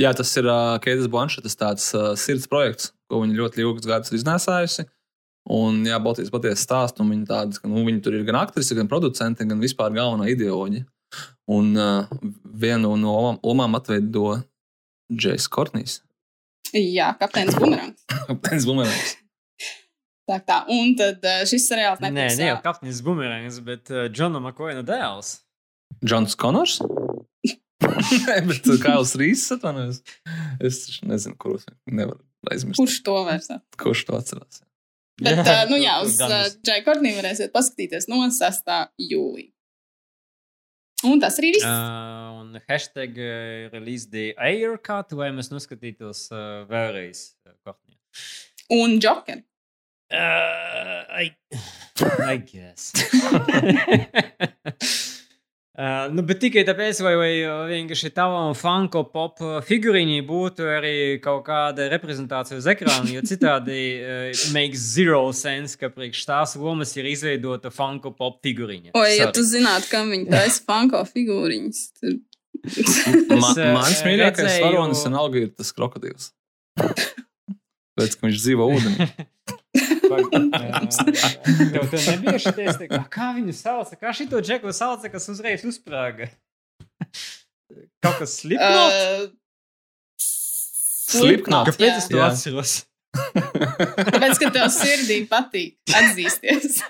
Jā, 0.00 0.14
tas 0.16 0.30
ir 0.40 0.46
uh, 0.48 0.78
Keitas 0.80 1.08
Blanšetas 1.12 1.58
tāds 1.60 1.90
uh, 1.96 2.12
sirds 2.16 2.46
projekts, 2.48 2.92
ko 3.10 3.20
viņa 3.20 3.36
ļoti 3.36 3.60
ilgus 3.64 3.88
gadus 3.88 4.12
ir 4.12 4.20
iznēsājusi. 4.20 4.86
Un, 5.50 5.80
jā, 5.88 5.96
Baltijas 6.00 6.30
patiesa 6.32 6.62
stāsta, 6.62 7.02
un 7.02 7.10
viņa 7.12 7.26
tādas, 7.28 7.60
ka 7.60 7.68
nu, 7.68 7.82
viņa 7.84 8.02
tur 8.04 8.16
ir 8.16 8.24
gan 8.28 8.38
aktrise, 8.40 8.76
gan 8.78 8.88
producente, 8.88 9.44
gan 9.48 9.60
vispār 9.60 9.92
galvenā 9.96 10.28
ideoloģija. 10.32 10.86
Un 11.50 11.72
uh, 11.76 12.06
vienu 12.62 12.94
no 13.00 13.16
omām- 13.18 13.40
omām 13.52 13.76
atveido 13.76 14.38
Džejs 15.10 15.48
Kortnīs. 15.50 15.98
Jā, 16.76 17.10
kapteinis 17.18 17.56
Bumerangs. 17.60 18.04
Pēc 18.46 18.68
bumerāns. 18.68 19.16
Tā, 20.30 20.36
tā. 20.46 20.60
Un 20.70 20.94
tad 20.94 21.24
šis 21.50 21.64
seriāls 21.66 21.98
Nē, 22.04 22.12
Netflix, 22.14 22.38
ne 22.38 22.50
jau 22.52 22.58
kapteinis 22.62 23.00
Bumerangs, 23.02 23.58
bet 23.66 23.90
uh, 23.90 24.06
Džona 24.12 24.38
Makoina 24.44 24.84
dēls. 24.86 25.40
Džons 26.06 26.38
Konors? 26.38 26.78
Bet 28.48 28.66
Kails 28.82 29.14
Rīsas 29.18 29.58
atvainojas. 29.58 30.02
Es 30.62 30.82
nezinu, 31.06 31.36
kurus 31.40 31.64
nevaru 31.86 32.20
aizmirst. 32.50 32.80
kurš 32.80 32.98
to 33.06 33.16
vairs? 33.26 33.48
Kurš 33.80 34.04
to 34.08 34.12
atcerās? 34.18 34.62
Bet, 35.20 35.42
uh, 35.44 35.66
nu 35.68 35.76
jā, 35.76 35.98
uz 36.04 36.16
gan 36.20 36.32
uh, 36.32 36.46
Džai 36.64 36.80
Kortnī 36.86 37.12
varēsiet 37.18 37.52
paskatīties 37.52 38.08
no 38.08 38.22
6. 38.24 38.70
jūlijā. 39.04 39.50
Un 41.08 41.20
tas 41.20 41.38
arī 41.40 41.54
viss. 41.54 41.64
Uh, 41.64 42.40
un 42.40 42.60
hashtag 42.68 43.10
uh, 43.16 43.68
release 43.72 44.08
the 44.12 44.34
air 44.36 44.76
cut, 44.80 45.12
lai 45.16 45.30
mēs 45.36 45.48
noskatītos 45.52 46.26
uh, 46.32 46.38
vēlreiz. 46.68 47.18
Kortnī. 47.64 47.96
Un 48.76 49.00
Joker. 49.00 49.40
Uh, 50.10 51.04
I, 51.08 51.30
I 52.26 52.36
guess. 52.36 52.92
Uh, 55.80 56.10
nu, 56.12 56.20
bet 56.28 56.42
tikai 56.42 56.60
tāpēc, 56.68 56.98
lai, 57.06 57.12
lai 57.16 57.30
uh, 57.40 57.62
vienkārši 57.70 58.10
tavam 58.12 58.52
funko 58.58 59.06
pop 59.08 59.40
uh, 59.40 59.58
figūriņai 59.64 60.20
būtu 60.28 60.66
arī 60.68 60.94
kaut 61.24 61.46
kāda 61.46 61.86
reprezentācija 61.88 62.58
uz 62.60 62.68
ekrāna, 62.68 63.08
jo 63.14 63.22
citādi 63.24 63.78
uh, 63.96 64.42
makes 64.52 64.82
zero 64.98 65.22
sense, 65.32 65.78
ka 65.80 65.88
priekš 65.94 66.26
tās 66.28 66.56
lomas 66.60 66.92
ir 67.00 67.08
izveidota 67.08 67.72
funko 67.72 68.12
pop 68.12 68.42
figūriņa. 68.44 68.92
O, 68.92 69.06
ja 69.08 69.30
Sorry. 69.30 69.36
tu 69.38 69.46
zinātu, 69.48 69.88
kam 69.94 70.12
viņi 70.12 70.28
taisa 70.28 70.66
fanko 70.68 71.00
figūriņas, 71.14 71.86
tad 72.02 72.20
Ma, 72.60 73.52
eh, 73.56 73.72
mans 73.72 74.02
mīļākais 74.04 74.58
varonis 74.60 75.04
vienalga 75.06 75.44
ir 75.44 75.50
tas 75.56 75.72
krokodils. 75.76 76.30
Pēc 77.98 78.16
tam 78.16 78.28
viņš 78.28 78.42
dzīvo 78.44 78.68
ūdenī. 78.74 79.08
Tev 80.10 81.84
tā 81.90 82.00
nebija 82.06 82.38
šī 82.42 82.54
testa, 82.56 83.02
kā 83.12 83.32
viņu 83.38 83.54
sauc, 83.56 83.92
kā 84.00 84.14
šito 84.16 84.40
džeku 84.44 84.74
sauc, 84.76 85.04
kas 85.12 85.28
uzreiz 85.32 85.64
uzsprāga. 85.68 86.30
Kaut 88.02 88.16
kas 88.18 88.40
slipnot? 88.42 88.96
Uh, 88.96 89.28
Slipknot. 91.10 91.70
Kāpēc 91.72 91.98
es 91.98 92.08
to 92.10 92.20
Jā. 92.20 92.30
atceros? 92.30 92.76
Tāpēc, 93.10 94.38
ka 94.38 94.50
tev 94.54 94.68
sirdī 94.74 95.18
patīk 95.30 95.74
atzīsties. 95.90 96.82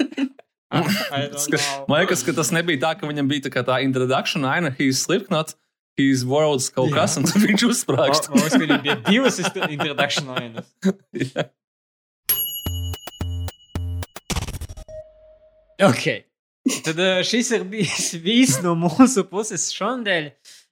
I 0.71 1.27
don't 1.27 1.49
know. 1.51 1.87
Man 1.91 2.05
liekas, 2.05 2.23
ka 2.27 2.35
tas 2.37 2.53
nebija 2.55 2.83
tā, 2.85 2.93
ka 3.01 3.09
viņam 3.11 3.31
bija 3.31 3.49
tā, 3.49 3.65
tā 3.67 3.81
introduction 3.83 4.45
aina, 4.47 4.71
he's 4.77 5.01
Slipknot, 5.03 5.57
he's 5.99 6.23
world's 6.29 6.69
kaut 6.71 6.93
Jā. 6.93 7.01
kas, 7.01 7.17
un 7.19 7.27
viņš 7.27 7.67
uzsprāgst. 7.71 8.29
Man 8.31 8.45
liekas, 8.45 8.55
ka 8.55 8.63
viņam 8.67 8.85
bija 8.85 8.99
divas 9.09 9.41
introduction 9.41 10.31
lainas. 10.31 10.71
Ok. 15.81 16.07
Tad 16.85 16.99
eh, 17.01 17.23
šis 17.25 17.51
ir 17.57 17.65
bijis 17.69 18.13
viss 18.25 18.61
no 18.65 18.75
mūsu 18.77 19.25
puses 19.29 19.71
šodien. 19.73 20.31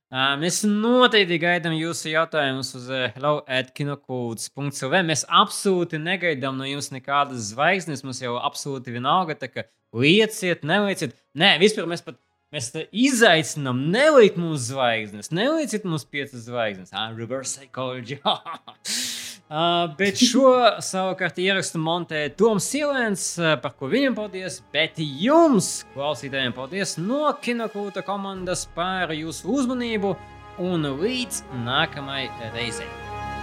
Uh, 0.09 0.32
mēs 0.40 0.62
noteikti 0.64 1.36
gaidām 1.40 1.74
jūsu 1.76 2.09
jautājumus 2.14 2.70
uz 2.78 2.86
hello 2.89 3.43
at 3.44 3.74
kinokults.cl. 3.76 4.94
Mēs 5.05 5.26
absolūti 5.28 6.01
negaidām 6.01 6.56
no 6.56 6.68
jums 6.68 6.89
nekādas 6.94 7.51
zvaigznes. 7.51 8.05
Mums 8.06 8.22
jau 8.24 8.39
absolūti 8.40 8.94
vienalga, 8.94 9.36
tā 9.36 9.51
kā 9.52 9.66
lieciet, 9.97 10.64
nelieciet. 10.68 11.12
Nē, 11.36 11.56
vispār 11.60 11.89
mēs 11.93 12.05
pat 12.05 12.16
mēs 12.55 12.72
izaicinām, 12.89 13.85
nelikt 13.93 14.40
mums 14.40 14.70
zvaigznes, 14.70 15.32
nelieciet 15.32 15.85
mums 15.85 16.09
piecas 16.09 16.48
zvaigznes. 16.48 16.94
Ah, 16.97 17.12
reverse 17.12 17.59
psychology. 17.59 18.20
Uh, 19.49 19.87
bet 19.97 20.20
šo 20.20 20.51
savukārt 20.85 21.39
ierakstu 21.41 21.79
montē 21.81 22.27
Toms 22.37 22.66
Silēns, 22.69 23.23
uh, 23.41 23.55
par 23.57 23.73
ko 23.81 23.89
viņam 23.89 24.12
paldies. 24.19 24.59
Bet 24.75 25.01
jums, 25.01 25.87
klausītājiem, 25.95 26.53
paldies 26.53 26.99
no 27.01 27.31
Kinokūta 27.41 28.05
komandas 28.05 28.66
par 28.77 29.15
jūsu 29.16 29.49
uzmanību 29.57 30.12
un 30.61 30.85
līdz 31.01 31.41
nākamajai 31.65 32.53
reizei. 32.53 32.91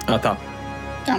Tā. 0.06 0.36
Tā. 1.10 1.18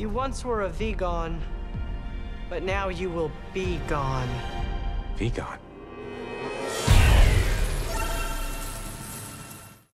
You 0.00 0.08
once 0.08 0.46
were 0.46 0.62
a 0.62 0.70
vegan, 0.70 1.42
but 2.48 2.62
now 2.62 2.88
you 2.88 3.10
will 3.10 3.30
be 3.52 3.78
gone. 3.86 4.32
Vegan. 5.18 5.69